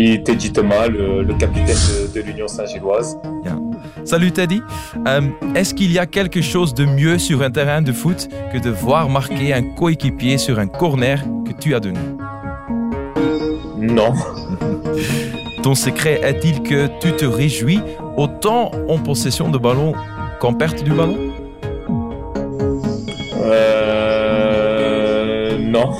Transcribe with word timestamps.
Suis 0.00 0.24
Teddy 0.24 0.52
Thomas, 0.52 0.88
le, 0.88 1.22
le 1.22 1.34
capitaine 1.34 1.66
de, 1.66 2.12
de 2.12 2.20
l'Union 2.26 2.48
Saint-Gilloise. 2.48 3.16
Salut 4.04 4.32
Teddy. 4.32 4.60
Euh, 5.06 5.20
Est-ce 5.54 5.72
qu'il 5.72 5.92
y 5.92 6.00
a 6.00 6.06
quelque 6.06 6.42
chose 6.42 6.74
de 6.74 6.84
mieux 6.84 7.16
sur 7.18 7.42
un 7.42 7.50
terrain 7.52 7.80
de 7.80 7.92
foot 7.92 8.28
que 8.52 8.58
de 8.58 8.70
voir 8.70 9.08
marquer 9.08 9.54
un 9.54 9.62
coéquipier 9.62 10.36
sur 10.36 10.58
un 10.58 10.66
corner 10.66 11.22
que 11.46 11.52
tu 11.52 11.76
as 11.76 11.80
donné? 11.80 12.00
Non. 13.78 14.14
Ton 15.62 15.76
secret 15.76 16.20
est-il 16.24 16.62
que 16.62 16.88
tu 17.00 17.12
te 17.12 17.24
réjouis 17.24 17.80
autant 18.16 18.72
en 18.88 18.98
possession 18.98 19.48
de 19.48 19.58
ballon 19.58 19.92
qu'en 20.40 20.54
perte 20.54 20.82
du 20.82 20.90
ballon? 20.90 21.18
Euh, 23.44 25.56
non. 25.60 25.90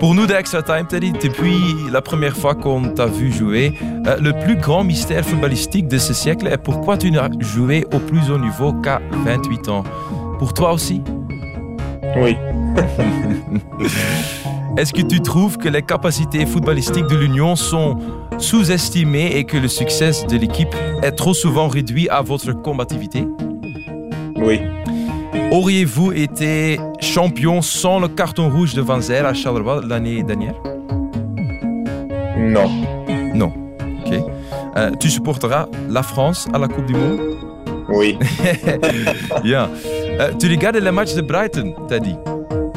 Pour 0.00 0.14
nous 0.14 0.26
d'Extra 0.26 0.62
Time, 0.62 0.86
Teddy, 0.86 1.10
depuis 1.10 1.58
la 1.90 2.00
première 2.00 2.36
fois 2.36 2.54
qu'on 2.54 2.90
t'a 2.90 3.06
vu 3.06 3.32
jouer, 3.32 3.72
euh, 4.06 4.16
le 4.20 4.32
plus 4.32 4.54
grand 4.54 4.84
mystère 4.84 5.24
footballistique 5.24 5.88
de 5.88 5.98
ce 5.98 6.14
siècle 6.14 6.46
est 6.46 6.56
pourquoi 6.56 6.96
tu 6.96 7.10
n'as 7.10 7.28
joué 7.40 7.84
au 7.92 7.98
plus 7.98 8.30
haut 8.30 8.38
niveau 8.38 8.72
qu'à 8.74 9.00
28 9.10 9.68
ans. 9.68 9.82
Pour 10.38 10.54
toi 10.54 10.72
aussi? 10.72 11.02
Oui. 12.16 12.36
Est-ce 14.76 14.92
que 14.92 15.02
tu 15.02 15.20
trouves 15.20 15.58
que 15.58 15.68
les 15.68 15.82
capacités 15.82 16.46
footballistiques 16.46 17.08
de 17.08 17.16
l'Union 17.16 17.56
sont 17.56 17.98
sous-estimées 18.38 19.32
et 19.34 19.42
que 19.42 19.56
le 19.56 19.66
succès 19.66 20.12
de 20.28 20.36
l'équipe 20.36 20.76
est 21.02 21.12
trop 21.12 21.34
souvent 21.34 21.66
réduit 21.66 22.08
à 22.08 22.22
votre 22.22 22.52
combativité? 22.52 23.26
Oui. 24.36 24.60
Auriez-vous 25.50 26.12
été 26.12 26.78
champion 27.00 27.62
sans 27.62 28.00
le 28.00 28.08
carton 28.08 28.50
rouge 28.50 28.74
de 28.74 28.82
Van 28.82 29.00
Zer 29.00 29.24
à 29.26 29.34
Charleroi 29.34 29.82
l'année 29.86 30.22
dernière? 30.22 30.54
Non. 32.36 32.70
Non. 33.34 33.52
Ok. 34.06 34.14
Euh, 34.76 34.90
tu 35.00 35.10
supporteras 35.10 35.66
la 35.88 36.02
France 36.02 36.46
à 36.52 36.58
la 36.58 36.68
Coupe 36.68 36.86
du 36.86 36.94
Monde? 36.94 37.20
Oui. 37.88 38.18
Bien. 39.42 39.70
Euh, 40.20 40.32
tu 40.38 40.48
regardes 40.48 40.76
les 40.76 40.90
matchs 40.90 41.14
de 41.14 41.22
Brighton, 41.22 41.74
t'as 41.88 41.98
dit? 41.98 42.16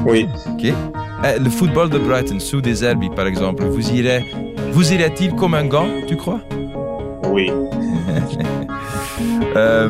Oui. 0.06 0.28
Ok. 0.54 0.66
Euh, 1.24 1.38
le 1.40 1.50
football 1.50 1.90
de 1.90 2.00
Brighton, 2.00 2.40
sous 2.40 2.62
des 2.62 2.84
herbes 2.84 3.14
par 3.16 3.28
exemple, 3.28 3.64
vous 3.66 3.92
irez, 3.92 4.26
vous 4.72 4.92
irait-il 4.94 5.36
comme 5.36 5.54
un 5.54 5.66
gant, 5.66 5.88
tu 6.08 6.16
crois? 6.16 6.40
Oui. 7.30 7.52
Euh, 9.56 9.90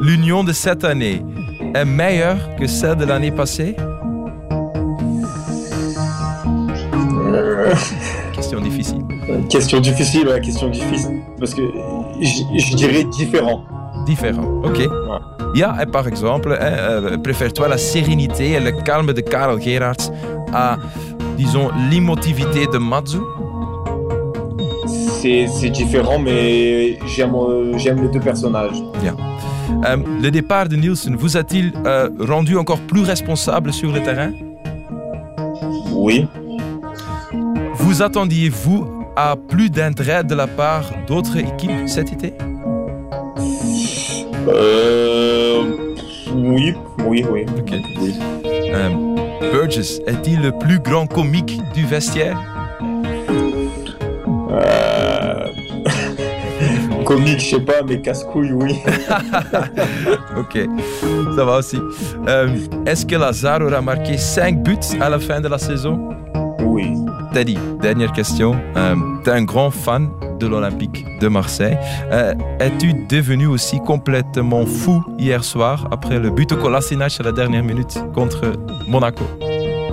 L'union 0.00 0.42
de 0.44 0.52
cette 0.52 0.82
année 0.82 1.22
est 1.74 1.84
meilleure 1.84 2.54
que 2.56 2.66
celle 2.66 2.96
de 2.96 3.04
l'année 3.04 3.30
passée? 3.30 3.76
Question 8.34 8.60
difficile. 8.60 9.02
question 9.48 9.80
difficile, 9.80 10.28
ouais, 10.28 10.40
question 10.40 10.68
difficile. 10.68 11.20
Parce 11.38 11.54
que 11.54 11.62
je 12.20 12.76
dirais 12.76 13.04
différent. 13.04 13.64
Différent. 14.06 14.44
Ok. 14.62 14.88
Ja, 15.54 15.76
et 15.80 15.86
par 15.86 16.06
exemple, 16.08 16.52
hein, 16.52 16.64
euh, 16.64 17.18
préfères-toi 17.18 17.68
la 17.68 17.78
sérénité 17.78 18.52
et 18.52 18.60
le 18.60 18.72
calme 18.72 19.12
de 19.12 19.20
Karel 19.20 19.60
Gerards 19.62 20.10
à, 20.52 20.76
disons, 21.36 21.70
l'émotivité 21.90 22.66
de 22.66 22.78
Matsu 22.78 23.18
C'est 25.20 25.70
différent, 25.70 26.18
mais 26.18 26.98
j'aime 27.06 27.34
euh, 27.34 27.78
j'aime 27.78 28.02
les 28.02 28.08
deux 28.08 28.20
personnages. 28.20 28.82
Euh, 29.86 29.96
Le 30.22 30.30
départ 30.30 30.68
de 30.68 30.76
Nielsen 30.76 31.16
vous 31.16 31.36
a-t-il 31.36 31.72
euh, 31.86 32.08
rendu 32.20 32.56
encore 32.56 32.80
plus 32.80 33.02
responsable 33.02 33.72
sur 33.72 33.92
le 33.92 34.02
terrain? 34.02 34.32
Oui. 35.92 36.26
Vous 37.74 38.02
attendiez-vous 38.02 38.86
à 39.16 39.36
plus 39.36 39.70
d'intérêt 39.70 40.24
de 40.24 40.34
la 40.34 40.46
part 40.46 40.90
d'autres 41.06 41.36
équipes 41.36 41.86
cet 41.86 42.12
été? 42.12 42.34
Euh, 44.48 45.62
oui. 46.34 46.74
Oui, 47.06 47.24
oui. 47.30 47.46
Ok. 47.58 47.74
Oui. 48.00 48.14
Euh, 48.44 48.90
Burgess 49.52 50.00
est-il 50.06 50.40
le 50.42 50.52
plus 50.52 50.78
grand 50.78 51.06
comique 51.06 51.60
du 51.74 51.84
vestiaire? 51.84 52.38
Euh... 54.50 54.93
Comique, 57.14 57.38
je 57.38 57.50
sais 57.50 57.60
pas, 57.60 57.82
mais 57.86 58.00
casse-couille, 58.00 58.50
oui. 58.52 58.74
Ok, 60.36 60.58
ça 61.36 61.44
va 61.44 61.58
aussi. 61.58 61.78
Euh, 62.26 62.48
Est-ce 62.86 63.06
que 63.06 63.14
Lazare 63.14 63.60
aura 63.62 63.80
marqué 63.80 64.18
5 64.18 64.60
buts 64.64 64.76
à 65.00 65.08
la 65.08 65.20
fin 65.20 65.40
de 65.40 65.46
la 65.46 65.58
saison? 65.58 66.08
Oui. 66.58 66.92
Teddy, 67.32 67.56
dernière 67.80 68.10
question. 68.12 68.56
Euh, 68.76 68.96
tu 69.22 69.30
es 69.30 69.32
un 69.32 69.44
grand 69.44 69.70
fan 69.70 70.08
de 70.40 70.48
l'Olympique 70.48 71.04
de 71.20 71.28
Marseille. 71.28 71.78
Euh, 72.10 72.34
Es-tu 72.58 72.92
devenu 73.08 73.46
aussi 73.46 73.78
complètement 73.78 74.66
fou 74.66 75.00
hier 75.16 75.44
soir 75.44 75.86
après 75.92 76.18
le 76.18 76.30
but 76.30 76.50
au 76.50 76.56
Kolasinac 76.56 77.12
à 77.20 77.22
la 77.22 77.30
dernière 77.32 77.62
minute 77.62 77.96
contre 78.12 78.40
Monaco? 78.88 79.22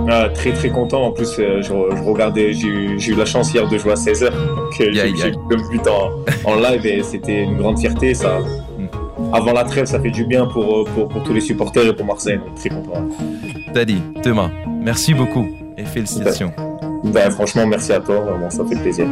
Ah, 0.08 0.28
très 0.28 0.52
très 0.52 0.68
content. 0.70 1.04
En 1.06 1.12
plus, 1.12 1.36
euh, 1.38 1.62
je, 1.62 1.68
je 1.68 2.02
regardais, 2.02 2.52
j'ai 2.52 2.68
eu, 2.68 3.14
la 3.16 3.24
chance 3.24 3.52
hier 3.52 3.68
de 3.68 3.78
jouer 3.78 3.92
à 3.92 3.96
16h. 3.96 4.30
Donc, 4.30 4.80
euh, 4.80 4.90
Yeah, 4.92 5.06
j'ai 5.06 5.28
yeah. 5.28 5.30
le 5.50 5.68
but 5.70 5.86
en, 5.86 6.50
en 6.50 6.54
live 6.56 6.84
et 6.86 7.02
c'était 7.02 7.42
une 7.42 7.56
grande 7.56 7.78
fierté. 7.78 8.14
Ça, 8.14 8.38
Mm. 8.78 9.34
avant 9.34 9.52
la 9.52 9.64
trêve, 9.64 9.84
ça 9.84 10.00
fait 10.00 10.10
du 10.10 10.24
bien 10.24 10.46
pour, 10.46 10.78
euh, 10.80 10.84
pour, 10.94 11.08
pour 11.08 11.22
tous 11.22 11.34
les 11.34 11.40
supporters 11.42 11.86
et 11.86 11.92
pour 11.94 12.06
Marseille. 12.06 12.38
Donc, 12.38 12.54
très 12.56 12.70
content. 12.70 13.06
Teddy, 13.74 14.02
Thomas, 14.22 14.50
merci 14.82 15.12
beaucoup 15.14 15.46
et 15.76 15.84
félicitations. 15.84 16.52
Ben, 17.04 17.30
franchement, 17.30 17.66
merci 17.66 17.92
à 17.92 18.00
toi. 18.00 18.20
Vraiment, 18.20 18.48
ça 18.50 18.64
fait 18.64 18.76
plaisir. 18.80 19.06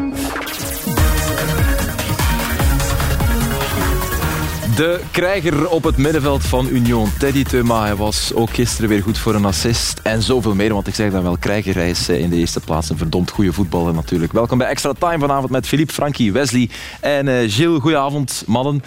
De 4.80 5.00
krijger 5.10 5.68
op 5.68 5.82
het 5.82 5.96
middenveld 5.96 6.44
van 6.44 6.68
Union, 6.68 7.08
Teddy 7.18 7.42
Teuma. 7.42 7.82
Hij 7.82 7.96
was 7.96 8.34
ook 8.34 8.50
gisteren 8.50 8.88
weer 8.88 9.02
goed 9.02 9.18
voor 9.18 9.34
een 9.34 9.44
assist. 9.44 10.00
En 10.02 10.22
zoveel 10.22 10.54
meer, 10.54 10.72
want 10.72 10.86
ik 10.86 10.94
zeg 10.94 11.10
dan 11.10 11.22
wel, 11.22 11.36
krijger 11.36 11.74
hij 11.74 11.90
is 11.90 12.08
eh, 12.08 12.20
in 12.20 12.30
de 12.30 12.36
eerste 12.36 12.60
plaats 12.60 12.90
een 12.90 12.96
verdomd 12.96 13.30
goede 13.30 13.52
voetballer 13.52 13.94
natuurlijk. 13.94 14.32
Welkom 14.32 14.58
bij 14.58 14.66
Extra 14.66 14.92
Time 14.98 15.18
vanavond 15.18 15.50
met 15.50 15.66
Philippe, 15.66 15.92
Frankie, 15.92 16.32
Wesley 16.32 16.70
en 17.00 17.28
eh 17.28 17.50
Gilles. 17.50 17.80
Goedenavond, 17.80 18.42
mannen. 18.46 18.82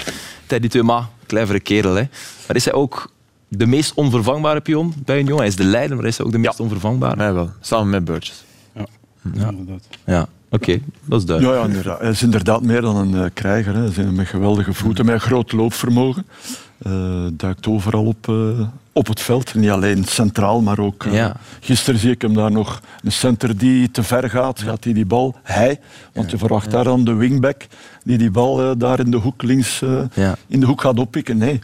Teddy 0.45 0.67
Teuma, 0.67 1.09
clevere 1.27 1.59
kerel, 1.59 1.95
hè. 1.95 2.03
Maar 2.47 2.55
is 2.55 2.65
hij 2.65 2.73
ook 2.73 3.11
de 3.47 3.65
meest 3.65 3.93
onvervangbare 3.93 4.61
pion 4.61 4.93
bij 5.05 5.19
Union? 5.19 5.37
Hij 5.37 5.47
is 5.47 5.55
de 5.55 5.63
leider, 5.63 5.95
maar 5.95 6.05
is 6.05 6.17
hij 6.17 6.25
ook 6.25 6.31
de 6.31 6.37
meest 6.37 6.59
onvervangbare? 6.59 7.15
Mij 7.15 7.33
wel, 7.33 7.49
samen 7.61 7.89
met 7.89 8.05
Burgess. 8.05 8.43
Ja. 9.33 9.51
Ja, 10.05 10.27
oké, 10.49 10.79
dat 11.05 11.19
is 11.19 11.25
duidelijk. 11.25 11.57
Ja, 11.57 11.63
ja 11.63 11.67
inderdaad. 11.69 11.99
hij 11.99 12.09
is 12.09 12.23
inderdaad 12.23 12.61
meer 12.61 12.81
dan 12.81 12.95
een 12.95 13.23
eh, 13.23 13.29
krijger. 13.33 13.73
Hè. 13.73 13.79
Hij 13.79 14.03
is 14.05 14.11
met 14.11 14.27
geweldige 14.27 14.73
voeten, 14.73 15.05
met 15.05 15.21
groot 15.21 15.51
loopvermogen. 15.51 16.25
Eh, 16.77 17.25
duikt 17.33 17.67
overal 17.67 18.05
op, 18.05 18.29
eh, 18.29 18.67
op 18.91 19.07
het 19.07 19.21
veld. 19.21 19.55
Niet 19.55 19.69
alleen 19.69 20.03
centraal, 20.03 20.61
maar 20.61 20.79
ook... 20.79 21.05
Ja. 21.11 21.35
Gisteren 21.59 21.99
zie 21.99 22.11
ik 22.11 22.21
hem 22.21 22.33
daar 22.33 22.51
nog 22.51 22.81
een 23.03 23.11
center 23.11 23.57
die 23.57 23.91
te 23.91 24.03
ver 24.03 24.29
gaat. 24.29 24.61
Gaat 24.61 24.83
hij 24.83 24.93
die 24.93 25.05
bal... 25.05 25.35
Hij, 25.43 25.79
want 26.13 26.31
je 26.31 26.37
verwacht 26.37 26.71
daar 26.71 26.83
dan 26.83 27.03
de 27.03 27.13
wingback 27.13 27.65
die 28.03 28.17
die 28.17 28.31
bal 28.31 28.77
daar 28.77 28.99
in 28.99 29.11
de 29.11 29.17
hoek 29.17 29.43
links 29.43 29.81
eh, 29.81 30.01
Ja. 30.13 30.35
in 30.47 30.59
de 30.59 30.65
hoek 30.65 30.81
gaat 30.81 30.99
oppikken. 30.99 31.37
Nee. 31.37 31.61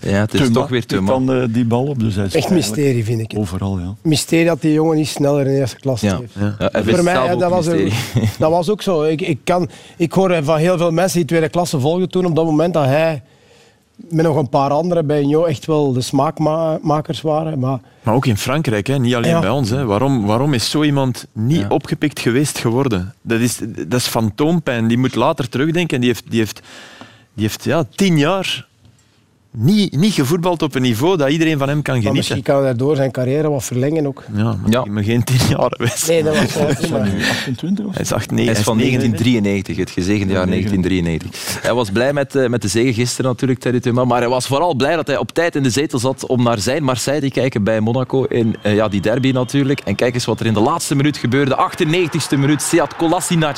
Ja, 0.00 0.08
het 0.20 0.34
is 0.34 0.40
Thuma 0.40 0.52
toch 0.52 0.68
weer 0.68 0.86
Thuma. 0.86 1.06
dan 1.10 1.32
eh, 1.32 1.42
die 1.50 1.64
bal 1.64 1.84
op. 1.84 1.98
Dus 2.00 2.14
hij 2.14 2.24
is 2.24 2.34
Echt 2.34 2.50
mysterie, 2.50 3.04
vind 3.04 3.20
ik. 3.20 3.30
het. 3.30 3.40
Overal, 3.40 3.78
ja. 3.78 3.94
Mysterie 4.02 4.44
dat 4.46 4.60
die 4.60 4.72
jongen 4.72 4.96
niet 4.96 5.08
sneller 5.08 5.46
in 5.46 5.52
de 5.52 5.58
eerste 5.58 5.76
klas 5.76 6.00
Ja. 6.00 6.18
heeft. 6.18 6.58
Ja, 6.58 6.70
Voor 6.84 7.04
mij, 7.04 7.14
ja, 7.14 7.36
dat, 7.36 7.50
was 7.50 7.66
een 7.66 7.92
dat 8.38 8.50
was 8.50 8.70
ook 8.70 8.82
zo. 8.82 9.02
Ik, 9.02 9.20
ik, 9.20 9.38
kan, 9.44 9.68
ik 9.96 10.12
hoor 10.12 10.44
van 10.44 10.58
heel 10.58 10.78
veel 10.78 10.90
mensen 10.90 11.18
die 11.18 11.26
tweede 11.26 11.48
klasse 11.48 11.80
volgen 11.80 12.08
toen 12.08 12.24
op 12.26 12.36
dat 12.36 12.44
moment 12.44 12.74
dat 12.74 12.84
hij 12.84 13.22
met 13.96 14.24
nog 14.26 14.36
een 14.36 14.48
paar 14.48 14.70
anderen 14.70 15.06
bij 15.06 15.20
Union 15.22 15.46
echt 15.46 15.66
wel 15.66 15.92
de 15.92 16.00
smaakmakers 16.00 17.20
waren. 17.20 17.58
Maar 17.58 17.80
Maar 18.02 18.14
ook 18.14 18.26
in 18.26 18.36
Frankrijk, 18.36 18.86
hè? 18.86 18.98
niet 18.98 19.14
alleen 19.14 19.30
Ja. 19.30 19.40
bij 19.40 19.50
ons. 19.50 19.70
Hè? 19.70 19.84
Waarom, 19.84 20.26
waarom 20.26 20.54
is 20.54 20.70
zo 20.70 20.82
iemand 20.82 21.26
niet 21.32 21.60
Ja. 21.60 21.66
opgepikt 21.68 22.20
geweest 22.20 22.58
geworden? 22.58 23.14
Dat 23.22 23.40
is, 23.40 23.58
dat 23.88 24.00
is 24.00 24.06
fantoompijn. 24.06 24.88
Die 24.88 24.98
moet 24.98 25.14
later 25.14 25.48
terugdenken. 25.48 26.00
Die 26.00 26.08
heeft, 26.08 26.24
die 26.30 26.38
heeft, 26.38 26.60
die 27.34 27.42
heeft 27.44 27.64
ja, 27.64 27.84
tien 27.94 28.18
jaar 28.18 28.66
niet, 29.58 29.96
niet 29.96 30.12
gevoetbald 30.12 30.62
op 30.62 30.74
een 30.74 30.82
niveau 30.82 31.16
dat 31.16 31.28
iedereen 31.28 31.58
van 31.58 31.68
hem 31.68 31.82
kan 31.82 31.94
Maar 31.94 32.02
genieten. 32.02 32.14
misschien 32.16 32.42
kan 32.42 32.54
hij 32.54 32.64
daardoor 32.64 32.96
zijn 32.96 33.10
carrière 33.10 33.50
wat 33.50 33.64
verlengen 33.64 34.06
ook. 34.06 34.24
Ja, 34.34 34.42
maar 34.42 34.70
Ja. 34.70 34.84
maar 34.84 35.02
geen 35.04 35.24
tien 35.24 35.40
jaar 35.48 35.72
geweest. 35.76 36.08
Nee, 36.08 36.22
dat 36.22 36.38
was 36.38 36.54
wel 36.54 36.66
prima. 36.74 36.98
Nu 36.98 37.22
28 37.24 37.84
of 37.84 37.92
Hij 37.94 38.02
is, 38.02 38.08
Hij 38.10 38.44
is 38.44 38.58
van 38.60 38.76
1993, 38.78 39.76
het 39.76 39.90
gezegende 39.90 40.32
jaar 40.32 40.46
1993. 40.46 41.62
Hij 41.62 41.74
was 41.74 41.90
blij 41.90 42.12
met, 42.12 42.34
eh, 42.34 42.48
met 42.48 42.62
de 42.62 42.68
zege 42.68 42.92
gisteren 42.94 43.30
natuurlijk, 43.30 43.60
Teddy 43.60 43.78
Thuma, 43.78 44.04
maar 44.04 44.20
hij 44.20 44.28
was 44.28 44.46
vooral 44.46 44.74
blij 44.74 44.96
dat 44.96 45.06
hij 45.06 45.16
op 45.16 45.32
tijd 45.32 45.56
in 45.56 45.62
de 45.62 45.70
zetel 45.70 45.98
zat 45.98 46.26
om 46.26 46.42
naar 46.42 46.58
zijn 46.58 46.82
Marseille 46.84 47.20
te 47.20 47.30
kijken 47.30 47.64
bij 47.64 47.80
Monaco 47.80 48.24
in 48.24 48.56
eh, 48.62 48.74
ja, 48.74 48.88
die 48.88 49.00
derby 49.00 49.30
natuurlijk. 49.30 49.80
En 49.80 49.94
kijk 49.94 50.14
eens 50.14 50.24
wat 50.24 50.40
er 50.40 50.46
in 50.46 50.54
de 50.54 50.60
laatste 50.60 50.94
minuut 50.94 51.16
gebeurde. 51.16 51.56
98e 51.56 52.38
minuut, 52.38 52.62
Seat 52.62 52.96
Kolasinac 52.96 53.56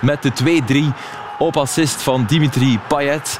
met 0.00 0.22
de 0.22 0.30
2-3 0.32 0.92
op 1.38 1.56
assist 1.56 2.02
van 2.02 2.24
Dimitri 2.28 2.78
Payet. 2.88 3.38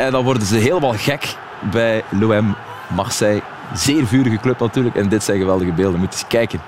En 0.00 0.12
dan 0.12 0.24
worden 0.24 0.46
ze 0.46 0.56
helemaal 0.56 0.94
gek 0.94 1.36
bij 1.70 2.02
l'OM 2.10 2.56
Marseille. 2.94 3.42
Zeer 3.74 4.06
vurige 4.06 4.36
club 4.36 4.58
natuurlijk. 4.58 4.96
En 4.96 5.08
dit 5.08 5.22
zijn 5.22 5.38
geweldige 5.38 5.72
beelden. 5.72 6.00
Moet 6.00 6.12
eens 6.12 6.26
kijken. 6.26 6.60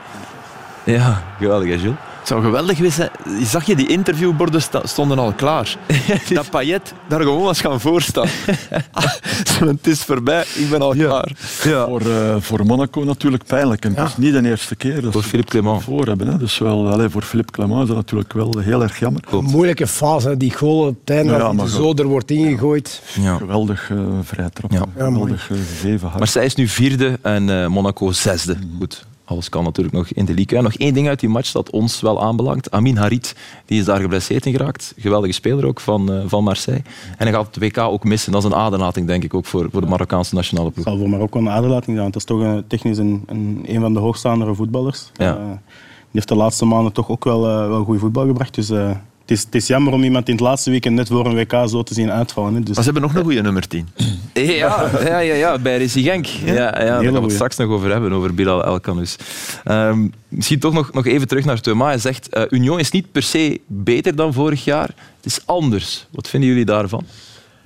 Ja, 0.84 1.22
geweldig 1.38 1.68
hè, 1.68 1.74
Jules? 1.74 1.96
Het 2.22 2.30
zou 2.30 2.42
geweldig 2.42 2.76
geweest 2.76 2.94
zijn. 2.96 3.10
Zag 3.44 3.64
je, 3.66 3.76
die 3.76 3.88
interviewborden 3.88 4.62
stonden 4.82 5.18
al 5.18 5.32
klaar. 5.32 5.76
Dat 6.34 6.50
Payet 6.50 6.92
daar 7.08 7.20
gewoon 7.20 7.42
was 7.42 7.60
gaan 7.60 7.80
voorstaan. 7.80 8.28
Het 9.72 9.86
is 9.86 10.02
voorbij, 10.02 10.44
ik 10.54 10.70
ben 10.70 10.80
al 10.80 10.94
klaar. 10.94 11.32
Ja. 11.64 11.86
Voor, 11.86 12.00
eh, 12.00 12.36
voor 12.38 12.66
Monaco 12.66 13.04
natuurlijk 13.04 13.44
pijnlijk. 13.44 13.84
En 13.84 13.94
het 13.94 14.08
is 14.08 14.16
niet 14.16 14.32
de 14.32 14.48
eerste 14.48 14.76
keer 14.76 15.02
dat 15.02 15.12
Voor 15.12 15.22
ze 15.22 15.28
Philippe 15.28 15.50
Clement. 15.50 15.82
voor 15.82 16.06
hebben. 16.06 16.26
Hè. 16.26 16.36
Dus 16.36 16.58
wel, 16.58 16.88
allee, 16.88 17.08
voor 17.08 17.22
Philippe 17.22 17.52
Clement 17.52 17.82
is 17.82 17.86
dat 17.88 17.96
natuurlijk 17.96 18.32
wel 18.32 18.58
heel 18.58 18.82
erg 18.82 18.98
jammer. 18.98 19.22
Moeilijke 19.40 19.86
fase, 19.86 20.36
die 20.36 20.52
goal 20.52 20.86
op 20.86 20.96
het 21.00 21.10
einde, 21.16 21.52
maar 21.52 21.68
zo 21.68 21.94
er 21.94 22.06
wordt 22.06 22.30
ingegooid. 22.30 23.02
Ja. 23.20 23.36
Geweldig 23.36 23.90
eh 23.90 23.98
vrijtrap. 24.22 24.72
Ja. 24.72 24.84
Ja, 24.96 25.10
mooi. 25.10 25.36
Geweldig 25.38 25.50
uh, 25.50 25.58
gegeven 25.80 26.06
hard. 26.08 26.18
Marseille 26.18 26.48
is 26.48 26.54
nu 26.54 26.68
vierde 26.68 27.18
en 27.22 27.62
eh, 27.62 27.66
Monaco 27.66 28.12
zesde. 28.12 28.56
Goed, 28.78 29.06
alles 29.32 29.48
kan 29.48 29.64
natuurlijk 29.64 29.94
nog 29.94 30.08
in 30.08 30.24
de 30.24 30.34
league. 30.34 30.58
Ja, 30.58 30.64
nog 30.64 30.74
één 30.74 30.94
ding 30.94 31.08
uit 31.08 31.20
die 31.20 31.28
match 31.28 31.52
dat 31.52 31.70
ons 31.70 32.00
wel 32.00 32.22
aanbelangt. 32.22 32.70
Amin 32.70 32.96
Harit, 32.96 33.36
die 33.66 33.78
is 33.78 33.84
daar 33.84 34.00
geblesseerd 34.00 34.46
in 34.46 34.52
geraakt. 34.52 34.94
Geweldige 34.96 35.32
speler 35.32 35.66
ook 35.66 35.80
van, 35.80 36.12
eh, 36.12 36.22
van 36.26 36.44
Marseille. 36.44 36.82
En 37.18 37.26
hij 37.26 37.32
gaat 37.32 37.46
het 37.46 37.58
WK 37.58 37.78
ook 37.78 38.04
missen. 38.04 38.32
Dat 38.32 38.44
is 38.44 38.50
een 38.50 38.56
aderlating, 38.56 39.06
denk 39.06 39.24
ik, 39.24 39.34
ook 39.34 39.46
voor, 39.46 39.68
voor 39.70 39.80
de 39.80 39.86
Marokkaanse 39.86 40.34
nationale 40.34 40.70
ploeg. 40.70 40.84
zal 40.84 40.98
voor 40.98 41.08
Marokko 41.08 41.38
een 41.38 41.48
aderlating 41.48 41.96
zijn. 41.96 41.98
want 41.98 42.12
Dat 42.12 42.22
is 42.22 42.28
toch 42.28 42.40
een, 42.40 42.66
technisch 42.66 42.98
een, 42.98 43.22
een, 43.26 43.64
een 43.66 43.80
van 43.80 43.92
de 43.92 44.00
hoogstaandere 44.00 44.54
voetballers. 44.54 45.10
Ja. 45.14 45.36
Eh, 45.36 45.46
die 45.46 46.20
heeft 46.20 46.28
de 46.28 46.34
laatste 46.34 46.64
maanden 46.64 46.92
toch 46.92 47.08
ook 47.08 47.24
wel, 47.24 47.48
eh, 47.48 47.68
wel 47.68 47.84
goede 47.84 48.00
voetbal 48.00 48.26
gebracht. 48.26 48.54
Dus 48.54 48.68
het, 48.68 48.96
is, 49.32 49.42
het 49.42 49.54
is 49.54 49.66
jammer 49.66 49.92
om 49.92 50.02
iemand 50.02 50.28
in 50.28 50.34
het 50.34 50.42
laatste 50.42 50.70
weekend 50.70 50.94
net 50.94 51.08
voor 51.08 51.26
een 51.26 51.34
WK 51.34 51.68
zo 51.68 51.82
te 51.82 51.94
zien 51.94 52.10
uitvallen. 52.10 52.54
Hè. 52.54 52.60
Dus, 52.60 52.74
Maar 52.74 52.84
ze 52.84 52.90
hebben 52.90 53.02
nog 53.02 53.14
een 53.14 53.22
goede 53.22 53.42
nummer 53.42 53.68
10. 53.68 53.88
Ja, 54.32 54.90
ja, 55.04 55.18
ja, 55.18 55.34
ja 55.34 55.58
bij 55.58 55.76
Rissi 55.76 56.02
Genk. 56.02 56.26
Ja, 56.26 56.52
ja, 56.54 56.70
daar 56.70 57.02
gaan 57.02 57.12
we 57.12 57.20
het 57.20 57.32
straks 57.32 57.56
nog 57.56 57.68
over 57.68 57.90
hebben, 57.90 58.12
over 58.12 58.34
Bilal 58.34 58.64
El 58.64 58.80
Kanous. 58.80 59.16
Ehm, 59.64 60.08
misschien 60.28 60.58
toch 60.58 60.72
nog, 60.72 60.92
nog 60.92 61.06
even 61.06 61.28
terug 61.28 61.44
naar 61.44 61.60
Thomas. 61.60 61.88
Hij 61.88 61.98
zegt, 61.98 62.28
eh, 62.28 62.42
Union 62.50 62.78
is 62.78 62.90
niet 62.90 63.12
per 63.12 63.22
se 63.22 63.60
beter 63.66 64.16
dan 64.16 64.32
vorig 64.32 64.64
jaar. 64.64 64.88
Het 65.16 65.26
is 65.26 65.40
anders. 65.46 66.06
Wat 66.10 66.28
vinden 66.28 66.48
jullie 66.48 66.64
daarvan? 66.64 67.04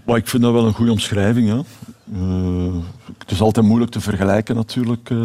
Maar 0.04 0.16
ik 0.16 0.28
vind 0.28 0.42
dat 0.42 0.52
wel 0.52 0.66
een 0.66 0.74
goede 0.74 0.92
omschrijving. 0.92 1.48
Ja. 1.48 1.62
Eh, 2.14 2.74
het 3.18 3.30
is 3.30 3.40
altijd 3.40 3.66
moeilijk 3.66 3.90
te 3.90 4.00
vergelijken 4.00 4.54
natuurlijk. 4.54 5.10
eh. 5.10 5.16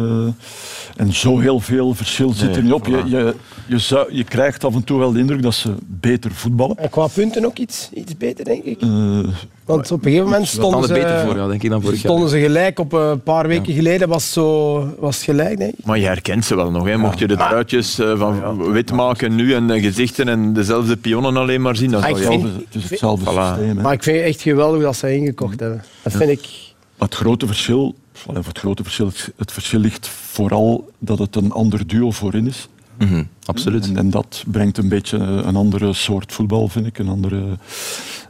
en 0.96 1.12
zo 1.12 1.38
heel 1.38 1.60
veel 1.60 1.94
verschil 1.94 2.30
zit 2.32 2.56
er 2.56 2.62
niet 2.62 2.72
op. 2.72 2.86
Je, 2.86 3.02
je, 3.06 3.34
je, 3.66 3.78
zou, 3.78 4.14
je 4.14 4.24
krijgt 4.24 4.64
af 4.64 4.74
en 4.74 4.84
toe 4.84 4.98
wel 4.98 5.12
de 5.12 5.18
indruk 5.18 5.42
dat 5.42 5.54
ze 5.54 5.74
beter 5.86 6.30
voetballen. 6.32 6.76
En 6.78 6.90
qua 6.90 7.06
punten 7.06 7.44
ook 7.44 7.58
iets, 7.58 7.88
iets 7.94 8.16
beter, 8.16 8.44
denk 8.44 8.64
ik. 8.64 8.80
Eh, 8.80 9.18
Want 9.64 9.90
op 9.90 9.98
een 9.98 10.04
gegeven 10.10 10.24
moment 10.30 10.46
stonden 10.48 10.82
er 10.82 10.88
beter 10.94 11.18
ze, 11.20 11.26
voor, 11.26 11.36
ja, 11.36 11.46
denk 11.46 11.62
ik, 11.62 11.70
dan 11.70 11.80
vorig 11.82 12.02
jaar. 12.02 12.10
stonden 12.10 12.28
ze 12.30 12.38
gelijk. 12.40 12.78
Op 12.78 12.92
een 12.92 13.22
paar 13.22 13.46
weken 13.48 13.74
geleden 13.74 14.08
was, 14.08 14.22
het 14.24 14.32
zo, 14.32 14.78
was 14.98 15.16
het 15.16 15.24
gelijk, 15.24 15.58
denk 15.58 15.72
ik. 15.78 15.84
Maar 15.84 15.98
je 15.98 16.06
herkent 16.06 16.44
ze 16.44 16.54
wel 16.56 16.70
nog. 16.70 16.86
Hè. 16.86 16.96
Mocht 16.96 17.18
je 17.18 17.26
de 17.26 17.36
truitjes 17.36 17.94
van 18.16 18.72
wit 18.72 18.92
maken 18.92 19.34
nu 19.34 19.54
en 19.54 19.66
de 19.66 19.80
gezichten 19.80 20.28
en 20.28 20.52
dezelfde 20.52 20.96
pionnen 20.96 21.36
alleen 21.36 21.62
maar 21.62 21.76
zien, 21.76 21.90
dan 21.90 22.02
Ah, 22.02 22.08
zou 22.08 22.20
je... 22.20 22.26
vind- 22.26 22.42
hetzelfde, 22.42 22.64
het 22.72 22.82
is 22.84 22.90
hetzelfde 22.90 23.24
systeem. 23.30 23.76
Hè. 23.76 23.82
Maar 23.82 23.92
ik 23.92 24.02
vind 24.02 24.16
het 24.16 24.26
echt 24.26 24.40
geweldig 24.42 24.82
dat 24.82 24.96
ze 24.96 25.14
ingekocht 25.16 25.60
hebben. 25.60 25.82
Dat 26.02 26.12
vind 26.12 26.30
ik... 26.30 26.70
Het 27.02 27.14
grote 27.14 27.46
verschil, 27.46 27.94
het 28.32 28.58
grote 28.58 28.82
verschil, 28.82 29.10
het, 29.36 29.52
verschil 29.52 29.80
ligt 29.80 30.08
vooral 30.08 30.90
dat 30.98 31.18
het 31.18 31.36
een 31.36 31.52
ander 31.52 31.86
duo 31.86 32.10
voorin 32.10 32.46
is. 32.46 32.68
Mhm, 32.98 33.24
absoluut. 33.44 33.88
En, 33.88 33.96
en 33.96 34.10
dat 34.10 34.44
brengt 34.46 34.78
een 34.78 34.88
beetje 34.88 35.16
een 35.18 35.56
andere 35.56 35.92
soort 35.92 36.32
voetbal, 36.32 36.68
vind 36.68 36.86
ik. 36.86 36.98
Een 36.98 37.08
andere 37.08 37.58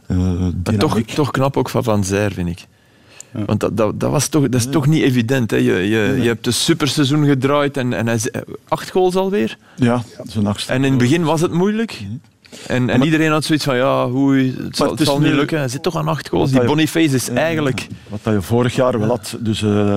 eh 0.07 0.47
toch, 0.77 0.99
toch 1.01 1.31
knap 1.31 1.57
ook 1.57 1.69
van 1.69 1.83
Van 1.83 2.03
Zijr, 2.03 2.31
vind 2.31 2.49
ik. 2.49 2.67
Want 3.45 3.59
dat, 3.59 3.77
dat, 3.77 3.99
dat, 3.99 4.11
was 4.11 4.27
toch, 4.27 4.49
dat 4.49 4.59
is 4.61 4.67
toch 4.71 4.87
niet 4.87 5.01
evident. 5.03 5.51
Hè. 5.51 5.57
Je, 5.57 5.73
je, 5.73 6.17
je 6.21 6.27
hebt 6.27 6.47
een 6.47 6.53
superseizoen 6.53 7.25
gedraaid 7.25 7.77
en, 7.77 7.93
en 7.93 8.05
hij, 8.05 8.15
is- 8.15 8.29
acht 8.67 8.91
goals 8.91 9.15
alweer. 9.15 9.57
Ja, 9.75 10.03
zijn 10.23 10.47
achtste. 10.47 10.71
En 10.71 10.83
in 10.83 10.89
het 10.89 10.99
begin 10.99 11.23
was 11.23 11.41
het 11.41 11.51
moeilijk. 11.51 12.03
En, 12.67 12.89
en 12.89 13.03
iedereen 13.03 13.31
had 13.31 13.43
zoiets 13.43 13.65
van, 13.65 13.75
ja, 13.75 14.07
oei, 14.09 14.55
het 14.63 14.75
zal, 14.75 14.85
het 14.89 14.99
het 14.99 15.01
is 15.01 15.07
zal 15.07 15.19
niet 15.19 15.33
lukken. 15.33 15.57
Hij 15.57 15.67
zit 15.67 15.83
toch 15.83 15.95
aan 15.95 16.07
acht 16.07 16.29
goals. 16.29 16.49
Die 16.49 16.59
hij- 16.59 16.67
Boniface 16.67 17.15
is 17.15 17.29
eigenlijk... 17.29 17.87
Wat 18.07 18.19
dat 18.23 18.33
je 18.33 18.41
vorig 18.41 18.75
jaar 18.75 18.99
wel 18.99 19.07
had. 19.07 19.37
Dus 19.39 19.61
eh, 19.63 19.93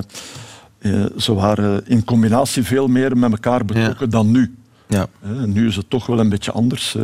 eh, 0.79 1.05
ze 1.17 1.35
waren 1.35 1.83
in 1.87 2.05
combinatie 2.05 2.63
veel 2.63 2.87
meer 2.87 3.17
met 3.17 3.31
elkaar 3.31 3.65
betrokken 3.65 4.11
dan 4.11 4.31
nu. 4.31 4.55
Ja. 4.89 5.07
Eh, 5.23 5.31
nu 5.31 5.67
is 5.67 5.77
het 5.77 5.91
toch 5.91 6.07
wel 6.07 6.19
een 6.21 6.29
beetje 6.29 6.53
anders. 6.53 6.95
Eh, 6.97 7.03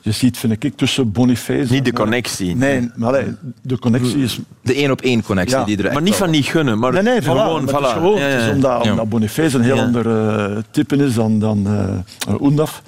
je 0.00 0.12
ziet, 0.12 0.38
vind 0.38 0.64
ik, 0.64 0.76
tussen 0.76 1.12
Boniface... 1.12 1.72
Niet 1.72 1.84
de 1.84 1.90
en- 1.90 1.96
connectie. 1.96 2.56
Nee, 2.56 2.90
maar 2.96 3.08
allee, 3.08 3.26
de 3.62 3.78
connectie 3.78 4.22
is... 4.22 4.38
De 4.62 4.74
één 4.74 4.90
op 4.90 5.00
één 5.00 5.22
connectie 5.22 5.58
Ja, 5.58 5.64
die 5.64 5.82
er 5.82 5.92
Maar 5.92 6.02
niet 6.02 6.14
van 6.14 6.30
niet 6.30 6.44
gunnen, 6.46 6.78
maar 6.78 6.92
Nee, 6.92 7.02
nee, 7.02 7.20
voilà, 7.20 7.24
gewoon... 7.24 7.64
maar 7.64 7.74
het 7.74 7.82
is 7.82 7.88
voilà. 7.90 7.92
gewoon 7.92 8.18
Ja, 8.18 8.26
ja, 8.28 8.32
het 8.32 8.40
is 8.40 8.46
ja. 8.46 8.52
omdat, 8.54 8.84
Ja. 8.84 8.90
omdat 8.90 9.08
Boniface 9.08 9.56
een 9.56 9.62
heel 9.64 9.76
Ja. 9.76 9.82
ander 9.82 10.06
eh, 10.28 10.56
type 10.70 10.96
is 10.96 11.14
dan, 11.14 11.38
dan 11.38 11.66
eh 12.26 12.34
Oendaf. 12.40 12.82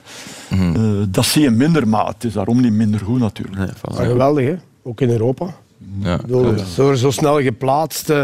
Eh, 0.50 0.80
dat 1.08 1.24
zie 1.24 1.42
je 1.42 1.50
minder, 1.50 1.88
maar 1.88 2.06
het 2.06 2.24
is 2.24 2.32
daarom 2.32 2.60
niet 2.60 2.72
minder 2.72 3.00
goed 3.00 3.18
natuurlijk. 3.20 3.56
Nee, 3.58 3.68
voilà. 3.68 3.96
Maar 3.96 4.06
geweldig, 4.06 4.46
hè? 4.46 4.54
Ook 4.82 5.00
in 5.00 5.10
Europa. 5.10 5.46
Ja. 6.00 6.16
Bedoel, 6.16 6.54
Zo, 6.74 6.94
zo 6.94 7.10
snel 7.10 7.40
geplaatst. 7.42 8.10
eh, 8.10 8.22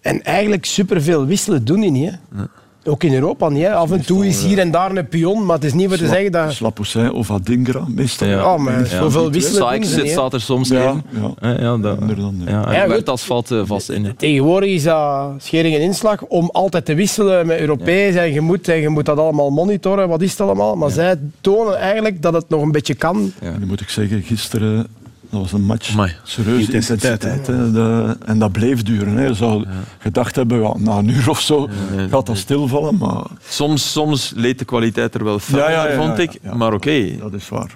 en 0.00 0.22
eigenlijk 0.22 0.64
superveel 0.64 1.26
wisselen 1.26 1.64
doen 1.64 1.80
die 1.80 1.90
niet. 1.90 2.10
Hè? 2.10 2.42
Ook 2.84 3.02
in 3.02 3.14
Europa 3.14 3.48
niet. 3.48 3.62
Hè? 3.62 3.72
Af 3.74 3.90
en 3.90 4.04
toe 4.06 4.26
is 4.26 4.44
hier 4.44 4.58
en 4.58 4.70
daar 4.70 4.96
een 4.96 5.08
pion, 5.08 5.46
maar 5.46 5.54
het 5.56 5.64
is 5.64 5.72
niet 5.72 5.88
voor 5.88 5.96
te 5.96 6.06
zeggen 6.06 6.32
dat... 6.32 6.52
Slapoussin 6.52 7.12
of 7.12 7.30
Adingra, 7.30 7.84
meestal. 7.88 8.28
Ja. 8.28 8.52
Oh, 8.52 8.58
maar 8.58 8.86
zoveel 8.86 9.30
wisselen 9.30 9.84
zit, 9.84 10.08
staat 10.08 10.32
er 10.32 10.40
soms 10.40 10.68
Ja, 10.68 10.90
in. 10.90 11.02
ja. 11.20 11.48
Ja, 11.48 11.60
ja, 11.60 11.76
dat, 11.76 11.98
ja. 12.46 12.72
ja. 12.72 12.86
Huertas 12.86 13.22
valt 13.22 13.50
eh, 13.50 13.60
vast 13.64 13.90
in. 13.90 14.14
Tegenwoordig 14.16 14.70
is 14.70 14.82
dat 14.82 15.30
schering 15.38 15.74
en 15.74 15.80
inslag 15.80 16.22
om 16.22 16.50
altijd 16.52 16.84
te 16.84 16.94
wisselen 16.94 17.46
met 17.46 17.58
Europees 17.60 18.14
en 18.14 18.32
je 18.32 18.40
moet, 18.40 18.68
en 18.68 18.80
je 18.80 18.88
moet 18.88 19.04
dat 19.06 19.18
allemaal 19.18 19.50
monitoren, 19.50 20.08
wat 20.08 20.22
is 20.22 20.30
het 20.30 20.40
allemaal. 20.40 20.76
Maar 20.76 20.90
zij 20.90 21.18
tonen 21.40 21.78
eigenlijk 21.78 22.22
dat 22.22 22.32
het 22.32 22.48
nog 22.48 22.62
een 22.62 22.72
beetje 22.72 22.94
kan. 22.94 23.32
Ja. 23.40 23.58
Nu 23.58 23.66
moet 23.66 23.80
ik 23.80 23.88
zeggen, 23.88 24.22
gisteren 24.22 24.86
dat 25.32 25.40
was 25.40 25.52
een 25.52 25.62
match. 25.64 25.92
Amai. 25.92 26.12
Serieuze 26.22 26.64
Intensiteit, 26.64 27.24
intensiteit. 27.24 27.46
hè. 27.46 27.72
De- 27.72 28.16
en 28.24 28.38
dat 28.38 28.52
bleef 28.52 28.82
duren. 28.82 29.16
Hè. 29.16 29.26
Je 29.26 29.34
zou 29.34 29.66
gedacht 29.98 30.36
hebben, 30.36 30.60
ja, 30.62 30.74
na 30.78 30.98
een 30.98 31.08
uur 31.08 31.30
of 31.30 31.40
zo 31.40 31.68
gaat 32.10 32.26
dat 32.26 32.36
stilvallen. 32.36 32.96
Maar 32.96 33.22
Soms, 33.48 33.92
soms 33.92 34.32
leed 34.36 34.58
de 34.58 34.64
kwaliteit 34.64 35.14
er 35.14 35.24
wel 35.24 35.38
van, 35.38 35.58
Ja, 35.58 35.70
ja, 35.70 35.88
ja, 35.88 35.96
vond 35.96 36.18
ik. 36.18 36.38
ja. 36.42 36.54
Maar 36.54 36.72
oké, 36.72 37.16
dat 37.18 37.32
is 37.32 37.48
waar. 37.48 37.74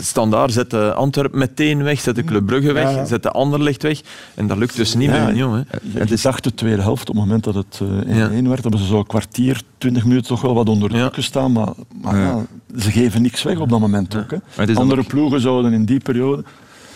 Standaard 0.00 0.52
zet 0.52 0.70
de 0.70 0.92
Antwerpen 0.94 1.38
meteen 1.38 1.82
weg, 1.82 2.00
zet 2.00 2.14
de 2.14 2.24
Club 2.24 2.46
Brugge 2.46 2.72
weg, 2.72 2.82
Ja, 2.90 2.96
ja. 2.96 3.04
zet 3.04 3.22
de 3.22 3.30
Anderlecht 3.30 3.82
weg. 3.82 4.00
En 4.34 4.46
dat 4.46 4.56
lukt 4.56 4.76
dus 4.76 4.94
niet 4.94 5.10
Union. 5.28 5.54
Hè. 5.54 5.62
Het 5.98 6.10
is 6.10 6.24
echt 6.24 6.44
de 6.44 6.54
tweede 6.54 6.82
helft, 6.82 7.08
op 7.08 7.14
het 7.16 7.24
moment 7.24 7.44
dat 7.44 7.54
het 7.54 7.80
eh 7.82 7.88
1-1 7.88 8.42
Ja. 8.42 8.48
werd, 8.48 8.62
hebben 8.62 8.80
ze 8.80 8.86
zo 8.86 8.98
een 8.98 9.06
kwartier, 9.06 9.62
twintig 9.78 10.04
minuten 10.04 10.26
toch 10.28 10.40
wel 10.40 10.54
wat 10.54 10.68
onder 10.68 10.88
druk 10.88 11.00
Ja. 11.02 11.10
gestaan. 11.12 11.52
Maar, 11.52 11.68
maar 12.02 12.16
ja, 12.16 12.44
ze 12.78 12.90
geven 12.90 13.22
niks 13.22 13.42
weg 13.42 13.58
op 13.58 13.68
dat 13.68 13.80
moment 13.80 14.16
ook. 14.16 14.30
Hè. 14.56 14.74
Andere 14.74 15.00
ook- 15.00 15.06
ploegen 15.06 15.40
zouden 15.40 15.72
in 15.72 15.84
die 15.84 16.00
periode... 16.00 16.44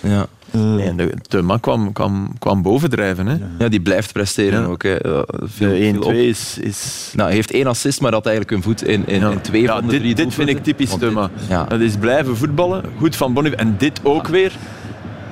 Ja. 0.01 0.27
eh, 0.51 0.61
Nee, 0.61 0.87
en 0.89 0.97
de 0.97 1.13
Thuma 1.29 1.57
kwam, 1.57 1.93
kwam, 1.93 2.31
kwam 2.39 2.63
bovendrijven. 2.63 3.27
Hè. 3.27 3.37
ja, 3.59 3.69
die 3.69 3.81
blijft 3.81 4.13
presteren 4.13 4.61
Ja. 4.61 4.67
ook. 4.67 4.83
Hè. 4.83 4.97
Veel- 5.01 5.25
De 5.29 5.47
veel 5.49 6.03
op. 6.03 6.13
1-2 6.13 6.17
is... 6.17 6.59
is 6.61 7.11
Nou, 7.15 7.27
hij 7.29 7.37
heeft 7.37 7.51
één 7.51 7.67
assist, 7.67 8.01
maar 8.01 8.13
had 8.13 8.27
eigenlijk 8.27 8.57
een 8.57 8.63
voet 8.63 8.83
in, 8.85 9.03
in, 9.07 9.21
Ja. 9.21 9.31
in 9.31 9.41
twee 9.41 9.63
Ja, 9.63 9.73
van 9.75 9.85
de 9.85 9.91
dit, 9.91 10.01
drie 10.01 10.15
dit 10.15 10.35
vind 10.35 10.49
ik 10.49 10.63
typisch 10.63 10.95
Thuma. 10.99 11.31
Ja. 11.49 11.65
Dat 11.65 11.81
is 11.81 11.97
blijven 11.97 12.37
voetballen, 12.37 12.83
goed 12.99 13.17
van 13.17 13.33
Bonnev. 13.33 13.53
En 13.53 13.75
dit 13.79 14.01
ook 14.03 14.27
weer. 14.29 14.53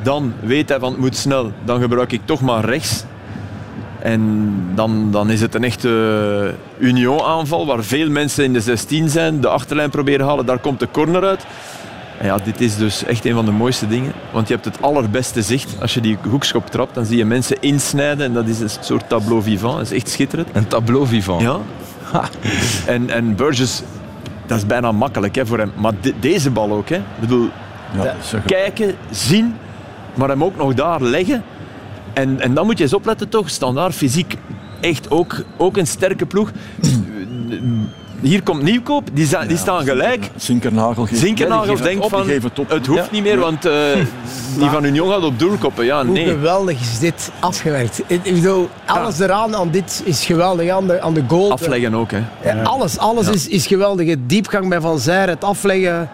Dan 0.03 0.33
weet 0.43 0.69
hij 0.69 0.79
van 0.79 0.91
het 0.93 1.01
moet 1.01 1.17
snel. 1.17 1.53
Dan 1.65 1.81
gebruik 1.81 2.13
ik 2.13 2.21
toch 2.25 2.41
maar 2.41 2.65
rechts. 2.65 3.05
En 3.99 4.53
dan, 4.75 5.11
dan 5.11 5.31
is 5.31 5.41
het 5.41 5.55
een 5.55 5.65
echte 5.65 6.55
Union-aanval 6.79 7.67
waar 7.67 7.85
veel 7.85 8.11
mensen 8.11 8.45
in 8.45 8.53
de 8.53 8.61
16 8.61 9.09
zijn, 9.09 9.41
de 9.41 9.49
achterlijn 9.49 9.91
proberen 9.91 10.27
halen. 10.27 10.47
Daar 10.47 10.59
komt 10.59 10.81
de 10.81 10.89
corner 10.93 11.25
uit. 11.25 11.47
En 12.19 12.27
ja, 12.27 12.37
dit 12.45 12.61
is 12.61 12.77
dus 12.77 13.05
echt 13.05 13.25
een 13.25 13.35
van 13.35 13.45
de 13.45 13.51
mooiste 13.51 13.87
dingen. 13.89 14.13
Want 14.33 14.49
je 14.49 14.55
hebt 14.55 14.65
het 14.67 14.83
allerbeste 14.83 15.43
zicht. 15.43 15.77
Als 15.81 15.95
je 15.95 16.01
die 16.01 16.19
hoekschop 16.29 16.71
trapt, 16.71 16.95
dan 16.95 17.05
zie 17.05 17.17
je 17.17 17.25
mensen 17.25 17.57
insnijden. 17.61 18.27
En 18.27 18.33
dat 18.33 18.49
is 18.49 18.61
een 18.61 18.71
soort 18.81 19.09
tableau 19.09 19.43
vivant. 19.43 19.77
Dat 19.77 19.91
is 19.91 19.93
echt 19.93 20.09
schitterend. 20.11 20.49
Een 20.53 20.67
tableau 20.67 21.07
vivant. 21.07 21.41
Ja. 21.41 21.59
En, 22.87 23.11
en 23.11 23.35
Burgess, 23.37 23.83
dat 24.47 24.59
is 24.59 24.67
bijna 24.67 24.93
makkelijk 24.93 25.35
hè, 25.35 25.47
voor 25.47 25.59
hem. 25.59 25.73
Maar 25.77 25.93
de- 26.01 26.15
deze 26.21 26.51
bal 26.51 26.71
ook. 26.73 26.89
Hè. 26.89 26.97
Ik 26.97 27.03
bedoel, 27.21 27.49
ja, 27.97 28.15
kijken, 28.47 28.95
zien, 29.11 29.55
maar 30.15 30.29
hem 30.29 30.45
ook 30.45 30.57
nog 30.57 30.75
daar 30.75 31.03
leggen. 31.03 31.43
En, 32.13 32.41
en 32.41 32.55
dan 32.55 32.67
moet 32.67 32.79
je 32.79 32.85
eens 32.85 32.95
opletten 32.95 33.29
toch, 33.29 33.51
standaard 33.51 33.95
fysiek 33.95 34.35
echt 34.81 35.11
ook, 35.11 35.43
ook 35.57 35.77
een 35.77 35.87
sterke 35.87 36.27
ploeg. 36.27 36.51
Hier 38.25 38.43
komt 38.43 38.63
Nieuwkoop, 38.63 39.09
die, 39.13 39.29
die 39.47 39.57
staan 39.57 39.85
gelijk. 39.85 40.31
Zinkernagel 40.37 41.07
geeft, 41.07 41.21
Zinkernagel 41.21 41.77
denkt 41.77 42.09
van, 42.09 42.25
geeft 42.25 42.43
het 42.43 42.59
op. 42.59 42.71
het 42.71 42.87
hoeft 42.87 43.11
niet 43.11 43.23
meer, 43.23 43.39
want 43.39 43.65
eh, 43.65 43.73
die 44.59 44.69
van 44.69 44.85
Union 44.85 45.11
gaat 45.11 45.25
op 45.25 45.39
doel 45.39 45.57
koppen. 45.57 45.85
Ja, 45.85 46.05
Hoe 46.05 46.15
nee. 46.15 46.27
geweldig 46.27 46.81
is 46.81 46.99
dit 46.99 47.31
afgewerkt. 47.41 48.03
Ik 48.07 48.23
bedoel, 48.23 48.69
alles 48.87 49.19
eraan 49.19 49.57
aan 49.57 49.71
dit 49.71 50.03
is 50.05 50.25
geweldig. 50.25 50.71
Aan 50.71 50.87
de, 50.87 51.01
aan 51.01 51.15
de 51.15 51.25
goal. 51.29 51.53
Afleggen 51.53 51.95
ook, 51.95 52.11
hè. 52.11 52.23
Ja, 52.45 52.63
alles 52.63 52.99
alles 52.99 53.29
is, 53.29 53.49
is 53.49 53.67
geweldig. 53.67 54.09
Het 54.09 54.29
diepgang 54.29 54.69
bij 54.69 54.81
Van 54.81 54.99
Zijr, 54.99 55.29
het 55.29 55.45
afleggen 55.45 56.11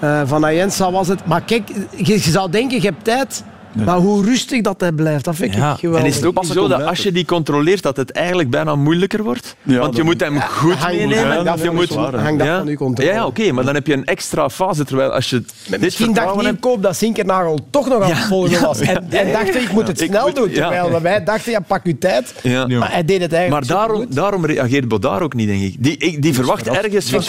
eh, 0.00 0.20
van 0.24 0.44
Ayensa 0.44 0.90
was 0.90 1.08
het. 1.08 1.26
Maar 1.26 1.42
kijk, 1.42 1.68
je, 1.96 2.12
je 2.12 2.18
zou 2.18 2.50
denken, 2.50 2.76
je 2.76 2.86
hebt 2.86 3.04
tijd. 3.04 3.44
Maar 3.84 3.96
hoe 3.96 4.24
rustig 4.24 4.60
dat 4.60 4.80
hij 4.80 4.92
blijft, 4.92 5.24
dat 5.24 5.34
vind 5.36 5.54
ik 5.54 5.60
geweldig. 5.60 6.00
En 6.00 6.06
is 6.06 6.16
het 6.16 6.24
ook 6.26 6.42
niet 6.42 6.52
zo 6.52 6.68
dat 6.68 6.82
als 6.82 6.98
je 7.02 7.12
die 7.12 7.24
controleert, 7.24 7.82
dat 7.82 7.96
het 7.96 8.10
eigenlijk 8.12 8.50
bijna 8.50 8.74
moeilijker 8.74 9.22
wordt? 9.22 9.56
Ja, 9.62 9.78
Want 9.78 9.90
je 9.90 9.96
dat- 9.96 10.04
moet 10.04 10.20
hem 10.20 10.40
goed 10.40 10.86
meenemen. 10.86 11.26
hangt 11.34 11.48
af 11.48 11.58
je 11.60 11.66
van 11.66 11.74
moet, 11.74 11.88
je- 11.88 11.94
hangt 11.98 12.40
af 12.40 12.46
ja? 12.46 12.58
van 12.58 12.66
je 12.68 12.76
controle. 12.76 13.10
Ja, 13.10 13.16
ja, 13.16 13.26
oké, 13.26 13.52
maar 13.52 13.64
dan 13.64 13.74
heb 13.74 13.86
je 13.86 13.92
een 13.92 14.04
extra 14.04 14.48
fase. 14.50 14.84
Terwijl 14.84 15.10
als 15.10 15.30
je 15.30 15.42
dit 15.68 15.80
Misschien 15.80 16.12
dacht. 16.12 16.42
Nieuwkoop 16.42 16.82
dat 16.82 16.96
Zinkernagel 16.96 17.58
toch 17.70 17.88
nog 17.88 18.02
aan 18.02 18.10
het 18.10 18.18
volgen 18.18 18.50
ja, 18.50 18.60
was. 18.60 18.80
En, 18.80 19.06
ja. 19.10 19.18
en 19.18 19.32
dacht, 19.32 19.54
ik 19.54 19.72
moet 19.72 19.86
het 19.86 19.98
snel 19.98 20.26
moet- 20.26 20.36
doen. 20.36 20.50
ja. 20.50 20.68
Terwijl 20.70 21.00
wij 21.00 21.24
dachten, 21.24 21.52
ja, 21.52 21.60
pak 21.60 21.84
uw 21.84 21.98
tijd. 21.98 22.34
Ja. 22.42 22.66
Maar 22.66 22.92
hij 22.92 23.04
deed 23.04 23.20
het 23.20 23.30
Maar 23.30 23.38
eigenlijk 23.40 23.68
daarom, 23.68 23.88
supergoed. 23.96 24.14
daarom 24.16 24.46
reageert 24.46 24.88
Bodaar 24.88 25.22
ook 25.22 25.34
niet, 25.34 25.48
denk 25.48 25.62
ik. 25.62 25.74
Die, 25.78 25.96
ik- 25.96 26.22
die 26.22 26.34
verwacht 26.34 26.68
ergens 26.68 27.10
van... 27.10 27.22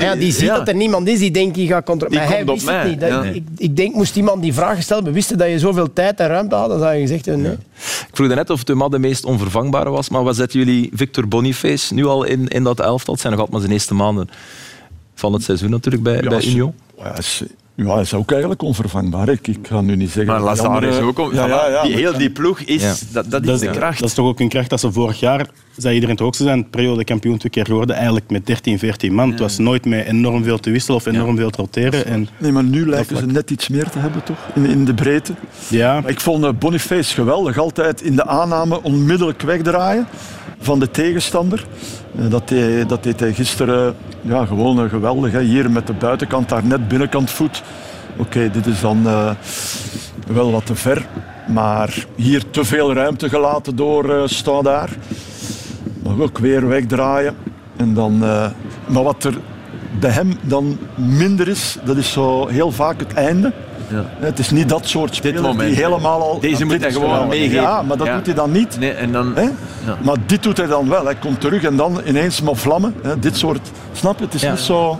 Ja, 0.00 0.14
die 0.14 0.32
ziet 0.32 0.48
dat 0.48 0.68
er 0.68 0.74
niemand 0.74 1.08
is 1.08 1.18
die 1.18 1.30
denkt, 1.30 1.54
die 1.54 1.68
gaat 1.68 1.84
controleren. 1.84 2.24
Maar 2.28 2.36
hij 2.36 2.44
wist 2.44 2.68
het 2.70 2.84
niet. 2.88 3.00
Dat- 3.00 3.24
ik, 3.24 3.44
ik 3.56 3.76
denk, 3.76 3.94
moest 3.94 4.16
iemand 4.16 4.42
die 4.42 4.54
vraag 4.54 4.82
stellen, 4.82 5.12
wisten 5.22 5.38
dat 5.38 5.48
je 5.48 5.58
zoveel 5.58 5.92
tijd 5.92 6.20
en 6.20 6.28
ruimte 6.28 6.54
had, 6.54 6.68
dan 6.68 6.78
zou 6.78 6.94
je 6.94 7.00
gezegd 7.00 7.26
hebben, 7.26 7.44
nee. 7.44 7.52
Ik 8.08 8.08
vroeg 8.12 8.28
net 8.28 8.50
of 8.50 8.62
Thomas 8.64 8.90
de 8.90 8.98
meest 8.98 9.24
onvervangbare 9.24 9.90
was, 9.90 10.08
maar 10.08 10.22
wat 10.22 10.36
zetten 10.36 10.58
jullie 10.58 10.90
Victor 10.94 11.28
Boniface 11.28 11.94
nu 11.94 12.06
al 12.06 12.24
in, 12.24 12.48
in 12.48 12.62
dat 12.62 12.80
elftal? 12.80 13.12
Het 13.12 13.22
zijn 13.22 13.32
nog 13.32 13.42
altijd 13.42 13.50
maar 13.50 13.60
zijn 13.60 13.72
eerste 13.72 13.94
maanden 13.94 14.28
van 15.14 15.32
het 15.32 15.42
seizoen 15.42 15.70
natuurlijk 15.70 16.02
bij, 16.02 16.22
Ja, 16.22 16.28
bij 16.28 16.44
Union. 16.44 16.74
Ja, 16.98 17.14
ja, 17.74 17.92
hij 17.92 18.00
is 18.00 18.14
ook 18.14 18.30
eigenlijk 18.30 18.62
onvervangbaar. 18.62 19.28
Ik, 19.28 19.48
ik 19.48 19.58
ga 19.66 19.80
nu 19.80 19.96
niet 19.96 20.10
zeggen... 20.10 20.32
Maar 20.32 20.42
Lazar 20.42 20.84
is 20.84 20.98
ook... 20.98 21.18
om- 21.18 21.34
Ja, 21.34 21.46
ja, 21.46 21.68
ja, 21.68 21.82
die, 21.82 21.94
heel 21.96 22.18
die 22.18 22.30
ploeg 22.30 22.60
is... 22.60 22.82
Ja. 22.82 22.94
Dat, 23.12 23.30
dat 23.30 23.40
is 23.42 23.46
Dat 23.48 23.60
de 23.60 23.70
kracht. 23.70 23.98
dat 24.00 24.08
is 24.08 24.14
toch 24.14 24.26
ook 24.26 24.40
een 24.40 24.48
kracht 24.48 24.70
dat 24.70 24.80
ze 24.80 24.92
vorig 24.92 25.20
jaar, 25.20 25.46
zei 25.76 25.94
iedereen 25.94 26.16
toch 26.16 26.26
ook, 26.26 26.34
ze 26.34 26.42
zijn 26.42 26.70
periode 26.70 27.04
kampioen 27.04 27.38
twee 27.38 27.52
keer 27.52 27.64
geworden, 27.66 27.96
eigenlijk 27.96 28.30
met 28.30 28.46
13, 28.46 28.78
14 28.78 29.14
man. 29.14 29.30
Het 29.30 29.40
was 29.40 29.58
nooit 29.58 29.84
met 29.86 30.06
enorm 30.06 30.44
veel 30.44 30.58
te 30.58 30.70
wisselen 30.70 30.96
of 30.96 31.06
enorm 31.06 31.36
veel 31.36 31.50
te 31.50 31.60
roteren. 31.60 32.06
En, 32.06 32.28
Nee, 32.38 32.52
maar 32.52 32.64
nu 32.64 32.88
lijken 32.88 33.16
ze 33.16 33.26
net 33.26 33.50
iets 33.50 33.68
meer 33.68 33.88
te 33.90 33.98
hebben, 33.98 34.22
toch? 34.24 34.36
In, 34.54 34.64
in 34.66 34.84
de 34.84 34.94
breedte. 34.94 35.32
ja, 35.68 36.00
Maar 36.00 36.10
ik 36.10 36.20
vond 36.20 36.44
eh, 36.44 36.50
Boniface 36.58 37.14
geweldig. 37.14 37.58
Altijd 37.58 38.02
in 38.02 38.16
de 38.16 38.26
aanname 38.26 38.82
onmiddellijk 38.82 39.42
wegdraaien 39.42 40.06
van 40.62 40.78
de 40.78 40.90
tegenstander. 40.90 41.64
Eh, 42.18 42.30
Dat 42.30 42.48
deed, 42.48 42.88
dat 42.88 43.04
hij 43.04 43.32
gisteren 43.32 43.94
ja, 44.20 44.46
gewoon 44.46 44.88
geweldig. 44.88 45.32
Hè. 45.32 45.40
Hier 45.40 45.70
met 45.70 45.86
de 45.86 45.92
buitenkant, 45.92 46.48
daar 46.48 46.64
net 46.64 46.88
binnenkant 46.88 47.30
voet. 47.30 47.62
Oké, 48.16 48.50
dit 48.50 48.66
is 48.66 48.80
dan 48.80 49.06
eh, 49.06 49.30
wel 50.26 50.52
wat 50.52 50.66
te 50.66 50.74
ver. 50.74 51.06
Maar 51.48 52.06
hier 52.16 52.50
te 52.50 52.64
veel 52.64 52.94
ruimte 52.94 53.28
gelaten 53.28 53.76
door 53.76 54.14
eh 54.14 54.22
Stoudaar. 54.26 54.90
Maar 56.02 56.20
ook 56.20 56.38
weer 56.38 56.68
wegdraaien. 56.68 57.34
En 57.76 57.94
dan, 57.94 58.18
maar 58.86 59.02
wat 59.02 59.24
er 59.24 59.34
bij 60.00 60.10
hem 60.10 60.38
dan 60.42 60.78
minder 60.94 61.48
is, 61.48 61.78
dat 61.84 61.96
is 61.96 62.12
zo 62.12 62.46
heel 62.46 62.70
vaak 62.70 62.98
het 62.98 63.14
einde. 63.14 63.52
Ja. 63.92 64.04
Het 64.26 64.38
is 64.38 64.50
niet 64.50 64.68
dat 64.68 64.86
soort 64.88 65.14
speler 65.14 65.42
moment, 65.42 65.68
die 65.68 65.84
helemaal 65.84 66.20
al... 66.22 66.40
Deze 66.40 66.58
Ja, 66.58 66.64
moet 66.72 66.80
hij 66.80 66.92
gewoon 66.92 67.28
meegeven. 67.28 67.62
Ja, 67.62 67.82
maar 67.82 67.96
dat 67.96 68.06
Ja. 68.06 68.16
doet 68.16 68.26
hij 68.26 68.34
dan 68.34 68.50
niet. 68.52 68.78
Nee, 68.78 68.90
en 68.92 69.12
dan... 69.12 69.34
Ja. 69.86 69.96
Maar 70.02 70.16
dit 70.26 70.42
doet 70.42 70.56
hij 70.56 70.66
dan 70.66 70.88
wel. 70.88 71.04
Hij 71.04 71.14
komt 71.14 71.40
terug 71.40 71.62
en 71.64 71.76
dan 71.76 72.00
ineens 72.06 72.40
maar 72.40 72.56
vlammen. 72.56 72.94
Hè? 73.02 73.18
Dit 73.18 73.36
soort... 73.36 73.70
Snap 73.92 74.18
je? 74.18 74.24
Het 74.24 74.34
is 74.34 74.40
Ja. 74.42 74.50
niet 74.50 74.60
zo 74.60 74.98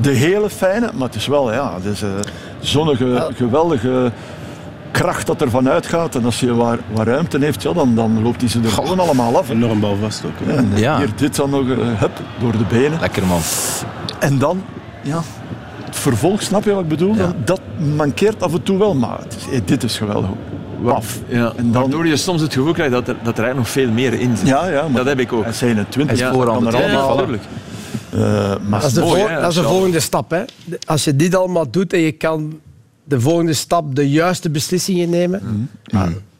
de 0.00 0.10
hele 0.10 0.50
fijne, 0.50 0.90
maar 0.94 1.06
het 1.06 1.16
is 1.16 1.26
wel 1.26 1.52
ja, 1.52 1.74
het 1.74 1.84
is, 1.84 2.02
eh, 2.02 2.08
zo'n 2.60 2.96
ge- 2.96 3.28
geweldige 3.34 4.12
kracht 4.90 5.26
dat 5.26 5.40
er 5.40 5.50
vanuit 5.50 5.86
gaat. 5.86 6.14
En 6.14 6.24
als 6.24 6.40
je 6.40 6.54
waar, 6.54 6.78
waar 6.92 7.06
ruimte 7.06 7.38
heeft, 7.40 7.62
ja, 7.62 7.72
dan, 7.72 7.94
dan 7.94 8.22
loopt 8.22 8.40
hij 8.40 8.50
ze 8.50 8.60
er 8.64 8.70
gewoon 8.70 9.00
allemaal 9.00 9.38
af. 9.38 9.48
hè. 9.48 9.54
enorm 9.54 9.80
balvast 9.80 10.24
ook. 10.24 10.46
hè. 10.46 10.56
En 10.56 10.70
Ja. 10.74 10.96
hier 10.98 11.08
dit 11.16 11.36
dan 11.36 11.50
nog, 11.50 11.66
hup, 11.98 12.20
door 12.40 12.52
de 12.52 12.64
benen. 12.68 13.00
Lekker 13.00 13.26
man. 13.26 13.40
En 14.18 14.38
dan, 14.38 14.62
ja, 15.02 15.20
het 15.88 15.96
vervolg, 15.96 16.42
snap 16.42 16.64
je 16.64 16.72
wat 16.72 16.82
ik 16.82 16.88
bedoel? 16.88 17.14
Dan, 17.16 17.34
dat 17.44 17.60
mankeert 17.96 18.42
af 18.42 18.52
en 18.54 18.62
toe 18.62 18.78
wel, 18.78 18.94
maar 18.94 19.18
het 19.18 19.36
is, 19.50 19.60
dit 19.64 19.82
is 19.84 19.96
geweldig. 19.98 20.30
Paf. 20.84 21.18
Ja, 21.28 21.52
En 21.56 21.72
dan- 21.72 21.82
Waardoor 21.82 22.06
je 22.06 22.16
soms 22.16 22.40
het 22.40 22.52
gevoel 22.52 22.72
krijgt 22.72 22.92
dat 22.92 23.08
er, 23.08 23.14
dat 23.22 23.38
er 23.38 23.44
eigenlijk 23.44 23.56
nog 23.56 23.68
veel 23.68 23.90
meer 23.90 24.12
in 24.12 24.36
zit. 24.36 24.46
Ja, 24.48 24.68
ja, 24.68 24.82
maar 24.82 24.92
Dat 24.96 25.06
heb 25.06 25.18
ik 25.20 25.32
ook. 25.32 25.42
Hij 25.42 25.52
is 25.52 25.60
21, 25.60 26.04
Hij 26.06 26.14
is 26.14 26.20
dat 26.20 26.32
voorhand 26.32 26.64
kan 26.64 26.74
er 26.74 26.80
het 26.82 26.90
Ja, 26.90 26.96
allemaal. 26.98 27.16
natuurlijk. 27.16 27.42
Eh, 28.12 28.18
maar 28.68 28.80
Dat 28.80 28.88
is 28.88 28.94
de, 28.94 29.00
mooi, 29.00 29.20
vol- 29.20 29.40
dat 29.40 29.48
is 29.50 29.54
de 29.54 29.62
volgende 29.62 30.00
stap. 30.00 30.30
Hè. 30.30 30.42
Als 30.86 31.04
je 31.04 31.16
dit 31.16 31.34
allemaal 31.34 31.70
doet 31.70 31.92
en 31.92 32.00
je 32.00 32.12
kan 32.12 32.60
de 33.04 33.20
volgende 33.20 33.52
stap 33.52 33.94
de 33.94 34.10
juiste 34.10 34.50
beslissingen 34.50 35.10
nemen. 35.10 35.70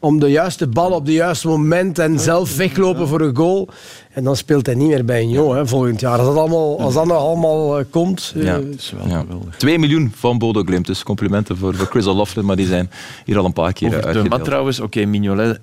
Om 0.01 0.19
de 0.19 0.27
juiste 0.27 0.67
bal 0.67 0.91
op 0.91 1.05
het 1.05 1.13
juiste 1.15 1.47
moment 1.47 1.99
en 1.99 2.19
zelf 2.19 2.55
weglopen 2.55 3.07
voor 3.07 3.21
een 3.21 3.35
goal. 3.35 3.69
En 4.13 4.23
dan 4.23 4.35
speelt 4.35 4.65
hij 4.65 4.75
niet 4.75 4.87
meer 4.87 5.05
bij 5.05 5.21
een 5.21 5.29
jong 5.29 5.53
hè, 5.53 5.67
volgend 5.67 5.99
jaar. 5.99 6.17
Als 6.17 6.27
dat, 6.27 6.37
allemaal, 6.37 6.79
als 6.79 6.93
dat 6.93 7.05
nog 7.05 7.17
allemaal 7.17 7.79
eh, 7.79 7.85
komt. 7.89 8.33
eh, 8.35 8.43
Ja. 8.43 8.57
is 8.77 8.93
wel 8.97 9.07
Ja. 9.07 9.19
geweldig. 9.19 9.55
2 9.55 9.79
miljoen 9.79 10.11
van 10.15 10.37
Bodo 10.37 10.63
Glimt, 10.63 10.85
dus 10.87 11.03
complimenten 11.03 11.57
voor, 11.57 11.75
voor 11.75 11.85
Chris 11.87 12.05
O'Loughlin, 12.05 12.45
maar 12.45 12.55
die 12.55 12.65
zijn 12.67 12.89
hier 13.25 13.37
al 13.37 13.45
een 13.45 13.53
paar 13.53 13.73
keer 13.73 13.89
de 13.89 13.95
uitgedeeld. 13.95 14.29
mat 14.29 14.43
trouwens, 14.43 14.79
oké, 14.79 15.05
Mignolet 15.05 15.59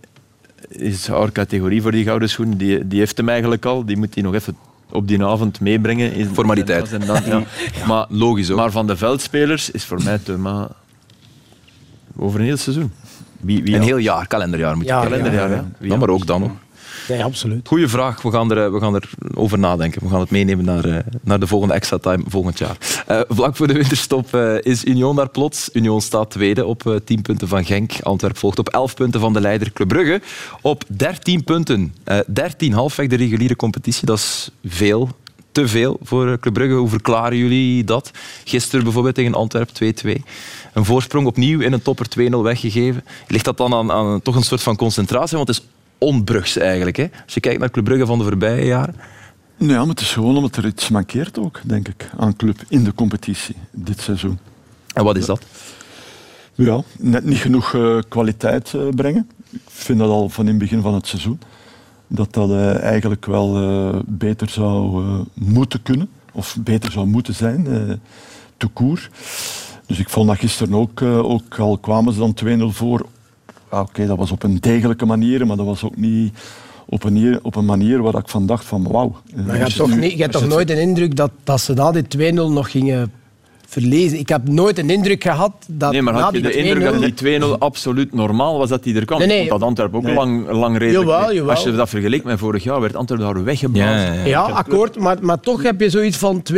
is 0.68 1.06
haar 1.08 1.32
categorie 1.32 1.82
voor 1.82 1.92
die 1.92 2.04
gouden 2.04 2.28
schoen. 2.28 2.56
Die, 2.56 2.88
die 2.88 2.98
heeft 2.98 3.16
hem 3.16 3.28
eigenlijk 3.28 3.64
al. 3.64 3.84
Die 3.84 3.96
moet 3.96 4.14
hij 4.14 4.22
nog 4.22 4.34
even 4.34 4.56
op 4.92 5.08
die 5.08 5.24
avond 5.24 5.60
meebrengen. 5.60 6.12
In- 6.12 6.28
Formaliteit. 6.34 6.92
en 6.92 7.06
dan- 7.06 7.22
ja. 7.26 7.42
Maar, 7.86 8.06
Logisch 8.08 8.50
ook. 8.50 8.56
maar 8.56 8.70
van 8.70 8.86
de 8.86 8.96
veldspelers 8.96 9.70
is 9.70 9.84
voor 9.84 10.02
mij 10.02 10.18
Thuma 10.18 10.68
over 12.16 12.40
een 12.40 12.46
heel 12.46 12.56
seizoen. 12.56 12.92
Wie, 13.46 13.62
wie 13.62 13.74
Een 13.74 13.82
heel 13.82 13.96
jaar, 13.96 14.26
kalenderjaar 14.26 14.76
moet 14.76 14.84
je 14.84 14.92
Ja, 14.92 15.02
kalenderjaar, 15.02 15.50
ja, 15.50 15.64
Ja, 15.80 15.96
maar 15.96 16.08
ook 16.08 16.26
dan 16.26 16.40
nog. 16.40 16.50
Nee, 17.08 17.24
absoluut. 17.24 17.68
Goeie 17.68 17.88
vraag. 17.88 18.22
We 18.22 18.30
gaan, 18.30 18.50
er, 18.50 18.64
eh, 18.64 18.72
we 18.72 18.80
gaan 18.80 18.94
er 18.94 19.10
over 19.34 19.58
nadenken. 19.58 20.02
We 20.02 20.08
gaan 20.08 20.20
het 20.20 20.30
meenemen 20.30 20.64
naar, 20.64 20.84
eh, 20.84 20.96
naar 21.22 21.40
de 21.40 21.46
volgende 21.46 21.74
extra 21.74 21.98
time 21.98 22.24
volgend 22.28 22.58
jaar. 22.58 22.76
Eh, 23.06 23.20
vlak 23.28 23.56
voor 23.56 23.66
de 23.66 23.72
winterstop 23.72 24.36
is 24.60 24.84
Union 24.84 25.16
daar 25.16 25.28
plots. 25.28 25.70
Union 25.72 26.00
staat 26.00 26.30
tweede 26.30 26.64
op 26.64 26.86
eh 26.86 26.94
10 27.04 27.22
punten 27.22 27.48
van 27.48 27.64
Genk. 27.64 27.92
Antwerp 28.00 28.36
volgt 28.36 28.58
op 28.58 28.68
11 28.68 28.94
punten 28.94 29.20
van 29.20 29.32
de 29.32 29.40
leider 29.40 29.72
Club 29.72 29.88
Brugge. 29.88 30.20
Op 30.60 30.84
13 30.86 31.44
punten. 31.44 31.94
Eh 32.04 32.18
13 32.26 32.72
halfweg 32.72 33.06
de 33.06 33.16
reguliere 33.16 33.56
competitie. 33.56 34.06
Dat 34.06 34.18
is 34.18 34.50
veel. 34.64 35.08
Te 35.52 35.68
veel 35.68 35.98
voor 36.02 36.38
Club 36.38 36.54
Brugge. 36.54 36.74
Hoe 36.74 36.88
verklaren 36.88 37.38
jullie 37.38 37.84
dat? 37.84 38.10
Gisteren 38.44 38.84
bijvoorbeeld 38.84 39.14
tegen 39.14 39.34
Antwerp 39.34 39.68
2-2. 39.68 40.24
Een 40.76 40.84
voorsprong 40.84 41.26
opnieuw 41.26 41.60
in 41.60 41.72
een 41.72 41.82
topper 41.82 42.06
2-0 42.18 42.36
weggegeven. 42.42 43.04
Ligt 43.28 43.44
dat 43.44 43.56
dan 43.56 43.74
aan, 43.74 43.92
aan 43.92 44.22
toch 44.22 44.34
een 44.34 44.42
soort 44.42 44.62
van 44.62 44.76
concentratie? 44.76 45.36
Want 45.36 45.48
het 45.48 45.58
is 45.58 45.64
onbrugs 45.98 46.56
eigenlijk. 46.56 46.96
Hè? 46.96 47.06
Als 47.24 47.34
je 47.34 47.40
kijkt 47.40 47.60
naar 47.60 47.70
Club 47.70 47.84
Brugge 47.84 48.06
van 48.06 48.18
de 48.18 48.24
voorbije 48.24 48.64
jaren. 48.64 48.94
Ja, 49.56 49.78
maar 49.78 49.86
het 49.86 50.00
is 50.00 50.12
gewoon 50.12 50.36
omdat 50.36 50.56
er 50.56 50.66
iets 50.66 50.88
mankeert 50.88 51.38
ook, 51.38 51.60
denk 51.64 51.88
ik, 51.88 52.10
aan 52.16 52.36
club 52.36 52.58
in 52.68 52.84
de 52.84 52.94
competitie 52.94 53.56
dit 53.70 54.00
seizoen. 54.00 54.38
En 54.94 55.04
wat 55.04 55.16
is 55.16 55.26
dat? 55.26 55.42
Ja, 56.54 56.82
net 56.98 57.24
niet 57.24 57.38
genoeg 57.38 57.74
eh, 57.74 57.98
kwaliteit 58.08 58.74
eh, 58.74 58.88
brengen. 58.94 59.30
Ik 59.50 59.60
vind 59.66 59.98
dat 59.98 60.10
al 60.10 60.28
van 60.28 60.44
in 60.44 60.50
het 60.50 60.58
begin 60.58 60.82
van 60.82 60.94
het 60.94 61.06
seizoen. 61.06 61.40
Dat 62.06 62.32
dat 62.32 62.50
eh, 62.50 62.82
eigenlijk 62.82 63.26
wel 63.26 64.04
beter 64.06 64.48
zou 64.48 65.04
moeten 65.34 65.82
kunnen. 65.82 66.08
Of 66.32 66.56
beter 66.60 66.92
zou 66.92 67.06
moeten 67.06 67.34
zijn, 67.34 67.66
koer. 68.72 69.08
Dus 69.86 69.98
ik 69.98 70.08
vond 70.08 70.28
dat 70.28 70.38
gisteren 70.38 70.74
ook, 70.74 71.00
eh, 71.00 71.30
ook 71.30 71.58
al 71.58 71.78
kwamen 71.78 72.12
ze 72.12 72.18
dan 72.18 72.34
2-0 72.34 72.70
voor. 72.70 73.06
Ja, 73.70 73.80
Oké, 73.80 74.06
dat 74.06 74.16
was 74.18 74.30
op 74.30 74.42
een 74.42 74.58
degelijke 74.60 75.06
manier, 75.06 75.46
maar 75.46 75.56
dat 75.56 75.66
was 75.66 75.84
ook 75.84 75.96
niet 75.96 76.32
op 76.86 77.04
een, 77.04 77.12
manier- 77.12 77.38
op 77.42 77.56
een 77.56 77.64
manier 77.64 78.02
waar 78.02 78.14
ik 78.14 78.28
van 78.28 78.46
dacht 78.46 78.64
van 78.64 78.86
wauw. 78.90 79.16
eh, 79.36 79.44
Maar 79.46 79.54
je 79.56 79.62
hebt 79.62 79.76
toch, 79.76 79.96
niet, 79.96 80.12
je 80.12 80.20
hebt 80.20 80.32
toch 80.32 80.46
nooit 80.48 80.68
de 80.68 80.80
indruk 80.80 81.16
dat, 81.16 81.30
dat 81.44 81.60
ze 81.60 81.72
na 81.74 81.90
die 81.92 82.02
2-0 82.08 82.52
nog 82.52 82.70
gingen 82.70 83.12
verlezen. 83.68 84.18
Ik 84.18 84.28
heb 84.28 84.48
nooit 84.48 84.78
een 84.78 84.90
indruk 84.90 85.22
gehad 85.22 85.52
dat 85.68 85.92
Nee, 85.92 86.02
maar 86.02 86.14
had 86.14 86.34
je 86.34 86.40
de 86.42 86.52
indruk 86.52 86.82
dat 86.84 86.94
2-0 86.94 86.98
die 87.00 87.14
2-0 87.14 87.58
absoluut 87.58 88.12
normaal 88.14 88.58
was 88.58 88.68
dat 88.68 88.82
die 88.82 88.94
er 88.94 89.04
kwam? 89.04 89.18
Nee, 89.18 89.48
dat 89.48 89.62
Antwerpen 89.62 89.98
ook 89.98 90.04
Nee. 90.04 90.14
lang, 90.14 90.50
lang 90.50 90.78
redelijk... 90.78 91.08
Jawel, 91.08 91.34
jawel. 91.34 91.50
Als 91.50 91.62
je 91.64 91.72
dat 91.72 91.88
vergeleek 91.88 92.24
met 92.24 92.38
vorig 92.38 92.62
jaar, 92.64 92.80
werd 92.80 92.96
Antwerpen 92.96 93.34
daar 93.34 93.44
weggeblazen. 93.44 94.28
Ja, 94.28 94.40
akkoord. 94.42 94.98
Maar, 94.98 95.16
maar 95.20 95.40
toch 95.40 95.62
heb 95.62 95.80
je 95.80 95.90
zoiets 95.90 96.16
van 96.16 96.42
2-0. 96.42 96.56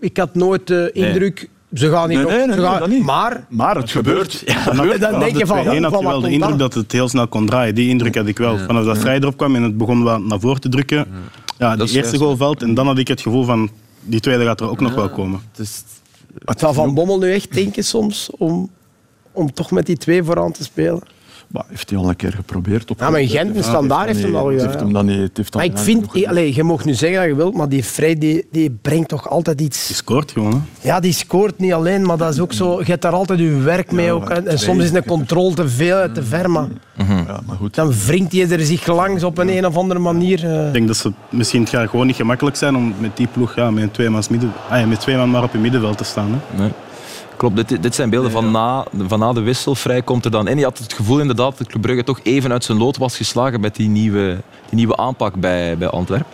Ik 0.00 0.16
had 0.16 0.34
nooit 0.34 0.66
de 0.66 0.90
indruk... 0.92 1.48
Ze 1.74 1.90
gaan 1.90 2.08
niet 2.08 2.16
Nee, 2.18 2.26
nog... 2.26 2.36
nee, 2.36 2.46
nee, 2.46 2.54
ze 2.54 2.60
nee, 2.60 2.70
gaan, 2.70 2.78
dat 2.80 2.88
niet. 2.88 3.02
Maar 3.04 3.46
Maar 3.48 3.76
het 3.76 3.90
gebeurt. 3.90 4.44
Dan 5.00 5.18
denk 5.18 5.36
je 5.38 5.46
van, 5.46 5.64
de 5.64 5.78
2-1 5.78 5.82
had 5.82 5.98
je 6.00 6.06
wel 6.06 6.20
de 6.20 6.30
indruk 6.30 6.48
dan? 6.48 6.58
dat 6.58 6.74
het 6.74 6.92
heel 6.92 7.08
snel 7.08 7.28
kon 7.28 7.46
draaien. 7.46 7.74
Die 7.74 7.88
indruk 7.88 8.14
had 8.16 8.26
ik 8.26 8.38
wel. 8.38 8.58
Vanaf 8.58 8.84
dat 8.84 8.98
vrij 8.98 9.16
erop 9.16 9.36
kwam 9.36 9.54
en 9.56 9.62
het 9.62 9.76
begon 9.76 10.02
wat 10.02 10.22
naar 10.22 10.40
voren 10.40 10.60
te 10.60 10.68
drukken. 10.68 11.06
Ja, 11.58 11.76
die 11.76 11.96
eerste 11.96 12.16
goal 12.18 12.36
valt 12.36 12.62
en 12.62 12.74
dan 12.74 12.86
had 12.86 12.98
ik 12.98 13.08
het 13.08 13.20
gevoel 13.20 13.44
van 13.44 13.70
die 14.00 14.20
tweede 14.20 14.44
gaat 14.44 14.60
er 14.60 14.70
ook 14.70 14.80
nog 14.80 14.94
wel 14.94 15.08
komen. 15.10 15.40
Het 15.50 15.58
is- 15.60 15.82
zou 16.58 16.74
Van 16.74 16.94
Bommel 16.94 17.18
nu 17.18 17.32
echt 17.32 17.52
denken 17.54 17.84
soms 17.84 18.30
om, 18.38 18.70
om 19.32 19.52
toch 19.52 19.70
met 19.70 19.86
die 19.86 19.96
twee 19.96 20.22
vooraan 20.22 20.52
te 20.52 20.62
spelen? 20.62 21.00
Maar 21.52 21.64
heeft 21.68 21.90
hij 21.90 21.98
al 21.98 22.08
een 22.08 22.16
keer 22.16 22.32
geprobeerd. 22.32 22.90
Op 22.90 22.98
Ja, 23.00 23.10
maar 23.10 23.20
in 23.20 23.28
Gent, 23.28 23.56
een 23.56 23.62
standaard 23.64 24.06
heeft 24.06 24.22
hem 24.22 24.36
al 24.36 24.44
gedaan. 24.46 24.60
heeft 24.66 24.74
ja. 24.74 24.80
hem 24.84 24.92
dan 24.92 25.06
niet, 25.06 25.16
heeft 25.36 25.52
dan 25.52 25.62
Maar 25.62 25.64
ik 25.64 25.78
vind, 25.78 26.26
allee, 26.26 26.54
je 26.54 26.62
mag 26.64 26.84
nu 26.84 26.94
zeggen 26.94 27.18
dat 27.18 27.28
je 27.28 27.34
wilt, 27.34 27.54
maar 27.54 27.68
die 27.68 27.84
Frey 27.84 28.18
die, 28.18 28.46
die 28.52 28.70
brengt 28.82 29.08
toch 29.08 29.28
altijd 29.28 29.58
Die 29.58 29.66
iets. 29.66 29.96
scoort 29.96 30.30
gewoon. 30.32 30.52
Hè. 30.52 30.88
Ja, 30.88 31.00
die 31.00 31.12
scoort 31.12 31.58
niet 31.58 31.72
alleen, 31.72 32.06
maar 32.06 32.16
dat 32.16 32.32
is 32.32 32.40
ook 32.40 32.52
zo. 32.52 32.78
Je 32.78 32.84
hebt 32.84 33.02
daar 33.02 33.12
altijd 33.12 33.38
je 33.38 33.56
werk 33.56 33.92
mee. 33.92 34.12
ook, 34.12 34.30
en, 34.30 34.46
en 34.46 34.58
soms 34.58 34.84
is 34.84 34.92
een 34.92 35.04
controle 35.04 35.54
te 35.54 35.68
veel 35.68 35.98
en 35.98 36.12
te 36.12 36.22
ver, 36.22 36.50
maar 36.50 36.66
Ja, 37.08 37.40
maar 37.46 37.56
goed. 37.56 37.74
dan 37.74 37.92
wringt 38.06 38.32
hij 38.32 38.50
er 38.50 38.60
zich 38.66 38.86
langs 38.86 39.22
op 39.24 39.38
een, 39.38 39.48
een 39.56 39.66
of 39.66 39.76
andere 39.76 40.00
manier. 40.00 40.44
eh. 40.58 40.66
Ik 40.66 40.72
denk 40.72 40.86
dat 40.86 40.96
ze 40.96 41.12
misschien 41.28 41.60
het 41.60 41.70
gaat 41.70 41.88
gewoon 41.88 42.06
niet 42.06 42.16
gemakkelijk 42.16 42.56
zijn 42.56 42.76
om 42.76 42.94
met 42.98 43.16
die 43.16 43.26
ploeg 43.32 43.54
ja, 43.56 43.70
met, 43.70 43.94
tweemans 43.94 44.28
midden, 44.28 44.52
ah, 44.68 44.86
met 44.86 45.00
twee 45.00 45.16
man 45.16 45.30
maar 45.30 45.42
op 45.42 45.52
je 45.52 45.58
middenveld 45.58 45.98
te 45.98 46.04
staan. 46.04 46.40
Hè. 46.54 46.62
Nee. 46.62 46.70
Klopt, 47.42 47.68
dit, 47.68 47.82
dit 47.82 47.94
zijn 47.94 48.10
beelden 48.10 48.30
van 48.30 48.50
na, 48.50 48.84
van 49.06 49.18
na 49.18 49.32
de 49.32 49.40
wissel. 49.40 49.74
Vrij 49.74 50.02
komt 50.02 50.24
er 50.24 50.30
dan 50.30 50.48
in. 50.48 50.58
Je 50.58 50.64
had 50.64 50.78
het 50.78 50.92
gevoel 50.92 51.20
inderdaad 51.20 51.58
dat 51.58 51.66
Club 51.66 51.82
Brugge 51.82 52.04
toch 52.04 52.20
even 52.22 52.52
uit 52.52 52.64
zijn 52.64 52.78
lood 52.78 52.96
was 52.96 53.16
geslagen 53.16 53.60
met 53.60 53.76
die 53.76 53.88
nieuwe, 53.88 54.40
die 54.68 54.74
nieuwe 54.76 54.96
aanpak 54.96 55.34
bij, 55.34 55.78
bij 55.78 55.88
Antwerpen. 55.88 56.26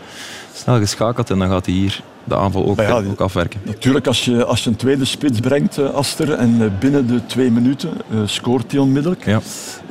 Snel 0.54 0.78
geschakeld 0.78 1.30
en 1.30 1.38
dan 1.38 1.48
gaat 1.48 1.66
hij 1.66 1.74
hier 1.74 2.02
de 2.24 2.36
aanval 2.36 2.66
ook, 2.66 2.80
ja, 2.80 3.02
ook 3.10 3.20
afwerken. 3.20 3.60
Natuurlijk, 3.64 4.06
als 4.06 4.24
je, 4.24 4.44
als 4.44 4.64
je 4.64 4.70
een 4.70 4.76
tweede 4.76 5.04
spits 5.04 5.40
brengt, 5.40 5.78
eh, 5.78 5.90
Aster, 5.90 6.32
en 6.32 6.56
eh, 6.60 6.78
binnen 6.78 7.06
de 7.06 7.26
twee 7.26 7.50
minuten 7.50 7.90
eh, 8.10 8.18
scoort 8.24 8.72
hij 8.72 8.80
onmiddellijk, 8.80 9.24
Ja. 9.24 9.40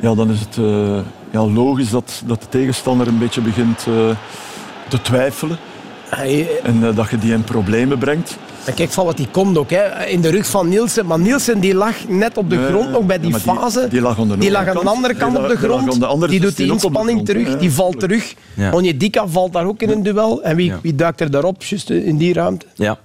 ja, 0.01 0.15
dan 0.15 0.29
is 0.31 0.39
het 0.39 0.57
eh, 0.57 1.00
ja, 1.31 1.45
logisch 1.45 1.89
dat, 1.89 2.24
dat 2.25 2.41
de 2.41 2.50
tegenstander 2.50 3.07
een 3.07 3.19
beetje 3.19 3.41
begint 3.41 3.86
eh, 3.88 3.93
te 4.88 5.01
twijfelen 5.01 5.57
en 6.63 6.93
dat 6.95 7.09
je 7.09 7.17
die 7.17 7.33
in 7.33 7.43
problemen 7.43 7.97
brengt. 7.97 8.38
En 8.67 8.74
kijk 8.74 8.89
van 8.91 9.05
wat 9.05 9.17
die 9.17 9.27
komt 9.31 9.57
ook, 9.57 9.69
hè. 9.69 10.05
in 10.05 10.21
de 10.21 10.29
rug 10.29 10.47
van 10.50 10.69
Nielsen. 10.69 11.05
Maar 11.05 11.19
Nielsen 11.19 11.59
die 11.59 11.74
lag 11.75 11.95
net 12.07 12.38
op 12.38 12.50
de 12.50 12.55
Nee, 12.55 12.65
grond 12.65 12.89
nog 12.91 13.05
bij 13.05 13.19
die 13.19 13.29
ja, 13.31 13.39
fase. 13.39 13.88
Die 13.89 14.01
lag 14.01 14.19
aan 14.19 14.27
de, 14.27 14.38
Die 14.38 14.51
lag 14.51 14.67
aan 14.67 14.75
de 14.75 14.89
andere 14.89 15.13
kant 15.13 15.36
Die 15.36 15.43
op 15.43 15.50
de 15.50 15.57
grond. 15.57 15.93
aan 15.93 16.00
de 16.00 16.05
andere 16.05 16.31
Die 16.31 16.41
doet 16.41 16.55
die 16.57 16.65
16 16.67 16.71
ook 16.75 16.75
op 16.75 16.81
de 16.81 17.00
inspanning 17.00 17.27
grond, 17.27 17.29
terug. 17.45 17.47
hè. 17.53 17.57
Die 17.59 17.71
valt 17.71 18.00
terug. 18.00 18.33
Ja. 18.53 18.71
Onyedika 18.71 19.27
valt 19.27 19.53
daar 19.53 19.65
ook 19.65 19.81
in 19.81 19.89
een 19.89 20.03
duel. 20.03 20.43
En 20.43 20.55
wie, 20.55 20.65
Ja. 20.69 20.79
wie 20.81 20.95
duikt 20.95 21.21
er 21.21 21.31
daarop, 21.31 21.63
juist 21.63 21.89
in 21.89 22.17
die 22.17 22.33
ruimte? 22.33 22.65
Ja. 22.75 22.97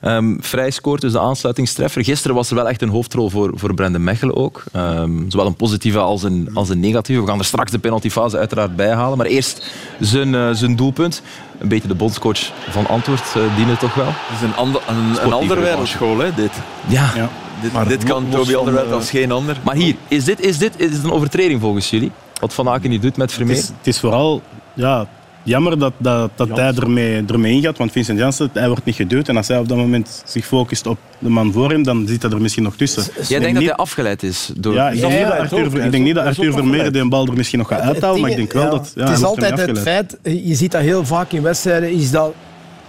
Ehm, 0.00 0.36
vrij 0.40 0.70
scoort 0.70 1.00
dus 1.00 1.12
de 1.12 1.20
aansluitingstreffer. 1.20 2.04
Gisteren 2.04 2.36
was 2.36 2.48
er 2.48 2.54
wel 2.54 2.68
echt 2.68 2.82
een 2.82 2.88
hoofdrol 2.88 3.30
voor, 3.30 3.50
voor 3.54 3.74
Brendan 3.74 4.04
Mechelen 4.04 4.36
ook. 4.36 4.64
Ehm, 4.72 5.10
zowel 5.28 5.46
een 5.46 5.54
positieve 5.54 5.98
als 5.98 6.22
een, 6.22 6.50
als 6.54 6.68
een 6.68 6.80
negatieve. 6.80 7.20
We 7.20 7.26
gaan 7.28 7.38
er 7.38 7.44
straks 7.44 7.70
de 7.70 7.78
penaltyfase 7.78 8.38
uiteraard 8.38 8.76
bij 8.76 8.90
halen. 8.94 9.18
Maar 9.18 9.26
eerst 9.26 9.72
zijn, 10.00 10.34
eh, 10.34 10.50
zijn 10.52 10.76
doelpunt. 10.76 11.22
Een 11.58 11.68
beetje 11.68 11.88
de 11.88 11.94
bondscoach 11.94 12.52
van 12.70 12.86
Antwoord 12.86 13.34
uh, 13.36 13.56
dienen 13.56 13.78
toch 13.78 13.94
wel. 13.94 14.06
Het 14.06 14.36
is 14.36 14.42
een, 14.42 14.56
ander, 14.56 14.80
een, 14.88 15.24
een 15.24 15.32
andere 15.32 15.60
wereldschool, 15.60 16.18
hè, 16.18 16.34
dit. 16.34 16.52
Ja. 16.86 17.10
Ja. 17.14 17.28
Dit, 17.62 17.72
Maar 17.72 17.88
dit 17.88 18.04
kan 18.04 18.28
Toby 18.28 18.54
Alderweireld 18.54 18.92
eh, 18.92 18.98
als 18.98 19.10
geen 19.10 19.32
ander. 19.32 19.56
Maar 19.62 19.74
hier, 19.74 19.94
is 20.08 20.24
dit, 20.24 20.40
is 20.40 20.58
dit 20.58 20.72
is 20.76 20.90
dit 20.90 21.04
een 21.04 21.12
overtreding 21.12 21.60
volgens 21.60 21.90
jullie? 21.90 22.12
Wat 22.40 22.54
Van 22.54 22.68
Aken 22.68 22.90
niet 22.90 23.02
doet 23.02 23.16
met 23.16 23.26
Het, 23.26 23.36
Vermeer? 23.36 23.56
is, 23.56 23.68
het 23.68 23.86
is 23.86 24.00
vooral 24.00 24.42
ja, 24.74 25.06
jammer 25.42 25.78
dat, 25.78 25.92
dat, 25.98 26.30
dat 26.36 26.48
hij 26.48 26.74
ermee, 26.74 27.24
ermee 27.26 27.52
ingaat, 27.52 27.78
want 27.78 27.92
Vincent 27.92 28.18
Janssen 28.18 28.50
hij 28.52 28.68
wordt 28.68 28.84
niet 28.84 28.94
geduwd. 28.94 29.28
En 29.28 29.36
als 29.36 29.48
hij 29.48 29.58
op 29.58 29.68
dat 29.68 29.76
moment 29.76 30.22
zich 30.26 30.46
focust 30.46 30.86
op 30.86 30.98
de 31.18 31.28
man 31.28 31.52
voor 31.52 31.70
hem, 31.70 31.82
dan 31.82 32.06
zit 32.06 32.22
hij 32.22 32.30
er 32.30 32.40
misschien 32.40 32.62
nog 32.62 32.76
tussen. 32.76 33.02
Jij 33.02 33.12
denkt 33.14 33.42
denk 33.42 33.54
dat 33.54 33.64
hij 33.64 33.74
afgeleid 33.74 34.22
is 34.22 34.50
door... 34.56 34.74
Ja, 34.74 34.90
ik 34.90 35.00
denk 35.00 35.12
Ja, 35.12 35.18
niet 35.18 35.26
dat 35.28 35.36
ja, 35.36 35.42
Arthur, 35.42 35.66
ook, 35.66 35.84
ik 35.84 35.90
denk 35.90 36.04
niet 36.04 36.14
dat 36.14 36.24
Arthur 36.24 36.52
Vermeer 36.52 36.92
de 36.92 37.08
bal 37.08 37.26
er 37.26 37.32
misschien 37.36 37.58
nog 37.58 37.68
gaat 37.68 37.80
uithalen, 37.80 38.20
maar 38.20 38.30
ik 38.30 38.36
denk 38.36 38.52
wel 38.52 38.62
Ja, 38.62 38.70
dat... 38.70 38.92
Ja, 38.94 39.04
het 39.04 39.18
is 39.18 39.24
altijd 39.24 39.66
het 39.66 39.78
feit, 39.78 40.18
je 40.22 40.54
ziet 40.54 40.72
dat 40.72 40.80
heel 40.80 41.04
vaak 41.04 41.32
in 41.32 41.42
wedstrijden, 41.42 41.92
is 41.92 42.10
dat, 42.10 42.32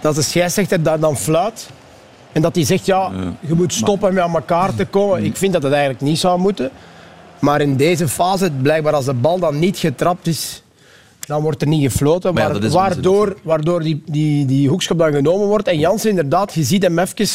dat 0.00 0.14
de 0.14 0.22
scheidsrechter 0.22 0.82
daar 0.82 1.00
dan 1.00 1.16
fluit. 1.16 1.68
En 2.32 2.42
dat 2.42 2.54
hij 2.54 2.64
zegt, 2.64 2.86
ja, 2.86 3.12
je 3.40 3.54
moet 3.54 3.72
stoppen 3.72 4.14
met 4.14 4.22
aan 4.22 4.34
elkaar 4.34 4.74
te 4.74 4.84
komen. 4.84 5.24
Ik 5.24 5.36
vind 5.36 5.52
dat 5.52 5.62
het 5.62 5.72
eigenlijk 5.72 6.02
niet 6.02 6.18
zou 6.18 6.40
moeten. 6.40 6.70
Maar 7.38 7.60
in 7.60 7.76
deze 7.76 8.08
fase, 8.08 8.50
blijkbaar 8.62 8.92
als 8.92 9.04
de 9.04 9.14
bal 9.14 9.38
dan 9.38 9.58
niet 9.58 9.78
getrapt 9.78 10.26
is, 10.26 10.62
dan 11.26 11.42
wordt 11.42 11.62
er 11.62 11.68
niet 11.68 11.92
gefloten. 11.92 12.34
Maar 12.34 12.62
ja, 12.62 12.68
waardoor 12.68 13.36
waardoor 13.42 13.80
die, 13.82 14.02
die, 14.06 14.46
die 14.46 14.68
hoekschop 14.68 14.98
dan 14.98 15.12
genomen 15.12 15.46
wordt. 15.46 15.68
En 15.68 15.78
Jansen 15.78 16.10
inderdaad, 16.10 16.54
je 16.54 16.62
ziet 16.62 16.82
hem 16.82 16.98
even 16.98 17.26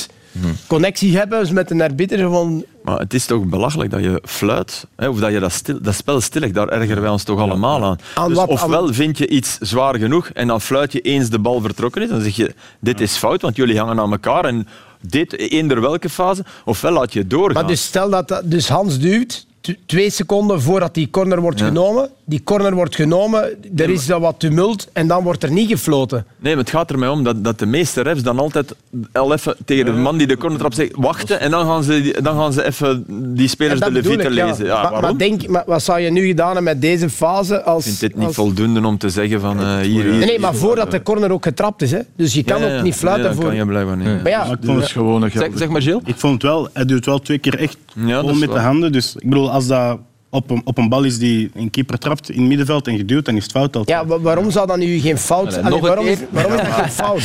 connectie 0.67 1.17
hebben 1.17 1.39
dus 1.39 1.51
met 1.51 1.71
een 1.71 1.81
arbiter 1.81 2.29
van... 2.29 2.63
Maar 2.83 2.99
het 2.99 3.13
is 3.13 3.25
toch 3.25 3.45
belachelijk 3.45 3.91
dat 3.91 4.03
je 4.03 4.21
fluit, 4.25 4.85
hè, 4.95 5.07
of 5.09 5.19
dat 5.19 5.31
je 5.31 5.39
dat, 5.39 5.51
stil, 5.51 5.81
dat 5.81 5.95
spel 5.95 6.21
stilligt. 6.21 6.53
Daar 6.53 6.67
ergeren 6.67 7.01
wij 7.01 7.11
ons 7.11 7.23
toch 7.23 7.39
allemaal 7.39 7.83
aan. 7.83 7.97
Aan 8.13 8.27
dus 8.27 8.37
wat? 8.37 8.47
ofwel 8.47 8.93
vind 8.93 9.17
je 9.17 9.27
iets 9.27 9.57
zwaar 9.57 9.95
genoeg 9.95 10.29
en 10.29 10.47
dan 10.47 10.61
fluit 10.61 10.91
je 10.91 11.01
eens 11.01 11.29
de 11.29 11.39
bal 11.39 11.61
vertrokken 11.61 12.01
is. 12.01 12.09
Dan 12.09 12.21
zeg 12.21 12.35
je, 12.35 12.53
dit 12.79 13.01
is 13.01 13.15
fout, 13.15 13.41
want 13.41 13.55
jullie 13.55 13.77
hangen 13.77 13.99
aan 13.99 14.11
elkaar. 14.11 14.45
En 14.45 14.67
dit, 15.01 15.37
eender 15.37 15.81
welke 15.81 16.09
fase. 16.09 16.43
Ofwel 16.65 16.91
laat 16.91 17.13
je 17.13 17.27
doorgaan. 17.27 17.53
Maar 17.53 17.67
dus 17.67 17.83
stel 17.83 18.09
dat 18.09 18.27
dat- 18.27 18.51
dus 18.51 18.69
Hans 18.69 18.99
duwt, 18.99 19.45
twee 19.85 20.09
seconden 20.09 20.61
voordat 20.61 20.93
die 20.93 21.09
corner 21.11 21.41
wordt 21.41 21.61
genomen. 21.61 22.09
Die 22.25 22.41
corner 22.43 22.75
wordt 22.75 22.95
genomen, 22.95 23.41
er 23.75 23.89
is 23.89 24.05
dan 24.05 24.21
wat 24.21 24.35
tumult 24.37 24.87
en 24.93 25.07
dan 25.07 25.23
wordt 25.23 25.43
er 25.43 25.51
niet 25.51 25.69
gefloten. 25.69 26.25
Nee, 26.39 26.55
maar 26.55 26.63
het 26.63 26.71
gaat 26.73 26.89
er 26.89 26.99
mij 26.99 27.07
om 27.09 27.23
dat, 27.23 27.43
dat 27.43 27.59
de 27.59 27.65
meeste 27.65 28.01
refs 28.01 28.23
dan 28.23 28.39
altijd 28.39 28.75
al 29.11 29.33
even 29.33 29.55
tegen 29.65 29.85
de 29.85 29.91
man 29.91 30.17
die 30.17 30.27
de 30.27 30.37
corner 30.37 30.59
trap 30.59 30.73
zegt, 30.73 30.91
wachten 30.95 31.39
en 31.39 31.51
dan 31.51 31.65
gaan 31.65 31.83
ze, 31.83 32.15
dan 32.21 32.35
gaan 32.35 32.53
ze 32.53 32.65
even 32.65 33.03
die 33.35 33.47
spelers 33.47 33.79
de 33.79 33.91
levieten 33.91 34.33
ja. 34.33 34.45
lezen. 34.45 34.65
Ja, 34.65 34.73
maar, 34.73 34.81
waarom? 34.83 35.01
maar 35.01 35.17
denk, 35.17 35.47
maar 35.47 35.63
wat 35.65 35.83
zou 35.83 35.99
je 35.99 36.09
nu 36.11 36.27
gedaan 36.27 36.45
hebben 36.45 36.63
met 36.63 36.81
deze 36.81 37.09
fase? 37.09 37.63
Als, 37.63 37.85
Ik 37.85 37.89
vind 37.89 37.99
dit 37.99 38.15
niet 38.15 38.25
als- 38.27 38.35
voldoende 38.35 38.87
om 38.87 38.97
te 38.97 39.09
zeggen 39.09 39.41
van 39.41 39.59
eh, 39.59 39.77
hier, 39.77 40.03
hier. 40.03 40.25
Nee, 40.25 40.39
maar 40.39 40.55
voordat 40.55 40.91
de 40.91 41.03
corner 41.03 41.31
ook 41.31 41.43
getrapt 41.43 41.81
is. 41.81 41.91
Hè? 41.91 41.99
Dus 42.15 42.33
je 42.33 42.43
kan 42.43 42.61
Ja, 42.61 42.67
ja. 42.67 42.77
ook 42.77 42.83
niet 42.83 42.95
fluiten 42.95 43.23
Nee, 43.23 43.33
dat 43.33 43.41
voor... 43.41 43.51
kan 43.51 43.59
je 43.59 43.65
blijkbaar 43.71 43.97
niet. 43.97 44.05
Maar 44.23 44.29
ja, 44.31 44.43
Maar 44.43 44.51
ik 44.51 44.65
vond, 44.65 44.81
is 44.83 44.91
gewoon 44.91 45.21
een 45.21 45.31
Zeg, 45.31 45.49
zeg 45.55 45.69
maar, 45.69 45.81
Gilles. 45.81 46.01
ik 46.05 46.15
vond 46.17 46.33
het 46.33 46.41
wel, 46.51 46.69
hij 46.73 46.85
doet 46.85 47.05
wel 47.05 47.19
twee 47.19 47.37
keer 47.37 47.59
echt 47.59 47.77
gewoon 47.93 48.39
met 48.39 48.51
de 48.51 48.59
handen. 48.59 48.91
Dus 48.91 49.15
ik 49.15 49.29
bedoel, 49.29 49.51
als 49.59 49.67
dat 49.67 49.99
op 50.29 50.49
een, 50.49 50.61
op 50.63 50.77
een 50.77 50.89
bal 50.89 51.03
is 51.03 51.17
die 51.17 51.51
een 51.53 51.69
keeper 51.69 51.97
trapt 51.97 52.29
in 52.29 52.39
het 52.39 52.47
middenveld 52.47 52.87
en 52.87 52.97
geduwd, 52.97 53.25
dan 53.25 53.35
is 53.35 53.43
het 53.43 53.51
fout 53.51 53.75
altijd. 53.75 53.99
ja, 54.01 54.05
wa- 54.05 54.19
waarom 54.19 54.51
zou 54.51 54.67
dat 54.67 54.77
nu 54.77 54.99
geen 54.99 55.17
fout 55.17 55.53
zijn? 55.53 55.79
waarom, 55.79 56.05
is, 56.05 56.17
waarom 56.29 56.53
is 56.53 56.61
dat 56.61 56.67
geen 56.73 56.89
fout? 56.91 57.21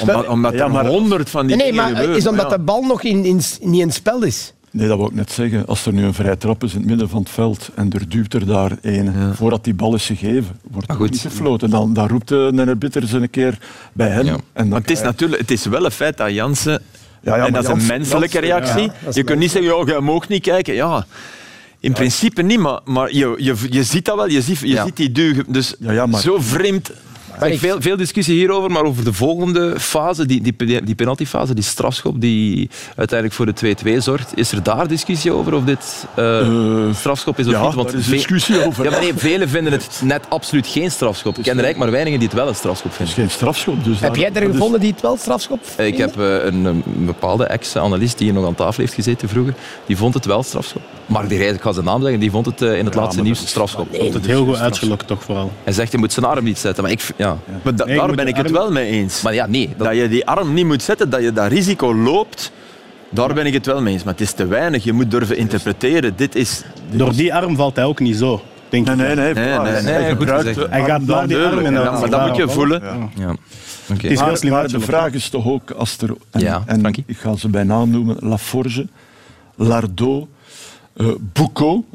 Omdat, 0.00 0.26
omdat 0.26 0.52
Ja, 0.52 0.64
er 0.64 0.70
maar- 0.70 0.86
honderd 0.86 1.30
van 1.30 1.46
die 1.46 1.56
Nee, 1.56 1.72
maar 1.72 1.88
gebeuren. 1.88 2.16
is 2.16 2.26
omdat 2.26 2.50
Ja. 2.50 2.56
de 2.56 2.62
bal 2.62 2.82
nog 2.82 3.02
in, 3.02 3.24
in, 3.24 3.40
niet 3.60 3.80
in 3.80 3.86
het 3.86 3.94
spel 3.94 4.22
is. 4.22 4.52
Nee, 4.70 4.88
dat 4.88 4.96
wil 4.96 5.06
ik 5.06 5.14
net 5.14 5.30
zeggen. 5.32 5.66
Als 5.66 5.86
er 5.86 5.92
nu 5.92 6.04
een 6.04 6.14
vrije 6.14 6.36
trap 6.38 6.64
is 6.64 6.72
in 6.72 6.78
het 6.78 6.88
midden 6.88 7.08
van 7.08 7.20
het 7.20 7.30
veld 7.30 7.70
en 7.74 7.90
er 7.92 8.08
duwt 8.08 8.34
er 8.34 8.46
daar 8.46 8.72
een 8.82 9.34
voordat 9.34 9.64
die 9.64 9.74
bal 9.74 9.94
is 9.94 10.06
gegeven, 10.06 10.56
wordt 10.70 10.88
er 10.90 10.94
goed. 10.96 11.10
niet 11.10 11.20
gefloten. 11.20 11.70
Dan, 11.70 11.92
dan 11.92 12.08
roept 12.08 12.28
de 12.28 12.64
arbiter 12.68 13.02
eens 13.02 13.12
een 13.12 13.30
keer 13.30 13.58
bij 13.92 14.08
hen. 14.08 14.24
Ja. 14.24 14.32
En 14.32 14.40
dan 14.52 14.68
Maar 14.68 14.80
het 14.80 14.90
is 14.90 15.02
natuurlijk 15.02 15.40
het 15.40 15.50
is 15.50 15.64
wel 15.66 15.84
een 15.84 15.90
feit 15.90 16.16
dat 16.16 16.30
Jansen... 16.32 16.72
Ja, 16.72 17.36
ja, 17.36 17.46
en 17.46 17.52
maar 17.52 17.62
dat 17.62 17.76
is 17.76 17.82
een 17.82 17.86
menselijke 17.88 18.38
reactie. 18.38 18.90
je 19.12 19.22
kunt 19.24 19.38
niet 19.38 19.50
zeggen, 19.50 19.86
ja, 19.86 19.94
je 19.94 20.00
mag 20.00 20.28
niet 20.28 20.42
kijken. 20.42 20.74
Ja, 20.74 21.06
in 21.82 21.92
principe 21.92 22.42
niet, 22.42 22.58
maar, 22.58 22.80
maar 22.84 23.12
je, 23.14 23.34
je, 23.38 23.54
je 23.70 23.82
ziet 23.84 24.04
dat 24.04 24.16
wel. 24.16 24.28
Je 24.28 24.42
ziet, 24.42 24.58
je 24.58 24.82
ziet 24.84 24.96
die 24.96 25.12
duw. 25.12 25.42
Dus 25.48 25.74
Ja, 25.78 25.92
ja, 25.92 26.06
maar- 26.06 26.20
zo 26.20 26.40
vreemd... 26.40 26.90
Veel, 27.50 27.80
veel 27.80 27.96
discussie 27.96 28.34
hierover, 28.36 28.70
maar 28.70 28.82
over 28.84 29.04
de 29.04 29.12
volgende 29.12 29.80
fase, 29.80 30.26
die, 30.26 30.40
die, 30.56 30.82
die 30.82 30.94
penaltyfase, 30.94 31.54
die 31.54 31.64
strafschop 31.64 32.20
die 32.20 32.70
uiteindelijk 32.96 33.32
voor 33.32 33.46
de 33.54 33.74
2-2 33.98 34.02
zorgt. 34.02 34.32
Is 34.34 34.52
er 34.52 34.62
daar 34.62 34.88
discussie 34.88 35.32
over 35.32 35.54
of 35.54 35.64
dit 35.64 36.06
eh, 36.14 36.40
Eh, 36.40 36.94
strafschop 36.94 37.38
is 37.38 37.46
of 37.46 37.52
ja, 37.52 37.64
niet? 37.64 37.74
Want 37.74 37.90
daar 37.90 38.00
is 38.00 38.06
discussie 38.06 38.64
over. 38.66 38.84
Ja, 38.84 38.90
maar 38.90 39.00
nee, 39.00 39.12
velen 39.16 39.48
vinden 39.48 39.72
het 39.72 40.00
net 40.04 40.24
absoluut 40.28 40.66
geen 40.66 40.90
strafschop. 40.90 41.36
Ik 41.38 41.42
ken 41.42 41.58
er 41.58 41.64
eigenlijk 41.64 41.78
maar 41.78 41.90
weinigen 41.90 42.18
die 42.18 42.28
het 42.28 42.36
wel 42.36 42.48
een 42.48 42.54
strafschop 42.54 42.90
Het 42.90 43.00
is 43.00 43.06
vinden. 43.06 43.28
geen 43.30 43.36
strafschop. 43.38 43.84
Dus 43.84 44.00
Heb 44.00 44.16
jij 44.16 44.32
er 44.32 44.50
gevonden 44.50 44.80
die 44.80 44.90
het 44.92 45.00
wel 45.00 45.16
strafschop 45.16 45.60
Eh, 45.76 45.86
Ik 45.86 45.96
heb 45.96 46.20
eh, 46.20 46.44
een, 46.44 46.64
een 46.64 46.82
bepaalde 47.06 47.44
ex-analyst 47.44 48.18
die 48.18 48.26
hier 48.30 48.34
nog 48.40 48.46
aan 48.46 48.54
tafel 48.54 48.80
heeft 48.82 48.94
gezeten 48.94 49.28
vroeger, 49.28 49.54
die 49.86 49.96
vond 49.96 50.14
het 50.14 50.24
wel 50.24 50.42
strafschop. 50.42 50.82
Mark 51.06 51.28
de 51.28 51.36
Rijs, 51.36 51.54
ik 51.54 51.60
ga 51.62 51.72
zijn 51.72 51.84
naam 51.84 52.00
zeggen, 52.02 52.20
die 52.20 52.30
vond 52.30 52.46
het 52.46 52.62
eh, 52.62 52.78
in 52.78 52.84
het 52.84 52.94
Ja, 52.94 53.00
laatste 53.00 53.16
maar 53.16 53.26
nieuws 53.26 53.46
strafschop. 53.46 53.92
Ik 53.94 54.00
vond 54.00 54.14
het 54.14 54.26
heel 54.26 54.44
goed 54.44 54.56
uitgelokt, 54.58 55.06
toch 55.06 55.22
vooral. 55.22 55.52
Hij 55.64 55.72
zegt, 55.72 55.92
je 55.92 55.98
moet 55.98 56.12
zijn 56.12 56.26
arm 56.26 56.44
niet 56.44 56.58
zetten. 56.58 56.82
Maar, 56.82 56.92
ik, 56.92 57.02
ja. 57.46 57.60
Maar 57.62 57.74
da- 57.74 57.84
Nee, 57.84 57.94
je 57.94 58.00
daar 58.06 58.14
ben 58.14 58.26
ik 58.26 58.36
het 58.36 58.50
wel 58.50 58.70
mee 58.72 58.90
eens. 58.90 59.22
maar 59.22 59.34
ja, 59.34 59.46
nee. 59.46 59.68
Dat, 59.76 59.86
Dat 59.86 59.96
je 59.96 60.08
die 60.08 60.26
arm 60.26 60.54
niet 60.54 60.66
moet 60.66 60.82
zetten, 60.82 61.10
dat 61.10 61.22
je 61.22 61.32
dat 61.32 61.48
risico 61.50 61.94
loopt, 61.94 62.52
daar 63.10 63.34
ben 63.34 63.46
ik 63.46 63.52
het 63.52 63.66
wel 63.66 63.82
mee 63.82 63.92
eens. 63.92 64.02
Maar 64.04 64.12
het 64.12 64.22
is 64.22 64.32
te 64.32 64.46
weinig. 64.46 64.84
Je 64.84 64.92
moet 64.92 65.10
durven 65.10 65.36
interpreteren. 65.36 66.12
Dit 66.16 66.34
is... 66.34 66.62
Door 66.90 67.12
die 67.12 67.34
arm 67.34 67.56
valt 67.56 67.76
hij 67.76 67.84
ook 67.84 68.00
niet 68.00 68.16
zo. 68.16 68.42
Denk 68.68 68.86
Nee, 68.86 69.10
ik. 69.10 69.16
nee, 69.16 69.34
nee. 69.34 69.58
Nee, 69.58 69.92
Hij 69.92 70.08
gebruikt 70.08 70.56
Hij 70.70 70.80
gaat 70.84 70.90
arm 70.90 71.04
naar 71.06 71.26
die 71.28 71.36
arm 71.38 71.60
Ja, 71.74 71.90
maar 72.00 72.10
dat 72.10 72.26
moet 72.26 72.36
je 72.36 72.48
voelen. 72.48 72.82
ja. 73.18 73.34
Oké. 73.92 74.06
is 74.08 74.18
heel 74.18 74.26
Maar, 74.28 74.36
slim 74.36 74.52
maar 74.52 74.68
de 74.68 74.80
vraag 74.80 75.12
is 75.12 75.28
toch 75.28 75.46
ook, 75.46 75.70
als 75.70 75.98
er... 75.98 76.10
En, 76.30 76.40
Ja, 76.40 76.62
en 76.66 76.84
ik 77.06 77.16
ga 77.16 77.36
ze 77.36 77.48
bij 77.48 77.62
naam 77.64 77.90
noemen. 77.90 78.16
Laforge, 78.20 78.86
Lardot, 79.56 80.28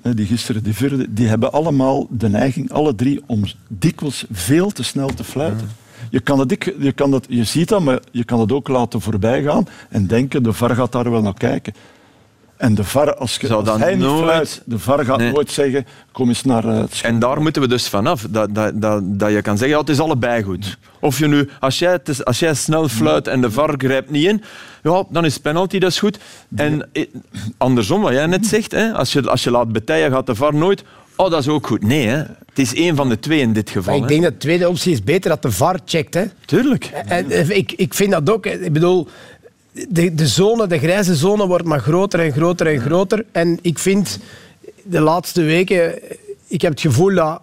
hè, 0.02 0.14
die 0.14 0.26
gisteren 0.26 0.64
die 0.64 0.74
vierde, 0.74 1.14
die 1.14 1.28
hebben 1.28 1.52
allemaal 1.52 2.08
de 2.10 2.30
neiging, 2.30 2.72
alle 2.72 2.96
drie, 2.96 3.22
om 3.26 3.44
dikwijls 3.68 4.26
veel 4.32 4.72
te 4.72 4.84
snel 4.84 5.08
te 5.14 5.24
fluiten. 5.24 5.70
Je, 6.10 6.20
kan 6.20 6.48
dik- 6.48 6.76
je, 6.80 6.92
kan 6.92 7.12
het, 7.12 7.26
je 7.30 7.44
ziet 7.44 7.68
dat, 7.68 7.82
maar 7.82 8.00
je 8.12 8.24
kan 8.24 8.40
het 8.40 8.52
ook 8.52 8.68
laten 8.68 9.02
voorbij 9.02 9.44
gaan 9.44 9.66
en 9.90 10.08
denken, 10.08 10.44
de 10.44 10.54
VAR 10.54 10.76
gaat 10.76 10.92
daar 10.92 11.12
wel 11.12 11.22
naar 11.22 11.34
kijken. 11.34 11.74
En 12.58 12.76
de 12.76 12.84
VAR, 12.84 13.16
als, 13.16 13.38
je, 13.42 13.48
Zou 13.48 13.68
als 13.70 13.80
hij 13.80 13.96
niet 13.96 14.04
nooit- 14.06 14.24
fluit, 14.24 14.62
de 14.66 14.80
VAR 14.80 15.06
gaat 15.06 15.18
Nee. 15.18 15.32
nooit 15.32 15.52
zeggen, 15.52 15.86
kom 16.12 16.28
eens 16.28 16.44
naar 16.44 16.66
eh, 16.66 16.78
het 16.80 16.94
scherm. 16.96 17.14
En 17.14 17.20
daar 17.20 17.42
moeten 17.42 17.62
we 17.62 17.68
dus 17.68 17.88
vanaf. 17.88 18.26
Dat, 18.30 18.56
dat, 18.56 18.82
dat, 18.82 19.02
dat 19.20 19.32
je 19.32 19.42
kan 19.42 19.58
zeggen, 19.58 19.76
ja, 19.76 19.82
het 19.82 19.90
is 19.92 20.00
allebei 20.00 20.44
goed. 20.44 20.78
Of 21.00 21.20
je 21.20 21.28
nu, 21.28 21.50
als 21.60 21.80
jij, 21.80 21.92
het 21.92 22.10
is- 22.10 22.26
als 22.26 22.40
jij 22.40 22.54
snel 22.54 22.88
fluit 22.88 23.28
en 23.28 23.42
de 23.42 23.52
VAR 23.52 23.74
grijpt 23.78 24.10
niet 24.10 24.26
in, 24.26 24.44
ja, 24.84 25.04
dan 25.10 25.26
is 25.26 25.38
penalty, 25.38 25.80
dat 25.80 25.92
is 25.92 26.00
goed. 26.00 26.18
En 26.56 26.90
eh, 26.94 27.06
andersom, 27.58 28.02
wat 28.02 28.14
jij 28.14 28.26
net 28.26 28.46
zegt, 28.46 28.72
hè, 28.72 28.92
als, 28.92 29.14
je, 29.14 29.30
als 29.30 29.44
je 29.44 29.52
laat 29.52 29.72
betijen, 29.72 30.12
gaat 30.12 30.26
de 30.26 30.36
VAR 30.36 30.56
nooit... 30.56 30.84
Oh, 31.20 31.32
dat 31.32 31.40
is 31.40 31.48
ook 31.48 31.68
goed. 31.68 31.84
Nee, 31.84 32.08
hè. 32.08 32.16
het 32.18 32.60
is 32.60 32.74
één 32.74 32.96
van 32.96 33.10
de 33.10 33.20
twee 33.20 33.40
in 33.40 33.54
dit 33.54 33.66
Maar 33.66 33.74
geval. 33.84 33.96
ik 33.96 34.02
hè. 34.02 34.08
denk 34.08 34.22
dat 34.24 34.32
de 34.32 34.38
tweede 34.38 34.70
optie 34.70 34.92
is 34.92 35.04
beter 35.04 35.30
dat 35.30 35.42
de 35.42 35.52
VAR 35.52 35.80
checkt. 35.86 36.14
Hè. 36.14 36.24
Tuurlijk. 36.46 36.86
En, 37.08 37.32
eh, 37.32 37.50
ik, 37.50 37.72
ik 37.72 37.94
vind 37.94 38.12
dat 38.12 38.30
ook. 38.30 38.46
Ik 38.46 38.74
bedoel, 38.74 39.08
de, 39.90 40.16
de 40.16 40.28
zone, 40.28 40.68
de 40.68 40.80
grijze 40.80 41.16
zone 41.16 41.48
wordt 41.48 41.66
maar 41.66 41.80
groter 41.80 42.20
en 42.20 42.32
groter 42.32 42.68
en 42.68 42.82
groter. 42.82 43.26
En 43.32 43.60
ik 43.62 43.80
vind 43.80 44.20
de 44.84 45.00
laatste 45.00 45.42
weken, 45.42 46.00
ik 46.48 46.62
heb 46.62 46.72
het 46.72 46.82
gevoel 46.82 47.16
dat 47.16 47.42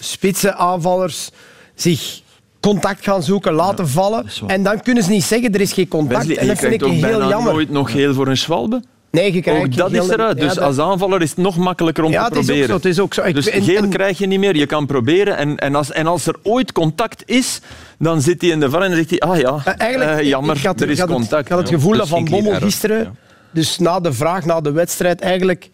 spitse 0.00 0.54
aanvallers 0.54 1.30
zich 1.74 2.20
contact 2.60 3.04
gaan 3.04 3.22
zoeken, 3.22 3.52
laten 3.52 3.88
vallen. 3.88 4.26
En 4.46 4.62
dan 4.62 4.80
kunnen 4.80 5.02
ze 5.02 5.10
niet 5.10 5.24
zeggen, 5.24 5.54
er 5.54 5.60
is 5.60 5.72
geen 5.72 5.88
contact. 5.88 6.26
Wesley, 6.26 6.38
en 6.38 6.46
dat 6.46 6.58
vind 6.58 6.76
krijgt 6.76 6.96
ik 6.96 7.02
ook 7.02 7.10
heel 7.10 7.18
bijna 7.18 7.28
jammer. 7.28 7.52
nooit 7.52 7.70
nog 7.70 7.90
geel 7.90 8.14
voor 8.14 8.28
een 8.28 8.36
schwalbe. 8.36 8.82
Nee, 9.10 9.32
je 9.32 9.40
krijgt 9.40 9.64
Ook 9.64 9.76
dat 9.76 9.92
is 9.92 10.08
eruit. 10.08 10.38
Ja, 10.38 10.44
Dus 10.44 10.54
dat- 10.54 10.64
als 10.64 10.78
aanvaller 10.78 11.22
is 11.22 11.28
het 11.30 11.38
nog 11.38 11.56
makkelijker 11.56 12.04
om 12.04 12.10
Ja, 12.12 12.24
te 12.24 12.30
proberen. 12.32 12.66
zo, 12.68 12.74
het 12.74 12.84
is 12.84 12.98
ook 13.00 13.14
zo. 13.14 13.22
Ik- 13.22 13.34
Dus 13.34 13.48
en- 13.48 13.62
geel 13.62 13.82
en- 13.82 13.88
krijg 13.88 14.18
je 14.18 14.26
niet 14.26 14.38
meer. 14.38 14.56
Je 14.56 14.66
kan 14.66 14.86
proberen. 14.86 15.36
En, 15.36 15.56
en, 15.56 15.74
als, 15.74 15.92
en 15.92 16.06
als 16.06 16.26
er 16.26 16.34
ooit 16.42 16.72
contact 16.72 17.22
is, 17.26 17.60
dan 17.98 18.20
zit 18.22 18.40
hij 18.40 18.50
in 18.50 18.60
de 18.60 18.70
var 18.70 18.82
en 18.82 18.88
dan 18.88 18.96
zegt 18.96 19.10
hij, 19.10 19.18
ah 19.20 19.38
ja, 19.38 19.60
Eh, 19.64 19.72
Eigenlijk, 19.76 20.18
eh, 20.20 20.26
jammer, 20.28 20.56
ik 20.56 20.64
had, 20.64 20.80
er 20.80 20.90
is 20.90 20.98
het- 20.98 21.10
contact. 21.10 21.42
ik 21.44 21.48
had 21.48 21.58
het 21.58 21.68
Ja. 21.68 21.74
gevoel 21.74 21.90
dus 21.90 22.00
dat 22.00 22.08
Van 22.08 22.24
Bommel 22.24 22.54
gisteren, 22.54 22.98
Ja. 22.98 23.12
dus 23.50 23.78
na 23.78 24.00
de 24.00 24.12
vraag, 24.12 24.44
na 24.44 24.60
de 24.60 24.72
wedstrijd, 24.72 25.20
eigenlijk... 25.20 25.70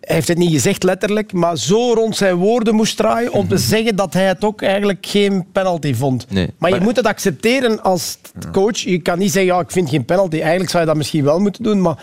Hij 0.00 0.14
heeft 0.14 0.28
het 0.28 0.38
niet 0.38 0.52
gezegd 0.52 0.82
letterlijk, 0.82 1.32
maar 1.32 1.56
zo 1.58 1.92
rond 1.94 2.16
zijn 2.16 2.34
woorden 2.34 2.74
moest 2.74 2.96
draaien 2.96 3.32
om 3.32 3.48
te 3.48 3.58
zeggen 3.58 3.96
dat 3.96 4.12
hij 4.12 4.24
het 4.26 4.44
ook 4.44 4.62
eigenlijk 4.62 5.06
geen 5.06 5.46
penalty 5.52 5.94
vond. 5.94 6.26
Nee. 6.30 6.50
Maar 6.58 6.70
je 6.70 6.76
Maar- 6.76 6.84
moet 6.84 6.96
het 6.96 7.06
accepteren 7.06 7.82
als 7.82 8.18
coach. 8.52 8.78
Je 8.78 8.98
kan 8.98 9.18
niet 9.18 9.32
zeggen, 9.32 9.54
ja, 9.54 9.60
ik 9.60 9.70
vind 9.70 9.88
geen 9.88 10.04
penalty. 10.04 10.36
Eigenlijk 10.40 10.70
zou 10.70 10.82
je 10.82 10.88
dat 10.88 10.96
misschien 10.98 11.24
wel 11.24 11.38
moeten 11.38 11.62
doen, 11.62 11.80
maar... 11.80 11.96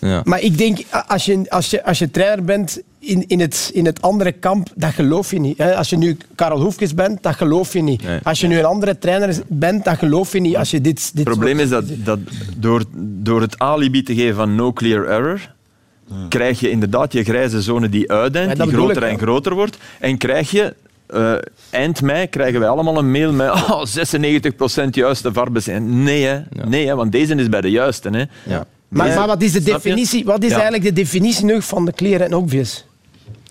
Ja. 0.00 0.20
Maar 0.24 0.40
ik 0.40 0.58
denk, 0.58 0.78
als 1.06 1.24
je, 1.24 1.44
als 1.50 1.70
je, 1.70 1.84
als 1.84 1.98
je 1.98 2.10
trainer 2.10 2.44
bent 2.44 2.80
in, 2.98 3.24
in, 3.26 3.40
het, 3.40 3.70
in 3.72 3.84
het 3.86 4.02
andere 4.02 4.32
kamp, 4.32 4.68
dat 4.74 4.90
geloof 4.92 5.30
je 5.30 5.40
niet. 5.40 5.58
hè. 5.58 5.74
Als 5.76 5.90
je 5.90 5.96
nu 5.96 6.16
Karel 6.34 6.60
Hoefkes 6.60 6.94
bent, 6.94 7.22
dat 7.22 7.34
geloof 7.34 7.72
je 7.72 7.82
niet. 7.82 8.02
Nee. 8.02 8.18
Als 8.22 8.40
je 8.40 8.46
nu 8.46 8.58
een 8.58 8.64
andere 8.64 8.98
trainer 8.98 9.36
bent, 9.46 9.84
dat 9.84 9.98
geloof 9.98 10.32
je 10.32 10.40
niet. 10.40 10.56
Als 10.56 10.70
je 10.70 10.80
dit, 10.80 10.96
dit 11.16 11.26
Het 11.26 11.34
probleem 11.38 11.58
soort- 11.68 11.90
is 11.90 11.96
dat, 11.96 12.04
dat 12.04 12.18
door, 12.56 12.84
door 12.96 13.40
het 13.40 13.58
alibi 13.58 14.02
te 14.02 14.14
geven 14.14 14.34
van 14.34 14.54
no 14.54 14.72
clear 14.72 15.04
error, 15.04 15.54
krijg 16.28 16.60
je 16.60 16.70
inderdaad 16.70 17.12
je 17.12 17.24
grijze 17.24 17.62
zone 17.62 17.88
die 17.88 18.10
uitdent, 18.12 18.56
die 18.56 18.72
groter 18.72 19.02
ik, 19.02 19.08
en 19.10 19.18
groter 19.18 19.54
wordt. 19.54 19.78
En 20.00 20.18
krijg 20.18 20.50
je... 20.50 20.74
eh, 21.06 21.32
eind 21.70 22.02
mei 22.02 22.26
krijgen 22.26 22.60
wij 22.60 22.68
allemaal 22.68 22.98
een 22.98 23.10
mail 23.10 23.32
met 23.32 23.50
oh, 23.70 23.82
96% 24.86 24.88
juiste 24.90 25.32
varbezijn. 25.32 26.02
Nee, 26.02 26.24
hè. 26.24 26.40
nee 26.68 26.86
hè, 26.86 26.94
want 26.94 27.12
deze 27.12 27.34
is 27.34 27.48
bij 27.48 27.60
de 27.60 27.70
juiste. 27.70 28.08
Hè. 28.10 28.24
Ja. 28.54 28.64
Maar, 28.90 29.06
Nee. 29.06 29.16
maar 29.16 29.26
wat 29.26 29.42
is 29.42 29.52
de 29.52 29.60
Snap 29.60 29.76
je? 29.82 29.82
definitie? 29.88 30.24
Wat 30.24 30.42
is 30.42 30.48
Ja. 30.48 30.54
eigenlijk 30.54 30.84
de 30.84 30.92
definitie 30.92 31.44
nog 31.44 31.64
van 31.64 31.84
de 31.84 31.92
clear 31.92 32.20
en 32.20 32.34
obvious? 32.34 32.84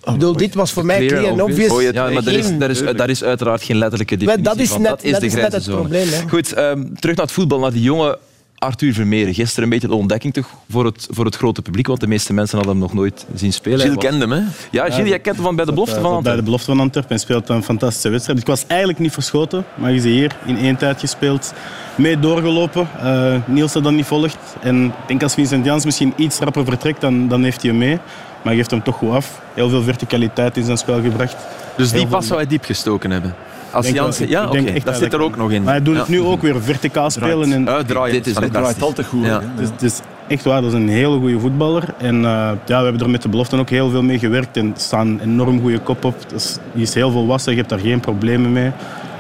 Ik 0.04 0.12
bedoel, 0.12 0.34
dit 0.38 0.54
was 0.54 0.72
voor 0.72 0.86
mij 0.86 0.98
Clear 0.98 1.14
clear 1.22 1.34
en 1.34 1.44
obvious. 1.44 1.72
Oh, 1.72 1.82
Ja, 1.82 2.10
maar 2.10 2.24
daar 2.24 2.34
is, 2.34 2.58
daar, 2.58 2.70
is, 2.70 2.82
daar 2.96 3.10
is 3.10 3.24
uiteraard 3.24 3.64
geen 3.64 3.78
letterlijke 3.78 4.16
Maar 4.18 4.26
definitie 4.26 4.54
dat 4.56 4.64
is 4.66 4.70
van. 4.70 4.82
net- 4.82 4.90
dat 4.92 5.04
is 5.04 5.12
dat 5.12 5.22
de 5.22 5.28
is 5.28 5.34
net 5.34 5.52
het 5.52 5.64
probleem, 5.66 6.08
hè. 6.10 6.30
Goed, 6.30 6.54
ehm, 6.54 6.84
terug 7.00 7.16
naar 7.16 7.26
het 7.26 7.34
voetbal, 7.34 7.60
naar 7.60 7.72
die 7.72 7.82
jonge 7.82 8.18
Arthur 8.60 8.94
Vermeeren. 8.94 9.34
Gisteren 9.34 9.64
een 9.64 9.70
beetje 9.70 9.88
de 9.88 9.94
ontdekking 9.96 10.34
toch 10.34 10.48
voor 10.70 10.86
het, 10.86 11.08
voor 11.12 11.26
het 11.26 11.36
grote 11.36 11.62
publiek, 11.62 11.88
want 11.88 12.00
de 12.00 12.08
meeste 12.08 12.34
mensen 12.34 12.56
hadden 12.58 12.74
hem 12.76 12.84
nog 12.84 12.94
nooit 12.94 13.26
zien 13.36 13.54
spelen. 13.54 13.80
Gilles 13.80 13.98
kende 13.98 14.20
hem, 14.20 14.32
hè. 14.32 14.42
Ja, 14.72 14.90
Gilles, 14.90 15.10
jij 15.10 15.20
kent 15.20 15.36
hem 15.36 15.46
van 15.46 15.56
bij 15.56 15.66
de 15.66 15.74
belofte 15.74 15.96
Eh, 15.96 16.02
van 16.02 16.10
Bij 16.10 16.12
de 16.12 16.18
Antwerpen. 16.18 16.44
belofte 16.46 16.66
van 16.72 16.80
Antwerpen 16.80 17.12
en 17.12 17.20
speelt 17.20 17.50
een 17.50 17.64
fantastische 17.64 18.10
wedstrijd. 18.10 18.40
Ik 18.40 18.46
was 18.48 18.64
eigenlijk 18.68 19.00
niet 19.00 19.12
verschoten, 19.14 19.66
maar 19.76 19.92
je 19.92 20.00
ze 20.00 20.08
hier 20.08 20.36
in 20.46 20.58
één 20.58 20.76
tijd 20.78 21.00
gespeeld. 21.00 21.54
Mee 21.96 22.20
doorgelopen. 22.20 22.88
Eh 23.00 23.36
Niels 23.48 23.74
had 23.74 23.84
dat 23.84 23.94
niet 23.94 24.06
volgt. 24.06 24.38
En 24.62 24.86
ik 24.86 24.92
denk 25.08 25.24
als 25.24 25.34
Vincent 25.34 25.66
Jans 25.66 25.86
misschien 25.86 26.14
iets 26.16 26.40
rapper 26.40 26.66
vertrekt, 26.66 27.02
dan, 27.02 27.28
dan 27.28 27.44
heeft 27.44 27.62
hij 27.62 27.70
hem 27.72 27.80
mee. 27.80 27.96
Maar 27.96 28.54
hij 28.54 28.56
geeft 28.56 28.72
hem 28.72 28.84
toch 28.84 28.96
goed 28.96 29.10
af. 29.12 29.42
Heel 29.54 29.70
veel 29.70 29.84
verticaliteit 29.84 30.58
in 30.58 30.64
zijn 30.64 30.78
spel 30.78 31.02
gebracht. 31.02 31.36
Dus 31.78 31.90
die 31.90 32.00
Heel 32.00 32.08
pas 32.10 32.18
veel- 32.20 32.28
zou 32.28 32.40
hij 32.40 32.50
diep 32.50 32.64
gestoken 32.64 33.12
hebben. 33.12 33.36
Als 33.72 33.86
denk 33.86 33.98
Jansen, 33.98 34.30
ja, 34.30 34.46
oké, 34.48 34.58
echt 34.58 34.86
dat 34.86 34.96
zit 34.96 35.14
er 35.14 35.22
ook 35.22 35.36
nog 35.38 35.52
in. 35.52 35.64
Maar 35.64 35.74
hij 35.74 35.84
doet 35.84 35.94
Ja. 35.94 36.00
het 36.00 36.10
nu 36.10 36.22
ook 36.22 36.42
weer 36.42 36.62
verticaal 36.64 37.10
spelen. 37.10 37.54
En 37.54 37.70
Uitdraaien. 37.70 38.14
Dit 38.14 38.28
is 38.28 38.34
fantastisch. 38.34 38.62
draait 38.62 38.82
altijd 38.82 39.08
goed. 39.08 39.26
Het, 39.26 39.42
is, 39.60 39.70
het 39.70 39.82
is 39.82 40.00
echt 40.28 40.44
waar, 40.44 40.62
dat 40.62 40.72
is 40.72 40.78
een 40.78 40.90
hele 40.90 41.20
goede 41.20 41.40
voetballer. 41.40 41.84
En 41.98 42.16
eh, 42.16 42.32
ja, 42.66 42.78
we 42.78 42.84
hebben 42.84 43.02
er 43.02 43.10
met 43.10 43.22
de 43.22 43.30
belofte 43.30 43.58
ook 43.58 43.70
heel 43.70 43.90
veel 43.90 44.04
mee 44.04 44.20
gewerkt. 44.20 44.58
En 44.58 44.66
er 44.66 44.82
staat 44.82 45.06
een 45.06 45.20
enorm 45.24 45.62
goede 45.62 45.80
kop 45.80 46.04
op. 46.06 46.16
Dus, 46.28 46.58
die 46.74 46.84
is 46.84 46.94
heel 46.94 47.12
volwassen, 47.12 47.52
je 47.52 47.58
hebt 47.58 47.70
daar 47.70 47.80
geen 47.80 48.00
problemen 48.00 48.52
mee. 48.52 48.72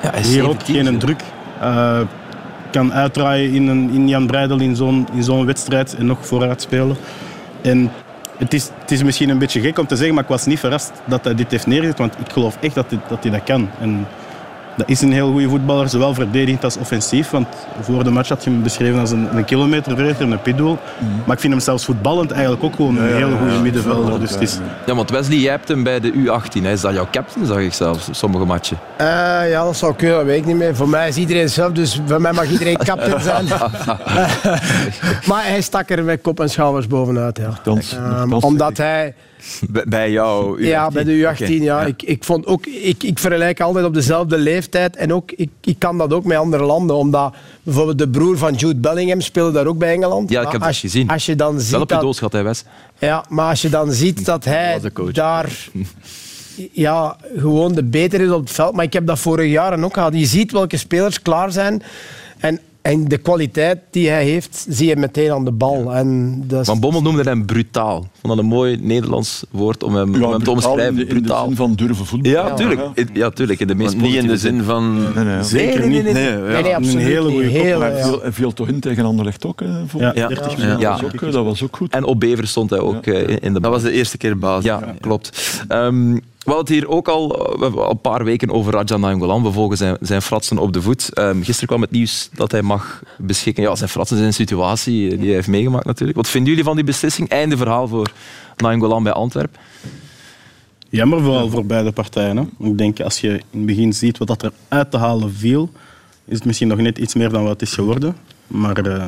Ja, 0.04 0.10
hij 0.12 0.20
is 0.20 0.28
Hier 0.34 0.44
ook 0.50 0.62
17, 0.66 0.86
geen 0.86 0.98
druk. 1.00 1.22
Eh, 1.62 2.00
kan 2.72 2.94
uitdraaien 2.94 3.52
in, 3.54 3.68
een, 3.68 3.90
in 3.94 4.08
Jan 4.08 4.28
Breidel 4.28 4.60
in 4.60 4.76
zo'n, 4.76 5.08
in 5.14 5.24
zo'n 5.24 5.46
wedstrijd 5.46 5.96
en 5.96 6.06
nog 6.06 6.18
vooruit 6.22 6.62
spelen. 6.62 6.96
En 7.62 7.92
het 8.38 8.54
is, 8.54 8.70
het 8.80 8.92
is 8.92 9.04
misschien 9.04 9.30
een 9.30 9.38
beetje 9.38 9.62
gek 9.62 9.80
om 9.80 9.88
te 9.88 9.96
zeggen, 9.96 10.14
maar 10.16 10.24
ik 10.24 10.30
was 10.30 10.46
niet 10.46 10.60
verrast 10.60 10.92
dat 11.06 11.24
hij 11.24 11.36
dit 11.36 11.52
heeft 11.52 11.68
neergezet. 11.68 11.98
Want 11.98 12.14
ik 12.26 12.32
geloof 12.32 12.58
echt 12.62 12.76
dat 12.76 12.86
hij 12.90 13.00
dat, 13.08 13.24
hij 13.24 13.32
dat 13.32 13.44
kan. 13.44 13.70
En 13.80 14.08
dat 14.80 14.89
is 14.89 15.02
een 15.02 15.12
heel 15.12 15.32
goede 15.32 15.50
voetballer, 15.50 15.89
zowel 15.89 16.13
verdedigend 16.13 16.63
als 16.63 16.78
offensief. 16.78 17.30
Want 17.30 17.48
voor 17.82 18.04
de 18.04 18.10
match 18.10 18.30
had 18.30 18.44
je 18.44 18.50
hem 18.50 18.63
beschreven 18.63 19.00
als 19.00 19.12
een, 19.12 19.38
een 19.38 19.46
kilometervreter, 19.46 20.32
een 20.32 20.42
pitbull. 20.42 20.78
Maar 21.26 21.36
ik 21.36 21.42
vind 21.42 21.54
hem 21.54 21.62
zelfs 21.62 21.86
voetballend 21.86 22.32
eigenlijk 22.32 22.63
ook 22.63 22.76
gewoon 22.76 22.98
een 22.98 23.13
hele 23.13 23.38
goede 23.38 23.60
middenvelder. 23.60 24.20
Dus 24.20 24.32
het 24.32 24.42
is, 24.42 24.60
Ja, 24.86 24.96
want 24.96 25.10
Wesley, 25.10 25.38
jij 25.38 25.52
hebt 25.52 25.68
hem 25.68 25.84
bij 25.84 26.00
de 26.00 26.12
U18. 26.13 26.62
Hè. 26.62 26.72
Is 26.72 26.82
dat 26.82 26.94
jouw 26.94 27.08
captain, 27.12 27.46
zag 27.46 27.58
ik 27.58 27.74
zelfs, 27.74 28.08
sommige 28.12 28.46
matchen. 28.46 28.78
Eh, 28.98 29.06
ja, 29.50 29.63
dat 29.63 29.78
zou 29.78 29.96
kunnen, 29.96 30.18
dat 30.18 30.26
weet 30.26 30.38
ik 30.38 30.46
niet 30.46 30.56
meer. 30.56 30.76
Voor 30.76 30.89
mij 30.89 31.08
is 31.08 31.18
iedereen 31.18 31.50
zelf, 31.50 31.72
dus 31.72 32.02
voor 32.08 32.22
mij 32.22 32.34
mag 32.34 32.50
iedereen 32.50 32.78
captain 32.89 33.22
zijn. 33.22 33.46
maar 35.30 35.44
hij 35.46 35.62
stak 35.62 35.89
er 35.89 36.04
met 36.04 36.22
kop 36.22 36.39
en 36.39 36.50
schouders 36.50 36.88
bovenuit, 36.88 37.38
ja. 37.38 37.74
Ehm, 37.94 38.34
omdat 38.34 38.78
hij... 38.78 39.13
Bij- 39.88 40.12
jou. 40.12 40.65
Ja, 40.65 40.89
bij 40.89 41.04
de 41.04 41.17
U18, 41.17 41.32
Oké, 41.32 41.45
ja. 41.45 41.86
Ik, 41.86 42.04
ik, 42.04 42.23
vond 42.23 42.45
ook, 42.45 42.65
ik, 42.65 43.04
ik 43.04 43.19
vergelijk 43.19 43.60
altijd 43.62 43.86
op 43.86 43.93
dezelfde 43.93 44.38
leeftijd. 44.38 44.95
En 44.95 45.13
ook, 45.13 45.32
ik, 45.32 45.49
ik 45.62 45.80
kan 45.80 45.97
dat 45.97 46.13
ook 46.13 46.23
met 46.23 46.38
andere 46.38 46.63
landen. 46.63 46.95
Omdat 46.95 47.34
bijvoorbeeld 47.63 47.97
de 47.97 48.10
broer 48.10 48.38
van 48.38 48.54
Jude 48.54 48.80
Bellingham 48.80 49.21
speelde 49.21 49.52
daar 49.52 49.65
ook 49.65 49.78
bij 49.78 49.93
Engeland. 49.93 50.30
Ja, 50.30 50.41
ik 50.41 50.52
heb 50.52 50.60
dat 50.60 50.67
als, 50.67 50.80
gezien. 50.80 51.10
Als 51.10 51.25
je 51.25 51.36
dan 51.36 51.60
ziet 51.60 51.71
Wel 51.71 51.82
op 51.82 51.89
je 51.89 51.95
dat, 51.95 52.04
doos 52.04 52.19
gaat 52.19 52.32
hij 52.32 52.43
Wes. 52.43 52.63
ja, 52.99 53.25
maar 53.30 53.49
als 53.49 53.62
je 53.62 53.69
dan 53.69 53.91
ziet 53.91 54.25
dat 54.25 54.45
hij 54.54 54.80
was 54.93 55.13
daar 55.13 55.69
ja, 56.71 57.17
gewoon 57.38 57.73
de 57.73 57.84
beter 57.84 58.21
is 58.21 58.30
op 58.30 58.39
het 58.39 58.52
veld. 58.52 58.75
Maar 58.75 58.86
ik 58.86 58.93
heb 58.93 59.06
dat 59.06 59.19
vorig 59.19 59.52
jaar 59.52 59.84
ook 59.84 59.93
gehad. 59.93 60.13
Je 60.13 60.25
ziet 60.25 60.52
welke 60.52 60.78
spelers 60.78 61.21
klaar 61.21 61.52
zijn. 61.52 61.84
En, 62.39 62.60
en 62.82 63.08
de 63.08 63.18
kwaliteit 63.18 63.80
die 63.92 64.10
hij 64.10 64.24
heeft, 64.26 64.65
zie 64.70 64.88
je 64.88 64.96
meteen 64.96 65.32
aan 65.32 65.46
de 65.46 65.52
bal. 65.52 65.96
En 65.96 66.42
dat 66.48 66.60
is, 66.62 66.65
Van 66.68 66.80
Bommel 66.80 67.02
noemde 67.02 67.24
hem 67.24 67.46
brutaal. 67.46 67.98
Ik 67.98 68.08
vond 68.22 68.28
dat 68.36 68.38
een 68.38 68.50
mooi 68.50 68.78
Nederlands 68.82 69.44
woord 69.52 69.84
om 69.84 69.96
hem, 69.96 70.24
om 70.24 70.32
hem 70.32 70.44
te 70.44 70.52
omschrijven. 70.52 70.86
In 70.88 70.96
de, 70.96 71.15
in 71.15 71.24
de 71.24 71.42
zin 71.46 71.56
van 71.56 71.74
durven 71.74 72.06
voetballen. 72.06 72.38
Ja, 72.39 72.54
tuurlijk. 72.54 72.82
Ja, 73.13 73.30
tuurlijk. 73.30 73.60
In 73.60 73.68
de 73.68 73.76
meest 73.76 73.98
niet 73.98 74.15
in 74.15 74.28
de 74.28 74.38
zin 74.38 74.63
van... 74.63 75.13
Nee, 75.15 75.24
nee. 75.24 75.44
zeker 75.44 75.80
nee, 75.80 75.89
niet. 75.89 76.04
nee, 76.04 76.13
nee. 76.13 76.24
Nee, 76.24 76.42
ja. 76.42 76.48
nee, 76.54 76.63
nee, 76.63 76.76
absoluut 76.76 77.04
hele 77.06 77.24
niet. 77.26 77.32
goede 77.34 77.48
kop, 77.52 77.62
Heel, 77.62 77.80
Maar 77.80 77.92
hij 77.92 78.00
ja. 78.24 78.32
viel, 78.32 78.54
toch 78.54 78.68
in 78.68 78.80
tegen 78.80 79.06
Anderlecht 79.06 79.46
ook? 79.46 79.60
Hè, 79.60 79.88
voor- 79.88 80.02
Ja, 80.02 80.12
Ja. 80.15 80.28
30 80.28 80.52
Ja. 80.52 80.58
minuten. 80.58 80.80
Ja. 80.80 80.92
Dat, 80.92 81.02
was 81.02 81.13
ook, 81.13 81.22
eh, 81.22 81.32
dat 81.32 81.46
was 81.46 81.63
ook 81.63 81.76
goed. 81.78 81.94
En 81.94 82.04
op 82.04 82.20
Bever 82.20 82.48
stond 82.48 82.70
hij 82.70 82.80
ook 82.80 83.06
eh, 83.06 83.38
in 83.39 83.54
de 83.54 83.60
Dat 83.60 83.72
was 83.72 83.82
de 83.82 83.92
eerste 83.92 84.18
keer 84.18 84.38
basis. 84.38 84.65
Ja, 84.65 84.96
klopt. 85.00 85.62
Ehm, 85.68 86.18
we 86.50 86.56
hadden 86.56 86.76
het 86.76 86.84
hier 86.84 86.96
ook 86.96 87.08
al, 87.08 87.48
al 87.62 87.90
een 87.90 88.02
paar 88.02 88.24
weken 88.24 88.50
over 88.50 88.74
Raja 88.74 88.98
Nainggolan. 88.98 89.44
We 89.44 89.52
volgen 89.52 89.78
zijn, 89.78 89.98
zijn 90.02 90.22
fratsen 90.22 90.58
op 90.58 90.74
de 90.74 90.82
voet. 90.82 91.14
Ehm, 91.14 91.42
gisteren 91.42 91.68
kwam 91.68 91.82
het 91.82 91.92
nieuws 91.92 92.30
dat 92.34 92.52
hij 92.52 92.62
mag 92.62 93.04
beschikken. 93.18 93.64
Ja, 93.64 93.76
zijn 93.76 93.90
fratsen 93.90 94.16
zijn 94.16 94.28
een 94.28 94.34
situatie 94.36 95.10
die 95.10 95.26
hij 95.26 95.34
heeft 95.34 95.48
meegemaakt 95.48 95.86
natuurlijk. 95.86 96.18
Wat 96.18 96.28
vinden 96.28 96.50
jullie 96.50 96.66
van 96.66 96.76
die 96.76 96.86
beslissing? 96.86 97.30
Einde 97.30 97.58
verhaal 97.58 97.88
voor 97.88 98.12
Nainggolan 98.58 99.04
bij 99.04 99.12
Antwerpen. 99.12 99.60
Jammer 100.90 101.22
vooral 101.22 101.50
voor 101.50 101.66
beide 101.66 101.92
partijen. 101.92 102.38
Hè. 102.38 102.68
Ik 102.68 102.78
denk 102.78 103.00
als 103.00 103.22
je 103.22 103.30
in 103.30 103.44
het 103.52 103.66
begin 103.66 103.94
ziet 103.94 104.18
wat 104.18 104.28
dat 104.28 104.44
er 104.44 104.52
uit 104.68 104.92
te 104.92 104.98
halen 104.98 105.34
viel, 105.34 105.70
is 106.26 106.36
het 106.36 106.46
misschien 106.46 106.68
nog 106.68 106.78
net 106.78 106.98
iets 106.98 107.14
meer 107.14 107.30
dan 107.30 107.42
wat 107.42 107.52
het 107.52 107.62
is 107.62 107.74
geworden. 107.74 108.16
Maar 108.48 108.78
eh, 108.78 109.08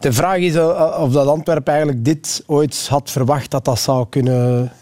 De 0.00 0.12
vraag 0.12 0.38
is 0.38 0.54
eh, 0.54 0.96
of 1.00 1.12
dat 1.12 1.26
Antwerpen 1.26 1.72
eigenlijk 1.72 2.04
dit 2.04 2.42
ooit 2.46 2.86
had 2.88 3.10
verwacht 3.10 3.50
dat 3.50 3.64
dat 3.64 3.78
zou 3.78 4.06
kunnen 4.08 4.72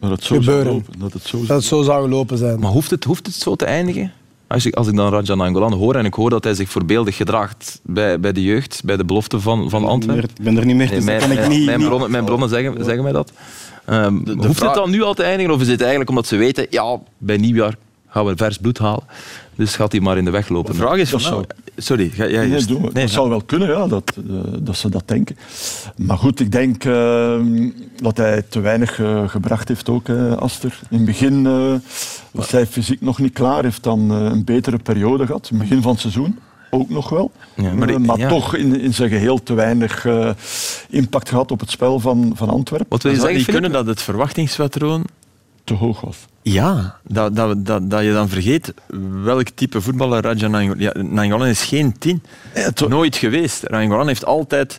Dat 0.00 0.10
het 0.10 0.22
zo 0.24 0.36
gebeuren. 0.36 0.64
zou 0.64 0.74
lopen. 0.74 0.98
Dat 0.98 1.12
het 1.12 1.22
zo 1.22 1.38
dat 1.38 1.48
het 1.56 1.64
zo 1.64 1.82
zou 1.82 2.02
gelopen 2.02 2.38
zijn. 2.38 2.60
Maar 2.60 2.70
hoeft 2.70 2.90
het, 2.90 3.04
hoeft 3.04 3.26
het 3.26 3.34
zo 3.34 3.54
te 3.56 3.64
eindigen? 3.64 4.12
Als 4.46 4.66
ik, 4.66 4.74
als 4.74 4.86
ik 4.88 4.96
dan 4.96 5.12
Raja 5.12 5.34
Nainggolan 5.34 5.72
hoor 5.72 5.94
en 5.94 6.04
ik 6.04 6.14
hoor 6.14 6.30
dat 6.30 6.44
hij 6.44 6.54
zich 6.54 6.70
voorbeeldig 6.70 7.16
gedraagt 7.16 7.80
bij, 7.82 8.20
bij 8.20 8.32
de 8.32 8.42
jeugd, 8.42 8.80
bij 8.84 8.96
de 8.96 9.04
belofte 9.04 9.40
van, 9.40 9.70
van 9.70 9.84
Antwerpen. 9.84 10.28
ik 10.38 10.44
ben 10.44 10.56
er 10.56 10.64
niet 10.66 10.76
meer, 10.76 10.86
Nee, 10.86 10.94
dus 10.96 11.04
mijn, 11.04 11.20
kan 11.20 11.30
ik 11.30 11.38
mijn- 11.38 11.50
niet... 11.50 11.64
mijn 11.64 11.80
bronnen, 11.84 12.10
mijn 12.10 12.24
bronnen 12.24 12.48
zeggen, 12.48 12.84
zeggen 12.84 13.02
mij 13.02 13.12
dat. 13.12 13.32
Ehm, 13.84 14.24
de 14.24 14.32
hoeft 14.32 14.56
vraag- 14.58 14.68
het 14.68 14.78
dan 14.78 14.90
nu 14.90 15.02
al 15.02 15.14
te 15.14 15.22
eindigen 15.22 15.52
of 15.54 15.60
is 15.60 15.68
het 15.68 15.80
eigenlijk 15.80 16.10
omdat 16.10 16.26
ze 16.26 16.36
weten, 16.36 16.66
ja, 16.70 16.98
bij 17.18 17.36
nieuwjaar 17.36 17.74
gaan 18.08 18.24
we 18.24 18.36
vers 18.36 18.58
bloed 18.58 18.78
halen. 18.78 19.02
Dus 19.58 19.76
gaat 19.76 19.92
hij 19.92 20.00
maar 20.00 20.16
in 20.18 20.24
de 20.24 20.30
weg 20.30 20.48
lopen. 20.48 20.72
De 20.72 20.78
vraag 20.78 20.96
is 20.96 21.10
van, 21.10 21.20
Dat 21.20 21.30
nou, 21.30 21.44
sorry, 21.76 22.08
ga 22.08 22.26
jij 22.28 22.46
Nee, 22.46 22.52
eerst. 22.54 22.94
dat 22.94 23.10
zou 23.10 23.28
wel 23.28 23.42
kunnen, 23.42 23.68
ja, 23.68 23.86
dat, 23.86 24.12
eh, 24.16 24.34
dat 24.60 24.76
ze 24.76 24.88
dat 24.90 25.02
denken. 25.06 25.36
Maar 25.96 26.16
goed, 26.18 26.40
ik 26.40 26.52
denk 26.52 26.84
eh, 26.84 27.40
dat 27.96 28.16
hij 28.16 28.42
te 28.48 28.60
weinig 28.60 29.00
eh, 29.00 29.28
gebracht 29.28 29.68
heeft 29.68 29.88
ook, 29.88 30.08
eh, 30.08 30.32
Aster. 30.36 30.80
In 30.90 30.96
het 30.96 31.06
begin 31.06 31.46
eh, 31.46 31.72
was 32.30 32.50
hij 32.50 32.66
fysiek 32.66 33.00
nog 33.00 33.18
niet 33.18 33.32
klaar, 33.32 33.62
heeft 33.62 33.82
dan 33.82 34.10
een 34.10 34.44
betere 34.44 34.78
periode 34.78 35.26
gehad. 35.26 35.48
In 35.50 35.58
het 35.58 35.68
begin 35.68 35.82
van 35.82 35.92
het 35.92 36.00
seizoen 36.00 36.38
ook 36.70 36.88
nog 36.90 37.08
wel. 37.08 37.30
Ja, 37.56 37.62
maar 37.74 37.74
maar- 37.90 38.00
maar 38.00 38.18
ja. 38.18 38.28
toch 38.28 38.54
in, 38.56 38.80
in 38.80 38.94
zijn 38.94 39.08
geheel 39.10 39.42
te 39.42 39.54
weinig 39.54 40.06
eh, 40.06 40.30
impact 40.88 41.28
gehad 41.28 41.50
op 41.50 41.60
het 41.60 41.70
spel 41.70 42.00
van, 42.00 42.32
van 42.34 42.48
Antwerpen. 42.48 42.86
Wat 42.88 43.02
wil 43.02 43.12
je 43.12 43.18
Zou 43.18 43.28
het 43.32 43.36
zeggen, 43.42 43.60
kunnen 43.60 43.78
dat 43.78 43.86
het 43.94 44.02
verwachtingspatroon 44.02 45.04
Te 45.68 45.74
hoog 45.74 46.00
was. 46.00 46.16
Ja, 46.42 46.98
dat, 47.04 47.36
dat, 47.36 47.66
dat, 47.66 47.90
dat 47.90 48.02
je 48.02 48.12
dan 48.12 48.28
vergeet 48.28 48.74
welk 49.22 49.48
type 49.48 49.80
voetballer 49.80 50.22
Raja 50.22 50.48
Nainggolan 51.02 51.46
is 51.46 51.62
geen 51.64 51.98
tien. 51.98 52.22
Nooit 52.88 53.16
geweest. 53.16 53.68
Nainggolan 53.70 54.06
heeft 54.06 54.24
altijd 54.24 54.78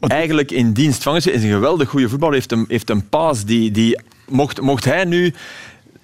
eigenlijk 0.00 0.50
in 0.50 0.72
dienst 0.72 1.02
van. 1.02 1.16
Is 1.16 1.26
een 1.26 1.40
geweldig 1.40 1.88
goede 1.88 2.08
voetballer. 2.08 2.34
Heeft 2.34 2.52
een, 2.52 2.64
heeft 2.68 2.90
een 2.90 3.08
paas 3.08 3.44
die... 3.44 3.70
die 3.70 4.00
mocht, 4.28 4.60
mocht 4.60 4.84
hij 4.84 5.04
nu 5.04 5.34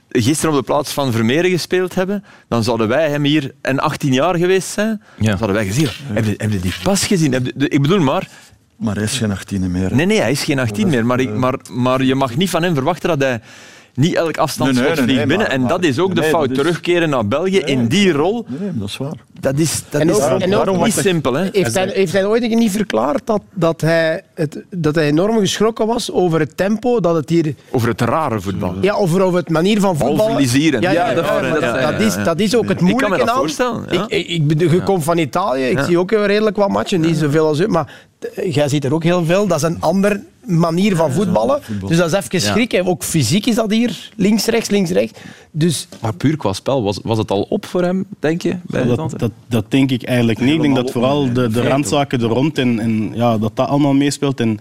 gisteren 0.09 0.51
op 0.55 0.59
de 0.61 0.73
plaats 0.73 0.93
van 0.93 1.13
Vermeeren 1.13 1.51
gespeeld 1.51 1.95
hebben, 1.95 2.25
dan 2.49 2.65
zouden 2.65 2.89
wij 2.89 3.11
hem 3.11 3.25
hier 3.25 3.55
en 3.61 3.79
18 3.79 4.13
jaar 4.13 4.37
geweest 4.37 4.69
zijn. 4.69 5.03
Ja. 5.19 5.27
Dan 5.29 5.39
zouden 5.39 5.57
wij 5.57 5.67
gezien 5.67 5.89
hebben. 5.89 6.15
Heb 6.15 6.25
je, 6.25 6.35
heb 6.45 6.53
je 6.53 6.61
die 6.61 6.75
pas 6.83 7.05
gezien? 7.07 7.33
Heb 7.33 7.47
je- 7.47 7.69
ik 7.69 7.83
bedoel 7.83 7.99
maar... 8.01 8.29
Maar 8.77 8.95
hij 8.95 9.05
is 9.05 9.19
geen 9.19 9.31
18 9.31 9.71
meer. 9.71 9.89
hè. 9.91 9.95
Nee, 9.95 10.07
nee, 10.07 10.21
hij 10.21 10.31
is 10.31 10.43
geen 10.45 10.59
18 10.59 10.89
meer. 10.89 11.07
Maar, 11.07 11.21
ik, 11.21 11.35
maar, 11.35 11.55
maar 11.73 12.03
je 12.03 12.15
mag 12.15 12.37
niet 12.37 12.51
van 12.51 12.63
hem 12.63 12.75
verwachten 12.75 13.09
dat 13.09 13.21
hij 13.21 13.41
niet 14.01 14.15
elk 14.15 14.37
afstandsschot 14.37 14.87
Nee, 14.89 14.97
nee, 14.97 15.07
nee, 15.07 15.15
vliegt 15.15 15.29
nee, 15.29 15.39
binnen. 15.39 15.59
maar- 15.59 15.71
en 15.73 15.81
dat 15.83 15.85
is 15.91 15.99
ook 15.99 16.15
de 16.15 16.23
fout. 16.23 16.51
is- 16.51 16.57
Terugkeren 16.57 17.09
naar 17.11 17.27
België 17.29 17.59
in 17.59 17.87
die 17.89 18.13
rol, 18.13 18.47
Nee, 18.49 18.59
nee, 18.61 18.71
dat 18.79 18.89
is 18.89 18.97
waar. 18.97 19.13
dat 19.41 19.59
is, 19.59 19.83
dat 19.91 20.01
En 20.01 20.09
is 20.09 20.17
ook- 20.21 20.41
en 20.41 20.55
ook- 20.69 20.85
niet 20.85 20.95
simpel. 20.95 21.33
Hè? 21.35 21.49
Heeft 21.53 21.75
hij, 21.75 21.91
heeft 21.95 22.13
hij 22.13 22.25
ooit 22.27 22.49
niet 22.49 22.71
verklaard 22.71 23.27
dat, 23.27 23.43
dat, 23.55 23.81
hij 23.81 24.23
het, 24.35 24.63
dat 24.71 24.95
hij 24.95 25.07
enorm 25.07 25.39
geschrokken 25.39 25.87
was 25.87 26.13
over 26.13 26.41
het 26.41 26.57
tempo, 26.57 27.01
dat 27.01 27.15
het 27.15 27.29
hier... 27.29 27.55
Over 27.71 27.89
het 27.89 28.01
rare 28.01 28.41
voetbal. 28.41 28.75
Ja, 28.81 28.93
over, 28.95 29.23
over 29.23 29.39
het 29.39 29.49
manier 29.51 29.81
van 29.81 29.91
voetballen. 29.97 30.17
Balverliezeren. 30.17 30.81
Ja, 30.81 30.91
ja, 30.91 31.01
Ja, 31.01 31.09
ja, 31.09 31.15
dat- 31.15 31.25
ja, 31.63 31.91
dat, 31.91 32.01
is, 32.01 32.15
ja. 32.15 32.25
dat 32.25 32.41
is 32.41 32.57
ook 32.57 32.63
het 32.69 32.71
Ik 32.71 32.77
kan 32.79 32.87
me 32.87 32.93
moeilijke 32.93 33.25
dat 33.27 33.35
voorstellen, 33.35 33.85
ja. 33.91 34.05
Ik, 34.09 34.29
ik, 34.29 34.61
je 34.71 34.83
komt 34.83 35.05
van 35.05 35.19
Italië, 35.19 35.63
ik 35.65 35.79
Ja. 35.79 35.85
zie 35.85 35.99
ook 35.99 36.11
redelijk 36.11 36.57
wat 36.57 36.69
matchen, 36.69 37.01
niet 37.01 37.17
zoveel 37.17 37.47
als 37.47 37.59
u, 37.61 37.67
maar 37.69 37.93
jij 38.45 38.69
ziet 38.69 38.85
er 38.85 38.95
ook 38.95 39.03
heel 39.05 39.25
veel. 39.25 39.47
Dat 39.47 39.57
is 39.57 39.63
een 39.69 39.81
andere 39.81 40.23
manier 40.47 40.97
van 40.97 41.13
voetballen. 41.13 41.61
Dus 41.87 41.97
dat 41.97 42.13
is 42.13 42.19
even 42.19 42.41
Ja. 42.47 42.53
schrik. 42.53 42.73
hè. 42.73 42.87
Ook 42.87 43.03
fysiek 43.05 43.47
is 43.47 43.55
dat 43.55 43.71
hier 43.71 44.11
links, 44.17 44.45
rechts, 44.47 44.69
links, 44.71 44.91
rechts. 44.91 45.19
Dus 45.51 45.89
Maar 46.01 46.15
puur 46.15 46.37
qua 46.37 46.53
spel, 46.53 46.83
was, 46.83 47.01
was 47.03 47.19
het 47.19 47.31
al 47.31 47.43
op 47.43 47.67
voor 47.67 47.83
hem, 47.83 48.05
denk 48.19 48.43
je? 48.43 48.57
Bij 48.63 48.85
dat, 48.85 49.31
dat 49.47 49.65
denk 49.69 49.91
ik 49.91 50.03
eigenlijk 50.03 50.39
niet. 50.41 50.55
Ik 50.55 50.61
denk 50.63 50.75
dat 50.77 50.91
vooral 50.91 51.33
de, 51.33 51.49
de 51.49 51.63
randzaken 51.63 52.21
er 52.21 52.27
rond 52.29 52.59
en, 52.59 52.79
en 52.81 53.11
ja, 53.15 53.39
dat 53.39 53.57
dat 53.57 53.69
allemaal 53.69 53.95
meespeelt. 53.95 54.41
En 54.41 54.59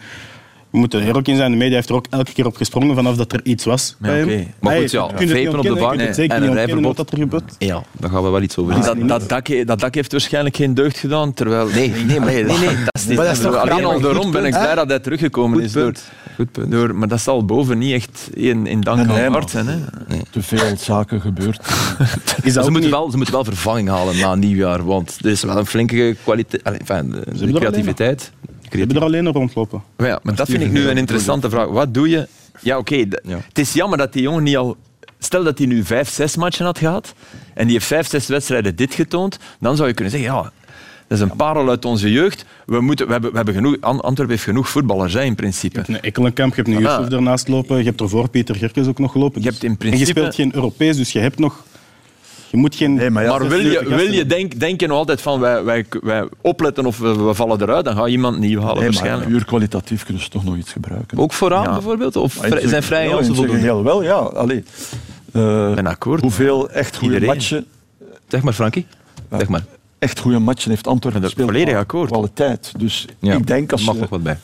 we 0.72 0.78
moeten 0.78 1.02
er 1.02 1.16
ook 1.18 1.28
in 1.28 1.36
zijn. 1.36 1.52
De 1.52 1.58
media 1.58 1.76
heeft 1.76 1.90
er 1.90 1.96
ook 1.96 2.06
elke 2.10 2.34
keer 2.34 2.46
op 2.46 2.56
gesprongen 2.56 2.96
vanaf 2.96 3.16
dat 3.16 3.34
er 3.34 3.40
iets 3.44 3.66
was. 3.66 3.96
Ja, 4.02 4.08
bij 4.08 4.18
hem. 4.20 4.28
oké. 4.30 4.46
Maar 4.60 4.76
goed, 4.78 4.92
ja, 4.92 5.08
vapen 5.10 5.58
op 5.58 5.64
de 5.64 5.74
bank 5.76 6.00
en 6.00 6.44
een 6.44 6.54
rijverbod. 6.54 6.98
wat 6.98 7.12
er 7.12 7.18
gebeurt. 7.18 7.56
Ja, 7.58 7.84
daar 8.00 8.10
gaan 8.10 8.24
we 8.24 8.30
wel 8.30 8.42
iets 8.42 8.58
over 8.58 8.74
zeggen. 8.74 9.08
dat, 9.08 9.20
dat, 9.20 9.30
dak, 9.30 9.68
dat 9.68 9.80
dak 9.80 9.96
heeft 9.96 10.12
waarschijnlijk 10.12 10.56
geen 10.56 10.74
deugd 10.74 10.98
gedaan, 10.98 11.34
terwijl... 11.34 11.68
Nee, 11.68 11.90
nee, 11.90 12.20
maar- 12.20 12.28
nee, 12.34 12.44
nee, 12.44 12.58
dat 12.58 12.90
is 12.94 13.06
niet- 13.08 13.18
Maar 13.18 13.26
dat 13.26 13.36
is 13.36 13.42
toch 13.42 13.56
Alleen 13.56 13.72
al 13.74 13.80
grappig. 13.90 14.02
daarom 14.02 14.32
ben 14.32 14.46
ik 14.46 14.52
blij 14.52 14.76
dat 14.76 14.90
hij 14.90 15.00
teruggekomen 15.00 15.62
is. 15.62 15.72
Door. 15.72 15.94
Goed 16.36 16.52
punt. 16.52 16.72
door, 16.72 16.96
maar 16.96 17.08
dat 17.08 17.22
zal 17.22 17.46
boven 17.46 17.78
niet 17.78 17.94
echt 17.94 18.30
in, 18.34 18.68
in 18.68 18.82
dank 18.82 19.10
aan 19.10 19.32
hart 19.32 19.50
zijn. 19.50 19.68
Hè? 19.68 19.78
Te 20.30 20.42
veel 20.42 20.78
zaken 20.78 21.22
gebeurd. 21.22 21.60
Is 22.44 22.54
dat 22.54 22.66
Ze 22.66 22.72
moeten, 22.72 22.90
wel, 22.92 23.10
ze 23.12 23.16
moeten 23.16 23.36
wel 23.36 23.44
vervanging 23.44 23.90
halen 23.90 24.18
na 24.18 24.36
nieuwjaar, 24.36 24.86
want 24.86 25.18
er 25.22 25.30
is 25.32 25.44
wel 25.44 25.58
een 25.58 25.66
flinke 25.66 26.16
kwaliteit, 26.24 26.64
allee, 26.64 26.80
enfin, 26.80 27.10
de, 27.12 27.20
de 27.46 28.06
creativiteit. 28.70 28.72
We 28.72 28.80
hebben 28.80 28.96
er 28.96 29.04
alleen 29.04 29.28
op 29.28 29.36
rondlopen. 29.36 29.84
Maar, 29.98 30.08
ja, 30.08 30.20
maar 30.24 30.36
dat 30.36 30.50
vind 30.50 30.62
ik 30.64 30.72
nu 30.72 30.88
een 30.90 30.98
interessante 30.98 31.50
vraag. 31.50 31.68
Wat 31.68 31.94
doe 31.94 32.10
je? 32.10 32.28
Ja, 32.62 32.78
oké. 32.78 32.96
Ja. 32.96 33.38
Het 33.48 33.60
is 33.60 33.74
jammer 33.74 33.98
dat 33.98 34.14
die 34.14 34.22
jongen 34.22 34.44
niet 34.44 34.58
al... 34.58 34.78
Stel 35.22 35.44
dat 35.44 35.58
hij 35.58 35.68
nu 35.68 35.84
vijf, 35.84 36.10
zes 36.10 36.36
matchen 36.36 36.66
had 36.66 36.78
gehad 36.78 37.14
en 37.54 37.64
die 37.64 37.74
heeft 37.74 37.86
vijf, 37.86 38.08
zes 38.08 38.28
wedstrijden 38.28 38.76
dit 38.76 38.94
getoond, 38.94 39.40
dan 39.60 39.76
zou 39.76 39.88
je 39.88 39.94
kunnen 39.94 40.14
zeggen, 40.14 40.32
ja, 40.34 40.42
dat 41.08 41.18
is 41.18 41.20
een 41.20 41.36
parel 41.36 41.70
uit 41.70 41.86
onze 41.86 42.12
jeugd. 42.12 42.46
We, 42.66 42.82
moeten, 42.82 43.06
we, 43.06 43.12
hebben, 43.12 43.30
we 43.30 43.36
hebben 43.36 43.54
genoeg... 43.56 43.78
An- 43.80 44.02
Antwerpen 44.02 44.36
heeft 44.36 44.48
genoeg 44.48 44.70
voetballers, 44.70 45.14
hè, 45.14 45.22
in 45.24 45.36
principe. 45.36 45.74
Je 45.80 45.86
hebt 45.86 45.90
een 45.98 46.02
Ekkelenkamp, 46.02 46.56
je 46.56 46.62
hebt 46.62 46.76
een 46.78 46.88
Ah. 46.88 46.98
Yusuf 46.98 47.14
ernaast 47.14 47.48
lopen, 47.48 47.78
je 47.78 47.84
hebt 47.84 48.02
ervoor 48.02 48.30
Pieter 48.30 48.56
Gerkes 48.56 48.88
ook 48.88 49.00
nog 49.00 49.12
gelopen. 49.12 49.42
Je 49.42 49.48
Dus- 49.50 49.54
hebt 49.54 49.64
in 49.64 49.70
En 49.72 49.78
principe- 49.78 50.06
je 50.06 50.12
speelt 50.12 50.36
geen 50.36 50.56
Europees, 50.56 50.98
dus 50.98 51.12
je 51.12 51.20
hebt 51.20 51.40
nog... 51.40 51.64
Je 52.52 52.58
moet 52.58 52.76
geen... 52.76 52.94
Nee, 52.94 53.10
maar 53.10 53.26
Maar 53.28 53.48
wil 53.48 53.60
je, 53.60 53.84
wil 53.88 54.12
je 54.12 54.26
denk, 54.26 54.60
denk 54.60 54.80
je 54.82 54.88
nog 54.88 54.98
altijd 54.98 55.22
van 55.22 55.40
wij, 55.40 55.64
wij, 55.64 55.86
wij 56.02 56.28
opletten 56.42 56.86
of 56.86 56.98
we, 56.98 57.16
we 57.24 57.34
vallen 57.34 57.62
eruit, 57.62 57.86
dan 57.86 57.96
ga 57.96 58.06
je 58.06 58.12
iemand 58.12 58.38
nieuw 58.40 58.60
halen 58.60 58.76
Nee, 58.76 58.84
maar 58.84 58.94
waarschijnlijk. 58.94 59.30
puur 59.30 59.46
kwalitatief 59.46 60.04
kunnen 60.06 60.24
ze 60.24 60.30
toch 60.30 60.44
nog 60.44 60.56
iets 60.56 60.72
gebruiken. 60.72 61.18
Ook 61.18 61.34
vooraan 61.34 61.64
Ja. 61.64 61.72
bijvoorbeeld? 61.74 62.16
Of 62.16 62.40
Maar 62.40 62.48
vrij- 62.48 62.68
zijn 62.68 62.84
vrije 62.84 63.10
ja, 63.10 63.24
voldoende? 63.24 63.52
geheel 63.54 63.84
wel, 63.84 64.04
ja. 64.04 64.14
Allee. 64.16 64.64
Ben 65.32 65.88
akkoord. 65.88 66.22
hoeveel 66.22 66.70
echt 66.70 66.96
goede 66.98 67.14
Iedereen. 67.14 67.36
matchen, 67.36 67.66
Zeg 68.28 68.42
maar, 68.42 68.54
Frankie. 68.54 68.86
Zeg 69.38 69.48
maar. 69.50 69.64
echt 70.00 70.20
goede 70.20 70.40
matchen 70.40 70.70
heeft 70.70 70.88
Antwerpen 70.88 71.22
er 71.22 71.28
gespeeld? 71.28 71.50
volledig 71.50 71.76
akkoord. 71.76 72.10
Kwaliteit. 72.12 72.72
Dus 72.78 73.06
Ja, 73.20 73.34
ik 73.36 73.48
denk 73.48 73.72
als 73.72 73.84
mag 73.86 73.96
je, 73.96 74.02
nog 74.02 74.10
wat 74.10 74.24
bij. 74.24 74.38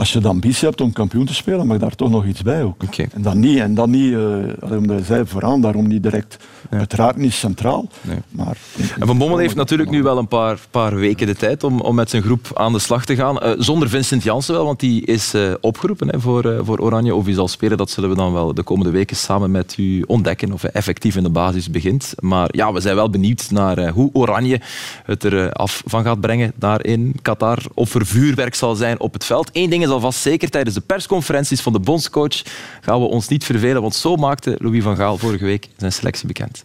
Als 0.00 0.12
je 0.12 0.20
de 0.20 0.28
ambitie 0.28 0.68
hebt 0.68 0.80
om 0.80 0.92
kampioen 0.92 1.26
te 1.26 1.34
spelen, 1.34 1.66
mag 1.66 1.78
daar 1.78 1.94
toch 1.94 2.10
nog 2.10 2.26
iets 2.26 2.42
bij 2.42 2.62
ook. 2.62 2.82
En 3.12 3.22
dan 3.22 3.40
niet, 3.40 3.58
en 3.58 3.74
dan 3.74 3.90
niet, 3.90 4.12
eh, 4.12 4.18
allee, 4.60 4.78
omdat 4.78 5.04
zei 5.04 5.26
vooraan, 5.26 5.60
daarom 5.60 5.86
niet 5.86 6.02
direct, 6.02 6.36
uiteraard 6.70 7.16
niet 7.16 7.32
centraal. 7.32 7.88
Nee. 8.00 8.18
Maar, 8.30 8.56
En 8.98 9.06
Van 9.06 9.18
Bommel 9.18 9.38
heeft 9.38 9.54
natuurlijk 9.54 9.90
nu 9.90 10.02
wel 10.02 10.18
een 10.18 10.28
paar, 10.28 10.58
paar 10.70 10.94
weken 10.94 11.26
de 11.26 11.36
tijd 11.36 11.64
om, 11.64 11.80
om 11.80 11.94
met 11.94 12.10
zijn 12.10 12.22
groep 12.22 12.50
aan 12.54 12.72
de 12.72 12.78
slag 12.78 13.04
te 13.04 13.14
gaan. 13.14 13.40
Eh, 13.40 13.52
zonder 13.58 13.88
Vincent 13.88 14.22
Janssen 14.22 14.54
wel, 14.54 14.64
want 14.64 14.80
die 14.80 15.06
is 15.06 15.34
eh, 15.34 15.52
opgeroepen 15.60 16.08
hè, 16.08 16.20
voor, 16.20 16.44
eh, 16.44 16.58
voor 16.62 16.78
Oranje. 16.78 17.14
Of 17.14 17.24
hij 17.24 17.34
zal 17.34 17.48
spelen, 17.48 17.78
dat 17.78 17.90
zullen 17.90 18.10
we 18.10 18.16
dan 18.16 18.32
wel 18.32 18.54
de 18.54 18.62
komende 18.62 18.90
weken 18.90 19.16
samen 19.16 19.50
met 19.50 19.74
u 19.78 20.04
ontdekken. 20.06 20.52
Of 20.52 20.62
hij 20.62 20.70
effectief 20.70 21.16
in 21.16 21.22
de 21.22 21.30
basis 21.30 21.70
begint. 21.70 22.14
Maar 22.18 22.48
ja, 22.52 22.72
we 22.72 22.80
zijn 22.80 22.94
wel 22.94 23.10
benieuwd 23.10 23.50
naar 23.50 23.78
eh, 23.78 23.92
hoe 23.92 24.10
Oranje 24.12 24.60
het 25.04 25.24
er 25.24 25.44
eh, 25.44 25.50
af 25.50 25.82
van 25.86 26.04
gaat 26.04 26.20
brengen 26.20 26.52
daar 26.56 26.84
in 26.84 27.14
Qatar. 27.22 27.58
Of 27.74 27.94
er 27.94 28.06
vuurwerk 28.06 28.54
zal 28.54 28.74
zijn 28.74 29.00
op 29.00 29.12
het 29.12 29.24
veld. 29.24 29.50
Eén 29.52 29.70
ding 29.70 29.82
is 29.82 29.88
alvast 29.90 30.20
zeker, 30.20 30.50
tijdens 30.50 30.74
de 30.74 30.80
persconferenties 30.80 31.60
van 31.60 31.72
de 31.72 31.80
bondscoach 31.80 32.42
gaan 32.80 33.00
we 33.00 33.06
ons 33.06 33.28
niet 33.28 33.44
vervelen. 33.44 33.82
Want 33.82 33.94
zo 33.94 34.16
maakte 34.16 34.56
Louis 34.58 34.82
van 34.82 34.96
Gaal 34.96 35.18
vorige 35.18 35.44
week 35.44 35.68
zijn 35.76 35.92
selectie 35.92 36.26
bekend. 36.26 36.64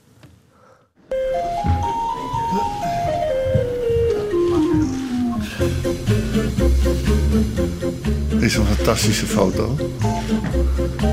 Dit 8.29 8.41
is 8.41 8.55
een 8.55 8.65
fantastische 8.65 9.25
foto. 9.25 9.75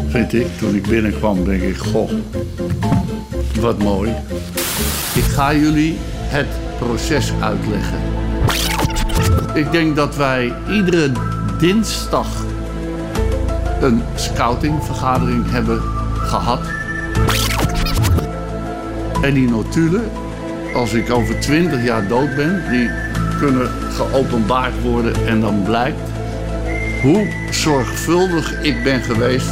Vind 0.09 0.33
ik. 0.33 0.47
Toen 0.59 0.75
ik 0.75 0.89
binnenkwam, 0.89 1.45
denk 1.45 1.63
ik, 1.63 1.77
goh, 1.77 2.11
wat 3.61 3.79
mooi. 3.79 4.11
Ik 5.15 5.25
ga 5.25 5.55
jullie 5.55 5.97
het 6.17 6.47
proces 6.79 7.33
uitleggen. 7.41 7.99
Ik 9.55 9.73
denk 9.73 9.97
dat 9.97 10.17
wij 10.17 10.53
iedere 10.71 11.13
dinsdag 11.63 12.27
een 13.81 14.03
scoutingvergadering 14.15 15.51
hebben 15.51 15.81
gehad. 16.15 16.61
En 19.23 19.35
die 19.35 19.49
notulen, 19.49 20.11
als 20.75 20.93
ik 20.93 21.11
over 21.11 21.41
20 21.41 21.85
jaar 21.85 22.09
dood 22.09 22.37
ben, 22.37 22.63
die 22.71 22.91
kunnen 23.39 23.71
geopenbaard 23.91 24.83
worden 24.83 25.27
en 25.27 25.41
dan 25.41 25.63
blijkt 25.63 26.01
hoe 27.03 27.29
zorgvuldig 27.51 28.63
ik 28.63 28.83
ben 28.83 29.03
geweest 29.03 29.51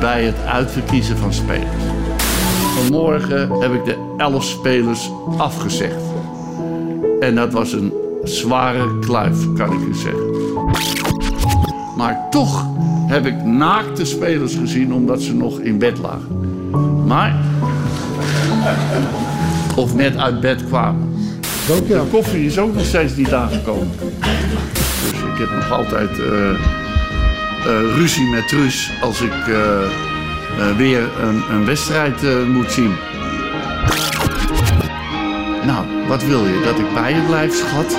bij 0.00 0.24
het 0.24 0.44
uitverkiezen 0.46 1.16
van 1.16 1.32
spelers. 1.32 1.84
Vanmorgen 2.74 3.50
heb 3.60 3.72
ik 3.72 3.84
de 3.84 4.14
elf 4.16 4.44
spelers 4.44 5.10
afgezegd. 5.36 6.02
En 7.20 7.34
dat 7.34 7.52
was 7.52 7.72
een 7.72 7.92
zware 8.22 8.98
kluif, 8.98 9.54
kan 9.54 9.72
ik 9.72 9.88
u 9.88 9.94
zeggen. 9.94 11.05
Maar 11.96 12.26
toch 12.30 12.66
heb 13.06 13.26
ik 13.26 13.44
naakte 13.44 14.04
spelers 14.04 14.54
gezien 14.54 14.92
omdat 14.92 15.22
ze 15.22 15.34
nog 15.34 15.60
in 15.60 15.78
bed 15.78 15.98
lagen. 15.98 17.06
Maar. 17.06 17.34
Of 19.76 19.94
net 19.94 20.16
uit 20.16 20.40
bed 20.40 20.66
kwamen. 20.66 21.14
De 21.66 22.02
koffie 22.10 22.46
is 22.46 22.58
ook 22.58 22.74
nog 22.74 22.84
steeds 22.84 23.16
niet 23.16 23.32
aangekomen. 23.32 23.90
Dus 25.10 25.20
ik 25.20 25.38
heb 25.38 25.50
nog 25.50 25.72
altijd 25.72 26.18
eh, 26.18 26.50
eh, 26.50 26.56
ruzie 27.96 28.30
met 28.30 28.48
Truus 28.48 28.90
als 29.02 29.20
ik 29.20 29.46
eh, 29.48 30.76
weer 30.76 31.08
een, 31.22 31.42
een 31.50 31.64
wedstrijd 31.64 32.46
moet 32.52 32.72
zien. 32.72 32.92
Nou, 35.66 35.86
wat 36.08 36.24
wil 36.24 36.44
je? 36.44 36.60
Dat 36.64 36.78
ik 36.78 36.94
bij 36.94 37.14
je 37.14 37.22
blijf, 37.26 37.54
schat? 37.54 37.98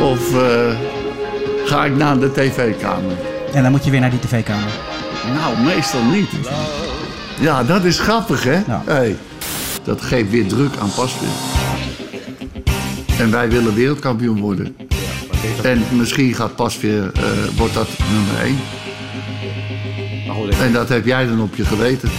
Of 0.00 0.34
ga 1.72 1.84
ik 1.84 1.96
naar 1.96 2.18
de 2.18 2.32
tv-kamer? 2.32 3.12
En 3.52 3.62
dan 3.62 3.70
moet 3.70 3.84
je 3.84 3.90
weer 3.90 4.00
naar 4.00 4.10
die 4.10 4.18
tv-kamer. 4.18 4.70
Nou, 5.34 5.58
meestal 5.58 6.04
niet. 6.04 6.28
Ja, 7.40 7.64
dat 7.64 7.84
is 7.84 7.98
grappig, 7.98 8.44
hè? 8.44 8.62
Ja. 8.66 8.82
Hey. 8.86 9.16
Dat 9.84 10.02
geeft 10.02 10.30
weer 10.30 10.46
druk 10.46 10.76
aan 10.80 10.90
Pasveer. 10.94 11.28
En 13.18 13.30
wij 13.30 13.50
willen 13.50 13.74
wereldkampioen 13.74 14.40
worden. 14.40 14.76
En 15.62 15.82
misschien 15.90 16.34
gaat 16.34 16.56
Pasveer, 16.56 17.10
eh 17.14 17.22
wordt 17.56 17.74
dat 17.74 17.88
nummer 18.12 18.40
1. 18.42 18.58
En 20.60 20.72
dat 20.72 20.88
heb 20.88 21.06
jij 21.06 21.26
dan 21.26 21.40
op 21.40 21.54
je 21.54 21.64
geweten. 21.64 22.10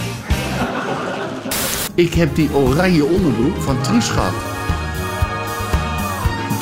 Ik 1.94 2.14
heb 2.14 2.34
die 2.34 2.54
oranje 2.54 3.04
onderbroek 3.04 3.62
van 3.62 3.80
Truus 3.80 4.08
gehad. 4.08 4.53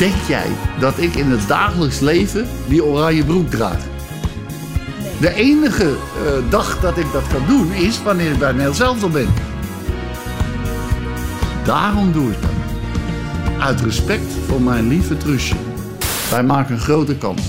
Denk 0.03 0.23
jij 0.29 0.47
dat 0.81 0.99
ik 0.99 1.15
in 1.15 1.31
het 1.31 1.49
dagelijks 1.49 2.01
leven 2.01 2.47
die 2.69 2.85
oranje 2.85 3.25
broek 3.25 3.51
draag? 3.51 3.79
De 5.21 5.35
enige 5.35 5.85
eh, 5.85 6.51
dag 6.51 6.81
dat 6.81 6.99
ik 6.99 7.07
dat 7.13 7.27
kan 7.27 7.47
doen 7.47 7.73
is 7.73 8.03
wanneer 8.03 8.31
ik 8.31 8.39
bij 8.39 8.51
Nederland 8.51 8.77
zelf 8.77 9.03
al 9.03 9.09
ben. 9.09 9.29
Daarom 11.65 12.13
doe 12.13 12.31
ik 12.31 12.41
dat. 12.41 12.51
Uit 13.59 13.81
respect 13.81 14.33
voor 14.47 14.63
mijn 14.63 14.89
lieve 14.89 15.17
Truusje. 15.17 15.55
Wij 16.31 16.45
maken 16.45 16.75
een 16.75 16.81
grote 16.81 17.17
kans. 17.17 17.43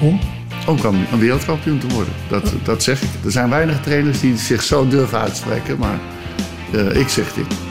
Om? 0.00 0.20
Om 0.66 0.78
een 0.84 1.18
wereldkampioen 1.18 1.78
te 1.78 1.88
worden. 1.88 2.12
Dat, 2.28 2.52
dat 2.64 2.82
zeg 2.82 3.02
ik. 3.02 3.08
Er 3.24 3.30
zijn 3.30 3.50
weinig 3.50 3.80
trainers 3.80 4.20
die 4.20 4.36
zich 4.36 4.62
zo 4.62 4.88
durven 4.88 5.18
uitspreken, 5.18 5.78
maar 5.78 5.98
eh, 6.72 7.00
ik 7.00 7.08
zeg 7.08 7.32
dit. 7.32 7.67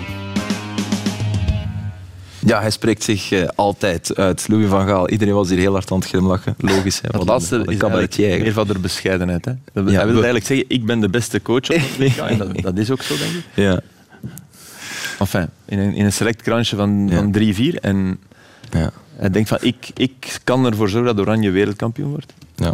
Ja, 2.47 2.61
hij 2.61 2.69
spreekt 2.71 3.03
zich 3.03 3.31
eh, 3.31 3.47
altijd 3.55 4.15
uit. 4.15 4.47
Louis 4.47 4.67
van 4.69 4.87
Gaal, 4.87 5.09
iedereen 5.09 5.33
was 5.33 5.49
hier 5.49 5.57
heel 5.57 5.73
hard 5.73 5.91
aan 5.91 5.99
het 5.99 6.07
glimlachen. 6.07 6.55
Logisch. 6.57 6.95
Hè, 7.01 7.01
Dat 7.01 7.15
want 7.15 7.27
laatste 7.29 7.55
een 7.55 7.65
is 7.65 7.79
eigenlijk 7.81 8.41
meer 8.41 8.53
van 8.53 8.67
de 8.67 8.79
bescheidenheid. 8.79 9.45
Hè? 9.45 9.51
Dat, 9.73 9.89
Ja, 9.89 9.95
hij 9.95 10.05
wil 10.05 10.13
eigenlijk 10.15 10.45
zeggen, 10.45 10.65
ik 10.69 10.85
ben 10.85 10.99
de 10.99 11.09
beste 11.09 11.41
coach 11.41 11.69
op 11.69 11.75
het 11.81 11.97
WK. 11.97 12.17
En 12.17 12.37
dat, 12.37 12.61
dat 12.61 12.77
is 12.77 12.91
ook 12.91 13.01
zo, 13.01 13.17
denk 13.17 13.31
ik. 13.31 13.43
Ja. 13.53 13.79
Enfin, 15.19 15.49
in 15.65 15.79
een, 15.79 15.93
in 15.93 16.05
een 16.05 16.13
select 16.13 16.41
krantje 16.41 16.75
van, 16.75 17.09
van 17.13 17.35
3-4. 17.39 17.79
En 17.81 18.19
Ja. 18.71 18.91
hij 19.15 19.29
denkt 19.29 19.49
van, 19.49 19.57
ik, 19.61 19.89
ik 19.93 20.39
kan 20.43 20.65
ervoor 20.65 20.89
zorgen 20.89 21.15
dat 21.15 21.25
Oranje 21.25 21.51
wereldkampioen 21.51 22.09
wordt. 22.09 22.33
Ja. 22.55 22.73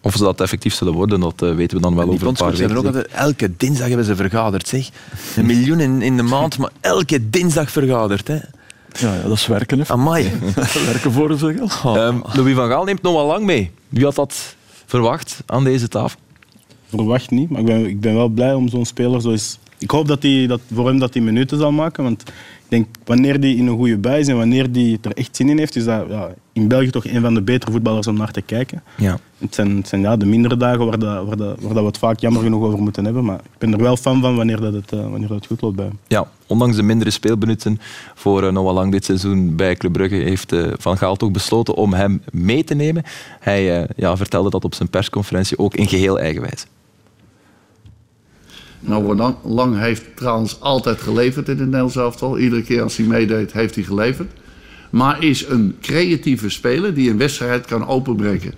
Of 0.00 0.14
ze 0.16 0.22
dat 0.22 0.40
effectief 0.40 0.74
zullen 0.74 0.92
worden, 0.92 1.20
dat 1.20 1.42
eh, 1.42 1.54
weten 1.54 1.76
we 1.76 1.82
dan 1.82 1.94
wel 1.94 2.04
die 2.04 2.14
over 2.14 2.26
een 2.26 2.32
paar 2.34 2.52
weken. 2.52 2.76
ook 2.76 2.84
altijd, 2.86 3.06
elke 3.06 3.50
dinsdag 3.56 3.86
hebben 3.88 4.06
ze 4.06 4.16
vergaderd, 4.16 4.68
zeg. 4.68 4.88
Een 5.36 5.46
miljoen 5.46 5.80
in, 5.80 6.02
in 6.02 6.16
de 6.16 6.22
maand, 6.22 6.58
maar 6.58 6.70
elke 6.80 7.30
dinsdag 7.30 7.70
vergaderd, 7.70 8.28
hè. 8.28 8.38
Ja, 8.98 9.14
ja, 9.14 9.22
dat 9.22 9.32
is 9.32 9.46
werken. 9.46 9.78
Hè. 9.78 9.86
Amai. 9.86 10.32
werken 10.86 11.12
voor 11.12 11.38
ze 11.38 11.54
geld. 11.56 11.96
Ehm, 11.96 12.20
Louis 12.32 12.54
van 12.54 12.68
Gaal 12.68 12.84
neemt 12.84 13.02
nog 13.02 13.14
wel 13.14 13.26
lang 13.26 13.44
mee. 13.44 13.70
Wie 13.88 14.04
had 14.04 14.14
dat 14.14 14.56
verwacht 14.86 15.42
aan 15.46 15.64
deze 15.64 15.88
tafel? 15.88 16.18
Verwacht 16.88 17.30
niet, 17.30 17.50
maar 17.50 17.60
ik 17.60 17.66
ben, 17.66 17.86
ik 17.86 18.00
ben 18.00 18.14
wel 18.14 18.28
blij 18.28 18.54
om 18.54 18.68
zo'n 18.68 18.84
speler 18.84 19.20
zo 19.20 19.30
eens... 19.30 19.58
Ik 19.78 19.90
hoop 19.90 20.08
dat 20.08 20.22
hij, 20.22 20.46
dat, 20.46 20.60
voor 20.72 20.86
hem 20.86 20.98
dat 20.98 21.14
hij 21.14 21.22
minuten 21.22 21.58
zal 21.58 21.72
maken, 21.72 22.02
want 22.02 22.22
ik 22.66 22.72
denk, 22.72 22.86
wanneer 23.04 23.38
hij 23.38 23.50
in 23.50 23.66
een 23.66 23.76
goede 23.76 23.98
bui 23.98 24.20
is 24.20 24.28
en 24.28 24.36
wanneer 24.36 24.68
hij 24.72 24.98
er 25.02 25.12
echt 25.12 25.36
zin 25.36 25.48
in 25.48 25.58
heeft, 25.58 25.76
is 25.76 25.84
dat 25.84 26.04
ja, 26.08 26.28
in 26.52 26.68
België 26.68 26.90
toch 26.90 27.06
een 27.06 27.20
van 27.20 27.34
de 27.34 27.42
betere 27.42 27.72
voetballers 27.72 28.06
om 28.06 28.16
naar 28.16 28.30
te 28.30 28.42
kijken. 28.42 28.82
Ja. 28.96 29.18
Het 29.38 29.54
zijn, 29.54 29.76
het 29.76 29.88
zijn 29.88 30.00
ja, 30.00 30.16
de 30.16 30.26
mindere 30.26 30.56
dagen 30.56 30.86
waar, 30.86 30.98
dat, 30.98 31.26
waar, 31.26 31.36
dat, 31.36 31.60
waar 31.60 31.74
dat 31.74 31.82
we 31.82 31.88
het 31.88 31.98
vaak 31.98 32.20
jammer 32.20 32.42
genoeg 32.42 32.64
over 32.64 32.78
moeten 32.78 33.04
hebben, 33.04 33.24
maar 33.24 33.38
ik 33.38 33.58
ben 33.58 33.72
er 33.72 33.82
wel 33.82 33.96
fan 33.96 34.20
van 34.20 34.36
wanneer, 34.36 34.60
dat 34.60 34.72
het, 34.72 34.92
eh, 34.92 35.00
wanneer 35.00 35.28
dat 35.28 35.36
het 35.36 35.46
goed 35.46 35.60
loopt 35.60 35.76
bij 35.76 35.84
hem. 35.84 35.98
ja, 36.06 36.28
ondanks 36.46 36.76
de 36.76 36.82
mindere 36.82 37.10
speelminuten 37.10 37.80
voor 38.14 38.46
eh, 38.46 38.52
Noah 38.52 38.74
Lang 38.74 38.92
dit 38.92 39.04
seizoen 39.04 39.56
bij 39.56 39.74
Club 39.74 39.92
Brugge 39.92 40.14
heeft 40.14 40.52
eh, 40.52 40.66
Van 40.78 40.98
Gaal 40.98 41.16
toch 41.16 41.30
besloten 41.30 41.74
om 41.74 41.92
hem 41.92 42.22
mee 42.32 42.64
te 42.64 42.74
nemen. 42.74 43.02
Hij 43.40 43.88
ja, 43.96 44.16
vertelde 44.16 44.50
dat 44.50 44.64
op 44.64 44.74
zijn 44.74 44.90
persconferentie 44.90 45.58
ook 45.58 45.74
in 45.74 45.88
geheel 45.88 46.18
eigenwijs. 46.18 46.66
Nou, 48.86 49.16
Lang, 49.16 49.34
Lang 49.44 49.78
heeft 49.78 50.04
trouwens 50.14 50.60
altijd 50.60 51.00
geleverd 51.00 51.48
in 51.48 51.56
het 51.56 51.64
Nederlands 51.64 51.96
elftal. 51.96 52.38
Iedere 52.38 52.62
keer 52.62 52.82
als 52.82 52.96
hij 52.96 53.06
meedeed, 53.06 53.52
heeft 53.52 53.74
hij 53.74 53.84
geleverd. 53.84 54.32
Maar 54.90 55.22
is 55.22 55.48
een 55.48 55.76
creatieve 55.80 56.48
speler 56.48 56.94
die 56.94 57.10
een 57.10 57.18
wedstrijd 57.18 57.66
kan 57.66 57.86
openbreken. 57.86 58.54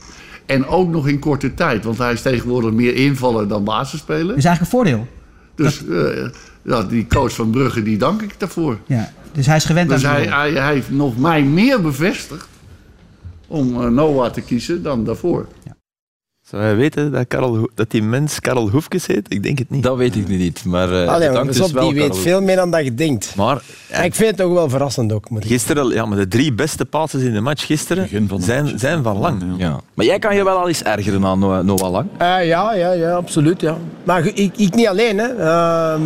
En 0.47 0.67
ook 0.67 0.89
nog 0.89 1.09
in 1.09 1.19
korte 1.19 1.55
tijd, 1.55 1.85
want 1.85 1.99
hij 1.99 2.13
is 2.13 2.23
tegenwoordig 2.23 2.73
meer 2.73 2.95
invaller 2.95 3.49
dan 3.49 3.65
basisspeler. 3.65 4.27
Dat 4.27 4.37
is 4.37 4.45
eigenlijk 4.45 4.61
een 4.61 4.79
voordeel. 4.79 5.07
Dus 5.55 5.87
eh, 5.87 6.29
ja, 6.63 6.83
die 6.83 7.07
coach 7.07 7.33
van 7.33 7.51
Brugge, 7.51 7.83
die 7.83 7.97
dank 7.97 8.23
ik 8.23 8.35
daarvoor. 8.39 8.79
Ja. 8.87 9.13
Dus 9.33 9.47
hij 9.47 9.57
is 9.57 9.65
gewend 9.65 9.89
Dus 9.89 10.07
aan 10.07 10.15
hij, 10.15 10.27
hij, 10.27 10.53
hij 10.53 10.73
heeft 10.73 10.91
nog 10.91 11.19
mij 11.19 11.43
meer 11.43 11.81
bevestigd 11.81 12.49
om 13.47 13.83
eh, 13.83 13.89
Noah 13.89 14.33
te 14.33 14.41
kiezen 14.41 14.83
dan 14.83 15.05
daarvoor. 15.05 15.47
Zou 16.51 16.63
hij 16.63 16.77
weten 16.77 17.13
dat, 17.13 17.25
Karel, 17.29 17.69
dat 17.75 17.91
die 17.91 18.03
mens 18.03 18.41
Karel 18.41 18.69
Hoefkes 18.71 19.07
heet? 19.07 19.27
Ik 19.33 19.43
denk 19.43 19.59
het 19.59 19.71
niet. 19.71 19.83
Dat 19.83 19.97
weet 19.97 20.17
ik 20.17 20.29
nu 20.29 20.37
niet, 20.37 20.65
maar 20.65 21.03
eh 21.03 21.09
Allee, 21.09 21.31
maar 21.31 21.47
pas 21.47 21.57
dus 21.57 21.67
op, 21.67 21.73
wel. 21.73 21.85
die 21.85 21.95
weet 21.95 22.09
Karel. 22.09 22.23
veel 22.23 22.41
meer 22.43 22.57
dan 22.57 22.71
dat 22.71 22.85
je 22.85 22.95
denkt. 22.95 23.33
Maar 23.37 23.63
En 23.89 24.05
ik 24.05 24.15
vind 24.15 24.29
het 24.29 24.37
toch 24.39 24.53
wel 24.53 24.69
verrassend 24.69 25.13
ook. 25.13 25.31
Moet 25.31 25.45
ik 25.45 25.51
gisteren, 25.51 25.89
ja, 25.89 26.05
maar 26.07 26.19
de 26.19 26.29
drie 26.29 26.53
beste 26.53 26.85
passes 26.85 27.23
in 27.23 27.33
de 27.33 27.41
match 27.41 27.67
gisteren 27.67 28.03
Begin 28.03 28.29
van 28.29 28.39
de 28.39 28.45
zijn, 28.45 28.65
match. 28.65 28.79
zijn 28.81 29.03
van 29.03 29.19
Lang. 29.19 29.43
Ja. 29.57 29.81
Maar 29.95 30.07
jij 30.07 30.19
kan 30.19 30.37
je 30.37 30.45
wel 30.45 30.57
al 30.59 30.69
eens 30.69 30.83
ergeren 30.83 31.25
aan 31.25 31.39
Noah, 31.39 31.91
Lang. 31.91 32.07
Eh, 32.19 32.47
ja, 32.47 32.75
ja, 32.75 32.93
ja, 32.93 33.13
absoluut. 33.15 33.61
Ja. 33.61 33.77
Maar 34.05 34.27
ik, 34.27 34.57
ik 34.57 34.75
niet 34.75 34.87
alleen. 34.89 35.19
Hè. 35.19 35.27
Ehm, 35.29 36.03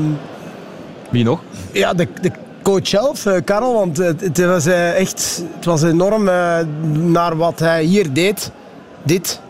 Wie 1.11 1.25
nog? 1.25 1.41
ja, 1.73 1.95
de, 1.95 2.09
de 2.21 2.31
coach 2.63 2.87
zelf, 2.89 3.27
eh, 3.27 3.37
Karel, 3.45 3.75
want 3.75 3.97
het, 3.97 4.21
het 4.21 4.45
was 4.45 4.67
echt 4.67 5.43
het 5.55 5.65
was 5.65 5.83
enorm 5.83 6.29
eh, 6.29 6.59
naar 6.93 7.37
wat 7.37 7.59
hij 7.59 7.85
hier 7.85 8.13
deed. 8.13 8.51
Dit. 9.03 9.41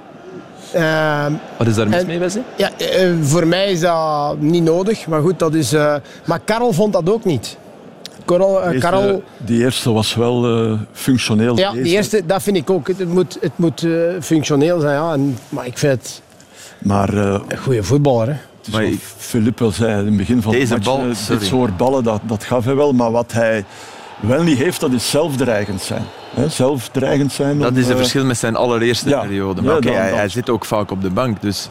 Ehm, 0.73 1.33
Wat 1.59 1.67
is 1.67 1.75
daar 1.75 1.89
mis 1.89 2.01
En- 2.01 2.07
mee, 2.07 2.19
Wesley? 2.19 2.43
ja, 2.57 2.71
eh, 2.79 3.11
voor 3.23 3.47
mij 3.47 3.71
is 3.73 3.81
dat 3.81 4.39
niet 4.41 4.63
nodig, 4.65 5.07
maar 5.07 5.21
goed, 5.21 5.39
dat 5.39 5.55
is. 5.55 5.73
eh, 5.73 5.95
maar 6.27 6.41
Karel 6.45 6.73
vond 6.73 6.93
dat 6.93 7.11
ook 7.11 7.25
niet. 7.25 7.57
Karel, 8.25 8.63
eh, 8.63 8.69
Deze- 8.69 8.81
Karel 8.81 9.23
die 9.37 9.61
eerste 9.63 9.93
was 9.93 10.15
wel 10.15 10.65
eh, 10.67 10.73
functioneel. 10.93 11.59
ja, 11.59 11.71
Deze- 11.71 11.83
die 11.83 11.93
eerste, 11.93 12.27
dat 12.27 12.43
vind 12.43 12.57
ik 12.57 12.71
ook. 12.71 12.89
Het, 12.89 13.09
moet, 13.09 13.39
het 13.41 13.53
moet 13.57 13.83
eh, 13.85 13.91
functioneel 14.21 14.81
zijn, 14.81 14.95
ja. 14.95 15.13
En, 15.13 15.39
maar 15.49 15.67
ik 15.67 15.79
vind 15.79 15.93
het 15.93 16.23
Maar 16.79 17.15
eh, 17.15 17.41
een 17.49 17.59
goede 17.59 17.83
voetballer. 17.83 18.27
Hè. 18.29 18.35
Maar 18.71 18.85
Philippe 19.17 19.65
al 19.65 19.71
zei 19.71 19.99
in 20.01 20.07
het 20.07 20.17
begin 20.17 20.43
van 20.43 20.53
Deze 20.53 20.67
de 20.67 20.73
match, 20.73 20.85
bal, 20.85 20.99
eh, 20.99 21.29
dit 21.29 21.43
soort 21.43 21.77
ballen, 21.77 22.05
dat, 22.05 22.21
dat 22.27 22.45
gaf 22.45 22.65
hij 22.65 22.75
wel. 22.75 22.93
Maar 22.93 23.11
wat 23.11 23.33
hij 23.33 23.65
wel 24.23 24.43
niet 24.43 24.59
heeft, 24.59 24.81
dat 24.81 24.93
is 24.93 25.11
zelfdreigend 25.11 25.81
zijn. 25.81 26.03
Hè, 26.35 26.49
zelfdreigend 26.49 27.33
zijn. 27.33 27.59
Dat 27.59 27.71
om, 27.71 27.77
is 27.77 27.83
het 27.83 27.93
eh, 27.93 27.99
verschil 27.99 28.25
met 28.25 28.39
zijn 28.39 28.57
allereerste 28.57 29.09
ja. 29.09 29.21
periode. 29.21 29.61
Ja, 29.63 29.67
Maar 29.67 29.81
dan- 29.81 29.93
hij, 29.93 30.09
dan- 30.09 30.19
hij 30.19 30.29
zit 30.29 30.51
ook 30.51 30.65
vaak 30.65 30.91
op 30.91 31.03
de 31.03 31.11
bank, 31.11 31.41
dus 31.41 31.69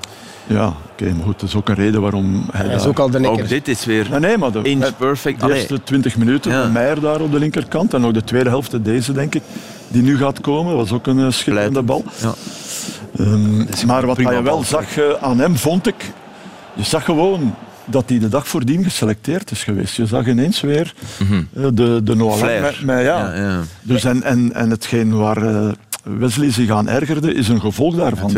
Ja, 0.48 0.74
oké, 0.92 1.04
maar 1.14 1.24
goed, 1.26 1.40
dat 1.40 1.50
is 1.50 1.56
ook 1.56 1.70
een 1.70 1.76
reden 1.76 2.02
waarom 2.02 2.46
hij 2.52 2.66
Hij 2.66 2.76
is 2.76 2.86
ook 2.86 3.00
al 3.00 3.10
de 3.10 3.30
ook 3.30 3.48
dit 3.48 3.68
is 3.68 3.86
weer 3.86 4.08
Nee, 4.10 4.20
nee, 4.20 4.38
maar 4.38 4.52
de, 4.52 4.62
inch 4.62 4.86
de 4.86 4.94
perfect. 4.98 5.44
Allee, 5.44 5.58
eerste 5.58 5.84
20 5.84 6.18
minuten, 6.18 6.52
Ja. 6.52 6.64
met 6.64 6.74
Meijer 6.74 7.02
daar 7.02 7.22
op 7.22 7.32
de 7.32 7.40
linkerkant. 7.40 7.94
En 7.94 8.06
ook 8.06 8.14
de 8.14 8.24
tweede 8.24 8.50
helft, 8.50 8.84
deze 8.84 9.12
denk 9.12 9.36
ik, 9.36 9.42
die 9.88 10.02
nu 10.02 10.18
gaat 10.18 10.42
komen, 10.42 10.76
was 10.76 10.92
ook 10.92 11.08
een 11.08 11.20
eh, 11.20 11.30
schitterende 11.30 11.82
bal. 11.82 12.04
Ja. 12.22 12.34
Ehm, 13.18 13.86
maar 13.86 14.06
wat 14.06 14.18
je 14.18 14.24
wel 14.24 14.42
bal. 14.44 14.64
zag 14.64 14.98
eh, 14.98 15.04
aan 15.22 15.40
hem, 15.40 15.58
vond 15.58 15.88
ik, 15.88 16.12
je 16.74 16.84
zag 16.84 17.06
gewoon 17.06 17.56
dat 17.92 18.10
hij 18.10 18.20
de 18.20 18.30
dag 18.30 18.48
voordien 18.48 18.84
geselecteerd 18.84 19.52
is 19.52 19.64
geweest. 19.64 19.96
Je 19.96 20.06
zag 20.06 20.28
ineens 20.28 20.62
weer 20.62 20.94
eh, 21.20 21.68
de, 21.74 22.02
de 22.04 22.16
met, 22.16 22.82
met- 22.84 22.86
ja. 22.86 23.02
Ja, 23.04 23.36
ja. 23.36 23.62
Dus 23.82 24.04
en, 24.04 24.24
en, 24.24 24.54
en 24.54 24.70
hetgeen 24.70 25.18
waar 25.18 25.38
eh, 25.38 25.72
Wesley 26.04 26.52
zich 26.52 26.70
aan 26.70 26.90
ergerde, 26.90 27.34
is 27.34 27.48
een 27.48 27.60
gevolg 27.62 27.96
daarvan. 27.96 28.32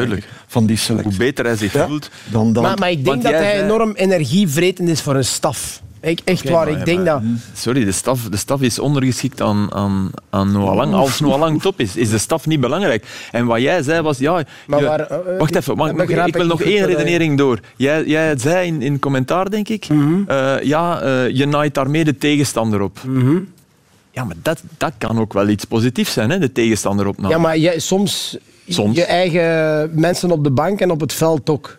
Van 0.48 0.66
die 0.66 0.78
selectie. 0.78 1.10
Hoe 1.10 1.20
beter 1.20 1.46
hij 1.46 1.56
zich 1.56 1.74
Ja. 1.74 1.88
voelt. 1.88 2.10
Dan, 2.26 2.54
dan, 2.54 2.64
Maar, 2.64 2.78
maar 2.78 2.90
ik 2.90 2.96
denk 2.96 3.08
Want 3.08 3.22
dat 3.24 3.32
hij 3.34 3.52
zei- 3.52 3.64
enorm 3.64 3.92
energievretend 3.96 4.90
is 4.90 5.02
voor 5.02 5.16
een 5.16 5.26
staf. 5.26 5.82
Ik, 6.04 6.20
echt 6.24 6.50
waar, 6.50 6.68
ik 6.68 6.86
denk 6.86 7.06
dat. 7.06 7.22
Sorry, 7.54 7.86
de 7.86 7.92
staf, 7.92 8.22
de 8.30 8.38
staf 8.38 8.62
is 8.62 8.80
ondergeschikt 8.80 9.42
aan, 9.42 9.74
aan, 9.74 10.10
aan 10.30 10.52
Noah 10.52 10.76
Lang. 10.76 10.94
Als 10.94 11.20
Noah 11.20 11.40
Lang 11.40 11.62
top 11.62 11.80
is, 11.80 11.96
is 11.96 12.10
de 12.10 12.18
staf 12.18 12.46
niet 12.46 12.60
belangrijk. 12.60 13.06
En 13.32 13.46
wat 13.46 13.62
jij 13.62 13.82
zei 13.84 14.02
was, 14.02 14.18
ja... 14.18 14.44
Maar 14.68 14.80
je- 14.80 14.86
waar, 14.86 15.00
eh, 15.00 15.18
eh, 15.34 15.40
wacht 15.40 15.56
even, 15.56 15.76
mag- 15.78 15.88
dat 15.88 15.96
mag- 15.98 16.06
begrijp 16.06 16.28
ik 16.28 16.36
wil 16.36 16.46
nog 16.46 16.62
één 16.62 16.86
redenering 16.86 17.38
door. 17.38 17.60
Jij, 17.76 18.04
jij 18.06 18.38
zei 18.38 18.68
in, 18.68 18.82
in 18.82 19.00
commentaar, 19.00 19.50
denk 19.50 19.70
ik, 19.70 19.88
eh, 20.28 20.56
ja, 20.64 21.02
eh, 21.02 21.30
je 21.30 21.46
naait 21.46 21.74
daarmee 21.74 22.04
de 22.04 22.18
tegenstander 22.18 22.82
op. 22.82 23.00
Ja, 24.12 24.24
maar 24.24 24.36
dat, 24.42 24.64
dat 24.78 24.92
kan 24.98 25.20
ook 25.20 25.34
wel 25.34 25.48
iets 25.48 25.66
positiefs 25.66 26.14
zijn, 26.14 26.30
hè, 26.30 26.40
de 26.40 26.52
tegenstander 26.52 27.08
opnaaien. 27.08 27.36
Ja, 27.36 27.42
maar 27.42 27.58
jij, 27.58 27.80
soms, 27.80 28.38
Soms. 28.68 28.96
je 28.96 29.04
eigen 29.04 29.90
mensen 30.00 30.32
op 30.32 30.44
de 30.44 30.52
bank 30.52 30.80
en 30.82 30.92
op 30.92 31.00
het 31.00 31.14
veld 31.14 31.50
ook. 31.50 31.78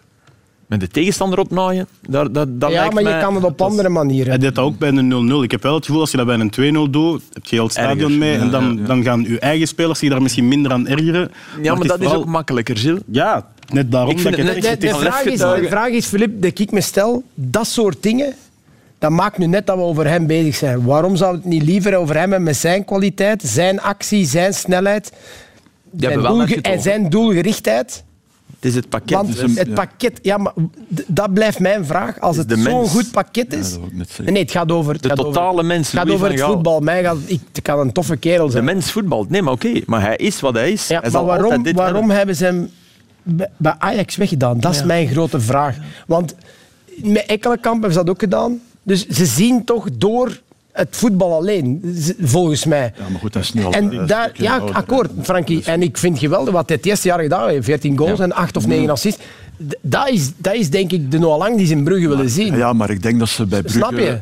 Met 0.74 0.82
de 0.82 0.88
tegenstander 1.00 1.38
opnaaien, 1.38 1.86
daar, 2.08 2.32
dat, 2.32 2.60
dat 2.60 2.70
ja, 2.70 2.76
lijkt 2.78 2.94
maar 2.94 3.02
je 3.02 3.08
mij- 3.08 3.20
kan 3.20 3.34
het 3.34 3.44
op 3.44 3.58
dat 3.58 3.68
andere 3.68 3.88
manieren. 3.88 4.28
Hij 4.28 4.38
deed 4.38 4.54
dat 4.54 4.64
ook 4.64 4.78
bij 4.78 4.88
een 4.88 5.30
0-0. 5.40 5.42
Ik 5.42 5.50
heb 5.50 5.62
wel 5.62 5.74
het 5.74 5.84
gevoel, 5.84 6.00
als 6.00 6.10
je 6.10 6.16
dat 6.16 6.26
bij 6.26 6.38
een 6.38 6.50
2-0 6.86 6.90
doet, 6.90 7.22
heb 7.32 7.44
je 7.44 7.54
heel 7.54 7.64
het 7.64 7.72
stadion 7.72 7.98
Erger. 8.04 8.18
mee. 8.18 8.36
En 8.38 8.50
dan, 8.50 8.64
ja, 8.74 8.80
ja. 8.80 8.86
dan 8.86 9.02
gaan 9.02 9.24
uw 9.24 9.36
eigen 9.36 9.66
spelers 9.68 9.98
zich 9.98 10.10
daar 10.10 10.22
misschien 10.22 10.48
minder 10.48 10.72
aan 10.72 10.86
ergeren. 10.88 11.30
Ja, 11.62 11.74
maar 11.74 11.86
dat 11.86 11.98
is 12.00 12.04
vooral- 12.06 12.22
ook 12.22 12.28
makkelijker, 12.28 12.76
Gilles. 12.76 13.00
Ja, 13.10 13.48
net 13.72 13.90
daarom 13.92 14.10
Ik 14.10 14.22
dat 14.22 14.24
het 14.36 14.36
De, 14.80 14.86
net- 14.86 14.96
vraag 14.96 15.24
is, 15.24 15.38
de 15.38 15.66
vraag 15.68 15.88
is, 15.88 16.06
Filip, 16.06 16.42
dat 16.42 16.58
ik 16.58 16.70
me 16.72 16.80
stel, 16.80 17.22
dat 17.34 17.66
soort 17.66 18.02
dingen, 18.02 18.34
dat 18.98 19.10
maakt 19.10 19.38
nu 19.38 19.46
net 19.46 19.66
dat 19.66 19.76
we 19.76 19.82
over 19.82 20.06
hem 20.08 20.26
bezig 20.26 20.54
zijn. 20.54 20.84
Waarom 20.84 21.16
zou 21.16 21.34
het 21.34 21.44
niet 21.44 21.62
liever 21.62 21.96
over 21.96 22.14
hem 22.14 22.28
hebben 22.30 22.42
met 22.42 22.56
zijn 22.56 22.84
kwaliteit, 22.84 23.42
zijn 23.46 23.80
actie, 23.80 24.26
zijn 24.26 24.54
snelheid 24.54 25.12
zijn 25.96 26.20
doelge- 26.22 26.60
en 26.60 26.80
zijn 26.80 27.08
doelgerichtheid? 27.10 28.04
Het 28.64 28.72
is 28.72 28.78
het 28.78 28.88
pakket. 28.88 29.16
Want 29.16 29.56
het 29.58 29.74
pakket, 29.74 30.18
ja, 30.22 30.36
maar 30.36 30.52
dat 31.06 31.34
blijft 31.34 31.58
mijn 31.58 31.84
vraag. 31.84 32.20
Als 32.20 32.36
het 32.36 32.48
de 32.48 32.56
zo'n 32.56 32.86
goed 32.88 33.10
pakket 33.10 33.52
is. 33.52 33.76
nee, 34.24 34.42
het 34.42 34.50
gaat 34.50 34.72
over. 34.72 34.92
Het 34.92 35.02
de 35.02 35.08
gaat 35.08 35.16
totale 35.16 35.52
over, 35.52 35.64
mens. 35.64 35.90
het 35.92 36.00
gaat 36.00 36.10
over 36.10 36.30
het 36.30 36.40
voetbal. 36.40 36.80
Mij 36.80 37.02
gaat, 37.02 37.16
ik, 37.26 37.40
het 37.52 37.62
kan 37.62 37.80
een 37.80 37.92
toffe 37.92 38.16
kerel 38.16 38.46
De 38.46 38.52
zijn. 38.52 38.64
mens 38.64 38.90
voetbalt. 38.92 39.30
Nee, 39.30 39.42
maar 39.42 39.52
oké. 39.52 39.80
Maar 39.86 40.00
hij 40.00 40.16
is 40.16 40.40
wat 40.40 40.54
hij 40.54 40.72
is. 40.72 40.88
Ja, 40.88 41.00
hij 41.00 41.10
maar 41.10 41.24
waarom, 41.24 41.62
dit 41.62 41.74
waarom 41.76 41.96
hebben. 41.96 42.16
hebben 42.16 42.36
ze 42.36 42.44
hem 42.44 42.70
bij- 43.22 43.50
bij 43.56 43.74
Ajax 43.78 44.16
weggedaan? 44.16 44.60
Dat 44.60 44.74
is 44.74 44.84
mijn 44.84 45.08
grote 45.08 45.40
vraag. 45.40 45.76
Want 46.06 46.34
met 46.96 47.26
Ekkelenkamp 47.26 47.74
hebben 47.80 47.92
ze 47.98 48.04
dat 48.04 48.14
ook 48.14 48.20
gedaan. 48.20 48.60
Dus 48.82 49.06
ze 49.06 49.26
zien 49.26 49.64
toch 49.64 49.88
door 49.92 50.40
het 50.74 50.88
voetbal 50.90 51.32
alleen, 51.32 51.96
volgens 52.20 52.64
mij. 52.64 52.92
Ja, 52.98 53.08
maar 53.10 53.20
goed, 53.20 53.32
dat 53.32 53.42
is 53.42 53.64
al... 53.64 53.72
En 53.72 53.92
is 53.92 54.08
daar, 54.08 54.30
ja, 54.34 54.56
ouder, 54.56 54.76
akkoord. 54.76 55.10
Frankie. 55.22 55.64
En 55.64 55.82
ik 55.82 55.98
vind 55.98 56.18
geweldig 56.18 56.54
wat 56.54 56.68
hij 56.68 56.76
het 56.76 56.86
eerste 56.86 57.08
jaar 57.08 57.20
gedaan 57.20 57.48
heeft. 57.48 57.64
14 57.64 57.98
goals 57.98 58.18
en 58.20 58.32
8 58.32 58.56
of 58.56 58.66
9 58.66 58.90
assists. 58.90 59.22
Dat 59.80 60.08
is, 60.08 60.30
dat 60.36 60.54
is 60.54 60.70
denk 60.70 60.92
ik 60.92 61.10
de 61.10 61.18
Noah 61.18 61.38
Lang 61.38 61.56
die 61.56 61.66
ze 61.66 61.72
in 61.72 61.84
Brugge 61.84 62.08
willen 62.08 62.30
zien. 62.30 62.56
Ja, 62.56 62.72
maar 62.72 62.90
ik 62.90 63.02
denk 63.02 63.18
dat 63.18 63.28
ze 63.28 63.46
bij 63.46 63.62
Snap 63.64 63.92
je? 63.92 64.20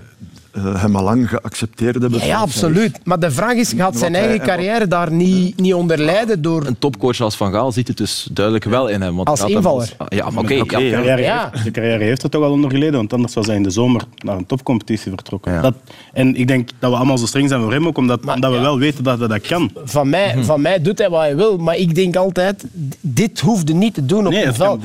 Eh, 0.52 0.82
hem 0.82 0.96
al 0.96 1.02
lang 1.04 1.28
geaccepteerd 1.28 2.00
hebben. 2.00 2.18
Ja, 2.20 2.24
ja, 2.26 2.38
absoluut. 2.38 2.98
Maar 3.04 3.18
de 3.20 3.30
vraag 3.30 3.54
is, 3.54 3.72
gaat 3.76 3.96
zijn 3.98 4.12
hij- 4.14 4.22
eigen 4.26 4.46
carrière 4.46 4.86
daar 4.88 5.12
niet, 5.12 5.60
niet 5.60 5.74
onder 5.74 5.98
lijden 5.98 6.42
door... 6.42 6.66
Een 6.66 6.78
topcoach 6.78 7.20
als 7.20 7.36
Van 7.36 7.52
Gaal 7.52 7.72
ziet 7.72 7.88
het 7.88 7.96
dus 7.96 8.28
duidelijk 8.32 8.64
wel 8.64 8.88
in 8.88 9.00
hem. 9.00 9.16
Want 9.16 9.28
Als 9.28 9.44
invaller. 9.44 9.92
als- 9.98 10.08
Ja, 10.08 10.30
maar 10.30 10.42
oké. 10.42 10.58
Oké, 10.60 10.76
ja. 10.78 10.82
ja. 10.84 10.90
carrière 10.96 11.22
Ja. 11.22 11.48
heeft, 11.52 11.64
de 11.64 11.70
carrière 11.70 12.04
heeft 12.04 12.22
er 12.22 12.30
toch 12.30 12.42
al 12.44 12.50
onder 12.50 12.70
geleden, 12.70 12.94
want 12.94 13.12
anders 13.12 13.34
was 13.34 13.46
hij 13.46 13.56
in 13.56 13.62
de 13.62 13.70
zomer 13.70 14.02
naar 14.24 14.36
een 14.36 14.46
topcompetitie 14.46 15.10
vertrokken. 15.12 15.52
Ja. 15.52 15.60
Dat, 15.60 15.74
en 16.12 16.36
ik 16.36 16.46
denk 16.46 16.70
dat 16.78 16.90
we 16.90 16.96
allemaal 16.96 17.18
zo 17.18 17.26
streng 17.26 17.48
zijn 17.48 17.62
voor 17.62 17.72
hem, 17.72 17.86
ook 17.86 17.98
omdat, 17.98 18.24
Maar, 18.24 18.34
omdat 18.34 18.50
we 18.50 18.56
ja. 18.56 18.62
wel 18.62 18.78
weten 18.78 19.04
dat 19.04 19.18
hij 19.18 19.28
dat 19.28 19.40
kan. 19.40 19.70
Van 19.84 20.08
mij, 20.08 20.34
Mhm. 20.36 20.44
van 20.44 20.60
mij 20.60 20.82
doet 20.82 20.98
hij 20.98 21.10
wat 21.10 21.20
hij 21.20 21.36
wil, 21.36 21.56
maar 21.58 21.76
ik 21.76 21.94
denk 21.94 22.16
altijd, 22.16 22.64
dit 23.00 23.40
hoefde 23.40 23.72
niet 23.72 23.94
te 23.94 24.06
doen 24.06 24.26
op 24.26 24.32
Nee, 24.32 24.44
kan 24.44 24.54
veld. 24.54 24.84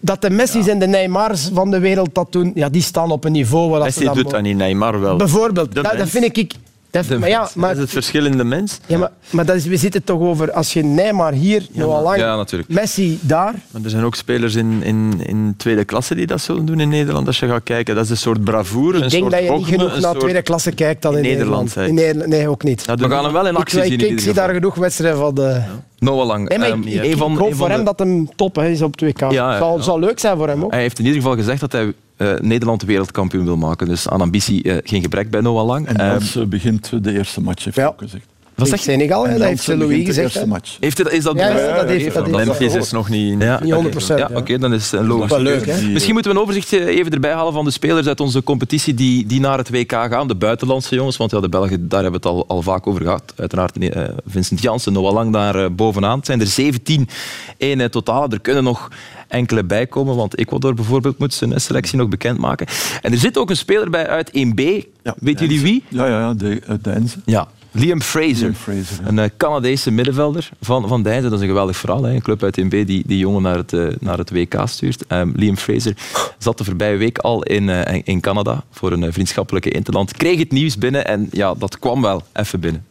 Dat 0.00 0.20
de 0.22 0.30
Messi's 0.30 0.66
en 0.66 0.78
de 0.78 0.86
Neymars 0.86 1.48
van 1.52 1.70
de 1.70 1.78
wereld 1.78 2.14
dat 2.14 2.32
doen, 2.32 2.52
ja, 2.54 2.68
die 2.68 2.82
staan 2.82 3.10
op 3.10 3.24
een 3.24 3.32
niveau 3.32 3.70
waar 3.70 3.80
dat 3.80 3.92
ze 3.92 3.98
Messi 3.98 4.14
dat 4.14 4.22
doet 4.22 4.30
dat 4.32 4.42
niet, 4.42 4.56
Neymar 4.56 4.87
wel. 4.96 5.16
Bijvoorbeeld, 5.16 5.74
dat, 5.74 5.84
dat 5.96 6.08
vind 6.08 6.36
ik... 6.36 6.52
Dat, 6.90 7.08
maar 7.18 7.28
ja, 7.28 7.40
Dat 7.40 7.54
maar, 7.54 7.72
is 7.72 7.78
het 7.78 7.90
verschil 7.90 8.26
in 8.26 8.36
de 8.36 8.44
mens. 8.44 8.78
ja, 8.86 8.98
maar, 8.98 9.10
maar 9.30 9.44
dat 9.46 9.56
is, 9.56 9.64
we 9.66 9.76
zitten 9.76 10.04
toch 10.04 10.20
over, 10.20 10.52
als 10.52 10.72
je 10.72 10.82
Neymar 10.84 11.32
hier, 11.32 11.66
Lang, 11.74 12.16
Ja, 12.18 12.36
natuurlijk. 12.36 12.70
Messi 12.70 13.18
daar, 13.22 13.54
Maar 13.70 13.82
er 13.84 13.90
zijn 13.90 14.04
ook 14.04 14.14
spelers 14.14 14.54
in, 14.54 14.82
in, 14.82 15.20
in 15.26 15.54
tweede 15.56 15.84
klasse 15.84 16.14
die 16.14 16.26
dat 16.26 16.40
zullen 16.40 16.64
doen 16.66 16.80
in 16.80 16.88
Nederland. 16.88 17.26
Als 17.26 17.38
je 17.38 17.46
gaat 17.46 17.62
kijken, 17.64 17.94
dat 17.94 18.04
is 18.04 18.10
een 18.10 18.16
soort 18.16 18.44
bravoure. 18.44 18.96
ik 18.98 19.04
een 19.04 19.08
denk 19.10 19.22
soort 19.22 19.32
dat 19.34 19.42
je 19.44 19.50
niet 19.56 19.64
genoeg 19.66 19.90
naar 19.90 20.00
soort- 20.00 20.20
tweede 20.20 20.42
klasse 20.42 20.72
kijkt 20.72 21.02
dan 21.02 21.12
in, 21.12 21.24
In 21.24 21.24
Nederland, 21.30 21.64
Nederland. 21.64 21.70
zei 21.72 21.88
In 21.88 21.94
Nederland. 21.94 22.30
Nee, 22.30 22.48
ook 22.48 22.62
niet. 22.62 22.86
Dat 22.86 23.00
We 23.00 23.08
gaan 23.08 23.24
hem 23.24 23.32
wel 23.32 23.46
in 23.46 23.52
Ik, 23.52 23.58
actie 23.58 23.78
ik, 23.78 23.84
zien. 23.84 23.92
in 23.92 23.98
ik 24.00 24.08
ieder 24.08 24.20
zie 24.24 24.32
daar 24.32 24.54
genoeg 24.54 24.74
wedstrijden 24.74 25.18
van 25.18 25.34
de... 25.34 25.62
Noah 25.98 26.26
Lang. 26.26 26.48
Nee, 26.48 26.58
maar 26.58 26.68
ehm, 26.70 26.82
ik, 26.82 27.02
ik, 27.04 27.16
van- 27.16 27.32
ik 27.32 27.38
hoop 27.38 27.54
voor 27.54 27.68
hem 27.68 27.78
de- 27.78 27.84
dat 27.84 27.98
hem 27.98 28.28
top 28.36 28.56
hè, 28.56 28.68
is 28.68 28.82
op 28.82 28.94
2K. 29.04 29.18
Ja, 29.18 29.28
ja, 29.30 29.58
zal, 29.58 29.76
ja. 29.76 29.82
zal 29.82 29.98
leuk 29.98 30.18
zijn 30.18 30.36
voor 30.36 30.48
hem 30.48 30.64
ook. 30.64 30.70
Hij 30.70 30.80
heeft 30.80 30.98
in 30.98 31.04
ieder 31.04 31.20
geval 31.20 31.36
gezegd 31.36 31.60
dat 31.60 31.72
hij 31.72 31.92
eh, 32.16 32.32
Nederland 32.40 32.82
wereldkampioen 32.82 33.44
wil 33.44 33.56
maken. 33.56 33.88
Dus 33.88 34.08
aan 34.08 34.20
ambitie 34.20 34.62
eh, 34.62 34.76
geen 34.84 35.02
gebrek 35.02 35.30
bij 35.30 35.40
Noah 35.40 35.66
Lang. 35.66 35.86
En 35.86 35.96
Ehm, 35.96 36.08
Jansen 36.10 36.48
begint 36.48 37.04
de 37.04 37.12
eerste 37.12 37.40
match, 37.40 37.64
heeft 37.64 37.76
hij 37.76 37.84
Ja. 37.84 37.90
ook 37.90 37.98
gezegd. 37.98 38.26
Zeg 38.66 38.78
je? 38.84 38.90
Senegal, 38.90 39.22
dat 39.28 39.40
heeft 39.40 39.66
Louis 39.66 39.98
de 39.98 40.04
gezegd. 40.04 40.46
match. 40.46 40.76
Heeft 40.80 40.98
hij, 40.98 41.12
is 41.12 41.22
dat 41.22 41.36
Ja, 41.38 41.48
ja, 41.48 41.76
dat 41.76 41.88
heeft- 41.88 42.14
dat 42.14 42.74
is 42.74 42.90
nog 42.90 43.08
niet... 43.08 43.42
Ja, 43.42 43.60
Niet 43.62 43.72
100 43.72 44.02
oké. 44.02 44.14
Ja, 44.16 44.28
ja. 44.30 44.36
oké, 44.36 44.58
dan 44.58 44.74
is 44.74 44.90
het 44.90 45.06
logisch. 45.06 45.30
Wel 45.30 45.40
leuk, 45.40 45.66
hè? 45.66 45.78
Die- 45.78 45.88
Misschien 45.88 46.12
moeten 46.14 46.30
we 46.32 46.36
een 46.36 46.42
overzicht 46.42 46.72
eh, 46.72 46.86
even 46.86 47.12
erbij 47.12 47.32
halen 47.32 47.52
van 47.52 47.64
de 47.64 47.70
spelers 47.70 48.06
uit 48.06 48.20
onze 48.20 48.42
competitie 48.42 48.94
die, 48.94 49.26
die 49.26 49.40
naar 49.40 49.58
het 49.58 49.70
WK 49.70 49.92
gaan. 49.92 50.28
De 50.28 50.34
buitenlandse 50.34 50.94
jongens, 50.94 51.16
want 51.16 51.30
ja, 51.30 51.40
de 51.40 51.48
Belgen, 51.48 51.88
daar 51.88 52.02
hebben 52.02 52.20
we 52.20 52.28
het 52.28 52.36
al, 52.36 52.44
al 52.48 52.62
vaak 52.62 52.86
over 52.86 53.02
gehad. 53.02 53.32
Uiteraard 53.36 53.78
eh, 53.78 54.02
Vincent 54.26 54.60
Janssen, 54.62 54.92
Noah 54.92 55.12
Lang 55.12 55.32
daar 55.32 55.64
eh, 55.64 55.70
bovenaan. 55.70 56.16
Het 56.16 56.26
zijn 56.26 56.40
er 56.40 56.46
17 56.46 57.08
in 57.56 57.78
het 57.80 57.92
totaal. 57.92 58.28
Er 58.30 58.40
kunnen 58.40 58.64
nog 58.64 58.88
enkele 59.28 59.64
bijkomen, 59.64 60.16
want 60.16 60.36
Ecuador 60.36 60.74
bijvoorbeeld 60.74 61.18
moet 61.18 61.34
zijn 61.34 61.60
selectie 61.60 61.98
nog 61.98 62.08
bekendmaken. 62.08 62.66
En 63.02 63.12
er 63.12 63.18
zit 63.18 63.38
ook 63.38 63.50
een 63.50 63.56
speler 63.56 63.90
bij 63.90 64.06
uit 64.06 64.30
1B. 64.30 64.60
Ja, 65.02 65.14
Weet 65.18 65.38
jullie 65.38 65.60
wie? 65.60 65.84
Ja, 65.88 66.06
ja, 66.06 66.18
ja 66.20 66.34
de, 66.34 66.60
uit 66.66 66.84
Deinze. 66.84 67.16
Ja, 67.24 67.48
Liam 67.78 68.00
Fraser. 68.00 68.42
Liam 68.42 68.54
Fraser, 68.54 68.96
ja. 69.02 69.08
Een 69.08 69.18
eh, 69.18 69.30
Canadese 69.36 69.90
middenvelder 69.90 70.48
van, 70.60 70.88
van 70.88 71.02
Deinzen. 71.02 71.30
Dat 71.30 71.38
is 71.38 71.44
een 71.44 71.50
geweldig 71.50 71.76
verhaal. 71.76 72.02
Hè? 72.02 72.14
Een 72.14 72.22
club 72.22 72.42
uit 72.42 72.60
1B 72.60 72.68
die 72.68 73.02
die 73.06 73.18
jongen 73.18 73.42
naar 73.42 73.56
het, 73.56 73.72
eh, 73.72 73.86
naar 74.00 74.18
het 74.18 74.30
WK 74.30 74.54
stuurt. 74.64 75.06
Ehm, 75.06 75.30
Liam 75.34 75.56
Fraser 75.56 75.96
zat 76.38 76.58
de 76.58 76.64
voorbije 76.64 76.96
week 76.96 77.18
al 77.18 77.42
in, 77.42 77.68
eh, 77.68 78.00
in 78.04 78.20
Canada 78.20 78.64
voor 78.70 78.92
een 78.92 79.12
vriendschappelijke 79.12 79.70
interland. 79.70 80.12
Kreeg 80.12 80.38
het 80.38 80.52
nieuws 80.52 80.78
binnen 80.78 81.06
en 81.06 81.28
ja, 81.30 81.54
dat 81.54 81.78
kwam 81.78 82.02
wel 82.02 82.22
even 82.32 82.60
binnen. 82.60 82.86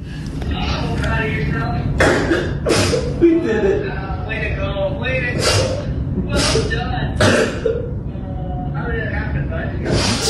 Way 0.00 1.44
to 1.44 1.50
go, 4.62 4.98
way 4.98 5.34
to 5.34 5.42
go. 5.42 5.47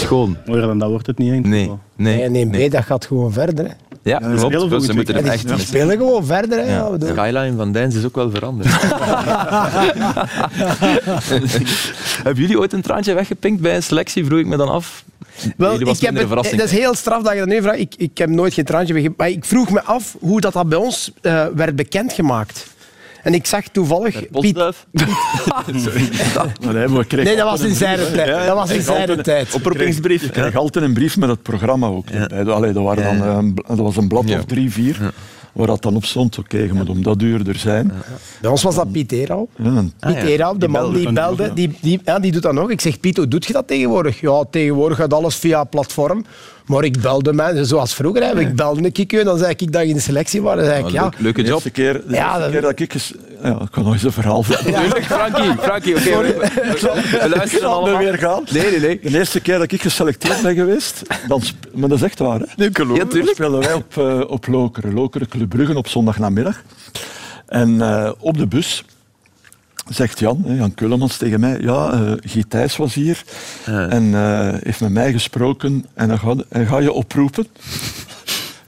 Schoon. 0.08 0.36
Mooier 0.46 0.66
dan 0.66 0.78
dat 0.78 0.90
wordt 0.90 1.06
het 1.06 1.18
niet. 1.18 1.46
Nee, 1.46 1.70
nee. 1.96 2.28
Nee, 2.28 2.44
nee, 2.44 2.68
B, 2.68 2.72
dat 2.72 2.84
gaat 2.84 3.06
gewoon 3.06 3.32
verder. 3.32 3.64
Hè. 3.64 3.70
Ja, 4.02 4.18
klopt. 4.18 4.84
Ze 4.84 4.92
moeten 4.94 5.14
die, 5.22 5.30
echt 5.32 5.48
die 5.48 5.58
spelen 5.58 5.96
gewoon 5.96 6.24
verder. 6.24 6.58
Hè. 6.58 6.64
Ja. 6.64 6.70
Ja, 6.76 6.90
we 6.90 6.98
De 6.98 7.06
doen- 7.06 7.16
skyline 7.16 7.56
van 7.56 7.72
Dens 7.72 7.94
is 7.94 8.04
ook 8.04 8.14
wel 8.14 8.30
veranderd. 8.30 8.68
Hebben 12.24 12.42
jullie 12.42 12.58
ooit 12.58 12.72
een 12.72 12.80
traantje 12.82 13.14
weggepinkt 13.14 13.60
bij 13.62 13.76
een 13.76 13.82
selectie? 13.82 14.24
Vroeg 14.24 14.38
ik 14.38 14.46
me 14.46 14.56
dan 14.56 14.68
af. 14.68 15.04
Wel, 15.56 15.80
ik 15.80 16.00
heb 16.00 16.14
het, 16.16 16.26
verrassing. 16.26 16.60
dat 16.60 16.70
is 16.70 16.78
heel 16.78 16.94
straf 16.94 17.22
dat 17.22 17.32
je 17.32 17.38
dat 17.38 17.48
nu 17.48 17.62
vraagt. 17.62 17.78
Ik, 17.78 17.94
ik 17.96 18.18
heb 18.18 18.28
nooit 18.28 18.54
geen 18.54 18.64
traantje 18.64 18.94
wegge- 18.94 19.12
Maar 19.16 19.28
ik 19.28 19.44
vroeg 19.44 19.70
me 19.70 19.82
af 19.82 20.16
hoe 20.20 20.40
dat, 20.40 20.52
dat 20.52 20.68
bij 20.68 20.78
ons 20.78 21.12
eh, 21.20 21.46
werd 21.54 21.76
bekendgemaakt. 21.76 22.66
En 23.28 23.34
ik 23.34 23.46
zag 23.46 23.62
toevallig... 23.72 24.18
Piet, 24.18 24.30
Postduif. 24.30 24.86
Maar 26.64 26.74
nee, 26.74 26.88
maar 26.88 27.06
dat 27.08 27.38
was 27.40 27.60
in 27.60 27.74
zijn 27.74 27.98
tijd. 28.12 28.46
Dat 28.46 28.54
was 28.56 28.70
in 28.70 28.82
zijn 28.82 29.22
tijd. 29.22 29.54
Oproepingsbrief. 29.54 30.22
Ik 30.22 30.32
kreeg 30.32 30.56
altijd 30.56 30.84
een 30.84 30.92
brief 30.92 31.16
met 31.16 31.28
het 31.28 31.42
programma 31.42 31.86
ook. 31.86 32.06
Allee, 32.46 32.72
dat, 32.72 32.84
waren 32.84 33.04
dan, 33.04 33.16
Ja, 33.16 33.24
ja. 33.24 33.36
een 33.36 33.54
bl- 33.54 33.62
dat 33.68 33.78
was 33.78 33.96
een 33.96 34.08
blad 34.08 34.30
of 34.30 34.44
drie, 34.44 34.72
vier, 34.72 35.12
waar 35.52 35.66
dat 35.66 35.82
dan 35.82 35.96
op 35.96 36.04
stond. 36.04 36.38
Oké, 36.38 36.58
je 36.58 36.72
moet 36.72 36.88
om 36.88 37.02
dat 37.02 37.22
uur 37.22 37.48
er 37.48 37.54
zijn. 37.58 37.92
Bij 38.40 38.50
ons 38.50 38.62
was 38.62 38.74
dat 38.74 38.92
Piet 38.92 39.12
Erau. 39.12 39.46
Ja, 39.56 39.84
Piet 40.00 40.14
ja. 40.14 40.22
Erau, 40.22 40.58
de 40.58 40.68
man 40.68 40.94
die 40.94 41.12
belde, 41.12 41.52
die, 41.54 41.78
die, 41.80 42.00
ja, 42.04 42.18
die 42.18 42.32
doet 42.32 42.42
dat 42.42 42.52
nog. 42.52 42.70
Ik 42.70 42.80
zeg, 42.80 43.00
Piet, 43.00 43.16
hoe 43.16 43.28
doet 43.28 43.46
je 43.46 43.52
dat 43.52 43.66
tegenwoordig? 43.66 44.20
Ja, 44.20 44.44
tegenwoordig 44.50 44.98
gaat 44.98 45.14
alles 45.14 45.34
via 45.34 45.64
platform. 45.64 46.24
Maar 46.68 46.84
ik 46.84 47.00
belde 47.00 47.32
mij, 47.32 47.64
zoals 47.64 47.94
vroeger. 47.94 48.22
Hè. 48.22 48.40
Ik 48.40 48.54
belde 48.56 48.84
een 48.84 48.92
keer 49.06 49.18
en 49.18 49.24
dan 49.24 49.38
zei 49.38 49.52
ik 49.56 49.72
dat 49.72 49.82
ik 49.82 49.88
in 49.88 49.94
de 49.94 50.00
selectie 50.00 50.42
was. 50.42 50.56
Dan 50.56 50.64
zei 50.64 50.78
ik, 50.78 50.84
Oh, 50.84 50.90
ja, 50.90 51.02
leuk- 51.02 51.18
Leuke 51.18 51.40
de 51.42 51.46
job. 51.46 51.54
eerste 51.54 51.70
keer, 51.70 51.92
de 52.06 52.14
Ja, 52.14 52.38
dat- 52.38 52.50
keer 52.50 52.60
dat 52.60 52.80
ik... 52.80 52.94
eens- 52.94 53.12
Ja, 53.42 53.50
ik 53.60 53.68
kan 53.70 53.84
nog 53.84 53.92
eens 53.92 54.02
een 54.02 54.12
verhaal 54.12 54.42
vertellen. 54.42 54.80
Tuurlijk, 54.80 55.04
Frankie. 55.04 55.52
Frankie, 55.60 55.96
oké. 55.96 56.02
we, 56.04 56.22
we- 56.22 57.18
we 57.20 57.28
luisteren 57.28 57.48
Zal 57.48 57.50
het 57.50 57.62
allemaal. 57.64 57.98
weer 57.98 58.18
gaan? 58.18 58.42
Nee, 58.50 58.70
nee, 58.70 58.80
nee. 58.80 59.00
De 59.02 59.18
eerste 59.18 59.40
keer 59.40 59.58
dat 59.58 59.72
ik 59.72 59.82
geselecteerd 59.82 60.42
ben 60.42 60.54
geweest, 60.54 61.02
dan 61.28 61.42
maar 61.74 61.88
dat 61.88 61.98
is 61.98 62.04
echt 62.04 62.18
waar. 62.18 62.40
Hè? 62.40 62.64
Ja, 62.64 63.04
Dan 63.04 63.26
speelden 63.26 63.60
wij 63.60 63.72
op, 63.72 63.96
eh, 63.96 64.20
op 64.30 64.46
Lokeren, 64.46 64.94
Lokeren 64.94 65.28
Club 65.28 65.48
Brugge 65.48 65.76
op 65.76 65.88
zondagnamiddag. 65.88 66.62
En 67.46 67.80
eh, 67.80 68.12
op 68.18 68.38
de 68.38 68.46
bus 68.46 68.84
zegt 69.88 70.18
Jan, 70.18 70.44
Jan 70.46 70.74
Kullemans 70.74 71.16
tegen 71.16 71.40
mij, 71.40 71.58
ja, 71.60 71.90
eh 71.92 72.12
Guy 72.20 72.44
Thijs 72.48 72.76
was 72.76 72.94
hier 72.94 73.22
en 73.66 74.14
eh, 74.14 74.48
heeft 74.62 74.80
met 74.80 74.90
mij 74.92 75.12
gesproken 75.12 75.84
en 75.94 76.08
hij 76.08 76.18
gaat, 76.18 76.44
hij 76.48 76.66
gaat 76.66 76.82
je 76.82 76.92
oproepen. 76.92 77.46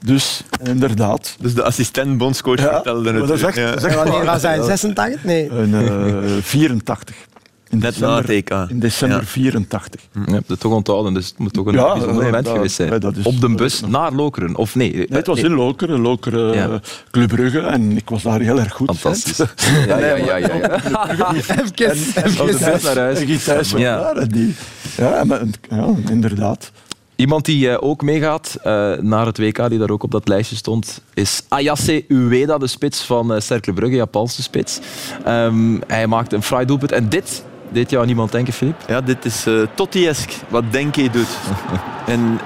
Dus 0.04 0.42
inderdaad, 0.64 1.36
Dus 1.40 1.54
de 1.54 1.62
assistent 1.62 2.18
bondscoach 2.18 2.58
Ja, 2.60 2.72
vertelde 2.74 3.12
het. 3.12 3.28
dat 3.28 3.54
Ja. 3.54 3.70
dat 3.74 3.94
wanneer 3.94 4.24
was 4.24 4.42
hij? 4.42 4.62
86? 4.62 5.24
Nee. 5.24 5.50
een 5.50 5.74
eh, 5.74 6.42
84. 6.42 7.16
In 7.70 7.82
EK. 8.26 8.50
In 8.68 8.78
december 8.78 9.18
Ja. 9.18 9.24
84. 9.26 10.00
Je 10.26 10.32
hebt 10.32 10.48
het 10.48 10.60
toch 10.60 10.72
onthouden, 10.72 11.14
dus 11.14 11.26
het 11.28 11.38
moet 11.38 11.52
toch 11.52 11.66
een 11.66 11.72
Ja, 11.72 11.82
bijzonder 11.84 12.08
nee, 12.14 12.24
moment 12.24 12.44
dat- 12.44 12.54
geweest 12.54 12.74
zijn. 12.74 12.88
nee, 13.00 13.12
Op 13.24 13.40
de 13.40 13.48
bus 13.48 13.80
naar 13.80 14.12
Lokeren, 14.12 14.56
of 14.56 14.74
nee? 14.74 14.92
Nee, 14.92 15.06
het 15.10 15.26
was 15.26 15.38
in 15.38 15.52
Lokeren, 15.52 16.00
Lokeren 16.00 16.54
Ja. 16.54 16.68
eh, 16.68 16.74
Club 17.10 17.28
Brugge 17.28 17.58
en 17.60 17.96
ik 17.96 18.08
was 18.10 18.22
daar 18.22 18.40
heel 18.40 18.58
erg 18.58 18.72
goed. 18.72 18.86
Fantastisch. 18.98 19.36
Ja, 19.86 19.98
ja, 19.98 20.14
ja. 20.16 20.36
ja, 20.36 20.46
ja. 21.18 21.32
Even, 21.46 22.46
bus 22.46 22.82
naar 22.82 22.96
huis. 22.96 23.46
Was 23.46 23.70
Ja. 23.70 23.96
daar. 23.96 24.16
en 24.16 24.28
Die, 24.28 24.54
ja, 24.96 25.24
maar, 25.24 25.42
ja, 25.70 25.94
inderdaad. 26.10 26.70
Iemand 27.16 27.44
die 27.44 27.70
eh, 27.70 27.76
ook 27.88 28.02
meegaat 28.02 28.56
eh, 28.62 28.92
naar 28.98 29.26
het 29.26 29.38
WK, 29.38 29.68
die 29.68 29.78
daar 29.78 29.90
ook 29.90 30.02
op 30.02 30.10
dat 30.10 30.28
lijstje 30.28 30.56
stond, 30.56 31.00
is 31.14 31.42
Ayase 31.48 32.04
Ueda, 32.08 32.58
de 32.58 32.66
spits 32.66 33.00
van 33.02 33.42
Cercle 33.42 33.72
Brugge, 33.72 33.96
Japanse 33.96 34.42
spits. 34.42 34.78
Ehm, 35.24 35.78
hij 35.86 36.06
maakte 36.06 36.36
een 36.36 36.42
fraai 36.42 36.64
doelpunt. 36.66 36.92
En 36.92 37.08
dit 37.08 37.44
deed 37.72 37.90
jou 37.90 38.06
niemand 38.06 38.32
denken, 38.32 38.52
Filip? 38.52 38.76
Ja, 38.86 39.00
dit 39.00 39.24
is 39.24 39.46
uh, 39.46 39.66
Totti-esk, 39.74 40.32
wat 40.48 40.64
Denke 40.70 41.10
doet. 41.10 41.28
en 42.06 42.38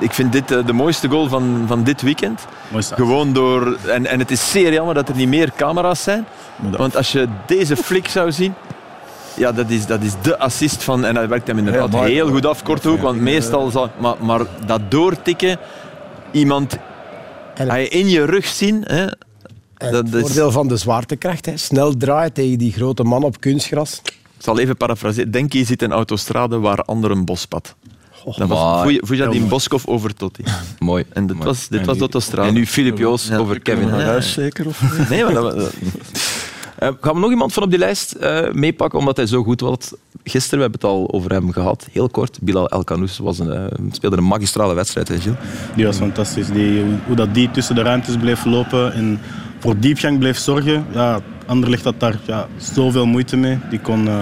ik 0.00 0.12
vind 0.12 0.32
dit 0.32 0.50
uh, 0.50 0.66
de 0.66 0.72
mooiste 0.72 1.08
goal 1.08 1.28
van, 1.28 1.64
van 1.66 1.82
dit 1.84 2.02
weekend. 2.02 2.46
Gewoon 2.94 3.32
door... 3.32 3.76
En, 3.86 4.06
en 4.06 4.18
het 4.18 4.30
is 4.30 4.50
zeer 4.50 4.72
jammer 4.72 4.94
dat 4.94 5.08
er 5.08 5.16
niet 5.16 5.28
meer 5.28 5.52
camera's 5.56 6.02
zijn. 6.02 6.26
Want 6.56 6.96
als 6.96 7.12
je 7.12 7.28
deze 7.46 7.76
flik 7.76 8.08
zou 8.08 8.32
zien... 8.32 8.54
Ja, 9.36 9.52
dat 9.52 9.70
is, 9.70 9.86
dat 9.86 10.02
is 10.02 10.12
de 10.22 10.38
assist 10.38 10.82
van... 10.82 11.04
En 11.04 11.14
dat 11.14 11.28
werkt 11.28 11.46
hem 11.46 11.58
inderdaad 11.58 11.90
maar- 11.90 12.04
heel 12.06 12.28
goed 12.28 12.46
af, 12.46 12.62
korte 12.62 12.88
hoek. 12.88 13.00
Want 13.00 13.20
meestal 13.20 13.70
zal... 13.70 13.90
Maar, 13.98 14.14
maar 14.20 14.40
dat 14.66 14.80
doortikken... 14.90 15.58
Iemand... 16.30 16.76
Hij 17.54 17.86
in 17.88 18.08
je 18.08 18.24
rug 18.24 18.46
zien... 18.46 18.82
Hè, 18.86 19.04
En 19.76 19.92
Dat 19.92 20.04
het 20.04 20.14
is- 20.14 20.20
voordeel 20.20 20.50
van 20.50 20.68
de 20.68 20.76
zwaartekracht. 20.76 21.46
Hè. 21.46 21.56
Snel 21.56 21.96
draaien 21.96 22.32
tegen 22.32 22.58
die 22.58 22.72
grote 22.72 23.02
man 23.02 23.22
op 23.22 23.40
kunstgras. 23.40 24.02
Ik 24.38 24.44
zal 24.44 24.58
even 24.58 24.76
parafraseren. 24.76 25.30
Denk 25.30 25.52
je 25.52 25.64
zit 25.64 25.82
een 25.82 25.92
autostrade 25.92 26.58
waar 26.58 26.82
anderen 26.82 27.16
een 27.16 27.24
bospad. 27.24 27.74
Dat 28.36 28.48
was 28.48 28.86
Boskov 29.48 29.86
over 29.86 30.14
Totti. 30.14 30.42
Mooi. 30.78 31.04
En 31.12 31.26
dit 31.26 31.36
mooi. 31.36 31.48
was, 31.48 31.68
dit 31.68 31.80
En 31.80 31.86
was 31.86 31.94
nu- 31.94 31.94
de 31.94 32.00
autostrade. 32.00 32.48
En 32.48 32.54
nu 32.54 32.66
Filip 32.66 32.98
Joos 32.98 33.26
Ja. 33.28 33.36
over 33.36 33.60
Kevin. 33.60 33.88
Naar 33.88 34.00
huis 34.04 34.32
zeker? 34.32 34.66
Of? 34.66 35.08
Nee, 35.08 35.24
maar 35.24 35.32
dat, 35.34 35.54
was- 35.54 35.70
Eh, 36.78 36.88
gaan 37.00 37.14
we 37.14 37.20
nog 37.20 37.30
iemand 37.30 37.52
van 37.52 37.62
op 37.62 37.70
die 37.70 37.78
lijst 37.78 38.12
eh, 38.12 38.52
meepakken, 38.52 38.98
omdat 38.98 39.16
hij 39.16 39.26
zo 39.26 39.42
goed 39.42 39.60
was? 39.60 39.76
Gisteren, 40.24 40.56
we 40.58 40.62
hebben 40.70 40.80
het 40.80 40.84
al 40.90 41.12
over 41.12 41.30
hem 41.30 41.52
gehad, 41.52 41.88
heel 41.92 42.08
kort. 42.08 42.38
Bilal 42.40 42.68
El 42.68 42.84
Kanous 42.84 43.18
was 43.18 43.38
een, 43.38 43.52
eh, 43.52 43.64
speelde 43.90 44.16
een 44.16 44.24
magistrale 44.24 44.74
wedstrijd, 44.74 45.08
hè, 45.08 45.20
Gilles? 45.20 45.38
Die 45.76 45.84
was 45.86 45.96
fantastisch. 45.96 46.46
Die, 46.48 46.84
hoe 47.06 47.16
dat 47.16 47.34
die 47.34 47.50
tussen 47.50 47.74
de 47.74 47.82
ruimtes 47.82 48.16
bleef 48.16 48.44
lopen 48.44 48.92
en 48.92 49.20
voor 49.58 49.78
diepgang 49.78 50.18
bleef 50.18 50.38
zorgen. 50.38 50.86
Ja, 50.92 51.20
Anderlecht 51.46 51.84
had 51.84 52.00
daar 52.00 52.18
ja, 52.24 52.46
zoveel 52.56 53.06
moeite 53.06 53.36
mee. 53.36 53.58
Die 53.70 53.80
kon, 53.80 54.08
eh, 54.08 54.14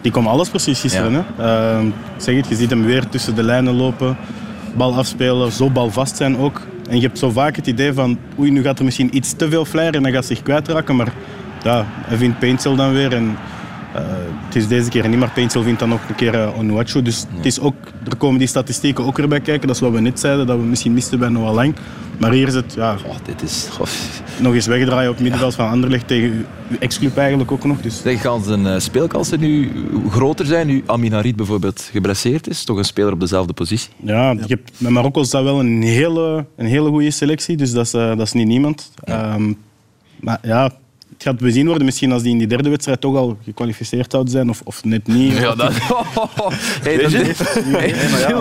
die 0.00 0.12
kon 0.12 0.26
alles 0.26 0.48
precies 0.48 0.80
gisteren. 0.80 1.12
Ja. 1.12 1.24
Hè. 1.36 1.76
Ehm, 1.76 1.86
zeg 2.16 2.36
het, 2.36 2.48
je 2.48 2.54
ziet 2.54 2.70
hem 2.70 2.84
weer 2.84 3.08
tussen 3.08 3.34
de 3.34 3.42
lijnen 3.42 3.74
lopen, 3.74 4.16
bal 4.76 4.96
afspelen, 4.96 5.52
zo 5.52 5.70
balvast 5.70 6.16
zijn 6.16 6.36
ook. 6.36 6.60
En 6.88 6.96
je 6.96 7.02
hebt 7.02 7.18
zo 7.18 7.30
vaak 7.30 7.56
het 7.56 7.66
idee 7.66 7.92
van, 7.92 8.18
oei, 8.38 8.50
nu 8.50 8.62
gaat 8.62 8.78
er 8.78 8.84
misschien 8.84 9.16
iets 9.16 9.32
te 9.32 9.48
veel 9.48 9.64
flyer 9.64 9.94
en 9.94 10.02
dan 10.02 10.12
gaat 10.12 10.26
zich 10.26 10.42
kwijtraken. 10.42 10.96
Maar 10.96 11.12
ja, 11.62 11.84
hij 11.88 12.16
vindt 12.16 12.38
Paintsel 12.38 12.76
dan 12.76 12.92
weer. 12.92 13.12
En, 13.12 13.36
eh, 13.94 14.02
het 14.46 14.56
is 14.56 14.68
deze 14.68 14.88
keer 14.88 15.08
niet, 15.08 15.18
maar 15.18 15.30
Paintsel 15.30 15.62
vindt 15.62 15.78
dan 15.78 15.88
nog 15.88 16.00
een 16.08 16.14
keer 16.14 16.34
uh, 16.34 16.58
Onuachu. 16.58 17.02
Dus 17.02 17.24
het 17.36 17.46
is 17.46 17.60
ook, 17.60 17.74
er 18.10 18.16
komen 18.16 18.38
die 18.38 18.48
statistieken 18.48 19.04
ook 19.04 19.16
weer 19.16 19.28
bij 19.28 19.40
kijken. 19.40 19.66
Dat 19.66 19.76
is 19.76 19.82
wat 19.82 19.92
we 19.92 20.00
net 20.00 20.20
zeiden, 20.20 20.46
dat 20.46 20.56
we 20.56 20.64
misschien 20.64 20.92
misten 20.92 21.18
bij 21.18 21.28
Noah 21.28 21.54
Lang. 21.54 21.74
Maar 22.22 22.32
hier 22.32 22.46
is 22.46 22.54
het 22.54 22.74
ja, 22.74 22.96
Oh, 23.06 23.16
dit 23.24 23.42
is... 23.42 23.68
goh. 23.70 23.86
nog 24.40 24.54
eens 24.54 24.66
wegdraaien 24.66 25.10
op 25.10 25.20
middenveld 25.20 25.54
van 25.54 25.68
Anderlecht 25.68 26.06
tegen 26.06 26.46
uw, 26.68 26.76
ex-club 26.78 27.16
eigenlijk 27.16 27.52
ook 27.52 27.64
nog. 27.64 27.80
Dus 27.80 28.02
Zeg, 28.02 28.20
gaan 28.20 28.42
zijn 28.44 28.66
eh, 28.66 28.78
speelkansen 28.78 29.40
nu 29.40 29.70
groter 30.10 30.46
zijn, 30.46 30.66
nu 30.66 30.82
Amin 30.86 31.12
Harit 31.12 31.36
bijvoorbeeld 31.36 31.88
geblesseerd 31.92 32.48
is? 32.48 32.64
Toch 32.64 32.76
een 32.76 32.84
speler 32.84 33.12
op 33.12 33.20
dezelfde 33.20 33.52
positie? 33.52 33.92
ja, 33.96 34.30
je 34.30 34.44
hebt, 34.46 34.72
met 34.76 34.90
Marokko 34.90 35.20
is 35.20 35.30
dat 35.30 35.42
wel 35.42 35.60
een 35.60 35.82
hele, 35.82 36.46
een 36.56 36.66
hele 36.66 36.88
goede 36.88 37.10
selectie, 37.10 37.56
dus 37.56 37.72
dat 37.72 37.86
is, 37.86 37.94
eh, 37.94 38.08
dat 38.08 38.26
is 38.26 38.32
niet 38.32 38.46
niemand. 38.46 38.90
Ehm, 39.04 39.52
maar 40.20 40.38
ja, 40.42 40.70
gaat 41.22 41.38
bezien 41.38 41.66
worden 41.66 41.84
misschien 41.84 42.12
als 42.12 42.22
die 42.22 42.32
in 42.32 42.38
die 42.38 42.46
derde 42.46 42.68
wedstrijd 42.68 43.00
toch 43.00 43.16
al 43.16 43.36
gekwalificeerd 43.44 44.10
zouden 44.10 44.32
zijn 44.32 44.48
of, 44.48 44.60
of 44.64 44.84
net 44.84 45.06
niet. 45.06 45.32
Ja, 45.36 45.54
dat... 45.54 45.72
hey, 46.82 46.96
dat 46.98 47.10
Gilles, 47.10 47.38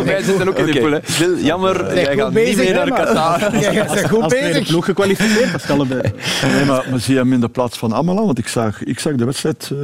wij 0.03 0.23
zitten 0.23 0.47
ook 0.47 0.57
in 0.57 0.65
de 0.65 0.79
pool, 0.79 0.91
hè. 0.91 0.99
Gilles, 1.03 1.41
jammer, 1.43 1.93
jij 1.95 2.05
goed 2.05 2.21
gaat 2.21 2.34
bezig, 2.34 2.47
niet 2.49 2.57
mee 2.57 2.67
hè, 2.67 2.73
naar 2.73 2.88
maar- 2.88 3.05
Qatar. 3.05 3.39
Ja, 3.61 3.73
jij 3.73 3.86
bent 3.93 4.09
goed 4.09 4.21
Als 4.21 4.32
tweede 4.34 4.49
bezig. 4.51 4.67
ploeg 4.67 4.86
gekwalificeerd, 4.86 5.51
dat 5.51 5.63
is 5.63 5.69
allebei. 5.69 6.01
Nee, 6.55 6.65
maar, 6.65 6.86
maar 6.89 6.99
zie 6.99 7.13
je 7.13 7.19
hem 7.19 7.34
in 7.34 7.39
de 7.39 7.49
plaats 7.49 7.77
van 7.77 7.93
Amala? 7.93 8.25
Want 8.25 8.38
ik 8.38 8.47
zag, 8.47 8.84
ik 8.84 8.99
zag 8.99 9.15
de 9.15 9.25
wedstrijd, 9.25 9.71
eh, 9.71 9.77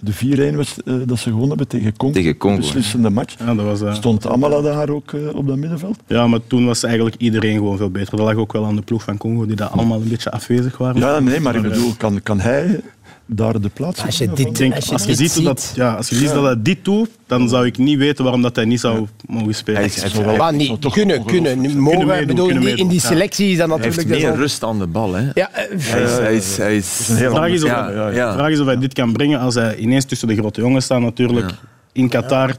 de 0.00 0.12
4-1 0.12 0.56
wedst- 0.56 0.78
eh, 0.84 0.94
dat 1.06 1.18
ze 1.18 1.24
gewonnen 1.28 1.48
hebben 1.48 1.68
tegen 1.68 1.96
Congo. 1.96 2.12
Tegen 2.12 2.36
Congo, 2.36 2.54
De 2.56 2.60
beslissende 2.60 3.10
match. 3.10 3.34
Ja, 3.38 3.54
dat 3.54 3.64
was, 3.64 3.80
eh, 3.82 3.94
Stond 3.94 4.26
Amala 4.28 4.60
daar 4.60 4.88
ook 4.88 5.12
eh, 5.12 5.20
op 5.36 5.46
dat 5.46 5.56
middenveld? 5.56 5.96
ja, 6.06 6.26
maar 6.26 6.40
toen 6.46 6.66
was 6.66 6.82
eigenlijk 6.82 7.16
iedereen 7.18 7.54
gewoon 7.56 7.76
veel 7.76 7.90
beter. 7.90 8.16
Dat 8.16 8.26
lag 8.26 8.34
ook 8.34 8.52
wel 8.52 8.64
aan 8.66 8.76
de 8.76 8.82
ploeg 8.82 9.02
van 9.02 9.16
Congo, 9.16 9.46
die 9.46 9.56
daar 9.56 9.68
allemaal 9.68 10.00
een 10.00 10.08
beetje 10.08 10.30
afwezig 10.30 10.78
waren. 10.78 11.00
Ja, 11.00 11.18
nee, 11.20 11.40
maar 11.40 11.54
ik 11.54 11.62
bedoel, 11.62 11.94
kan, 11.98 12.22
kan 12.22 12.40
hij 12.44 12.80
daar 13.26 13.60
de 13.60 13.68
plaats 13.68 14.02
Als 14.04 14.18
je 14.18 14.32
dit, 14.32 14.56
denk, 14.56 14.74
als 14.74 14.84
je 14.84 14.92
als 14.92 15.04
je 15.04 15.16
dit 15.16 15.30
ziet, 15.30 15.44
dat, 15.44 15.72
ja, 15.74 15.94
als 15.94 16.08
je 16.08 16.14
ziet 16.16 16.32
dat 16.32 16.44
hij 16.44 16.62
dit 16.62 16.84
doet, 16.84 17.08
dan 17.26 17.48
zou 17.48 17.66
ik 17.66 17.78
niet 17.78 17.98
weten 17.98 18.24
waarom 18.24 18.42
dat 18.42 18.56
hij 18.56 18.64
niet 18.64 18.80
zou 18.80 19.06
mogen 19.26 19.54
spelen. 19.54 19.80
Hij 19.80 19.88
is- 19.88 20.12
hij 20.12 20.36
wel- 20.36 20.50
niet 20.50 20.80
toch 20.80 20.92
kunnen, 20.92 21.24
kunnen. 21.24 21.58
Mogen, 21.78 22.06
meedoen, 22.06 22.26
bedoel, 22.26 22.46
kunnen 22.46 22.54
in, 22.54 22.60
die, 22.60 22.70
in 22.70 22.76
die 22.76 22.84
meedoen. 22.86 23.00
selectie 23.00 23.50
is 23.50 23.56
dat 23.58 23.68
Hij 23.68 23.78
heeft 23.80 23.96
natuurlijk... 23.96 24.22
meer 24.28 24.36
rust 24.36 24.64
aan 24.64 24.78
de 24.78 24.86
bal. 24.86 25.14
Hè. 25.14 25.28
Ja, 25.34 25.50
eh, 25.52 25.64
Hij 25.78 26.02
is, 26.02 26.10
hij 26.18 26.34
is, 26.36 26.56
hij 26.56 26.76
is, 26.76 27.08
een 27.08 27.16
heel 27.16 27.28
De 27.30 27.34
vraag 27.36 27.48
is, 27.48 27.62
of, 27.62 27.68
Ja, 28.14 28.34
vraag 28.34 28.50
is 28.50 28.60
of 28.60 28.66
hij 28.66 28.78
dit 28.78 28.92
kan 28.92 29.12
brengen 29.12 29.38
als 29.40 29.54
hij 29.54 29.76
ineens 29.76 30.04
tussen 30.04 30.28
de 30.28 30.36
grote 30.36 30.60
jongens 30.60 30.84
staat 30.84 31.00
natuurlijk. 31.00 31.50
In 31.92 32.08
Qatar, 32.08 32.54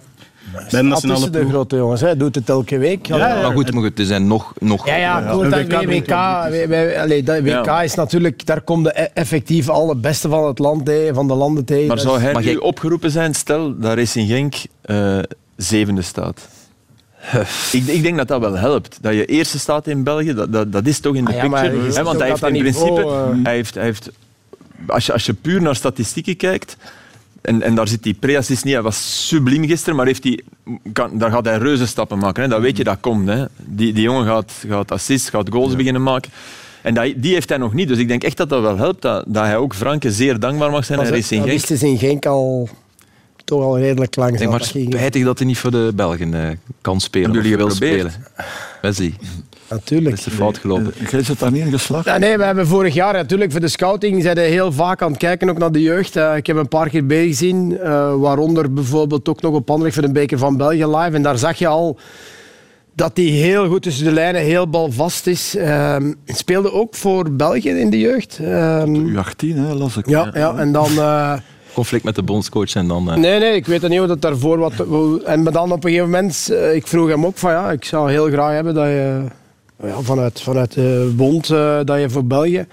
bij 0.56 0.66
de 0.70 0.78
al 0.78 0.84
nationale 0.84 1.14
tussen 1.16 1.32
de 1.32 1.40
ploeg. 1.40 1.52
grote 1.52 1.76
jongens. 1.76 2.02
Hij 2.02 2.18
doet 2.18 2.36
het 2.36 2.50
elke 2.50 2.78
week. 2.78 3.06
Ja, 3.06 3.18
ja. 3.18 3.42
Maar 3.42 3.52
goed, 3.52 3.74
maar 3.74 3.84
goed, 3.84 4.00
er 4.00 4.06
zijn 4.06 4.28
nog... 4.28 4.54
nog 4.60 4.88
Ja, 4.88 4.96
ja, 4.96 5.32
goed, 5.32 5.52
dat 5.52 5.60
WK 5.62 5.72
WK, 5.86 6.08
dat 7.26 7.40
WK 7.42 7.66
Ja. 7.66 7.82
is 7.82 7.96
natuurlijk, 7.96 8.46
daar 8.46 8.62
komt 8.62 8.84
de 8.84 8.92
e- 9.02 9.08
effectief 9.14 9.70
alle 9.70 9.96
beste 9.96 10.30
van 10.30 10.48
het 10.48 10.60
land 10.60 10.92
van 11.12 11.28
de 11.28 11.34
landen 11.34 11.66
tegen. 11.66 11.88
Maar 11.88 11.96
Dat 11.96 12.06
zou 12.06 12.20
hij 12.20 12.34
Maar 12.34 12.42
nu 12.44 12.48
jij- 12.50 12.60
opgeroepen 12.60 13.12
zijn, 13.12 13.34
stel 13.34 13.80
dat 13.80 13.98
Racing 13.98 14.28
Genk 14.30 14.56
eh, 14.82 15.20
zevende 15.56 16.02
staat? 16.02 16.48
Ik, 17.72 17.86
ik 17.86 18.02
denk 18.04 18.18
dat 18.18 18.28
dat 18.28 18.40
wel 18.40 18.58
helpt. 18.58 18.98
Dat 19.02 19.14
je 19.14 19.26
eerste 19.26 19.60
staat 19.60 19.88
in 19.88 20.04
België, 20.04 20.34
dat, 20.34 20.52
dat, 20.54 20.72
dat 20.72 20.86
is 20.88 21.00
toch 21.00 21.16
in 21.16 21.26
de 21.26 21.32
Ah 21.32 21.42
picture. 21.42 22.04
want 22.04 22.20
hij 22.20 22.30
dat 22.30 22.40
heeft 22.40 22.44
in 22.44 22.64
dat 22.64 22.64
niveau, 22.64 22.94
principe... 22.94 23.12
eh, 23.14 23.44
Hij 23.44 23.54
heeft, 23.56 23.76
hij 23.76 23.84
heeft, 23.84 24.10
als, 24.88 25.06
je, 25.06 25.14
als 25.14 25.26
je 25.26 25.34
puur 25.34 25.62
naar 25.62 25.76
statistieken 25.76 26.38
kijkt... 26.38 26.78
En, 27.46 27.62
en 27.62 27.76
daar 27.76 27.88
zit 27.88 28.04
die 28.04 28.14
pre-assist 28.14 28.64
niet. 28.64 28.74
Hij 28.74 28.82
was 28.84 29.28
subliem 29.28 29.66
gisteren, 29.68 29.96
maar 29.96 30.06
heeft 30.06 30.24
die, 30.24 30.44
kan, 30.94 31.18
daar 31.18 31.32
gaat 31.32 31.46
hij 31.46 31.58
reuze 31.58 31.88
stappen 31.88 32.18
maken. 32.18 32.44
Hè. 32.44 32.50
Dat 32.50 32.62
weet 32.62 32.78
je, 32.78 32.84
dat 32.84 32.98
komt. 33.00 33.28
Hè. 33.28 33.46
Die, 33.58 33.94
die 33.94 34.04
jongen 34.04 34.26
gaat, 34.26 34.52
gaat 34.70 34.92
assists, 34.92 35.30
gaat 35.30 35.50
goals 35.50 35.76
beginnen 35.76 36.04
maken. 36.04 36.32
En 36.82 36.94
dat, 36.94 37.14
die 37.16 37.34
heeft 37.34 37.50
hij 37.50 37.58
nog 37.58 37.74
niet. 37.74 37.88
Dus 37.88 37.98
ik 37.98 38.08
denk 38.08 38.24
echt 38.24 38.38
dat 38.38 38.50
dat 38.50 38.62
wel 38.62 38.78
helpt. 38.78 39.02
Dat, 39.02 39.24
dat 39.28 39.44
hij 39.44 39.58
ook 39.58 39.74
Franke 39.76 40.12
zeer 40.12 40.40
dankbaar 40.40 40.72
mag 40.72 40.86
zijn 40.86 40.98
maar 40.98 41.08
ze- 41.08 41.14
Racing 41.14 41.42
dat 41.42 41.50
Genk. 41.50 41.60
wist 41.68 41.82
dus 41.82 41.90
in 41.90 41.98
Genk 41.98 42.26
al, 42.26 42.70
toch 43.46 43.62
al 43.62 43.80
redelijk 43.80 44.16
lang. 44.16 44.40
Maar 44.40 44.60
dat 44.60 44.68
ging. 44.68 44.94
spijtig 44.94 45.24
dat 45.24 45.38
hij 45.38 45.48
niet 45.48 45.58
voor 45.58 45.72
de 45.72 45.92
Belgen 45.96 46.34
eh, 46.50 46.56
kan 46.82 47.00
spelen. 47.00 47.32
Hebben 47.32 47.50
jullie 47.50 47.66
of 47.66 47.78
wil 47.80 47.90
geprobeerd? 47.90 48.12
spelen. 48.12 48.28
Wesley, 48.82 49.14
Natuurlijk. 49.70 50.18
is 50.18 50.26
er 50.26 50.32
fout 50.32 50.58
gelopen. 50.58 50.94
Jij 51.12 51.24
zit 51.24 51.40
daar 51.40 51.52
niet 51.52 51.66
in 51.66 51.72
geslaagd? 51.72 52.06
Ja, 52.06 52.18
nee, 52.18 52.38
we 52.38 52.44
hebben 52.44 52.68
vorig 52.68 52.94
jaar 52.94 53.14
natuurlijk 53.14 53.52
voor 53.52 53.60
de 53.62 53.68
scouting 53.68 54.22
zijn 54.24 54.38
heel 54.38 54.72
vaak 54.72 55.02
aan 55.02 55.10
het 55.10 55.18
kijken 55.18 55.50
ook 55.50 55.58
naar 55.58 55.72
de 55.72 55.82
jeugd. 55.82 56.16
Eh, 56.16 56.36
ik 56.36 56.48
heb 56.48 56.58
een 56.58 56.68
paar 56.68 56.90
keer 56.90 57.06
bezig 57.06 57.28
gezien, 57.38 57.78
eh, 57.80 58.14
waaronder 58.16 58.74
bijvoorbeeld 58.74 59.30
ook 59.30 59.42
nog 59.42 59.54
op 59.54 59.70
Anderlecht 59.70 59.96
voor 59.98 60.06
de 60.08 60.12
beker 60.14 60.38
van 60.38 60.58
België 60.58 60.86
live. 60.86 61.16
En 61.16 61.22
daar 61.22 61.38
zag 61.38 61.58
je 61.58 61.68
al 61.68 61.98
dat 62.94 63.12
hij 63.14 63.26
heel 63.26 63.68
goed 63.68 63.82
tussen 63.82 64.06
de 64.06 64.12
lijnen, 64.12 64.42
heel 64.42 64.70
balvast 64.70 65.28
is. 65.28 65.56
Ehm, 65.56 66.14
speelde 66.26 66.72
ook 66.72 66.96
voor 66.96 67.32
België 67.32 67.70
in 67.70 67.90
de 67.90 68.00
jeugd. 68.00 68.40
Ehm, 68.42 68.96
U18, 68.96 69.56
hè, 69.56 69.74
las 69.74 69.98
ik. 69.98 70.10
ja, 70.10 70.30
ja, 70.34 70.56
en 70.58 70.72
dan... 70.72 70.90
eh, 70.98 71.34
Conflict 71.74 72.04
met 72.04 72.16
de 72.16 72.24
bondscoach 72.24 72.76
en 72.76 72.88
dan... 72.88 73.12
eh, 73.12 73.18
Nee, 73.18 73.40
nee, 73.40 73.56
ik 73.56 73.66
weet 73.66 73.82
het 73.82 73.90
niet 73.90 74.00
hoe 74.00 74.08
dat 74.08 74.22
daarvoor 74.22 74.58
wat. 74.58 74.74
En 75.26 75.44
maar 75.44 75.52
dan 75.54 75.72
op 75.72 75.84
een 75.84 75.90
gegeven 75.90 76.10
moment, 76.10 76.54
ik 76.74 76.88
vroeg 76.88 77.10
hem 77.10 77.26
ook 77.26 77.38
van 77.38 77.52
ja, 77.52 77.72
ik 77.72 77.86
zou 77.86 78.12
heel 78.12 78.28
graag 78.28 78.52
hebben 78.52 78.74
dat 78.74 78.86
je 78.86 79.22
ja, 79.84 80.02
vanuit, 80.02 80.42
vanuit 80.42 80.74
de 80.74 81.14
bond 81.16 81.50
eh, 81.50 81.80
dat 81.84 82.00
je 82.00 82.10
voor 82.10 82.26
België. 82.26 82.66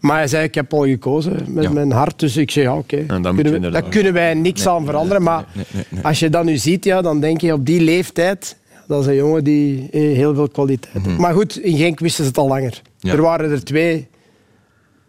Maar 0.00 0.16
hij 0.16 0.26
zei, 0.28 0.44
ik 0.44 0.54
heb 0.54 0.72
al 0.74 0.84
gekozen 0.86 1.44
met 1.48 1.64
Ja. 1.64 1.70
mijn 1.70 1.90
hart. 1.92 2.18
Dus 2.18 2.36
ik 2.36 2.50
zei, 2.50 2.64
ja, 2.64 2.76
oké. 2.76 2.96
moet 2.96 3.24
je 3.24 3.32
Kunnen 3.34 3.60
we- 3.60 3.70
Daar 3.70 3.82
kunnen 3.88 4.12
wij 4.12 4.34
niks 4.34 4.66
aan 4.66 4.84
veranderen. 4.84 5.22
maar 5.22 5.44
nee, 5.54 5.64
nee, 5.72 5.84
nee. 5.90 6.02
als 6.04 6.18
je 6.18 6.30
dat 6.30 6.44
nu 6.44 6.56
ziet, 6.56 6.84
ja, 6.84 7.02
dan 7.02 7.20
denk 7.20 7.40
je 7.40 7.52
op 7.52 7.66
die 7.66 7.80
leeftijd, 7.80 8.56
dat 8.86 9.00
is 9.00 9.06
een 9.06 9.14
jongen 9.14 9.44
die 9.44 9.88
eh, 9.92 10.00
heel 10.00 10.34
veel 10.34 10.48
kwaliteit 10.48 11.04
heeft. 11.04 11.18
Maar 11.18 11.34
goed, 11.34 11.56
in 11.58 11.76
Genk 11.76 11.98
wisten 12.00 12.24
ze 12.24 12.28
het 12.30 12.38
al 12.38 12.48
langer. 12.48 12.80
Ja. 12.98 13.12
Er 13.12 13.22
waren 13.22 13.50
er 13.50 13.64
twee 13.64 14.06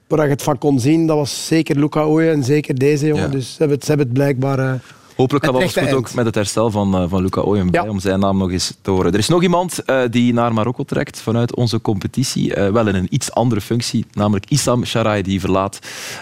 waar 0.08 0.24
je 0.26 0.32
het 0.32 0.43
van 0.43 0.58
kon 0.58 0.80
zien. 0.80 1.08
Dat 1.08 1.18
was 1.18 1.48
zeker 1.48 1.80
Luca 1.80 2.02
Ooyen 2.04 2.34
en 2.34 2.43
zeker 2.43 2.76
deze 2.76 3.08
jongen. 3.08 3.24
Ja. 3.24 3.30
Dus 3.30 3.50
ze 3.50 3.56
hebben 3.58 3.76
het, 3.78 3.86
ze 3.86 3.89
hebben 3.91 4.08
het 4.08 4.16
blijkbaar... 4.18 4.60
eh, 4.60 4.74
Hopelijk 5.16 5.45
gaat 5.45 5.53
alles 5.55 5.74
goed 5.74 5.93
ook 5.93 6.13
met 6.13 6.26
het 6.26 6.36
herstel 6.36 6.72
van, 6.72 6.95
eh, 6.95 7.03
van 7.07 7.22
Luca 7.22 7.41
Ooyen 7.41 7.72
bij, 7.72 7.84
Ja. 7.84 7.89
om 7.89 7.99
zijn 7.99 8.20
naam 8.20 8.38
nog 8.38 8.51
eens 8.51 8.74
te 8.82 8.91
horen. 8.91 9.13
Er 9.13 9.20
is 9.20 9.28
nog 9.28 9.41
iemand 9.43 9.84
eh, 9.84 10.01
die 10.09 10.34
naar 10.34 10.53
Marokko 10.53 10.84
trekt 10.84 11.20
vanuit 11.22 11.55
onze 11.55 11.82
competitie, 11.82 12.53
eh, 12.53 12.72
wel 12.72 12.88
in 12.88 12.95
een 12.95 13.07
iets 13.09 13.32
andere 13.32 13.61
functie, 13.61 14.05
namelijk 14.11 14.45
Issam 14.49 14.86
Sharai, 14.86 15.22
die 15.22 15.39
verlaat 15.39 15.80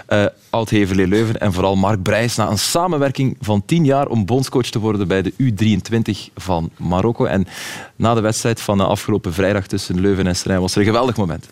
eh 0.08 0.26
Oud-Heverlee 0.50 1.08
Leuven 1.08 1.40
en 1.40 1.54
vooral 1.54 1.76
Mark 1.76 2.02
Brijs 2.04 2.36
na 2.36 2.50
een 2.50 2.58
samenwerking 2.60 3.38
van 3.42 3.66
tien 3.66 3.86
jaar 3.86 4.08
om 4.08 4.26
bondscoach 4.26 4.66
te 4.70 4.80
worden 4.80 5.08
bij 5.08 5.22
de 5.22 5.34
U23 5.38 6.30
van 6.36 6.70
Marokko. 6.78 7.26
En 7.26 7.48
na 7.96 8.14
de 8.14 8.22
wedstrijd 8.22 8.62
van 8.62 8.78
de 8.78 8.84
afgelopen 8.86 9.34
vrijdag 9.34 9.68
tussen 9.68 10.00
Leuven 10.02 10.28
en 10.28 10.36
Serijn 10.36 10.62
was 10.62 10.74
er 10.74 10.80
een 10.80 10.86
geweldig 10.86 11.18
moment. 11.18 11.46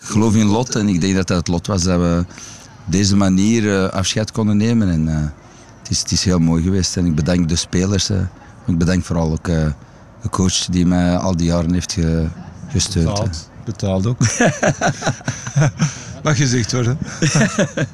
Ik 0.00 0.10
geloof 0.10 0.34
in 0.34 0.46
lot 0.46 0.74
en 0.74 0.88
ik 0.88 1.00
denk 1.00 1.14
dat 1.14 1.26
dat 1.28 1.36
het 1.36 1.48
lot 1.48 1.66
was 1.66 1.82
dat 1.82 2.00
we 2.00 2.24
op 2.86 2.92
deze 2.92 3.16
manier 3.16 3.74
eh, 3.82 3.88
afscheid 3.90 4.32
konden 4.32 4.56
nemen. 4.56 4.88
En, 4.90 5.08
eh, 5.08 5.43
het, 5.84 5.90
is, 5.90 5.98
het 5.98 6.10
is 6.12 6.24
heel 6.24 6.38
mooi 6.38 6.62
geweest 6.62 6.96
en 6.96 7.06
ik 7.06 7.14
bedank 7.14 7.48
de 7.48 7.56
spelers. 7.56 8.10
eh, 8.10 8.16
ik 8.66 8.78
bedank 8.78 9.04
vooral 9.04 9.32
ook 9.32 9.48
eh, 9.48 9.66
de 10.22 10.28
coach 10.28 10.64
die 10.70 10.86
mij 10.86 11.16
al 11.16 11.36
die 11.36 11.46
jaren 11.46 11.72
heeft 11.72 11.92
ge- 11.92 12.26
gesteund. 12.68 13.06
Betaald. 13.06 13.50
Betaald 13.64 14.06
ook. 14.06 14.18
Mag 16.24 16.36
gezegd 16.36 16.72
worden. 16.72 16.98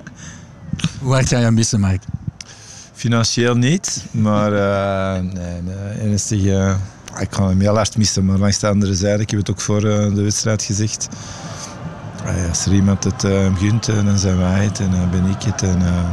Hoe 1.01 1.13
hard 1.13 1.29
ga 1.29 1.39
je 1.39 1.51
missen, 1.51 1.81
Mark? 1.81 2.03
Financieel 2.93 3.55
niet, 3.57 4.05
maar 4.11 4.53
eh, 4.53 5.23
nee, 5.23 5.63
nee, 5.63 6.09
ernstig, 6.11 6.45
eh, 6.45 6.75
ik 7.21 7.35
ga 7.35 7.49
hem 7.49 7.61
heel 7.61 7.75
hard 7.75 7.97
missen. 7.97 8.25
Maar 8.25 8.39
langs 8.39 8.59
de 8.59 8.69
andere 8.69 8.95
zijde, 8.95 9.23
ik 9.23 9.31
heb 9.31 9.39
het 9.41 9.51
ook 9.51 9.61
voor 9.61 9.85
eh, 9.85 10.15
de 10.15 10.23
wedstrijd 10.23 10.63
gezegd. 10.63 11.09
Ah 12.25 12.49
als 12.49 12.67
er 12.67 12.73
iemand 12.73 13.05
het 13.05 13.25
eh, 13.25 13.57
gunt, 13.57 13.89
eh, 13.89 14.05
dan 14.05 14.19
zijn 14.19 14.39
wij 14.39 14.65
het 14.65 14.81
en 14.81 14.91
dan 14.91 15.11
ben 15.11 15.25
ik 15.27 15.43
het. 15.43 15.63
En, 15.63 15.83
eh, 15.83 16.09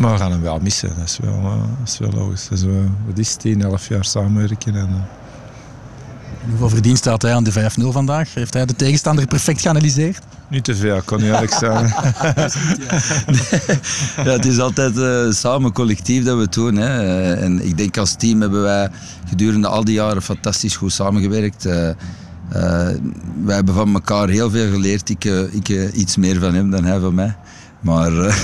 maar 0.00 0.12
we 0.12 0.18
gaan 0.18 0.30
hem 0.30 0.40
wel 0.40 0.58
missen, 0.58 0.92
dat 0.98 1.04
is 1.04 1.18
wel, 1.22 1.34
eh, 1.34 1.60
dat 1.78 1.88
is 1.88 1.98
wel 1.98 2.10
logisch. 2.10 2.48
Dus, 2.48 2.62
we 2.62 2.84
wat 3.06 3.18
is 3.18 3.30
het, 3.30 3.40
10, 3.40 3.62
11 3.62 3.88
jaar 3.88 4.04
samenwerken. 4.04 4.74
En, 4.74 4.88
eh, 4.88 4.94
Hoeveel 6.48 6.68
verdiensten 6.68 7.10
had 7.10 7.22
hij 7.22 7.34
aan 7.34 7.44
de 7.44 7.52
5-0 7.52 7.92
vandaag? 7.92 8.34
Heeft 8.34 8.54
hij 8.54 8.66
de 8.66 8.76
tegenstander 8.76 9.26
perfect 9.26 9.60
geanalyseerd? 9.60 10.18
Niet 10.48 10.64
te 10.64 10.74
veel, 10.74 11.02
kan 11.02 11.18
niet 11.18 11.26
eerlijk 11.26 11.52
zijn. 11.52 11.86
ja, 14.26 14.30
het 14.30 14.44
is 14.44 14.58
altijd 14.58 14.98
eh, 14.98 15.30
samen 15.30 15.72
collectief 15.72 16.24
dat 16.24 16.36
we 16.36 16.42
het 16.42 16.52
doen. 16.52 16.76
Hè. 16.76 17.32
En 17.34 17.66
ik 17.66 17.76
denk 17.76 17.96
als 17.96 18.14
team 18.14 18.40
hebben 18.40 18.62
wij 18.62 18.88
gedurende 19.28 19.68
al 19.68 19.84
die 19.84 19.94
jaren 19.94 20.22
fantastisch 20.22 20.76
goed 20.76 20.92
samengewerkt. 20.92 21.66
Eh, 21.66 21.90
wij 23.44 23.54
hebben 23.54 23.74
van 23.74 23.94
elkaar 23.94 24.28
heel 24.28 24.50
veel 24.50 24.70
geleerd. 24.70 25.08
Ik, 25.08 25.24
ik 25.50 25.68
iets 25.92 26.16
meer 26.16 26.40
van 26.40 26.54
hem 26.54 26.70
dan 26.70 26.84
hij 26.84 27.00
van 27.00 27.14
mij. 27.14 27.36
Maar, 27.80 28.18
eh, 28.18 28.34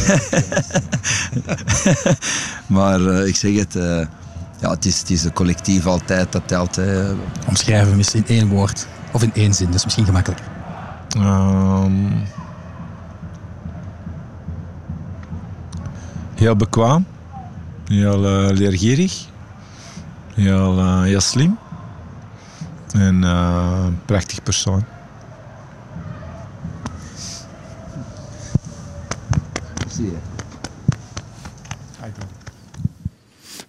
maar 2.76 3.07
eh, 3.07 3.26
ik 3.26 3.37
zeg 3.37 3.57
het, 3.59 3.76
eh, 3.76 4.07
ja, 4.61 4.70
het, 4.70 4.84
is, 4.84 4.99
het 4.99 5.11
is 5.11 5.24
een 5.24 5.32
collectief 5.32 5.87
altijd 5.87 6.32
dat 6.32 6.43
telt. 6.49 6.76
Hè. 6.76 7.12
Omschrijven 7.49 7.91
we 7.91 7.97
eens 7.97 8.14
in 8.14 8.26
één 8.26 8.49
woord. 8.49 8.87
Of 9.12 9.22
in 9.22 9.34
één 9.34 9.55
zin, 9.55 9.66
dat 9.66 9.74
is 9.74 9.84
misschien 9.84 10.05
gemakkelijker. 10.05 10.47
Ehm, 11.16 11.93
heel 16.34 16.57
bekwaam, 16.57 17.07
heel 17.84 18.26
eh, 18.26 18.57
leergierig, 18.57 19.24
heel, 20.34 20.78
eh, 20.78 21.03
heel 21.03 21.20
slim 21.20 21.59
en 22.93 23.24
eh, 23.24 23.84
een 23.84 23.99
prachtig 24.05 24.43
persoon. 24.43 24.84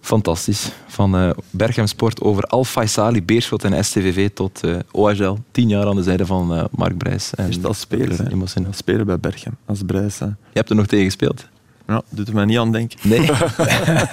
Fantastisch. 0.00 0.70
Van 0.86 1.16
eh 1.16 1.30
Berchem 1.50 1.86
Sport 1.86 2.20
over 2.20 2.42
Al 2.42 2.64
Faisali, 2.64 3.22
Beerschot 3.22 3.64
en 3.64 3.84
STVV 3.84 4.30
tot 4.34 4.64
eh 4.64 4.76
OHL. 4.90 5.36
Tien 5.50 5.68
jaar 5.68 5.86
aan 5.86 5.96
de 5.96 6.02
zijde 6.02 6.26
van 6.26 6.54
eh, 6.54 6.64
Mark 6.70 6.96
Brijs. 6.96 7.34
En 7.34 7.48
Is 7.48 7.60
dat 7.60 7.76
speler, 7.76 8.18
hè? 8.18 8.30
Emotioneel. 8.30 8.72
Spelen 8.72 9.06
bij 9.06 9.18
Berchem, 9.18 9.56
als 9.64 9.82
Brijs. 9.86 10.18
Hè. 10.18 10.26
Je 10.26 10.34
hebt 10.52 10.70
er 10.70 10.76
nog 10.76 10.86
tegen 10.86 11.04
gespeeld? 11.04 11.48
Ja, 11.90 12.02
doet 12.10 12.28
er 12.28 12.34
mij 12.34 12.44
niet 12.44 12.58
aan 12.58 12.72
denken. 12.72 12.98
Nee. 13.02 13.30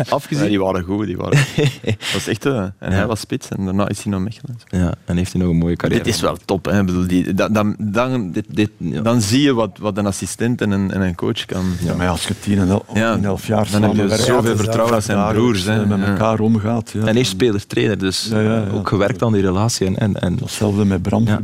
Afgezien. 0.09 0.43
Ja, 0.43 0.49
die 0.49 0.59
waren 0.59 0.83
goed, 0.83 1.05
die 1.05 1.17
waren 1.17 1.37
goed. 1.37 1.95
Was 2.13 2.27
echt, 2.27 2.45
eh, 2.45 2.63
en 2.79 2.91
hij 2.91 3.05
was 3.07 3.19
spits 3.19 3.47
en 3.49 3.65
daarna 3.65 3.87
is 3.89 4.01
hij 4.03 4.11
naar 4.11 4.21
Mechelen. 4.21 4.59
Ja, 4.67 4.93
en 5.05 5.17
heeft 5.17 5.31
hij 5.33 5.41
nog 5.41 5.49
een 5.51 5.57
mooie 5.57 5.75
carrière. 5.75 6.03
Dit 6.03 6.13
is 6.13 6.21
wel 6.21 6.37
top. 6.45 6.65
Hè. 6.65 6.83
Bedoel, 6.83 7.07
die, 7.07 7.33
dan, 7.33 7.53
dan, 7.53 7.75
dan, 7.79 8.31
Dit, 8.31 8.45
dit, 8.49 8.69
ja. 8.77 9.01
dan 9.01 9.21
zie 9.21 9.41
je 9.41 9.53
wat, 9.53 9.77
wat 9.79 9.97
een 9.97 10.05
assistent 10.05 10.61
en 10.61 10.71
een, 10.71 10.91
en 10.91 11.01
een 11.01 11.15
coach 11.15 11.45
kan. 11.45 11.65
Ja, 11.83 11.93
maar 11.95 12.07
als 12.09 12.27
je 12.27 12.39
tien 12.39 12.59
en 12.59 12.69
el- 12.69 12.85
en 12.93 13.25
elf 13.25 13.47
jaar 13.47 13.67
dan 13.71 13.81
heb 13.83 13.95
je 13.95 14.15
zoveel 14.15 14.55
vertrouwen 14.55 14.95
als 14.95 15.05
zijn 15.05 15.33
broers, 15.33 15.63
hè. 15.63 15.85
met 15.85 16.03
elkaar 16.07 16.39
omgaat. 16.39 16.91
Ja. 16.91 17.05
En 17.05 17.15
eerst 17.15 17.31
speler-trainer, 17.31 17.97
dus 17.97 18.31
ook 18.73 18.87
gewerkt 18.89 19.21
aan 19.23 19.33
die 19.33 19.41
relatie. 19.41 19.87
En, 19.87 19.97
en, 19.97 20.21
en 20.21 20.37
Hetzelfde 20.39 20.85
met 20.85 21.01
Bram 21.01 21.25
hè. 21.27 21.37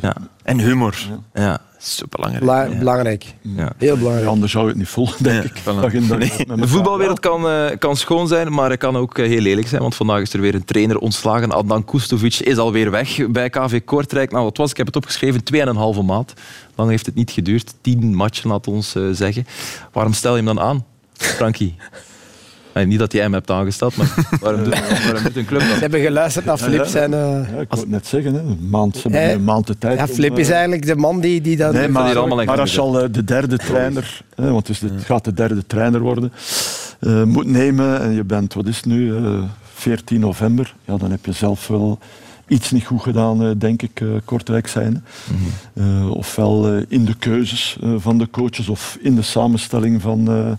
Ja, 0.00 0.14
En 0.42 0.58
humor. 0.58 0.96
ja. 1.34 1.58
Superbelangrijk. 1.84 2.44
Bela- 2.44 2.78
Belangrijk. 2.78 3.24
Ja. 3.40 3.72
Heel 3.78 3.96
belangrijk. 3.96 4.24
Ja, 4.26 4.30
anders 4.32 4.52
zou 4.52 4.64
je 4.64 4.70
het 4.70 4.78
niet 4.78 4.88
volgen, 4.88 5.22
denk 5.24 5.42
Ja, 5.42 5.48
ik. 5.50 5.60
voilà. 5.60 5.80
Dag 5.80 5.92
in 5.92 6.06
dag 6.08 6.18
Nee. 6.18 6.30
uit 6.38 6.46
met 6.46 6.58
De 6.58 6.68
voetbalwereld 6.68 7.20
kan, 7.20 7.48
eh, 7.48 7.78
kan 7.78 7.96
schoon 7.96 8.28
zijn, 8.28 8.52
maar 8.52 8.70
het 8.70 8.78
kan 8.78 8.96
ook 8.96 9.18
eh, 9.18 9.26
heel 9.26 9.40
lelijk 9.40 9.68
zijn. 9.68 9.82
Want 9.82 9.94
vandaag 9.94 10.20
is 10.20 10.32
er 10.32 10.40
weer 10.40 10.54
een 10.54 10.64
trainer 10.64 10.98
ontslagen. 10.98 11.50
Adnan 11.52 11.84
Kustovic 11.84 12.34
is 12.38 12.56
alweer 12.56 12.90
weg 12.90 13.26
bij 13.30 13.50
KV 13.50 13.80
Kortrijk. 13.84 14.30
Nou, 14.30 14.44
wat 14.44 14.56
was, 14.56 14.70
ik 14.70 14.76
heb 14.76 14.86
het 14.86 14.96
opgeschreven, 14.96 15.42
2,5 15.44 16.02
maand. 16.02 16.32
Lang 16.74 16.90
heeft 16.90 17.06
het 17.06 17.14
niet 17.14 17.30
geduurd. 17.30 17.74
Tien 17.80 18.14
matchen, 18.14 18.48
laat 18.50 18.66
ons 18.66 18.94
eh, 18.94 19.02
zeggen. 19.12 19.46
Waarom 19.92 20.12
stel 20.12 20.30
je 20.36 20.42
hem 20.42 20.54
dan 20.54 20.60
aan, 20.64 20.84
Frankie? 21.12 21.74
Eh, 22.72 22.86
niet 22.86 22.98
dat 22.98 23.12
jij 23.12 23.22
hem 23.22 23.32
hebt 23.32 23.50
aangesteld, 23.50 23.96
maar 23.96 24.14
waarom 24.40 24.64
doet, 24.64 25.02
waarom 25.04 25.22
doet 25.22 25.36
een 25.36 25.44
club 25.44 25.60
Ze 25.60 25.68
dat? 25.68 25.80
hebben 25.80 26.00
geluisterd 26.00 26.44
naar 26.44 26.58
Flip. 26.58 26.84
Zijn, 26.86 27.14
eh, 27.14 27.20
Ja, 27.20 27.60
ik 27.60 27.68
wou 27.68 27.80
het 27.80 27.88
net 27.88 28.06
zeggen, 28.06 28.34
hè. 28.34 28.40
Een 28.40 28.68
maand, 28.70 28.96
ze 28.96 29.32
een 29.32 29.44
maand 29.44 29.66
de 29.66 29.78
tijd. 29.78 29.98
ja, 29.98 30.04
om, 30.04 30.10
Flip 30.10 30.32
eh, 30.32 30.38
is 30.38 30.48
eigenlijk 30.50 30.86
de 30.86 30.96
man 30.96 31.20
die, 31.20 31.40
die 31.40 31.56
dat... 31.56 31.72
Nee, 31.72 31.82
hier 31.82 31.90
maar, 31.92 32.16
allemaal 32.18 32.44
maar 32.44 32.60
als 32.60 32.74
je 32.74 32.80
al 32.80 33.00
eh, 33.02 33.08
de 33.12 33.24
derde 33.24 33.56
trainer, 33.58 34.22
hè, 34.34 34.50
want 34.50 34.66
het, 34.66 34.76
is 34.76 34.78
de- 34.78 34.94
het 34.94 35.04
gaat 35.04 35.24
de 35.24 35.32
derde 35.34 35.66
trainer 35.66 36.00
worden, 36.00 36.32
eh, 37.00 37.22
moet 37.22 37.46
nemen 37.46 38.00
en 38.00 38.12
je 38.12 38.24
bent, 38.24 38.54
wat 38.54 38.66
is 38.66 38.76
het 38.76 38.86
nu, 38.86 39.16
eh 39.16 39.42
14 39.74 40.20
november, 40.20 40.74
ja, 40.84 40.96
dan 40.96 41.10
heb 41.10 41.24
je 41.26 41.32
zelf 41.32 41.66
wel 41.68 41.98
iets 42.48 42.70
niet 42.70 42.84
goed 42.86 43.02
gedaan, 43.02 43.42
eh, 43.42 43.50
denk 43.58 43.82
ik, 43.82 44.00
eh, 44.00 44.06
Kortrijk 44.24 44.66
zijn. 44.66 45.04
Eh, 45.74 46.10
ofwel 46.10 46.72
eh, 46.72 46.82
in 46.88 47.04
de 47.04 47.14
keuzes 47.18 47.76
eh, 47.82 47.94
van 47.96 48.18
de 48.18 48.30
coaches 48.30 48.68
of 48.68 48.98
in 49.00 49.14
de 49.14 49.22
samenstelling 49.22 50.02
van, 50.02 50.28
eh, 50.28 50.50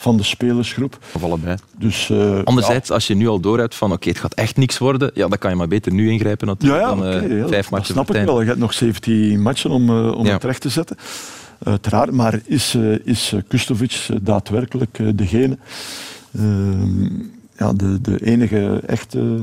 van 0.00 0.16
de 0.16 0.22
spelersgroep. 0.22 0.98
Of 1.12 1.22
allebei. 1.24 1.56
Dus, 1.78 2.10
eh, 2.10 2.42
Anderzijds, 2.44 2.90
als 2.90 3.06
je 3.06 3.14
nu 3.14 3.28
al 3.28 3.40
door 3.40 3.58
hebt 3.58 3.74
van 3.74 3.92
oké, 3.92 4.08
het 4.08 4.18
gaat 4.18 4.34
echt 4.34 4.56
niks 4.56 4.78
worden, 4.78 5.10
ja, 5.14 5.28
dan 5.28 5.38
kan 5.38 5.50
je 5.50 5.56
maar 5.56 5.68
beter 5.68 5.92
nu 5.92 6.10
ingrijpen 6.10 6.46
Ja, 6.46 6.52
natuurlijk 6.52 6.82
ja, 6.82 6.88
dan 6.88 6.98
oké, 6.98 7.08
eh, 7.34 7.38
ja, 7.38 7.46
vijf 7.48 7.62
dat 7.62 7.70
matchen 7.70 7.94
snap 7.94 8.06
voor 8.06 8.16
ik 8.16 8.24
wel. 8.24 8.40
Je 8.40 8.46
hebt 8.46 8.58
nog 8.58 8.72
17 8.74 9.42
matchen 9.42 9.70
om, 9.70 9.88
eh, 9.88 10.12
om 10.18 10.26
Ja. 10.26 10.32
het 10.32 10.44
recht 10.44 10.60
te 10.60 10.68
zetten. 10.68 10.96
Uiteraard, 11.64 12.10
maar 12.10 12.40
is, 12.44 12.74
eh, 12.74 13.06
is 13.06 13.34
Kustovic 13.48 14.06
daadwerkelijk 14.22 14.98
eh, 14.98 15.06
degene, 15.14 15.58
ehm, 16.34 17.04
ja, 17.58 17.72
de, 17.72 18.00
de 18.00 18.24
enige 18.24 18.80
echte 18.86 19.38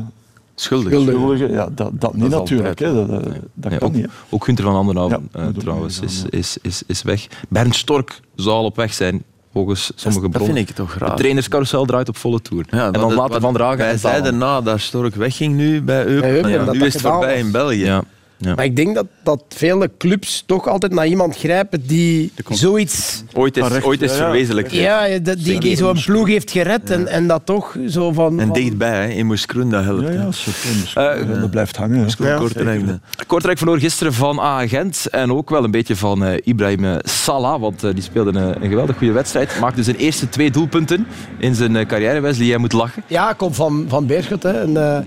Schuldig. 0.56 0.92
schuldige? 1.02 1.48
Ja, 1.52 1.70
dat, 1.76 1.92
dat 2.02 2.16
niet 2.16 2.30
natuurlijk. 2.30 2.82
altijd, 2.82 2.96
hè. 2.96 3.08
Dat, 3.08 3.24
dat, 3.24 3.34
dat 3.54 3.72
Ja, 3.72 3.78
kan 3.78 3.88
ook, 3.88 3.94
niet. 3.96 4.04
hè. 4.06 4.10
ook 4.30 4.44
Gunther 4.44 4.66
van 4.66 4.76
Anderhoven 4.76 5.30
Ja, 5.34 5.40
eh, 5.40 5.48
trouwens 5.48 6.00
is, 6.00 6.24
is, 6.30 6.58
is, 6.62 6.84
is 6.88 7.02
weg. 7.04 7.28
Bernd 7.50 7.76
Stork 7.76 8.20
zou 8.36 8.56
al 8.56 8.64
op 8.66 8.76
weg 8.76 8.94
zijn, 8.94 9.24
volgens 9.58 9.92
sommige 9.96 10.22
dat 10.22 10.32
bronnen. 10.32 10.56
vind 10.56 10.70
ik 10.70 10.76
toch 10.76 10.94
raar. 10.98 11.10
De 11.10 11.16
trainerscarousel 11.16 11.86
draait 11.86 12.10
op 12.10 12.18
volle 12.18 12.42
toer. 12.42 12.66
Ja, 12.70 12.86
en 12.86 12.92
dan 12.92 13.16
wat 13.16 13.38
Van 13.40 13.54
der 13.54 13.62
Hagen 13.62 13.78
Wij 13.78 13.92
en 13.92 14.00
zeiden 14.00 14.24
Talen. 14.24 14.38
na 14.40 14.62
dat 14.62 14.80
Stork 14.80 15.16
wegging 15.16 15.56
nu 15.56 15.82
bij 15.82 16.06
Eupen. 16.06 16.50
Ja, 16.50 16.64
dat 16.66 16.74
nu 16.74 16.80
dat 16.80 16.88
is 16.88 16.94
het 16.94 17.02
voorbij 17.02 17.30
was. 17.36 17.46
in 17.46 17.52
België. 17.52 18.00
Ja. 18.40 18.56
Maar 18.56 18.66
ik 18.66 18.76
denk 18.76 18.96
dat, 18.96 19.06
dat 19.24 19.44
vele 19.50 19.90
clubs 19.98 20.44
toch 20.46 20.68
altijd 20.68 20.92
naar 20.94 21.08
iemand 21.08 21.38
grijpen 21.38 21.88
die 21.88 22.32
zoiets... 22.50 23.24
Ooit 23.34 23.58
is, 23.58 23.64
Correct, 23.64 23.86
ooit 23.86 24.02
is 24.02 24.12
ja, 24.12 24.18
ja. 24.18 24.24
verwezenlijkt. 24.24 24.72
Ja, 24.72 25.20
dat- 25.20 25.44
die, 25.44 25.60
die 25.60 25.76
zo'n 25.78 26.02
ploeg 26.06 26.28
heeft 26.28 26.52
gered 26.52 26.90
en, 26.90 27.08
en 27.08 27.28
dat 27.28 27.42
toch 27.46 27.76
zo 27.90 28.12
van... 28.12 28.40
En 28.40 28.48
van- 28.48 28.56
dichtbij, 28.56 29.06
hè, 29.06 29.08
in 29.14 29.26
Moeskroen, 29.26 29.70
dat 29.70 29.84
helpt. 29.84 30.02
Ja, 30.04 30.12
ja, 30.12 30.32
super. 30.32 30.92
Eh, 31.32 31.40
dat 31.42 31.52
blijft 31.52 31.76
hangen. 31.76 32.02
Moeskroen, 32.02 32.36
Kortrijk. 32.36 32.82
Kortrijk 33.28 33.58
verloor 33.58 33.80
gisteren 33.80 34.14
van 34.14 34.40
AA 34.40 34.68
Gent 34.68 35.08
en 35.12 35.32
ook 35.34 35.50
wel 35.50 35.64
een 35.64 35.72
beetje 35.72 35.96
van 35.96 36.24
eh, 36.26 36.38
Ibrahim 36.44 36.86
eh, 36.86 36.96
Salah, 37.02 37.60
want 37.62 37.82
die 37.82 38.02
speelde 38.02 38.40
een, 38.40 38.64
een 38.64 38.70
geweldig 38.70 38.98
goede 38.98 39.14
wedstrijd. 39.14 39.60
Maakte 39.60 39.84
zijn 39.84 39.96
eerste 39.96 40.30
twee 40.30 40.52
doelpunten 40.52 41.08
in 41.40 41.56
zijn 41.56 41.88
carrière. 41.88 42.20
Wesley, 42.20 42.48
jij 42.48 42.58
moet 42.58 42.74
lachen. 42.74 43.04
Ja, 43.08 43.34
komt 43.34 43.56
van, 43.56 43.86
van 43.88 44.06
Beerschot. 44.06 44.44
Hè. 44.44 44.62
En, 44.62 44.78
eh, 44.78 45.00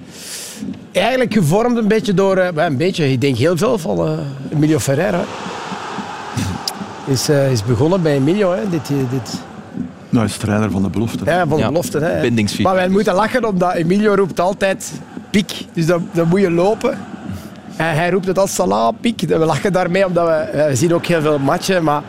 eigenlijk 0.93 1.33
gevormd 1.33 1.77
een 1.77 1.89
beetje 1.89 2.15
door... 2.15 2.37
eh, 2.37 2.65
een 2.67 2.77
beetje, 2.77 3.13
ik 3.13 3.21
denk 3.21 3.37
heel 3.37 3.57
veel 3.57 3.79
van 3.79 3.99
eh, 4.07 4.13
Emilio 4.53 4.79
Ferreira. 4.79 5.21
Is, 7.07 7.29
eh, 7.29 7.53
is 7.53 7.65
begonnen 7.65 8.03
bij 8.03 8.15
Emilio. 8.15 8.53
Hè. 8.53 8.69
Dit, 8.71 8.87
dit, 8.89 9.41
Nou, 10.09 10.25
hij 10.25 10.35
is 10.35 10.37
trainer 10.37 10.71
van 10.71 10.83
de 10.83 10.89
belofte. 10.89 11.25
ja, 11.25 11.39
van 11.47 11.57
de 11.57 11.63
Ja, 11.63 11.69
belofte. 11.69 11.99
Hè. 11.99 12.21
bindingsfiets. 12.21 12.65
Maar 12.65 12.75
wij 12.75 12.89
moeten 12.89 13.15
lachen 13.15 13.45
omdat 13.45 13.75
Emilio 13.75 14.15
roept 14.15 14.41
altijd 14.41 14.93
piek. 15.31 15.67
Dus 15.73 15.87
dan, 15.87 16.09
dan 16.13 16.29
moet 16.29 16.41
je 16.41 16.51
lopen. 16.51 16.99
En 17.77 17.95
hij 17.95 18.11
roept 18.11 18.27
het 18.27 18.39
als 18.39 18.55
Salah, 18.55 18.93
piek. 19.01 19.21
We 19.21 19.39
lachen 19.39 19.73
daarmee 19.73 20.07
omdat 20.07 20.27
we, 20.27 20.65
we 20.69 20.77
zien 20.77 20.95
ook 20.95 21.07
heel 21.07 21.21
veel 21.21 21.39
matchen. 21.39 21.85
Maar 21.85 22.03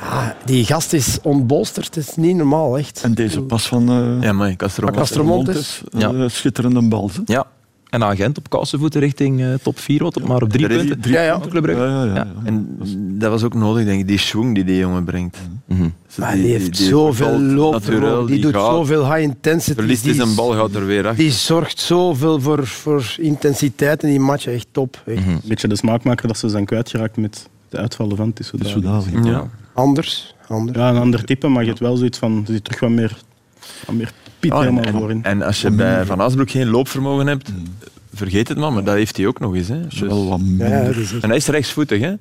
ja, 0.00 0.34
die 0.44 0.64
gast 0.64 0.92
is 0.92 1.18
ontbolsterd. 1.22 1.94
Het 1.94 2.08
is 2.08 2.14
niet 2.16 2.36
normaal, 2.36 2.78
echt. 2.78 3.00
En 3.02 3.14
deze 3.14 3.40
pas 3.42 3.66
van 3.66 3.88
eh 3.88 4.22
Ja, 4.26 4.32
maar 4.32 4.56
Castro. 4.56 4.84
Maar 4.84 4.94
Castromontes. 4.94 5.82
Montes, 5.92 6.10
Ja. 6.18 6.24
eh, 6.24 6.30
schitterende 6.30 6.82
bal. 6.88 7.10
hè. 7.14 7.20
Ja. 7.32 7.44
En 7.92 8.02
agent 8.04 8.38
op 8.38 8.48
kousenvoeten 8.50 9.00
richting 9.00 9.40
eh, 9.40 9.54
top 9.62 9.78
4, 9.78 10.02
wat 10.02 10.16
op 10.16 10.28
maar 10.28 10.42
op 10.42 10.48
drie 10.50 10.66
punten. 10.66 11.00
Drie 11.00 11.14
Ja, 11.14 11.22
ja. 11.22 11.38
punten. 11.38 11.76
Ja, 11.76 11.84
ja, 11.86 12.04
ja, 12.04 12.04
Ja. 12.04 12.14
ja. 12.14 12.26
En 12.44 12.78
dat 13.18 13.30
was 13.30 13.42
ook 13.42 13.54
nodig, 13.54 13.84
denk 13.84 14.00
ik, 14.00 14.08
die 14.08 14.18
schwung 14.18 14.54
die 14.54 14.64
die 14.64 14.76
jongen 14.78 15.04
brengt. 15.04 15.38
Mhm. 15.64 15.88
Dus 16.06 16.16
Maar 16.16 16.34
die 16.34 16.46
heeft 16.52 16.76
zoveel 16.76 17.38
naturel, 17.38 18.26
Die, 18.26 18.40
doet 18.40 18.52
gaat, 18.54 18.70
zoveel 18.70 19.04
high 19.12 19.20
intensity. 19.22 19.74
Verliest 19.78 20.04
die, 20.04 20.14
hij 20.14 20.24
zijn 20.24 20.36
bal, 20.36 20.50
gaat 20.52 20.74
er 20.74 20.86
weer 20.86 21.08
af. 21.08 21.16
die 21.16 21.30
zorgt 21.30 21.78
zoveel 21.80 22.40
voor, 22.40 22.66
voor 22.66 23.14
intensiteit 23.18 24.02
in 24.02 24.08
die 24.08 24.20
match. 24.20 24.46
Echt 24.46 24.66
top. 24.72 25.02
Echt. 25.06 25.26
Een 25.26 25.40
beetje 25.44 25.68
de 25.68 25.76
smaakmaker 25.76 26.26
dat 26.28 26.38
ze 26.38 26.48
zijn 26.48 26.64
kwijtgeraakt 26.64 27.16
met 27.16 27.48
de 27.68 27.76
uitvallen 27.76 28.16
van 28.16 28.32
Tissou 28.32 28.58
Het 28.62 28.66
is 28.76 28.82
Dali. 28.82 28.86
zo 29.02 29.10
dadelijk. 29.10 29.26
Ja. 29.26 29.50
Anders. 29.74 30.34
anders. 30.48 30.78
Ja, 30.78 30.88
een 30.88 30.96
ander 31.00 31.24
type, 31.24 31.48
maar 31.48 31.62
je 31.62 31.68
hebt 31.68 31.80
wel 31.80 31.96
zoiets 31.96 32.18
van... 32.18 32.44
Er 32.46 32.52
zit 32.52 32.64
terug 32.64 32.80
wat 32.80 32.90
meer, 32.90 33.16
wat 33.86 33.94
meer 33.96 34.12
piet 34.42 34.52
Ja, 34.52 34.62
en, 34.62 34.78
helemaal 34.78 35.08
en- 35.22 35.42
als 35.42 35.60
je 35.60 35.70
bij 35.70 36.04
Van 36.06 36.20
Asbroek 36.20 36.50
geen 36.50 36.68
loopvermogen 36.68 37.26
hebt, 37.26 37.52
vergeet 38.14 38.48
het 38.48 38.58
maar, 38.58 38.72
maar 38.72 38.84
dat 38.84 38.94
heeft 38.94 39.16
hij 39.16 39.26
ook 39.26 39.40
nog 39.40 39.54
eens. 39.54 39.68
Hè. 39.68 39.86
Dus- 39.88 40.00
wel 40.00 40.28
wat 40.28 40.40
minder. 40.40 41.18
en 41.20 41.28
hij 41.28 41.36
is 41.36 41.46
rechtsvoetig, 41.46 42.00
hè? 42.00 42.12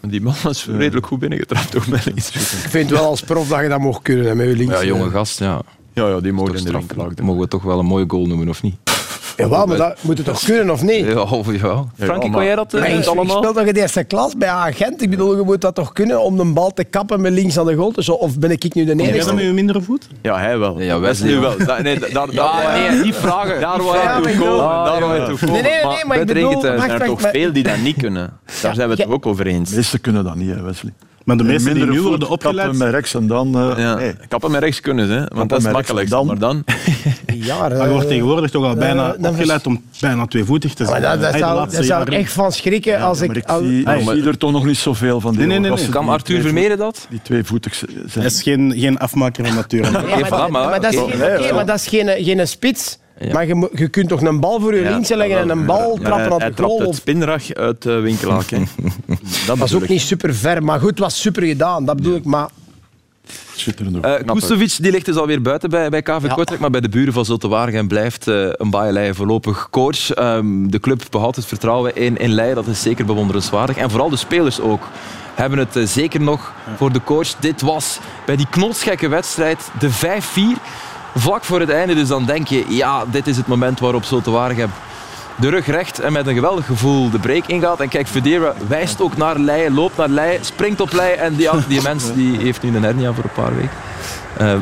Want 0.00 0.12
Die 0.12 0.22
man 0.22 0.34
was 0.42 0.66
redelijk 0.66 1.06
goed 1.06 1.18
binnengetrapt, 1.18 1.76
ook 1.76 1.86
bij 1.86 2.00
links. 2.04 2.30
Ik 2.30 2.40
vind 2.70 2.90
wel 2.90 3.04
als 3.04 3.22
prof 3.22 3.48
dat 3.48 3.60
je 3.60 3.68
dat 3.68 3.80
mocht 3.80 4.02
kunnen 4.02 4.26
hè, 4.26 4.34
met 4.34 4.46
je 4.46 4.56
links. 4.56 4.80
Ja, 4.80 4.84
jonge 4.84 5.04
eh. 5.04 5.10
gast, 5.12 5.38
ja. 5.38 5.62
Ja, 5.94 6.08
ja, 6.08 6.20
die 6.20 6.32
mogen 6.32 6.54
in 6.56 6.64
de. 6.64 7.22
Mogen 7.22 7.40
we 7.40 7.48
toch 7.48 7.62
wel 7.62 7.78
een 7.78 7.86
mooie 7.86 8.04
goal 8.08 8.26
noemen, 8.26 8.48
of 8.48 8.62
niet? 8.62 8.74
Jawel, 9.42 9.66
maar 9.66 9.76
dat 9.76 9.98
moet 10.00 10.16
het 10.18 10.26
toch 10.26 10.44
kunnen 10.44 10.70
of 10.70 10.82
niet? 10.82 11.06
Ja, 11.06 11.20
of, 11.20 11.52
ja. 11.52 11.84
Frankie, 11.98 12.30
kon 12.30 12.44
jij 12.44 12.54
dat 12.54 12.70
je, 12.72 12.78
niet 12.80 13.04
je 13.04 13.10
allemaal? 13.10 13.36
speelt 13.36 13.56
toch 13.56 13.64
in 13.66 13.74
de 13.74 13.80
eerste 13.80 14.04
klas 14.04 14.36
bij 14.36 14.48
agent? 14.48 15.02
Ik 15.02 15.10
bedoel, 15.10 15.36
je 15.36 15.42
moet 15.42 15.60
dat 15.60 15.74
toch 15.74 15.92
kunnen 15.92 16.20
om 16.22 16.36
de 16.36 16.44
bal 16.44 16.70
te 16.74 16.84
kappen 16.84 17.20
met 17.20 17.32
links 17.32 17.58
aan 17.58 17.66
de 17.66 17.74
goal? 17.74 17.92
Dus 17.92 18.08
of 18.08 18.38
ben 18.38 18.50
ik 18.50 18.74
nu 18.74 18.84
de 18.84 18.94
Jij 18.96 19.06
enige? 19.08 19.24
dat 19.24 19.34
met 19.34 19.44
je 19.44 19.52
mindere 19.52 19.82
voet? 19.82 20.08
Ja, 20.22 20.38
hij 20.38 20.58
wel. 20.58 20.80
Ja, 20.80 21.00
Wesley 21.00 21.28
nu 21.30 21.38
wel. 21.38 21.54
Da- 21.66 21.82
nee, 21.82 21.98
da- 21.98 22.08
daar, 22.12 22.32
Ja, 22.32 22.62
daar, 22.62 22.90
nee, 22.92 23.02
die 23.02 23.14
vragen. 23.14 23.60
daar 23.60 23.82
waar 23.82 23.96
Ja, 23.96 24.02
hij 24.12 24.20
maar 24.20 24.30
toe 24.32 24.40
komen. 24.40 24.58
Daar 24.58 25.00
waar 25.00 25.16
ja. 25.16 25.24
hij 25.26 25.36
toe 25.36 25.38
Nee, 25.50 25.62
komen. 25.62 25.62
nee, 25.62 25.84
nee, 25.94 26.04
maar 26.06 26.20
ik 26.20 26.26
bedoel... 26.26 26.64
Er 26.64 26.78
zijn 26.78 26.90
er 26.90 27.06
toch 27.06 27.20
veel 27.20 27.52
die 27.52 27.62
dat 27.62 27.78
niet 27.82 27.96
kunnen. 27.96 28.32
Daar 28.62 28.74
zijn 28.74 28.86
we 28.88 28.92
het 28.94 28.98
ja. 28.98 29.04
toch 29.04 29.14
ook 29.14 29.26
over 29.26 29.46
eens. 29.46 29.70
De 29.70 29.76
meesten 29.76 30.00
kunnen 30.00 30.24
dat 30.24 30.34
niet, 30.34 30.60
Wesley. 30.62 30.92
Maar 31.24 31.36
de 31.36 31.44
meesten 31.44 31.74
die 31.74 31.84
Mindere 31.84 32.00
nu 32.02 32.08
worden 32.08 32.28
kappen 32.28 32.48
opgeleid... 32.48 32.78
met 32.78 32.90
rechts 32.90 33.14
en 33.14 33.26
dan... 33.26 33.54
eh, 33.54 33.78
Ja, 33.78 33.94
nee. 33.94 34.12
kappen 34.28 34.50
met 34.50 34.60
rechts 34.62 34.80
kunnen 34.80 35.06
ze, 35.06 35.12
hè, 35.12 35.24
want 35.34 35.50
dat 35.50 35.58
is 35.58 36.08
dan- 36.08 36.26
Maar 36.26 36.38
dan, 36.38 36.64
Ja, 37.34 37.58
Maar 37.58 37.82
je 37.82 37.88
wordt 37.88 38.02
eh, 38.04 38.08
tegenwoordig 38.10 38.50
toch 38.50 38.64
al 38.64 38.74
bijna 38.74 39.14
dat 39.18 39.30
opgeleid 39.30 39.66
om 39.66 39.82
bijna 40.00 40.26
tweevoetig 40.26 40.74
te 40.74 40.82
maar 40.82 40.90
zijn. 41.00 41.02
dat, 41.02 41.20
dat 41.20 41.32
de 41.32 41.38
zou, 41.38 41.56
daar 41.70 41.70
zou 41.70 41.82
ik 42.02 42.08
jaren- 42.08 42.12
echt 42.24 42.32
van 42.32 42.52
schrikken 42.52 43.00
als 43.00 43.18
Ja, 43.20 43.26
maar 43.26 43.36
ik... 43.36 43.42
ik 43.42 43.48
als- 43.48 43.62
zie, 43.66 43.84
maar- 43.84 44.16
er 44.26 44.38
toch 44.38 44.52
nog 44.52 44.64
niet 44.64 44.76
zoveel 44.76 45.20
van 45.20 45.30
die 45.34 45.46
Nee, 45.46 45.58
nee, 45.58 45.70
nee. 45.70 45.88
Kan 45.88 46.02
die 46.04 46.12
Arthur 46.12 46.40
Vermeeren 46.40 46.78
dat? 46.78 47.06
Die 47.10 47.20
tweevoetig 47.22 47.74
zijn. 47.74 47.90
Hij 48.12 48.24
is 48.24 48.42
geen, 48.42 48.72
geen 48.76 48.98
afmaker 48.98 49.46
van 49.46 49.56
maar, 49.92 50.30
dat- 50.30 50.50
maar- 50.50 50.50
maar 50.50 50.80
dat 50.80 50.92
oké, 51.02 51.52
maar 51.54 51.66
dat 51.66 51.76
is 51.76 51.86
geen, 51.86 52.08
geen 52.24 52.48
spits. 52.48 52.98
Ja. 53.26 53.32
Maar 53.32 53.46
je, 53.46 53.70
je 53.74 53.88
kunt 53.88 54.08
toch 54.08 54.22
een 54.22 54.40
bal 54.40 54.60
voor 54.60 54.74
je 54.74 54.82
Ja, 54.82 54.90
links 54.90 55.08
leggen 55.08 55.38
en 55.38 55.48
een 55.50 55.66
bal 55.66 55.98
Ja, 55.98 56.04
trappen 56.04 56.22
hij, 56.26 56.30
op 56.30 56.40
hij 56.40 56.48
de 56.48 56.54
trapt 56.54 56.70
goal? 56.70 56.80
het 56.80 56.88
Of- 56.88 56.96
spinrag 56.96 57.52
uit 57.54 57.82
de 57.82 57.92
winkelaak. 58.00 58.50
hè. 58.50 58.58
dat 59.46 59.58
was 59.58 59.74
ook 59.74 59.82
ik. 59.82 59.88
niet 59.88 60.00
super 60.00 60.34
ver, 60.34 60.62
maar 60.64 60.80
goed, 60.80 60.90
het 60.90 60.98
was 60.98 61.20
super 61.20 61.42
gedaan. 61.42 61.84
Dat 61.84 61.96
bedoel 61.96 62.16
ik. 62.16 62.24
Maar 62.24 62.48
Schitterende 63.56 64.00
Eh 64.00 64.26
Kustovic 64.26 64.76
die 64.80 64.90
ligt 64.92 65.06
dus 65.06 65.16
alweer 65.16 65.42
buiten 65.42 65.70
bij, 65.70 65.88
bij 65.88 66.02
KV 66.02 66.22
Ja. 66.26 66.34
Kortrijk, 66.34 66.60
maar 66.60 66.70
bij 66.70 66.80
de 66.80 66.88
buren 66.88 67.12
van 67.12 67.24
Zulte 67.24 67.48
Waregem 67.48 67.88
blijft 67.88 68.28
eh 68.28 68.46
een 68.50 68.70
Baaienlei 68.70 69.14
voorlopig 69.14 69.68
coach. 69.70 70.10
Ehm, 70.10 70.66
de 70.66 70.80
club 70.80 71.02
behoudt 71.10 71.36
het 71.36 71.44
vertrouwen 71.46 71.96
in, 71.96 72.16
in 72.16 72.30
Leij, 72.32 72.54
dat 72.54 72.66
is 72.66 72.82
zeker 72.82 73.04
bewonderenswaardig. 73.04 73.76
En 73.76 73.90
vooral 73.90 74.10
de 74.10 74.16
spelers 74.16 74.60
ook 74.60 74.88
hebben 75.34 75.58
het 75.58 75.76
eh, 75.76 75.86
zeker 75.86 76.20
nog 76.20 76.52
voor 76.76 76.92
de 76.92 77.00
coach. 77.04 77.28
Dit 77.40 77.60
was 77.60 77.98
bij 78.26 78.36
die 78.36 78.46
knotsgekke 78.50 79.08
wedstrijd 79.08 79.70
de 79.78 79.90
5-4, 79.90 80.60
vlak 81.14 81.44
voor 81.44 81.60
het 81.60 81.70
einde. 81.70 81.94
Dus 81.94 82.08
dan 82.08 82.24
denk 82.24 82.46
je, 82.46 82.64
ja, 82.68 83.04
dit 83.10 83.26
is 83.26 83.36
het 83.36 83.46
moment 83.46 83.80
waarop 83.80 84.04
Zulte 84.04 84.30
Waregem 84.30 84.70
de 85.36 85.48
rug 85.48 85.66
recht 85.66 86.00
en 86.00 86.12
met 86.12 86.26
een 86.26 86.34
geweldig 86.34 86.66
gevoel 86.66 87.10
de 87.10 87.18
break 87.18 87.46
ingaat. 87.46 87.80
En 87.80 87.88
kijk, 87.88 88.08
Federa 88.08 88.54
wijst 88.68 89.00
ook 89.00 89.16
naar 89.16 89.38
Leijen, 89.38 89.74
loopt 89.74 89.96
naar 89.96 90.08
Leijen, 90.08 90.44
springt 90.44 90.80
op 90.80 90.92
Leijen. 90.92 91.18
En 91.18 91.34
die, 91.34 91.48
die 91.68 91.82
mens 91.90 92.14
die 92.14 92.38
heeft 92.38 92.62
nu 92.62 92.76
een 92.76 92.82
hernia 92.82 93.12
voor 93.12 93.24
een 93.24 93.42
paar 93.44 93.54
weken. 93.54 93.76
Eh 94.36 94.48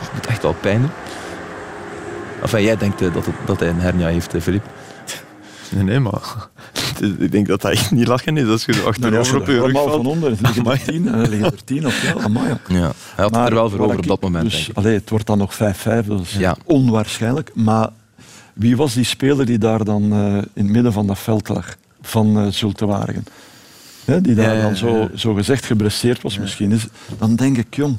het 0.00 0.12
moet 0.12 0.26
echt 0.26 0.42
wel 0.42 0.56
pijn 0.60 0.80
doen. 0.80 0.90
Enfin, 2.42 2.62
jij 2.62 2.76
denkt 2.76 3.02
eh, 3.02 3.12
dat, 3.14 3.26
het, 3.26 3.34
dat 3.44 3.60
hij 3.60 3.68
een 3.68 3.80
hernia 3.80 4.06
heeft, 4.06 4.34
eh, 4.34 4.40
Filip. 4.40 4.64
Nee, 5.70 5.84
nee, 5.84 6.00
maar 6.00 6.20
ik 7.00 7.32
denk 7.32 7.46
dat 7.46 7.60
dat 7.60 7.70
echt 7.72 7.90
niet 7.90 8.06
lachen 8.06 8.36
is 8.36 8.48
als 8.48 8.64
je 8.64 8.72
ja, 8.74 8.80
achterover 8.80 9.36
op 9.40 9.46
je 9.46 9.52
er 9.52 9.58
rug 9.58 9.62
allemaal 9.64 9.82
van 9.82 9.92
valt. 9.92 10.06
onder. 10.06 10.30
Er 10.30 10.38
liggen 10.42 10.66
er 10.66 10.82
tien, 10.84 11.08
eh, 11.08 11.28
liggen 11.28 11.44
er 11.52 11.64
tien 11.64 11.86
op. 11.86 11.92
Ja, 12.02 12.14
amai, 12.22 12.48
ja. 12.48 12.58
Ja, 12.68 12.92
hij 13.14 13.24
had 13.24 13.34
het 13.34 13.46
er 13.48 13.54
wel 13.54 13.70
voor 13.70 13.78
over 13.80 13.98
op 13.98 14.06
dat 14.06 14.20
moment, 14.20 14.44
Dus, 14.44 14.54
denk 14.54 14.68
ik. 14.68 14.76
allee, 14.76 14.94
het 14.94 15.10
wordt 15.10 15.26
dan 15.26 15.38
nog 15.38 15.54
5-5, 15.54 16.06
dat 16.06 16.20
is 16.20 16.36
Ja. 16.38 16.56
onwaarschijnlijk. 16.64 17.50
Maar 17.54 17.88
wie 18.54 18.76
was 18.76 18.94
die 18.94 19.04
speler 19.04 19.46
die 19.46 19.58
daar 19.58 19.84
dan 19.84 20.12
eh, 20.12 20.34
in 20.36 20.42
het 20.64 20.68
midden 20.68 20.92
van 20.92 21.06
dat 21.06 21.18
veld 21.18 21.48
lag? 21.48 21.76
Van 22.02 22.38
uh, 22.38 22.46
Zulte 22.50 22.86
Waregem. 22.86 23.24
Hè, 24.04 24.20
die 24.20 24.34
daar 24.34 24.46
Ja, 24.46 24.52
ja, 24.52 24.62
dan 24.62 24.76
zo, 24.76 25.08
zo 25.14 25.34
gezegd 25.34 25.66
geblesseerd 25.66 26.22
was 26.22 26.38
misschien. 26.38 26.72
Is, 26.72 26.86
dan 27.18 27.36
denk 27.36 27.56
ik, 27.56 27.74
jong, 27.74 27.96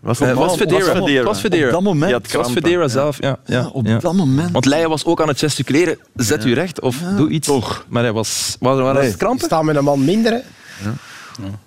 Was 0.00 0.18
Het 0.18 0.28
het 0.28 0.38
was 0.38 0.56
Federa. 0.56 0.98
was 1.00 1.10
Het 1.10 1.22
was 1.24 1.40
Federa. 1.40 1.66
op 1.66 1.72
dat 1.72 1.82
moment... 1.82 2.10
Ja, 2.10 2.16
het 2.16 2.26
Het 2.32 2.36
was. 2.42 2.50
Federa 2.52 2.88
zelf, 2.88 3.20
ja. 3.22 3.38
ja, 3.46 3.58
ja, 3.60 3.68
op 3.72 3.86
ja. 3.86 3.98
dat 3.98 4.14
moment... 4.14 4.50
Want 4.50 4.64
Leijen 4.64 4.88
was 4.88 5.04
ook 5.04 5.22
aan 5.22 5.28
het 5.28 5.38
gesticuleren. 5.38 5.98
Zet 6.16 6.44
u 6.44 6.54
recht 6.54 6.80
of 6.80 6.96
doe 7.16 7.28
iets. 7.30 7.46
toch. 7.46 7.84
Maar 7.88 8.02
hij 8.02 8.12
was... 8.12 8.56
Waren, 8.60 8.82
waren 8.82 9.00
Nee. 9.00 9.08
het 9.10 9.18
krampen? 9.18 9.44
staan 9.46 9.64
met 9.64 9.76
een 9.76 9.84
man 9.84 10.04
minder. 10.04 10.32
hè. 10.32 10.88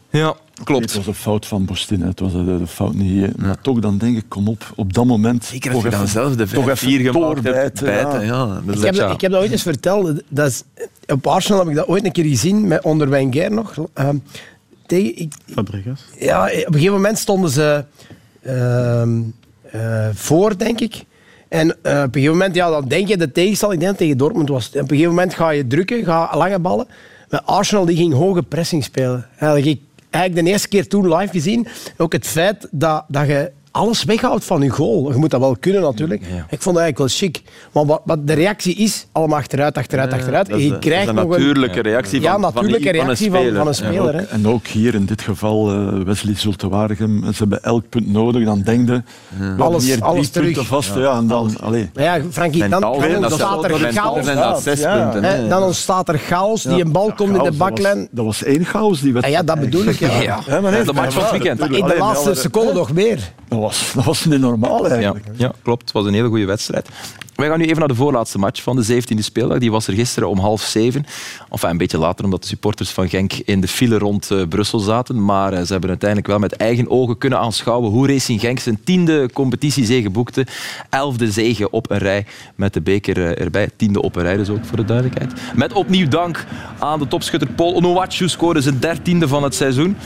Ja, 0.10 0.28
Het 0.56 0.64
klopt. 0.64 0.94
was 0.96 1.08
een 1.08 1.14
fout 1.14 1.46
van 1.46 1.66
Bostin, 1.66 2.02
het 2.02 2.20
was 2.20 2.32
de, 2.32 2.60
fout 2.68 2.94
niet. 2.94 3.22
hè. 3.26 3.30
Maar 3.46 3.62
toch, 3.62 3.80
dan 3.80 3.98
denk 3.98 4.18
ik, 4.18 4.24
kom 4.28 4.48
op, 4.48 4.72
op 4.76 4.94
dat 4.94 5.06
moment... 5.06 5.46
Zeker 5.46 5.72
toch 5.72 5.74
als 5.74 5.84
je 5.84 5.90
dan 5.90 6.00
even- 6.00 6.12
zelf 6.14 6.36
de 6.36 6.48
toch 6.48 6.64
5 6.66 6.66
even 6.66 6.78
4 6.78 7.12
gemaakt 7.12 7.34
hebt. 7.34 7.44
doorbijten, 7.46 7.86
Bijten, 7.86 8.26
ja. 8.26 8.26
ja. 8.26 8.62
Dat 8.66 8.76
is 8.76 8.80
Ik 8.80 8.86
heb, 8.86 8.94
ja. 8.96 9.02
dat, 9.06 9.14
ik 9.14 9.22
heb 9.22 9.32
dat 9.32 9.42
ooit 9.42 9.52
eens 9.52 9.62
verteld. 9.62 10.22
Dat 10.30 10.48
is, 10.48 10.64
op 11.08 11.28
Arsenal 11.28 11.60
heb 11.60 11.70
ik 11.70 11.76
dat 11.76 11.88
ooit 11.88 12.06
een 12.06 12.12
keer 12.12 12.26
gezien, 12.26 12.68
met 12.68 12.84
onder 12.84 13.10
Wenger 13.10 13.52
nog. 13.52 13.74
Ehm, 13.94 14.18
tegen, 14.88 15.22
ik, 15.22 15.34
Fabregas. 15.52 16.06
ja, 16.20 16.44
op 16.44 16.52
een 16.52 16.74
gegeven 16.74 16.94
moment 16.94 17.18
stonden 17.18 17.50
ze 17.50 17.84
ehm, 18.42 19.22
eh, 19.72 20.08
voor, 20.14 20.58
denk 20.58 20.80
ik. 20.80 21.04
En 21.48 21.70
eh, 21.70 21.98
op 21.98 22.04
een 22.04 22.12
gegeven 22.12 22.32
moment, 22.32 22.56
ja, 22.56 22.70
dan 22.70 22.88
denk 22.88 23.08
je 23.08 23.18
de 23.18 23.32
tegenstander, 23.32 23.78
ik 23.78 23.84
denk 23.84 23.98
tegen 23.98 24.18
Dortmund 24.18 24.50
was. 24.50 24.68
Op 24.68 24.76
een 24.76 24.88
gegeven 24.88 25.10
moment 25.10 25.34
ga 25.34 25.50
je 25.50 25.68
drukken, 25.68 26.04
ga 26.04 26.38
lange 26.38 26.60
ballen. 26.60 26.88
Maar 27.30 27.42
Arsenal 27.42 27.86
die 27.86 27.96
ging 27.96 28.14
hoge 28.14 28.44
pressing 28.44 28.84
spelen. 28.84 29.28
Eigenlijk, 29.38 29.66
ik, 29.66 29.82
eigenlijk 30.10 30.46
de 30.46 30.52
eerste 30.52 30.68
keer 30.68 30.88
toen 30.88 31.16
live 31.16 31.32
gezien. 31.32 31.68
Ook 31.98 32.12
het 32.12 32.28
feit 32.28 32.68
dat, 32.72 33.04
dat 33.08 33.28
je 33.28 33.52
alles 33.78 34.04
weghoudt 34.04 34.44
van 34.46 34.62
je 34.62 34.70
goal. 34.70 35.12
Je 35.12 35.18
moet 35.18 35.30
dat 35.30 35.40
wel 35.40 35.58
kunnen 35.60 35.82
natuurlijk. 35.82 36.22
Ja. 36.22 36.46
Ik 36.50 36.62
vond 36.62 36.76
dat 36.76 36.84
eigenlijk 36.84 36.98
wel 36.98 37.08
chic. 37.08 37.42
Maar 37.72 37.86
wat, 37.86 38.02
wat 38.06 38.28
de 38.28 38.34
reactie 38.34 38.76
is, 38.76 39.08
allemaal 39.12 39.38
achteruit, 39.38 39.78
achteruit, 39.78 40.14
achteruit. 40.14 40.46
Dat 40.46 40.56
En 40.56 40.62
is 40.62 40.68
je 40.68 40.74
de- 40.74 40.80
krijgt 40.80 41.06
dat 41.06 41.16
is 41.16 41.22
nog 41.22 41.30
een 41.30 41.36
een 41.36 41.40
natuurlijke 41.48 41.82
reactie 41.82 42.22
van, 42.22 42.30
ja, 42.32 42.38
natuurlijke 42.38 42.84
van, 42.84 42.92
die- 42.92 43.02
reactie 43.02 43.32
van 43.32 43.40
van, 43.40 43.50
een 43.50 43.56
van 43.56 43.68
een 43.68 43.74
speler. 43.76 44.16
En 44.16 44.22
ook, 44.22 44.30
hè. 44.30 44.36
en 44.36 44.48
ook 44.48 44.68
hier 44.68 44.94
in 44.94 45.06
dit 45.06 45.22
geval, 45.22 45.72
eh, 45.72 45.88
Wesley 46.06 46.36
Zultewaregem, 46.36 47.24
ze 47.24 47.38
hebben 47.38 47.64
elk 47.64 47.90
punt 47.90 48.12
nodig. 48.12 48.46
Dan 48.46 48.62
denk 48.62 48.88
je, 48.90 49.02
Alles- 49.58 49.86
hier 49.86 50.04
alles 50.04 50.30
drie 50.30 50.44
punten 50.46 50.64
terug. 50.66 50.68
vast. 50.86 50.96
Ja. 50.98 51.18
en 51.18 51.28
dan, 51.28 51.52
allee. 51.62 51.90
Ja, 51.94 52.20
Frankie, 52.32 52.68
dan, 52.68 52.84
ontstaat 52.84 53.64
er 53.64 53.92
chaos. 53.94 54.26
zijn 54.26 54.38
dat 54.38 54.62
zes 54.62 54.80
Ja. 54.80 55.02
punten. 55.10 55.24
Hè, 55.30 55.36
hè. 55.42 55.48
dan 55.48 55.64
ontstaat 55.64 56.10
er 56.10 56.18
chaos, 56.18 56.64
die 56.64 56.86
een 56.86 56.92
bal 56.92 57.12
komt 57.16 57.20
in 57.30 57.34
de 57.34 57.40
Chaos, 57.40 57.50
dat 57.50 57.58
was- 57.58 57.70
baklijn. 57.70 58.08
Dat 58.12 58.26
was 58.26 58.44
één 58.44 58.66
chaos, 58.66 59.00
die 59.02 59.08
Ah, 59.08 59.14
wedstrijd. 59.14 59.48
ja, 59.48 59.54
dat 59.56 59.64
bedoel 59.64 59.86
ik. 59.86 60.00
Ja. 60.00 60.22
Ja, 60.22 60.40
Ja, 60.48 60.62
maar 60.62 60.72
nee, 60.72 60.84
de 60.84 60.94
match 60.94 61.14
van 61.14 61.22
het 61.24 61.32
weekend. 61.32 61.60
In 61.62 61.86
de 61.86 61.96
laatste 62.00 62.34
seconde 62.36 62.74
nog 62.74 62.92
meer. 62.94 63.32
Dat 63.68 63.94
was, 63.94 64.06
was 64.06 64.26
niet 64.26 64.40
normaal 64.40 64.88
Ja, 64.88 64.94
eigenlijk. 64.96 65.26
ja, 65.38 65.52
klopt. 65.64 65.82
Het 65.82 65.92
was 65.92 66.06
een 66.06 66.14
hele 66.14 66.28
goede 66.28 66.46
wedstrijd. 66.46 66.90
Wij 67.38 67.48
gaan 67.48 67.58
nu 67.58 67.66
even 67.66 67.80
naar 67.80 67.88
de 67.88 67.96
voorlaatste 67.96 68.40
match 68.40 68.62
van 68.62 68.76
de 68.76 69.02
17e 69.04 69.20
speeldag. 69.20 69.58
Die 69.58 69.72
was 69.72 69.88
er 69.88 69.94
gisteren 69.94 70.30
om 70.30 70.40
half 70.40 70.62
zeven. 70.62 71.06
Enfin, 71.50 71.70
een 71.70 71.78
beetje 71.78 71.98
later, 71.98 72.26
omdat 72.26 72.42
de 72.42 72.48
supporters 72.48 72.90
van 72.90 73.10
Genk 73.10 73.34
in 73.34 73.62
de 73.62 73.68
file 73.68 73.98
rond 73.98 74.32
eh, 74.32 74.42
Brussel 74.50 74.80
zaten. 74.80 75.26
Maar 75.26 75.54
eh, 75.54 75.62
ze 75.62 75.72
hebben 75.72 75.90
uiteindelijk 75.90 76.30
wel 76.30 76.40
met 76.40 76.56
eigen 76.56 76.90
ogen 76.90 77.18
kunnen 77.18 77.40
aanschouwen 77.40 77.92
hoe 77.92 78.08
Racing 78.08 78.40
Genk 78.40 78.60
zijn 78.60 78.84
tiende 78.84 79.30
competitiezege 79.34 80.10
boekte. 80.10 80.46
Elfde 80.90 81.32
zege 81.32 81.70
op 81.70 81.90
een 81.90 81.98
rij 81.98 82.26
met 82.56 82.74
de 82.74 82.82
beker 82.82 83.18
eh, 83.18 83.44
erbij. 83.44 83.70
Tiende 83.76 84.02
op 84.02 84.16
een 84.16 84.24
rij 84.24 84.38
dus 84.38 84.50
ook, 84.50 84.66
voor 84.66 84.78
de 84.78 84.86
duidelijkheid. 84.86 85.34
Met 85.56 85.74
opnieuw 85.74 86.08
dank 86.08 86.46
aan 86.80 87.00
de 87.00 87.08
topschutter 87.08 87.50
Paul 87.50 87.76
Onuachu. 87.76 88.30
Scoorde 88.30 88.62
zijn 88.62 88.80
dertiende 88.80 89.28
van 89.28 89.44
het 89.44 89.56
seizoen. 89.56 89.98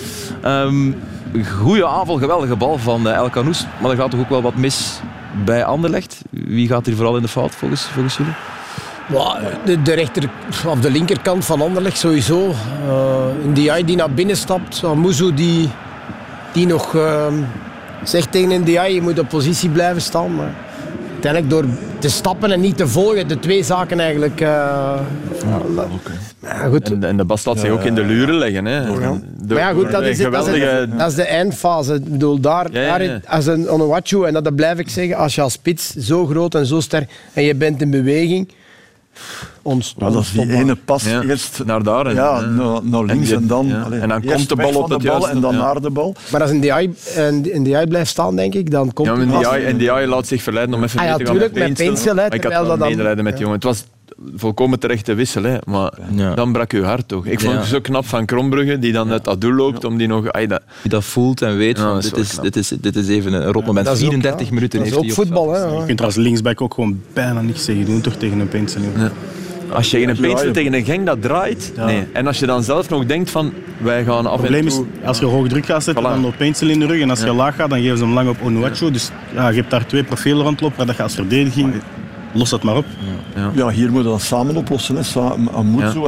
Ehm 0.41 0.91
goeie 1.59 1.85
aanval, 1.85 2.17
geweldige 2.17 2.55
bal 2.55 2.77
van 2.77 3.07
El 3.07 3.29
Canoes. 3.29 3.65
Maar 3.81 3.91
er 3.91 3.97
gaat 3.97 4.11
toch 4.11 4.19
ook 4.19 4.29
wel 4.29 4.41
wat 4.41 4.55
mis 4.55 5.01
bij 5.45 5.65
Anderlecht. 5.65 6.21
Wie 6.29 6.67
gaat 6.67 6.85
hier 6.85 6.95
vooral 6.95 7.15
in 7.15 7.21
de 7.21 7.27
fout 7.27 7.55
volgens, 7.55 7.81
volgens 7.81 8.17
jullie? 8.17 8.33
De, 9.65 9.81
de 9.81 9.93
rechter 9.93 10.29
of 10.67 10.79
de 10.79 10.91
linkerkant 10.91 11.45
van 11.45 11.61
Anderlecht 11.61 11.97
sowieso. 11.97 12.49
Uh, 12.49 12.55
Ndiaye 13.45 13.85
die 13.85 13.95
naar 13.95 14.11
binnen 14.11 14.37
stapt. 14.37 14.83
Amuzu 14.83 15.33
die, 15.33 15.69
die 16.53 16.67
nog 16.67 16.93
uh, 16.93 17.25
zegt 18.03 18.31
tegen 18.31 18.61
Ndiaye 18.61 18.93
je 18.93 19.01
moet 19.01 19.19
op 19.19 19.29
positie 19.29 19.69
blijven 19.69 20.01
staan. 20.01 20.35
Maar 20.35 20.53
uiteindelijk 21.25 21.49
door 21.49 21.65
te 21.99 22.09
stappen 22.09 22.51
en 22.51 22.59
niet 22.59 22.77
te 22.77 22.87
volgen, 22.87 23.27
de 23.27 23.39
twee 23.39 23.63
zaken 23.63 23.99
eigenlijk. 23.99 24.41
Uh, 24.41 24.47
ja, 24.47 25.01
ja, 26.41 26.67
goed. 26.69 26.91
En, 26.91 27.03
en 27.03 27.17
de 27.17 27.25
Bas 27.25 27.45
laat 27.45 27.59
zich 27.59 27.69
ook 27.69 27.83
in 27.83 27.95
de 27.95 28.03
luren 28.03 28.35
leggen. 28.35 28.65
Hè. 28.65 28.85
Maar 29.47 29.57
ja, 29.57 29.71
goed, 29.73 29.91
dat 29.91 30.01
is, 30.03 30.19
het, 30.19 30.31
dat, 30.31 30.47
is 30.47 30.53
geweldige... 30.53 30.65
het- 30.79 30.99
dat 30.99 31.09
is 31.09 31.15
de 31.15 31.23
eindfase. 31.23 31.93
Ik 31.93 32.11
bedoel, 32.11 32.39
daar, 32.39 32.71
Ja, 32.71 32.81
ja, 32.81 32.97
daar 32.97 33.21
als 33.27 33.45
een 33.45 33.69
Onuachu, 33.69 34.23
en 34.25 34.33
dat, 34.33 34.43
dat 34.43 34.55
blijf 34.55 34.79
ik 34.79 34.89
zeggen, 34.89 35.15
als 35.15 35.35
je 35.35 35.41
als 35.41 35.53
spits 35.53 35.95
zo 35.95 36.25
groot 36.25 36.55
en 36.55 36.65
zo 36.65 36.79
sterk 36.79 37.09
en 37.33 37.43
je 37.43 37.55
bent 37.55 37.81
in 37.81 37.89
beweging, 37.91 38.47
ons, 39.61 39.95
Ja, 39.97 40.09
dat 40.09 40.21
is 40.21 40.31
die 40.31 40.53
ene 40.53 40.75
pas 40.75 41.03
Ja, 41.03 41.21
eerst 41.21 41.61
naar 41.65 41.83
daar. 41.83 42.05
En, 42.05 42.15
ja, 42.15 42.39
naar, 42.39 42.79
naar 42.83 43.03
links 43.03 43.27
die- 43.27 43.35
en, 43.37 43.47
dan... 43.47 43.67
ja. 43.67 43.81
allee, 43.81 43.99
En 43.99 44.09
dan 44.09 44.23
komt 44.25 44.49
de 44.49 44.55
bal 44.55 44.73
op 44.75 44.89
het 44.89 44.99
de 45.01 45.07
bal 45.07 45.17
juiste- 45.17 45.29
En 45.35 45.41
dan 45.41 45.53
ja. 45.53 45.59
naar 45.61 45.81
de 45.81 45.89
bal. 45.89 46.15
Maar 46.31 46.41
als 46.41 46.49
een 46.51 46.59
DI, 46.59 46.93
een 47.51 47.63
DI 47.63 47.85
blijft 47.87 48.09
staan, 48.09 48.35
denk 48.35 48.53
ik, 48.53 48.71
dan 48.71 48.93
komt 48.93 49.07
Ja, 49.07 49.15
maar 49.15 49.53
en 49.53 49.77
die 49.77 49.91
AI 49.91 50.07
laat 50.07 50.27
zich 50.27 50.41
verleiden 50.43 50.75
om 50.75 50.83
even 50.83 50.99
Ah 50.99 51.05
ja, 51.05 51.09
mee 51.09 51.25
te 51.25 51.25
gaan 51.31 51.35
met 51.37 51.49
Ik 52.33 52.43
had 52.43 52.51
terwijl 52.51 52.59
wel 52.61 52.69
dat 52.69 52.79
dan- 52.79 52.89
medelijden 52.89 53.23
met 53.23 53.33
ja. 53.33 53.39
die 53.39 53.47
jongen. 53.47 53.55
Het 53.55 53.63
was 53.63 53.85
volkomen 54.35 54.79
terechte 54.79 55.13
wissel, 55.13 55.43
hè. 55.43 55.57
maar 55.65 55.93
Ja. 56.15 56.33
dan 56.33 56.51
brak 56.51 56.71
je 56.71 56.83
hart 56.83 57.07
toch. 57.07 57.25
Ik 57.25 57.39
vond 57.39 57.53
Ja. 57.53 57.59
het 57.59 57.67
zo 57.67 57.79
knap 57.81 58.05
van 58.05 58.25
Krombrugge, 58.25 58.79
die 58.79 58.91
dan 58.91 59.11
uit 59.11 59.23
dat 59.23 59.41
doel 59.41 59.53
loopt 59.53 59.85
om 59.85 59.97
die 59.97 60.07
nog... 60.07 60.23
Dat, 60.31 60.61
Die 60.81 60.91
dat 60.91 61.03
voelt 61.03 61.41
en 61.41 61.57
weet, 61.57 61.77
Ja, 61.77 61.83
van, 61.83 61.99
dit, 61.99 62.17
is, 62.17 62.35
dit, 62.41 62.55
is, 62.55 62.67
dit 62.81 62.95
is 62.95 63.07
even 63.07 63.33
een 63.33 63.51
rot 63.51 63.65
moment. 63.65 63.85
Dat 63.85 63.95
is 63.97 64.03
ook, 64.03 64.09
34 64.09 64.47
ja. 64.47 64.53
minuten 64.53 64.79
Dat 64.79 64.87
heeft 64.87 64.99
hij 65.01 65.09
op 65.09 65.15
voetbal, 65.15 65.51
hè. 65.53 65.63
Je 65.79 65.85
kunt 65.85 65.99
er 65.99 66.05
als 66.05 66.15
linksback 66.15 66.61
ook 66.61 66.73
gewoon 66.73 67.01
bijna 67.13 67.41
niks 67.41 67.65
tegen 67.65 67.85
doen, 67.85 68.01
toch, 68.01 68.13
tegen 68.15 68.39
een 68.39 68.47
Peensel. 68.47 68.81
Als 69.73 69.91
je 69.91 70.01
in 70.01 70.09
een 70.09 70.29
ja. 70.29 70.51
tegen 70.51 70.73
een 70.73 70.85
Genk 70.85 71.05
dat 71.05 71.21
draait, 71.21 71.71
nee. 71.75 72.07
En 72.13 72.27
als 72.27 72.39
je 72.39 72.45
dan 72.45 72.63
zelf 72.63 72.89
nog 72.89 73.05
denkt 73.05 73.29
van, 73.29 73.53
wij 73.77 74.03
gaan 74.03 74.25
af 74.25 74.43
en 74.43 74.53
is, 74.53 74.73
toe... 74.75 74.85
als 75.05 75.19
je 75.19 75.25
hoog 75.25 75.47
druk 75.47 75.65
gaat 75.65 75.83
zetten, 75.83 76.03
Voilà. 76.03 76.07
dan 76.07 76.25
op 76.25 76.33
Peensel 76.37 76.69
in 76.69 76.79
de 76.79 76.85
rug. 76.85 77.01
En 77.01 77.09
als 77.09 77.19
je 77.19 77.33
laag 77.33 77.55
gaat, 77.55 77.69
dan 77.69 77.79
geven 77.79 77.97
ze 77.97 78.03
hem 78.03 78.13
lang 78.13 78.29
op 78.29 78.37
Onuachu. 78.43 78.91
Dus 78.91 79.09
ja, 79.33 79.49
je 79.49 79.55
hebt 79.55 79.71
daar 79.71 79.85
twee 79.85 80.03
profielen 80.03 80.43
rondlopen 80.43 80.77
waar 80.77 80.85
dat 80.85 80.95
je 80.95 81.03
als 81.03 81.13
verdediging 81.13 81.73
los 82.33 82.49
dat 82.49 82.63
maar 82.63 82.75
op. 82.75 82.85
Ja, 83.53 83.69
hier 83.69 83.91
moeten 83.91 84.11
we 84.11 84.17
dat 84.17 84.21
samen 84.21 84.55
oplossen. 84.55 84.95
Hè. 84.95 85.01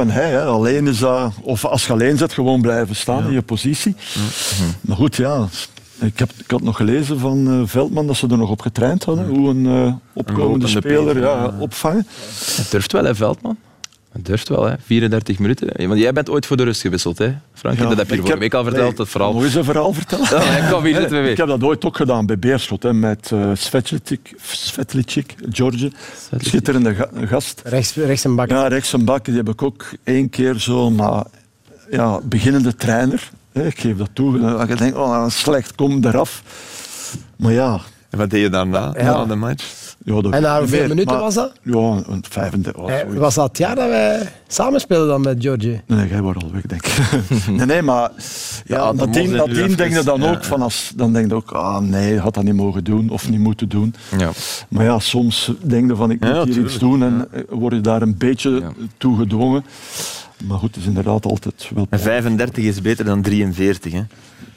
En 0.00 0.10
hij. 0.10 0.30
Hè. 0.30 0.44
Alleen 0.44 0.86
is 0.86 0.98
dat... 0.98 1.32
Of 1.40 1.64
als 1.64 1.86
je 1.86 1.92
alleen 1.92 2.16
zit, 2.16 2.32
gewoon 2.32 2.60
blijven 2.60 2.96
staan 2.96 3.26
in 3.26 3.32
je 3.32 3.42
positie. 3.42 3.96
Maar 4.80 4.96
goed, 4.96 5.16
ja... 5.16 5.48
Ik, 6.04 6.18
heb, 6.18 6.30
ik 6.38 6.50
had 6.50 6.62
nog 6.62 6.76
gelezen 6.76 7.18
van 7.18 7.48
eh, 7.48 7.60
Veldman 7.64 8.06
dat 8.06 8.16
ze 8.16 8.28
er 8.28 8.38
nog 8.38 8.50
op 8.50 8.60
getraind 8.60 9.04
hadden. 9.04 9.26
Hoe 9.26 9.48
een 9.48 9.66
eh, 9.66 9.94
opkomende 10.12 10.66
speler 10.66 11.20
ja, 11.20 11.54
opvangen. 11.58 12.06
Het 12.56 12.70
durft 12.70 12.92
wel, 12.92 13.04
hè, 13.04 13.14
Veldman? 13.14 13.56
Het 14.12 14.26
durft 14.26 14.48
wel, 14.48 14.64
hè. 14.64 14.74
34 14.84 15.38
minuten. 15.38 15.88
Want 15.88 16.00
jij 16.00 16.12
bent 16.12 16.30
ooit 16.30 16.46
voor 16.46 16.56
de 16.56 16.62
rust 16.62 16.80
gewisseld, 16.80 17.18
hè, 17.18 17.34
Frank? 17.54 17.78
Ja, 17.78 17.86
dat 17.88 17.96
heb 17.96 18.08
je 18.08 18.14
ik 18.14 18.20
vorige 18.20 18.38
week 18.38 18.54
al 18.54 18.64
verteld, 18.64 18.86
nee, 18.86 18.94
dat 18.94 19.08
verhaal. 19.08 19.44
Eens 19.44 19.54
een 19.54 19.64
verhaal 19.64 19.92
vertellen. 19.92 20.26
Ja, 20.30 20.82
hier 20.82 21.24
Ik 21.30 21.36
heb 21.36 21.46
dat 21.46 21.62
ooit 21.62 21.84
ook 21.84 21.96
gedaan 21.96 22.26
bij 22.26 22.38
Beerschot 22.38 22.82
hè, 22.82 22.92
met 22.92 23.30
eh 23.32 23.50
Svetlicek, 23.54 24.34
Svetlicek, 24.42 25.34
George. 25.50 25.92
Schitterende 26.38 26.94
ga- 26.94 27.08
gast. 27.26 27.62
Rechts, 27.64 27.94
rechts 27.94 28.24
een 28.24 28.34
bak. 28.34 28.50
Ja, 28.50 28.66
rechts 28.66 28.92
een 28.92 29.04
bak, 29.04 29.24
die 29.24 29.36
heb 29.36 29.48
ik 29.48 29.62
ook 29.62 29.84
één 30.04 30.30
keer 30.30 30.58
zo, 30.58 30.90
maar 30.90 31.24
ja, 31.90 32.20
beginnende 32.22 32.74
trainer. 32.74 33.30
Ik 33.54 33.78
geef 33.80 33.96
dat 33.96 34.10
toe. 34.12 34.40
Dat 34.40 34.68
je 34.68 34.74
denkt, 34.76 34.96
oh, 34.96 35.28
slecht, 35.28 35.74
kom 35.74 36.04
eraf. 36.04 36.42
Maar 37.36 37.52
ja. 37.52 37.80
En 38.10 38.18
wat 38.18 38.30
deed 38.30 38.40
je 38.40 38.48
daarna, 38.48 38.94
Ja. 38.96 39.02
na 39.02 39.24
de 39.24 39.34
match? 39.34 39.82
Ja, 40.04 40.20
dat 40.20 40.32
En 40.32 40.42
na 40.42 40.58
hoeveel 40.58 40.78
meer, 40.78 40.88
minuten 40.88 41.12
maar- 41.12 41.22
was 41.22 41.34
dat? 41.34 41.52
Ja, 41.62 42.02
een 42.08 42.24
35. 42.30 42.82
oh, 42.82 42.92
Eh, 42.92 43.06
was 43.16 43.34
dat 43.34 43.48
het 43.48 43.58
jaar 43.58 43.74
dat 43.74 43.88
wij 43.88 44.28
samen 44.48 44.80
speelden 44.80 45.08
dan 45.08 45.20
met 45.20 45.36
Georgie? 45.42 45.80
Nee, 45.86 46.08
jij 46.08 46.20
wordt 46.22 46.42
al 46.42 46.50
weg, 46.52 46.62
denk 46.62 46.86
ik. 46.86 46.98
nee, 47.56 47.66
nee, 47.66 47.82
maar 47.82 48.10
ja, 48.64 48.76
Ja, 48.76 48.76
dan 48.92 48.96
nadien, 48.96 49.06
mocht 49.06 49.14
je 49.24 49.30
nu 49.30 49.36
nadien 49.36 49.64
even- 49.64 49.76
denk 49.76 49.94
je 49.94 50.02
dan 50.02 50.20
ja, 50.20 50.30
ook 50.30 50.44
van 50.44 50.62
als, 50.62 50.92
dan 50.96 51.12
denk 51.12 51.28
je 51.28 51.34
ook, 51.34 51.50
ah 51.50 51.78
nee, 51.78 52.18
had 52.18 52.34
dat 52.34 52.44
niet 52.44 52.54
mogen 52.54 52.84
doen 52.84 53.08
of 53.10 53.28
niet 53.30 53.40
moeten 53.40 53.68
doen. 53.68 53.94
Ja. 54.18 54.30
Maar 54.68 54.84
ja, 54.84 54.98
soms 54.98 55.52
denk 55.60 55.90
je 55.90 55.96
van 55.96 56.10
ik 56.10 56.20
moet 56.20 56.28
Ja, 56.28 56.34
hier 56.34 56.44
tuurlijk. 56.44 56.66
iets 56.66 56.78
doen 56.78 57.02
en 57.02 57.28
eh, 57.32 57.40
word 57.48 57.74
je 57.74 57.80
daar 57.80 58.02
een 58.02 58.16
beetje 58.18 58.62
toe 58.96 59.18
gedwongen. 59.18 59.64
Maar 60.46 60.58
goed, 60.58 60.68
het 60.74 60.78
is 60.80 60.86
inderdaad 60.86 61.26
altijd 61.26 61.70
wel... 61.74 61.86
En 61.90 62.00
35 62.00 62.64
is 62.64 62.80
beter 62.82 63.04
dan 63.04 63.22
43. 63.22 63.92
Hè. 63.92 64.02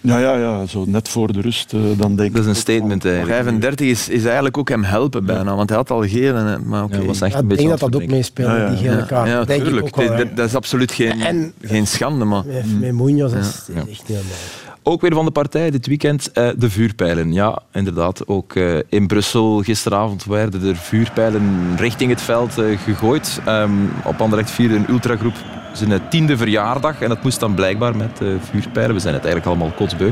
Ja, 0.01 0.17
ja, 0.19 0.35
ja, 0.38 0.65
zo 0.65 0.83
net 0.88 1.09
voor 1.09 1.33
de 1.33 1.41
rust, 1.41 1.73
eh, 1.73 1.79
dan 1.97 2.15
denk 2.15 2.29
ik... 2.29 2.35
Dat 2.35 2.43
is 2.43 2.49
een 2.49 2.55
statement, 2.55 3.05
eigenlijk. 3.05 3.35
35 3.35 3.88
is, 3.88 4.09
is 4.09 4.23
eigenlijk 4.25 4.57
ook 4.57 4.69
hem 4.69 4.83
helpen 4.83 5.25
bijna, 5.25 5.55
want 5.55 5.69
hij 5.69 5.77
had 5.77 5.91
al 5.91 6.01
geel. 6.07 6.35
En, 6.35 6.47
eh, 6.53 6.59
maar 6.59 6.83
oké. 6.83 6.97
Ja, 6.97 7.03
was 7.05 7.21
echt 7.21 7.31
Ja, 7.31 7.38
een 7.38 7.43
ik 7.43 7.49
beetje 7.49 7.67
denk 7.67 7.79
dat 7.79 7.91
dat 7.91 8.01
ook 8.01 8.07
meespeelt, 8.09 8.47
Ja, 8.49 8.57
ja. 8.57 8.69
die 8.69 8.77
gele 8.77 8.95
Ja, 8.97 9.01
kaart. 9.05 9.27
ja, 9.29 9.43
denk 9.43 9.59
ik 9.61 9.67
tuurlijk. 9.67 9.85
ook 9.85 9.95
wel, 10.07 10.25
Dat- 10.35 10.47
is 10.47 10.55
absoluut 10.55 10.91
geen, 10.91 11.21
En- 11.21 11.53
geen 11.61 11.88
schande. 11.88 12.25
Maar 12.25 12.43
Met, 12.79 12.93
Munoz, 12.95 13.33
is 13.33 13.61
Ja. 13.67 13.79
echt 13.79 13.88
niet 13.88 14.01
helemaal. 14.05 14.66
Ook 14.89 15.01
weer 15.01 15.13
van 15.13 15.25
de 15.25 15.31
partij 15.31 15.71
dit 15.71 15.88
weekend 15.88 16.31
eh, 16.31 16.49
de 16.57 16.69
vuurpijlen. 16.69 17.33
Ja, 17.33 17.59
inderdaad. 17.71 18.27
Ook 18.27 18.55
eh, 18.55 18.77
in 18.89 19.07
Brussel 19.07 19.61
gisteravond 19.61 20.25
werden 20.25 20.63
er 20.63 20.75
vuurpijlen 20.75 21.75
richting 21.77 22.09
het 22.09 22.21
veld 22.21 22.57
eh, 22.57 22.77
gegooid. 22.77 23.39
Ehm, 23.45 23.71
op 24.03 24.21
Anderlecht 24.21 24.51
vierde 24.51 24.75
een 24.75 24.89
ultragroep 24.89 25.33
zijn 25.73 26.09
tiende 26.09 26.38
verjaardag. 26.38 27.01
En 27.01 27.09
dat 27.09 27.23
moest 27.23 27.39
dan 27.39 27.53
blijkbaar 27.53 27.95
met 27.95 28.21
vuurpijlen. 28.51 28.93
We 28.93 29.01
zijn 29.01 29.13
het 29.13 29.25
eigenlijk 29.25 29.45
allemaal 29.45 29.75
kotsbeu. 29.77 30.11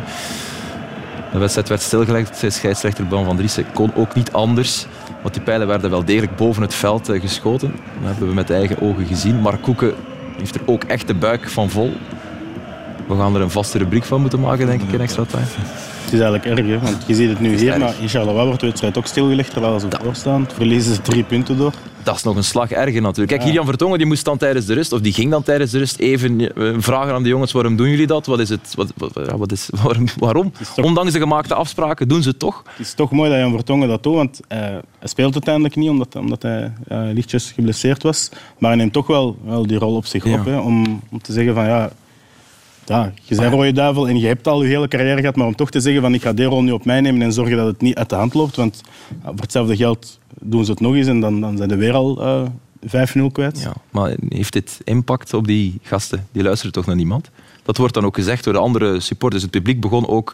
De 1.31 1.37
wedstrijd 1.39 1.69
werd 1.69 1.81
stilgelegd. 1.81 2.43
Scheidsrechter 2.47 3.07
Ban 3.07 3.25
van 3.25 3.37
Driessen 3.37 3.65
kon 3.73 3.95
ook 3.95 4.15
niet 4.15 4.31
anders. 4.31 4.85
Want 5.21 5.33
die 5.33 5.43
pijlen 5.43 5.67
werden 5.67 5.89
wel 5.89 6.05
degelijk 6.05 6.35
boven 6.35 6.61
het 6.61 6.73
veld 6.73 7.09
geschoten. 7.13 7.71
Dat 7.71 8.09
hebben 8.09 8.27
we 8.27 8.33
met 8.33 8.49
eigen 8.49 8.81
ogen 8.81 9.05
gezien. 9.05 9.35
Mark 9.35 9.61
Koeken 9.61 9.93
heeft 10.37 10.55
er 10.55 10.61
ook 10.65 10.83
echt 10.83 11.07
de 11.07 11.15
buik 11.15 11.49
van 11.49 11.69
vol. 11.69 11.93
We 13.07 13.15
gaan 13.15 13.35
er 13.35 13.41
een 13.41 13.49
vaste 13.49 13.77
rubriek 13.77 14.03
van 14.03 14.21
moeten 14.21 14.39
maken, 14.39 14.65
denk 14.67 14.81
ik, 14.81 14.91
in 14.91 15.01
extra 15.01 15.23
time. 15.25 15.43
Het 16.03 16.13
is 16.13 16.19
eigenlijk 16.19 16.45
erg, 16.59 16.67
hè, 16.67 16.79
want 16.79 16.97
je 17.07 17.15
ziet 17.15 17.29
het 17.29 17.39
nu 17.39 17.57
hier, 17.57 17.69
erg. 17.71 17.79
maar 17.79 17.93
in 18.01 18.09
Charleroi 18.09 18.45
wordt 18.45 18.59
de 18.59 18.65
wedstrijd 18.65 18.97
ook 18.97 19.05
stilgelegd 19.05 19.51
terwijl 19.51 19.79
ze 19.79 19.87
voor 20.03 20.15
staan. 20.15 20.47
Verliezen 20.53 20.95
ze 20.95 21.01
drie 21.01 21.23
punten 21.23 21.57
door. 21.57 21.73
Dat 22.03 22.15
is 22.15 22.23
nog 22.23 22.35
een 22.35 22.43
slag 22.43 22.71
erger 22.71 23.01
natuurlijk. 23.01 23.27
Kijk, 23.29 23.43
hier 23.43 23.53
Jan 23.53 23.65
Vertongen 23.65 23.97
die 23.97 24.07
moest 24.07 24.25
dan 24.25 24.37
tijdens 24.37 24.65
de 24.65 24.73
rust, 24.73 24.91
of 24.93 24.99
die 25.01 25.13
ging 25.13 25.31
dan 25.31 25.43
tijdens 25.43 25.71
de 25.71 25.77
rust 25.77 25.99
even 25.99 26.55
eh, 26.55 26.73
vragen 26.77 27.13
aan 27.13 27.23
de 27.23 27.29
jongens, 27.29 27.51
waarom 27.51 27.75
doen 27.75 27.89
jullie 27.89 28.07
dat? 28.07 28.25
Wat 28.25 28.39
is 28.39 28.49
het? 28.49 28.73
Wat, 28.75 28.93
wat, 28.97 29.11
wat 29.37 29.51
is, 29.51 29.69
waarom? 29.83 30.05
waarom? 30.17 30.51
toch- 30.75 30.85
Ondanks 30.85 31.13
de 31.13 31.19
gemaakte 31.19 31.53
afspraken 31.53 32.07
doen 32.07 32.21
ze 32.21 32.29
het 32.29 32.39
toch? 32.39 32.63
Het 32.65 32.85
is 32.85 32.93
toch 32.93 33.11
mooi 33.11 33.29
dat 33.29 33.39
Jan 33.39 33.51
Vertongen 33.51 33.87
dat 33.87 34.03
doet, 34.03 34.15
want 34.15 34.39
eh, 34.47 34.59
hij 34.59 34.81
speelt 35.03 35.33
uiteindelijk 35.33 35.75
niet 35.75 35.89
omdat, 35.89 36.15
omdat 36.15 36.41
hij 36.41 36.73
eh, 36.87 36.99
lichtjes 37.13 37.51
geblesseerd 37.51 38.03
was. 38.03 38.29
Maar 38.57 38.69
hij 38.69 38.79
neemt 38.79 38.93
toch 38.93 39.07
wel, 39.07 39.37
wel 39.45 39.67
die 39.67 39.77
rol 39.77 39.95
op 39.95 40.05
zich 40.05 40.25
Ja. 40.25 40.39
op, 40.39 40.45
hè, 40.45 40.57
om, 40.57 41.01
om 41.11 41.21
te 41.21 41.33
zeggen 41.33 41.53
van 41.53 41.65
ja, 41.65 41.89
ja, 42.85 43.11
je 43.23 43.35
bent 43.35 43.53
rode 43.53 43.71
duivel 43.71 44.07
en 44.07 44.19
je 44.19 44.27
hebt 44.27 44.47
al 44.47 44.61
je 44.63 44.67
hele 44.67 44.87
carrière 44.87 45.19
gehad, 45.19 45.35
maar 45.35 45.47
om 45.47 45.55
toch 45.55 45.69
te 45.71 45.79
zeggen 45.79 46.01
van 46.01 46.13
ik 46.13 46.21
ga 46.21 46.33
die 46.33 46.45
rol 46.45 46.63
nu 46.63 46.71
op 46.71 46.85
mij 46.85 47.01
nemen 47.01 47.21
en 47.21 47.33
zorgen 47.33 47.57
dat 47.57 47.67
het 47.67 47.81
niet 47.81 47.95
uit 47.95 48.09
de 48.09 48.15
hand 48.15 48.33
loopt, 48.33 48.55
want 48.55 48.81
voor 49.23 49.33
hetzelfde 49.39 49.75
geld 49.75 50.19
doen 50.41 50.65
ze 50.65 50.71
het 50.71 50.79
nog 50.79 50.95
eens 50.95 51.07
en 51.07 51.19
dan, 51.19 51.41
dan 51.41 51.57
zijn 51.57 51.69
ze 51.69 51.75
weer 51.75 51.93
al 51.93 52.21
eh 52.21 52.41
5-0 53.17 53.31
kwijt. 53.31 53.61
Ja, 53.61 53.73
maar 53.91 54.13
heeft 54.29 54.53
dit 54.53 54.79
impact 54.83 55.33
op 55.33 55.47
die 55.47 55.79
gasten? 55.81 56.27
Die 56.31 56.43
luisteren 56.43 56.71
toch 56.73 56.85
naar 56.85 56.95
niemand? 56.95 57.29
Dat 57.63 57.77
wordt 57.77 57.93
dan 57.93 58.05
ook 58.05 58.15
gezegd 58.15 58.43
door 58.43 58.53
de 58.53 58.59
andere 58.59 58.99
supporters. 58.99 59.41
Het 59.41 59.51
publiek 59.51 59.79
begon 59.81 60.07
ook 60.07 60.31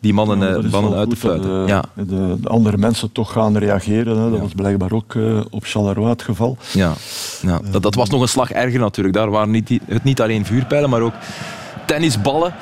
die 0.00 0.12
mannen, 0.14 0.38
Ja, 0.38 0.54
eh, 0.66 0.70
mannen 0.72 0.94
uit 0.98 1.10
te 1.10 1.16
fluiten. 1.16 1.50
de, 1.66 1.72
Ja, 1.72 1.84
de, 1.94 2.36
de 2.40 2.48
andere 2.48 2.76
mensen 2.76 3.12
toch 3.12 3.32
gaan 3.32 3.56
reageren. 3.56 4.16
Hè. 4.18 4.24
Dat 4.24 4.34
Ja. 4.34 4.40
was 4.42 4.52
blijkbaar 4.52 4.92
ook 4.92 5.14
eh, 5.14 5.40
op 5.50 5.64
Charleroi 5.64 6.08
het 6.08 6.22
geval. 6.22 6.56
ja, 6.72 6.92
ja. 7.42 7.60
Dat, 7.70 7.82
dat 7.82 7.94
was 7.94 8.08
nog 8.10 8.20
een 8.20 8.28
slag 8.28 8.50
erger 8.50 8.80
natuurlijk. 8.80 9.16
Daar 9.16 9.30
waren 9.30 9.50
niet, 9.50 9.68
het 9.86 10.04
niet 10.04 10.20
alleen 10.20 10.44
vuurpijlen, 10.46 10.90
maar 10.90 11.00
ook 11.00 11.14
tennisballen. 11.88 12.52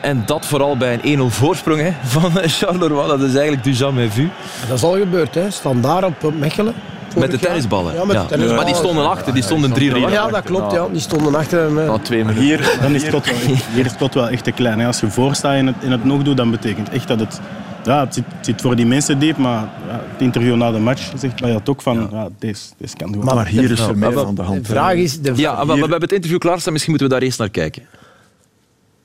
En 0.00 0.22
dat 0.26 0.46
vooral 0.46 0.76
bij 0.76 0.98
een 1.02 1.18
1-0 1.18 1.22
voorsprong 1.34 1.80
hè, 1.80 1.90
van 2.04 2.38
eh, 2.40 2.48
Charleroi. 2.48 3.08
Dat 3.08 3.20
is 3.20 3.32
eigenlijk 3.34 3.64
du 3.64 3.72
jamais 3.72 4.12
vu. 4.14 4.28
Dat 4.68 4.76
is 4.76 4.82
al 4.84 4.92
gebeurd, 4.98 5.34
hè. 5.34 5.50
Standaard 5.50 6.04
op 6.04 6.24
op 6.24 6.38
Mechelen. 6.38 6.74
Met 7.16 7.30
de 7.30 7.38
tennisballen. 7.38 7.94
Ja, 7.94 8.04
met 8.04 8.16
de 8.16 8.26
tennisballen. 8.26 8.54
Maar 8.54 8.64
die 8.64 8.74
stonden 8.74 9.08
achter, 9.10 9.34
die 9.34 9.42
stonden 9.42 9.70
3-0. 9.80 10.10
Ja, 10.10 10.28
dat 10.28 10.42
klopt, 10.42 10.72
ja. 10.72 10.86
Die 10.92 11.00
stonden 11.00 11.34
achter 11.34 11.68
twee 12.02 12.18
minuten. 12.24 12.42
Hier, 12.44 12.78
Dan 12.82 12.94
is 12.94 13.02
het 13.02 13.10
tot 13.10 13.24
wel, 13.26 13.34
echt- 13.34 13.64
hier 13.74 13.84
is 13.84 13.90
het 13.90 13.98
tot 13.98 14.14
wel 14.14 14.28
echt 14.28 14.44
te 14.44 14.52
klein. 14.52 14.78
hè. 14.80 14.86
Als 14.86 15.00
je 15.00 15.10
voorstaat 15.10 15.54
en 15.54 15.66
het, 15.66 15.76
en 15.82 15.90
het 15.90 16.04
nog 16.04 16.22
doet, 16.22 16.36
dan 16.36 16.50
betekent 16.50 16.88
echt 16.88 17.08
dat 17.08 17.20
het... 17.20 17.40
Ja, 17.84 18.00
het 18.04 18.14
zit, 18.14 18.24
het 18.36 18.46
zit 18.46 18.60
voor 18.60 18.76
die 18.76 18.86
mensen 18.86 19.18
diep, 19.18 19.36
maar 19.36 19.68
ja, 19.88 20.00
het 20.12 20.20
interview 20.22 20.56
na 20.56 20.70
de 20.70 20.78
match 20.78 21.10
zegt 21.16 21.40
Bayat 21.40 21.68
ook 21.68 21.82
van... 21.82 22.08
Ja. 22.12 22.28
deze, 22.38 22.62
deze 22.76 22.96
kan 22.96 23.08
gewoon. 23.08 23.24
maar 23.34 23.46
hier 23.46 23.70
is 23.70 23.80
er 23.80 23.98
meer 23.98 24.12
maar 24.12 24.26
aan 24.26 24.34
de 24.34 24.42
hand. 24.42 24.66
De 24.66 24.72
vraag 24.72 24.94
is... 24.94 25.20
De 25.20 25.32
Ja, 25.36 25.64
maar 25.64 25.66
we 25.66 25.80
hebben 25.80 26.00
het 26.00 26.12
interview 26.12 26.38
klaarstaan. 26.38 26.72
Misschien 26.72 26.94
moeten 26.94 27.10
we 27.10 27.14
daar 27.14 27.24
eerst 27.24 27.38
naar 27.38 27.50
kijken. 27.50 27.82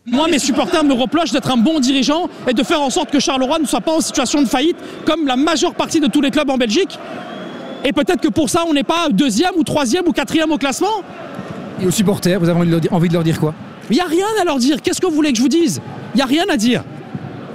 Moi, 0.03 0.29
mes 0.29 0.45
supporters 0.45 0.83
me 0.83 0.95
reprochent 0.95 1.33
d'être 1.33 1.51
un 1.51 1.63
bon 1.63 1.81
dirigeant 1.81 2.29
et 2.47 2.53
de 2.53 2.63
faire 2.63 2.81
en 2.81 2.89
sorte 2.89 3.11
que 3.11 3.19
Charleroi 3.19 3.59
ne 3.59 3.65
soit 3.65 3.81
pas 3.81 3.95
en 3.97 4.01
situation 4.01 4.41
de 4.41 4.47
faillite, 4.47 4.77
comme 5.05 5.27
la 5.27 5.35
majeure 5.35 5.73
partie 5.73 5.99
de 5.99 6.07
tous 6.07 6.21
les 6.21 6.31
clubs 6.31 6.49
en 6.49 6.57
Belgique. 6.57 6.97
Et 7.83 7.91
peut-être 7.91 8.21
que 8.21 8.29
pour 8.29 8.49
ça, 8.49 8.63
on 8.69 8.73
n'est 8.73 8.85
pas 8.85 9.09
deuxième 9.11 9.55
ou 9.57 9.63
troisième 9.63 10.07
ou 10.07 10.13
quatrième 10.13 10.51
au 10.51 10.57
classement. 10.57 11.03
Et 11.81 11.85
aux 11.85 11.91
supporters, 11.91 12.39
vous 12.39 12.47
avez 12.47 12.89
envie 12.89 13.09
de 13.09 13.13
leur 13.13 13.23
dire 13.23 13.37
quoi? 13.39 13.53
Il 13.89 13.95
n'y 13.95 14.01
a 14.01 14.05
rien 14.05 14.27
à 14.41 14.45
leur 14.45 14.59
dire. 14.59 14.81
Qu'est-ce 14.81 15.01
que 15.01 15.07
vous 15.07 15.13
voulez 15.13 15.31
que 15.31 15.37
je 15.37 15.41
vous 15.41 15.49
dise? 15.49 15.81
Il 16.13 16.17
n'y 16.17 16.23
a 16.23 16.25
rien 16.25 16.45
à 16.49 16.55
dire. 16.55 16.83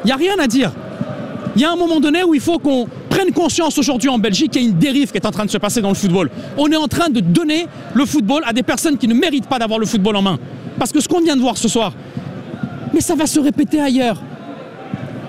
Il 0.05 0.07
n'y 0.09 0.13
a 0.13 0.17
rien 0.17 0.39
à 0.39 0.47
dire. 0.47 0.73
Il 1.55 1.61
y 1.61 1.65
a 1.65 1.73
un 1.73 1.77
moment 1.77 2.01
donné 2.01 2.25
où 2.25 2.35
il 2.35 2.41
faut 2.41 2.59
qu'on 2.59 2.89
prenne 3.11 3.33
conscience 3.33 3.77
aujourd'hui 3.77 4.09
en 4.09 4.19
Belgique 4.19 4.53
qu'il 4.53 4.63
y 4.63 4.65
a 4.65 4.69
une 4.69 4.79
dérive 4.79 5.11
qui 5.11 5.19
est 5.19 5.27
en 5.27 5.31
train 5.31 5.45
de 5.45 5.51
se 5.51 5.59
passer 5.59 5.83
dans 5.83 5.91
le 5.91 5.95
football. 5.95 6.31
On 6.57 6.71
est 6.71 6.77
en 6.77 6.89
train 6.89 7.11
de 7.11 7.21
donner 7.21 7.67
le 7.93 8.07
football 8.07 8.43
à 8.47 8.53
des 8.53 8.63
personnes 8.63 8.97
qui 8.97 9.07
ne 9.07 9.15
méritent 9.15 9.49
pas 9.49 9.59
d'avoir 9.59 9.79
le 9.79 9.85
football 9.87 10.17
en 10.17 10.23
main. 10.23 10.39
Parce 10.79 10.93
que 10.93 11.01
ce 11.01 11.09
qu'on 11.09 11.21
vient 11.21 11.37
de 11.37 11.43
voir 11.43 11.59
ce 11.59 11.69
soir, 11.69 11.93
mais 12.95 13.01
ça 13.01 13.15
va 13.15 13.27
se 13.27 13.39
répéter 13.39 13.81
ailleurs. 13.81 14.23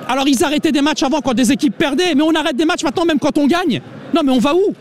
Alors 0.08 0.28
ils 0.28 0.44
arrêtaient 0.44 0.72
des 0.72 0.82
matchs 0.82 1.04
avant 1.04 1.20
quand 1.20 1.34
des 1.34 1.52
équipes 1.52 1.78
perdaient, 1.78 2.16
mais 2.16 2.24
on 2.24 2.34
arrête 2.34 2.56
des 2.56 2.66
matchs 2.66 2.84
maintenant 2.84 3.06
même 3.06 3.20
quand 3.20 3.38
on 3.38 3.48
gagne. 3.48 3.82
Non 4.14 4.22
mais 4.24 4.32
on 4.32 4.40
va 4.40 4.56
où? 4.56 4.74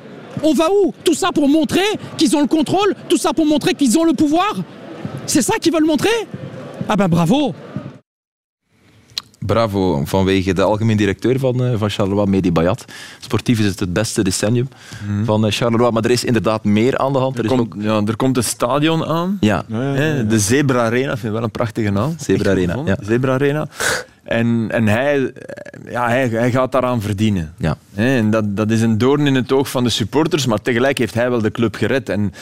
On 0.44 0.52
va 0.52 0.68
où? 0.70 0.92
Tout 1.04 1.14
ça 1.14 1.30
pour 1.32 1.48
montrer 1.48 1.84
qu'ils 2.16 2.36
ont 2.36 2.40
le 2.40 2.46
contrôle, 2.46 2.94
tout 3.08 3.16
ça 3.16 3.32
pour 3.32 3.46
montrer 3.46 3.74
qu'ils 3.74 3.98
ont 3.98 4.04
le 4.04 4.12
pouvoir 4.12 4.56
C'est 5.26 5.42
ça 5.42 5.54
qu'ils 5.60 5.72
veulent 5.72 5.86
montrer? 5.86 6.08
Ah 6.88 6.96
ben 6.96 7.08
bravo 7.08 7.54
Bravo, 9.46 10.02
vanwege 10.04 10.52
de 10.52 10.62
algemeen 10.62 10.96
directeur 10.96 11.38
van, 11.38 11.64
eh, 11.64 11.72
van 11.76 11.90
Charleroi, 11.90 12.26
Mehdi 12.30 12.52
Bayat. 12.52 12.84
Sportief 13.20 13.58
is 13.58 13.64
het 13.66 13.80
het 13.80 13.92
beste 13.92 14.22
decennium 14.24 14.68
van 15.24 15.46
eh, 15.46 15.52
Charleroi, 15.52 15.90
maar 15.90 16.04
er 16.04 16.10
is 16.10 16.24
inderdaad 16.24 16.64
meer 16.64 16.98
aan 16.98 17.12
de 17.12 17.18
hand. 17.18 17.38
Er 17.38 17.44
Er 17.44 17.50
komt, 17.50 17.60
ook... 17.60 17.74
ja, 17.82 18.02
er 18.06 18.16
komt 18.16 18.36
een 18.36 18.44
stadion 18.44 19.04
aan. 19.04 19.36
Ja, 19.40 19.64
De 20.28 20.38
Zebra 20.38 20.84
Arena, 20.84 21.10
vind 21.10 21.24
ik 21.24 21.32
wel 21.32 21.42
een 21.42 21.50
prachtige 21.50 21.90
naam. 21.90 22.14
Zebra 22.18 22.50
Arena. 22.50 22.96
Zebra 23.00 23.32
Arena. 23.32 23.68
En, 24.22 24.66
en 24.70 24.86
hij, 24.88 25.32
ja, 25.90 26.08
hij, 26.08 26.28
hij 26.28 26.50
gaat 26.50 26.72
daaraan 26.72 27.00
verdienen. 27.00 27.54
ja. 27.58 27.76
En 27.94 28.30
dat, 28.30 28.56
dat 28.56 28.70
is 28.70 28.80
een 28.82 28.98
doorn 28.98 29.26
in 29.26 29.34
het 29.34 29.52
oog 29.52 29.70
van 29.70 29.84
de 29.84 29.90
supporters, 29.90 30.46
maar 30.46 30.62
tegelijk 30.62 30.98
heeft 30.98 31.14
hij 31.14 31.30
wel 31.30 31.40
de 31.40 31.50
club 31.50 31.74
gered. 31.74 32.08
En, 32.08 32.32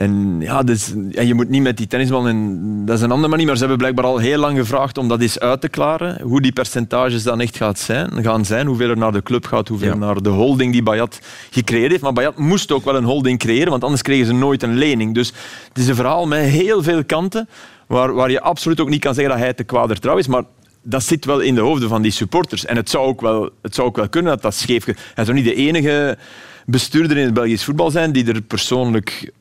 en 0.00 0.36
ja, 0.40 0.62
dus, 0.62 0.92
ja, 1.10 1.22
je 1.22 1.34
moet 1.34 1.48
niet 1.48 1.62
met 1.62 1.76
die 1.76 1.86
tennisbal, 1.86 2.28
en 2.28 2.82
dat 2.84 2.96
is 2.96 3.02
een 3.02 3.10
andere 3.10 3.28
manier, 3.28 3.46
maar 3.46 3.54
ze 3.54 3.60
hebben 3.60 3.78
blijkbaar 3.78 4.04
al 4.04 4.18
heel 4.18 4.38
lang 4.38 4.58
gevraagd 4.58 4.98
om 4.98 5.08
dat 5.08 5.20
eens 5.20 5.38
uit 5.38 5.60
te 5.60 5.68
klaren. 5.68 6.22
Hoe 6.22 6.40
die 6.40 6.52
percentages 6.52 7.22
dan 7.22 7.40
echt 7.40 7.56
gaat 7.56 7.78
zijn, 7.78 8.22
gaan 8.22 8.44
zijn, 8.44 8.66
hoeveel 8.66 8.88
er 8.88 8.96
naar 8.96 9.12
de 9.12 9.22
club 9.22 9.46
gaat, 9.46 9.68
hoeveel 9.68 9.88
Ja. 9.88 9.94
naar 9.94 10.22
de 10.22 10.28
holding 10.28 10.72
die 10.72 10.82
Bayat 10.82 11.20
gecreëerd 11.50 11.90
heeft. 11.90 12.02
Maar 12.02 12.12
Bayat 12.12 12.38
moest 12.38 12.72
ook 12.72 12.84
wel 12.84 12.96
een 12.96 13.04
holding 13.04 13.38
creëren, 13.38 13.70
want 13.70 13.84
anders 13.84 14.02
kregen 14.02 14.26
ze 14.26 14.32
nooit 14.32 14.62
een 14.62 14.76
lening. 14.76 15.14
Dus 15.14 15.32
het 15.68 15.78
is 15.78 15.88
een 15.88 15.94
verhaal 15.94 16.26
met 16.26 16.44
heel 16.44 16.82
veel 16.82 17.04
kanten, 17.04 17.48
waar, 17.86 18.14
waar 18.14 18.30
je 18.30 18.40
absoluut 18.40 18.80
ook 18.80 18.88
niet 18.88 19.00
kan 19.00 19.14
zeggen 19.14 19.32
dat 19.32 19.42
hij 19.42 19.54
te 19.54 19.64
kwader 19.64 19.98
trouw 19.98 20.16
is, 20.16 20.26
maar 20.26 20.42
dat 20.82 21.02
zit 21.02 21.24
wel 21.24 21.40
in 21.40 21.54
de 21.54 21.60
hoofden 21.60 21.88
van 21.88 22.02
die 22.02 22.12
supporters. 22.12 22.64
En 22.64 22.76
het 22.76 22.90
zou 22.90 23.06
ook 23.06 23.20
wel, 23.20 23.50
het 23.62 23.74
zou 23.74 23.88
ook 23.88 23.96
wel 23.96 24.08
kunnen 24.08 24.32
dat 24.32 24.42
dat 24.42 24.54
scheef... 24.54 24.84
Hij 25.14 25.24
zou 25.24 25.36
niet 25.36 25.44
de 25.44 25.54
enige 25.54 26.18
bestuurder 26.66 27.16
in 27.16 27.24
het 27.24 27.34
Belgisch 27.34 27.64
voetbal 27.64 27.90
zijn 27.90 28.12
die 28.12 28.32
er 28.32 28.40
persoonlijk... 28.40 29.32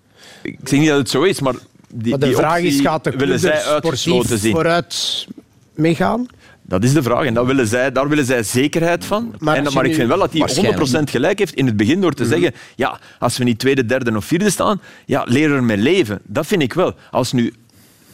Ik 0.42 0.58
zeg 0.64 0.80
niet 0.80 0.90
dat 0.90 0.98
het 0.98 1.10
zo 1.10 1.24
is, 1.24 1.40
maar... 1.40 1.54
Die, 1.94 2.10
Maar 2.10 2.20
de 2.20 2.26
die 2.26 2.36
vraag 2.36 2.60
is, 2.60 2.80
gaat 2.82 3.04
de 3.04 3.12
willen 3.12 3.40
zij 3.40 3.60
sportief 3.60 4.40
zien. 4.40 4.52
vooruit 4.52 5.28
meegaan? 5.74 6.28
Dat 6.62 6.84
is 6.84 6.94
de 6.94 7.04
vraag. 7.04 7.26
En 7.26 7.34
dat 7.34 7.46
willen 7.46 7.68
zij, 7.68 7.92
daar 7.92 8.10
willen 8.10 8.26
zij 8.26 8.44
zekerheid 8.44 9.06
van. 9.06 9.36
Maar 9.40 9.56
en, 9.56 9.74
maar 9.74 9.86
ik 9.86 9.96
vind 9.96 10.08
wel 10.08 10.18
dat 10.20 10.32
hij 10.32 10.40
Waarschijnlijk 10.40 11.08
100% 11.08 11.12
gelijk 11.12 11.40
heeft 11.40 11.54
in 11.54 11.66
het 11.66 11.78
begin 11.78 12.02
door 12.02 12.14
te 12.14 12.26
zeggen 12.26 12.54
ja, 12.76 13.00
als 13.20 13.38
we 13.38 13.44
niet 13.44 13.60
tweede, 13.60 13.86
derde 13.86 14.16
of 14.16 14.26
vierde 14.26 14.50
staan, 14.50 14.82
ja, 15.06 15.24
leer 15.28 15.52
er 15.52 15.64
mee 15.64 15.78
leven. 15.78 16.20
Dat 16.24 16.48
vind 16.48 16.62
ik 16.62 16.74
wel. 16.74 16.94
Als 17.12 17.32
nu... 17.32 17.54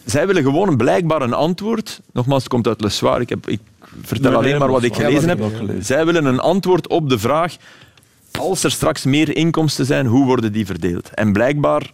Zij 0.06 0.28
willen 0.28 0.44
gewoon 0.44 0.68
een 0.68 0.78
blijkbaar 0.78 1.22
een 1.22 1.34
antwoord. 1.34 2.02
Nogmaals, 2.14 2.44
het 2.44 2.52
komt 2.52 2.68
uit 2.68 2.82
Le 2.82 2.90
Soir. 2.90 3.22
Ik, 3.22 3.30
heb, 3.30 3.48
ik 3.50 3.60
vertel 4.02 4.30
Nee, 4.30 4.40
alleen 4.40 4.50
nee, 4.50 4.60
maar 4.60 4.72
wat 4.72 4.84
ik 4.84 4.96
gelezen 4.96 5.22
Ja, 5.22 5.28
heb. 5.28 5.40
wat 5.40 5.52
gelezen. 5.56 5.86
Zij 5.86 6.06
willen 6.06 6.26
een 6.26 6.40
antwoord 6.40 6.88
op 6.88 7.10
de 7.10 7.20
vraag 7.20 7.56
als 8.40 8.64
er 8.64 8.72
straks 8.72 9.04
meer 9.04 9.36
inkomsten 9.36 9.86
zijn, 9.86 10.06
hoe 10.06 10.26
worden 10.26 10.52
die 10.52 10.66
verdeeld? 10.66 11.10
En 11.14 11.34
blijkbaar 11.34 11.92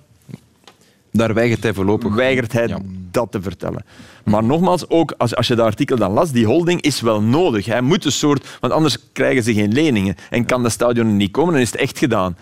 Daar 1.11 1.33
weigert 1.33 1.63
hij 1.63 1.73
voorlopig. 1.73 2.13
weigert 2.13 2.51
hij 2.51 2.77
dat 3.11 3.31
te 3.31 3.41
vertellen. 3.41 3.85
Maar 4.23 4.43
nogmaals, 4.43 4.89
ook 4.89 5.13
als, 5.17 5.35
als 5.35 5.47
je 5.47 5.55
dat 5.55 5.65
artikel 5.65 5.97
dan 5.97 6.11
las, 6.11 6.31
die 6.31 6.45
holding 6.45 6.81
is 6.81 7.01
wel 7.01 7.21
nodig. 7.21 7.65
Hij 7.65 7.81
moet 7.81 8.05
een 8.05 8.11
soort... 8.11 8.57
Want 8.59 8.73
anders 8.73 8.97
krijgen 9.13 9.43
ze 9.43 9.53
geen 9.53 9.73
leningen. 9.73 10.15
En 10.29 10.45
kan 10.45 10.63
de 10.63 10.69
stadion 10.69 11.17
niet 11.17 11.31
komen, 11.31 11.53
dan 11.53 11.61
is 11.61 11.71
het 11.71 11.79
echt 11.79 11.97
gedaan. 11.97 12.35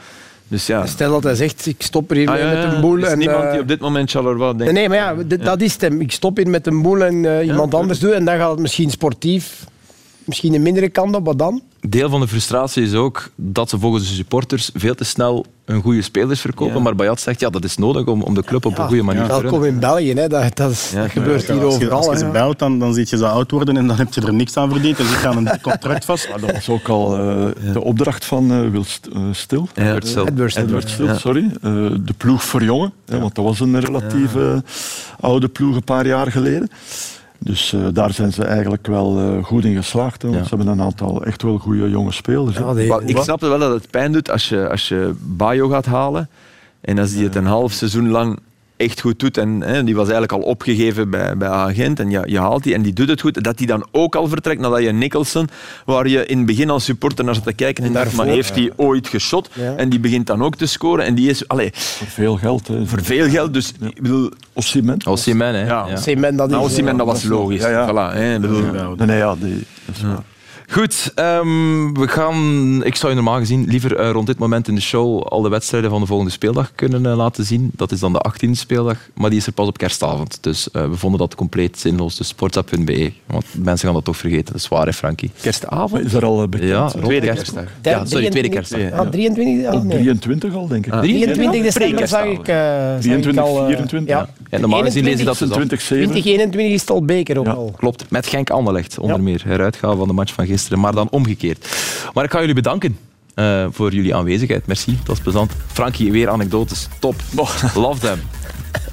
Dus 0.47 0.67
ja... 0.67 0.85
Stel 0.85 1.11
dat 1.11 1.23
hij 1.23 1.35
zegt, 1.35 1.65
ik 1.65 1.81
stop 1.81 2.11
er 2.11 2.17
hier 2.17 2.29
Ah, 2.29 2.39
ja, 2.39 2.51
met 2.51 2.73
een 2.73 2.81
boel. 2.81 2.97
Er 2.97 3.03
is 3.03 3.11
en, 3.11 3.17
niemand 3.17 3.43
eh, 3.43 3.51
die 3.51 3.61
op 3.61 3.67
dit 3.67 3.79
moment 3.79 4.11
Charleroi 4.11 4.57
denkt... 4.57 4.73
Nee, 4.73 4.73
nee, 4.73 4.89
maar 4.89 4.97
ja, 4.97 5.37
dat 5.37 5.61
is 5.61 5.73
het. 5.73 5.81
hem. 5.81 6.01
Ik 6.01 6.11
stop 6.11 6.37
hier 6.37 6.49
met 6.49 6.67
een 6.67 6.81
boel 6.81 7.03
en 7.03 7.39
eh, 7.39 7.47
iemand 7.47 7.73
anders 7.73 7.99
doen. 7.99 8.13
En 8.13 8.25
dan 8.25 8.37
gaat 8.37 8.51
het 8.51 8.59
misschien 8.59 8.89
sportief 8.89 9.65
misschien 10.29 10.53
een 10.53 10.61
mindere 10.61 10.89
kant 10.89 11.15
op, 11.15 11.25
wat 11.25 11.39
dan? 11.39 11.61
Deel 11.81 12.09
van 12.09 12.19
de 12.19 12.27
frustratie 12.27 12.83
is 12.83 12.93
ook 12.93 13.29
dat 13.35 13.69
ze 13.69 13.79
volgens 13.79 14.07
de 14.09 14.13
supporters 14.15 14.69
veel 14.73 14.95
te 14.95 15.03
snel 15.03 15.45
een 15.65 15.81
goede 15.81 16.01
spelers 16.01 16.41
verkopen. 16.41 16.81
Maar 16.81 16.95
Bayat 16.95 17.19
zegt 17.21 17.39
ja, 17.39 17.49
dat 17.49 17.63
is 17.63 17.77
nodig 17.77 18.05
om, 18.05 18.21
om 18.21 18.33
de 18.33 18.43
club 18.43 18.65
op 18.65 18.77
een 18.77 18.87
goede 18.87 19.03
manier 19.03 19.21
te 19.21 19.27
Welkom 19.27 19.49
runnen. 19.49 19.69
in 19.69 19.79
België, 19.79 20.13
hè. 20.13 20.27
Dat, 20.27 20.55
dat, 20.57 20.71
is- 20.71 20.91
dat 20.95 21.09
gebeurt 21.11 21.47
hier 21.47 21.63
Als 21.63 21.75
je, 21.77 21.85
overal. 21.85 21.97
als 21.97 22.07
je 22.19 22.25
ze 22.25 22.31
belt, 22.31 22.59
dan, 22.59 22.79
dan 22.79 22.93
zie 22.93 23.05
je 23.09 23.17
ze 23.17 23.27
oud 23.27 23.51
worden 23.51 23.77
en 23.77 23.87
dan 23.87 23.97
heb 23.97 24.13
je 24.13 24.21
er 24.21 24.33
niks 24.33 24.57
aan 24.57 24.69
verdiend. 24.71 24.97
Dus 24.97 25.09
ik 25.11 25.17
ga 25.17 25.31
een 25.35 25.61
contract 25.61 26.05
vast. 26.05 26.29
Maar 26.29 26.39
dat 26.39 26.51
was 26.51 26.69
ook 26.69 26.87
al 26.87 27.17
eh, 27.17 27.45
de 27.73 27.81
opdracht 27.83 28.25
van 28.25 28.51
eh 28.51 28.69
Wil 28.69 28.83
eh, 29.13 29.19
Stil. 29.31 29.67
Edward 29.73 30.07
Stil. 30.07 30.25
Edward 30.27 30.51
Stil. 30.51 30.63
Edward 30.63 30.89
Stil, 30.89 31.05
Ja. 31.05 31.17
sorry. 31.17 31.45
Eh, 31.61 31.71
de 31.99 32.13
ploeg 32.17 32.43
voor 32.43 32.63
jongen. 32.63 32.93
hè, 33.05 33.19
want 33.19 33.35
dat 33.35 33.45
was 33.45 33.59
een 33.59 33.79
relatief 33.79 34.31
oude 35.19 35.47
ploeg 35.47 35.75
een 35.75 35.83
paar 35.83 36.07
jaar 36.07 36.31
geleden. 36.31 36.69
Dus 37.39 37.73
eh, 37.73 37.87
daar 37.93 38.13
zijn 38.13 38.33
ze 38.33 38.43
eigenlijk 38.43 38.87
wel 38.87 39.19
eh, 39.19 39.43
goed 39.43 39.65
in 39.65 39.75
geslaagd. 39.75 40.21
hè, 40.21 40.27
want 40.27 40.39
Ja. 40.41 40.47
Ze 40.47 40.55
hebben 40.55 40.73
een 40.73 40.81
aantal 40.81 41.23
echt 41.25 41.41
wel 41.41 41.57
goede 41.57 41.89
jonge 41.89 42.11
spelers. 42.11 42.57
Ja, 42.57 42.73
die- 42.73 42.87
ik 43.05 43.15
snap 43.23 43.41
wel 43.41 43.59
dat 43.59 43.73
het 43.73 43.89
pijn 43.89 44.11
doet 44.11 44.29
als 44.31 44.49
je, 44.49 44.69
als 44.69 44.87
je 44.87 45.13
Bayo 45.21 45.67
gaat 45.69 45.85
halen 45.85 46.29
en 46.81 46.99
als 46.99 47.11
die 47.13 47.23
het 47.23 47.35
een 47.35 47.45
half 47.45 47.71
seizoen 47.71 48.09
lang 48.09 48.39
echt 48.79 49.01
goed 49.01 49.19
doet 49.19 49.37
en 49.37 49.61
hè, 49.61 49.83
die 49.83 49.95
was 49.95 50.09
eigenlijk 50.09 50.31
al 50.31 50.49
opgegeven 50.49 51.09
bij, 51.09 51.37
bij 51.37 51.47
Agent 51.47 51.99
en 51.99 52.09
je, 52.09 52.21
je 52.25 52.39
haalt 52.39 52.63
die 52.63 52.73
en 52.73 52.81
die 52.81 52.93
doet 52.93 53.09
het 53.09 53.21
goed, 53.21 53.43
dat 53.43 53.57
die 53.57 53.67
dan 53.67 53.87
ook 53.91 54.15
al 54.15 54.27
vertrekt 54.27 54.61
nadat 54.61 54.81
je 54.81 54.91
Nicholson, 54.91 55.47
waar 55.85 56.07
je 56.07 56.25
in 56.25 56.37
het 56.37 56.45
begin 56.45 56.69
als 56.69 56.83
supporter 56.83 57.25
naar 57.25 57.35
zat 57.35 57.43
te 57.43 57.53
kijken 57.53 57.83
en 57.83 57.93
dacht, 57.93 58.05
daarvoor, 58.05 58.25
maar 58.25 58.33
heeft 58.33 58.55
hij 58.55 58.71
ooit 58.75 59.07
geschot? 59.07 59.49
Ja. 59.53 59.75
En 59.75 59.89
die 59.89 59.99
begint 59.99 60.27
dan 60.27 60.43
ook 60.43 60.55
te 60.55 60.65
scoren 60.65 61.05
en 61.05 61.15
die 61.15 61.29
is 61.29 61.47
allee, 61.47 61.69
Voor 61.73 62.07
veel 62.07 62.37
geld. 62.37 62.67
Hè. 62.67 62.85
voor 62.85 63.03
veel 63.03 63.29
geld, 63.29 63.53
dus 63.53 63.73
ik 63.79 64.01
bedoel, 64.01 64.31
Osimhen. 64.53 64.97
Osimhen, 65.07 65.53
hè. 65.53 65.65
Ja. 65.65 65.85
Ja. 65.87 65.95
Cement, 65.95 66.37
dat 66.37 66.47
is, 66.47 66.53
nou, 66.53 66.65
Osimhen, 66.65 66.97
dat 66.97 67.05
was 67.05 67.23
logisch. 67.23 67.61
Ja, 67.61 67.69
ja. 67.69 67.87
Voilà, 67.87 68.15
hè, 68.15 68.39
bedoel, 68.39 68.61
Nee, 68.97 69.07
nee, 69.07 69.17
ja, 69.17 69.35
die, 69.35 69.65
dat 69.85 69.95
is 69.95 70.01
waar. 70.01 70.23
Goed, 70.71 71.11
ehm, 71.15 71.93
we 71.93 72.07
gaan, 72.07 72.81
ik 72.85 72.95
zou 72.95 73.09
je 73.09 73.15
normaal 73.15 73.39
gezien 73.39 73.65
liever 73.67 73.95
eh, 73.95 74.09
rond 74.11 74.27
dit 74.27 74.37
moment 74.37 74.67
in 74.67 74.75
de 74.75 74.81
show 74.81 75.21
al 75.23 75.41
de 75.41 75.49
wedstrijden 75.49 75.89
van 75.89 75.99
de 76.01 76.05
volgende 76.07 76.31
speeldag 76.31 76.71
kunnen 76.75 77.05
eh, 77.05 77.15
laten 77.17 77.45
zien. 77.45 77.69
Dat 77.73 77.91
is 77.91 77.99
dan 77.99 78.13
de 78.13 78.25
18e 78.31 78.49
speeldag, 78.51 78.97
maar 79.13 79.29
die 79.29 79.39
is 79.39 79.45
er 79.47 79.51
pas 79.53 79.67
op 79.67 79.77
kerstavond. 79.77 80.37
Dus 80.41 80.71
eh, 80.71 80.89
we 80.89 80.95
vonden 80.97 81.19
dat 81.19 81.35
compleet 81.35 81.79
zinloos. 81.79 82.15
Dus 82.17 82.27
sportsapp.be, 82.27 83.11
want 83.25 83.45
mensen 83.57 83.85
gaan 83.85 83.93
dat 83.95 84.05
toch 84.05 84.17
vergeten. 84.17 84.45
Dat 84.45 84.55
is 84.55 84.67
waar, 84.67 84.85
hè, 84.85 84.93
Frankie? 84.93 85.31
kerstavond? 85.41 86.05
Is 86.05 86.13
er 86.13 86.25
al 86.25 86.47
bekend? 86.47 86.69
Ja, 86.69 86.87
Tweede 86.87 87.25
kerst- 87.25 87.35
kerstdag. 87.41 87.63
Ja, 87.81 88.05
sorry, 88.05 88.29
tweede 88.29 88.49
kerstdag. 88.49 88.91
Ah, 88.91 89.09
23? 89.09 89.67
Ah, 89.67 89.73
Op 89.75 89.83
nee. 89.83 89.97
23 89.97 90.53
al, 90.55 90.67
denk 90.67 90.85
ik. 90.85 90.93
23 90.93 91.61
december 91.61 92.07
zag 92.07 92.25
ik, 92.25 92.47
eh, 92.47 92.55
zag 92.55 92.95
ik 92.95 93.01
23, 93.01 93.43
al... 93.43 93.59
eh, 93.59 93.65
24, 93.65 94.09
ja. 94.15 94.29
En 94.49 94.61
normaal 94.61 94.81
gezien 94.83 95.03
lezen 95.03 95.19
ze 95.19 95.25
dat 95.25 95.37
dus 95.37 95.49
af. 95.49 95.55
26, 95.55 95.81
7. 95.81 96.03
2021 96.09 96.73
is 96.73 96.81
het 96.81 96.89
al 96.89 97.05
beker 97.05 97.37
ook 97.37 97.45
Ja. 97.45 97.51
al. 97.51 97.73
Klopt, 97.77 98.05
met 98.09 98.27
Genk 98.27 98.49
Anderlecht 98.49 98.99
onder 98.99 99.17
Ja. 99.17 99.23
meer. 99.23 99.41
Heruitgaan 99.45 99.97
van 99.97 100.07
de 100.07 100.13
match 100.13 100.33
van 100.33 100.45
gisteren, 100.45 100.57
maar 100.69 100.93
dan 100.93 101.09
omgekeerd. 101.09 101.67
Maar 102.13 102.23
ik 102.23 102.31
ga 102.31 102.39
jullie 102.39 102.55
bedanken 102.55 102.97
eh, 103.33 103.65
voor 103.71 103.93
jullie 103.93 104.15
aanwezigheid. 104.15 104.67
Merci, 104.67 104.97
dat 104.97 105.07
was 105.07 105.19
plezant. 105.19 105.51
Frankie, 105.67 106.11
weer 106.11 106.29
anekdotes. 106.29 106.87
Top. 106.99 107.15
Love 107.73 107.99
them. 107.99 108.19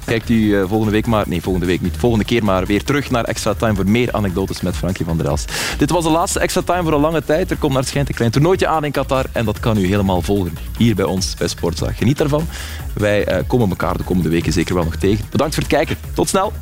Kijkt 0.07 0.29
u 0.29 0.55
eh, 0.55 0.67
volgende 0.67 0.91
week 0.91 1.05
maar, 1.05 1.25
nee, 1.27 1.41
volgende 1.41 1.67
week 1.67 1.81
niet, 1.81 1.97
volgende 1.97 2.25
keer 2.25 2.43
maar 2.43 2.65
weer 2.65 2.83
terug 2.83 3.11
naar 3.11 3.23
Extra 3.23 3.53
Time 3.53 3.75
voor 3.75 3.89
meer 3.89 4.11
anekdotes 4.11 4.61
met 4.61 4.75
Frankie 4.75 5.05
van 5.05 5.17
der 5.17 5.27
Elst. 5.27 5.51
Dit 5.77 5.89
was 5.89 6.03
de 6.03 6.09
laatste 6.09 6.39
Extra 6.39 6.61
Time 6.61 6.83
voor 6.83 6.93
een 6.93 6.99
lange 6.99 7.23
tijd. 7.23 7.51
Er 7.51 7.57
komt 7.57 7.71
naar 7.71 7.81
het 7.81 7.89
schijnt 7.89 8.09
een 8.09 8.15
klein 8.15 8.31
toernooitje 8.31 8.67
aan 8.67 8.83
in 8.83 8.91
Qatar 8.91 9.25
en 9.31 9.45
dat 9.45 9.59
kan 9.59 9.77
u 9.77 9.87
helemaal 9.87 10.21
volgen 10.21 10.57
hier 10.77 10.95
bij 10.95 11.05
ons 11.05 11.35
bij 11.35 11.47
Sportza. 11.47 11.91
Geniet 11.91 12.17
daarvan. 12.17 12.47
Wij 12.93 13.25
eh, 13.25 13.43
komen 13.47 13.69
elkaar 13.69 13.97
de 13.97 14.03
komende 14.03 14.29
weken 14.29 14.53
zeker 14.53 14.75
wel 14.75 14.83
nog 14.83 14.95
tegen. 14.95 15.25
Bedankt 15.31 15.53
voor 15.53 15.63
het 15.63 15.73
kijken. 15.73 15.97
Tot 16.13 16.29
snel. 16.29 16.53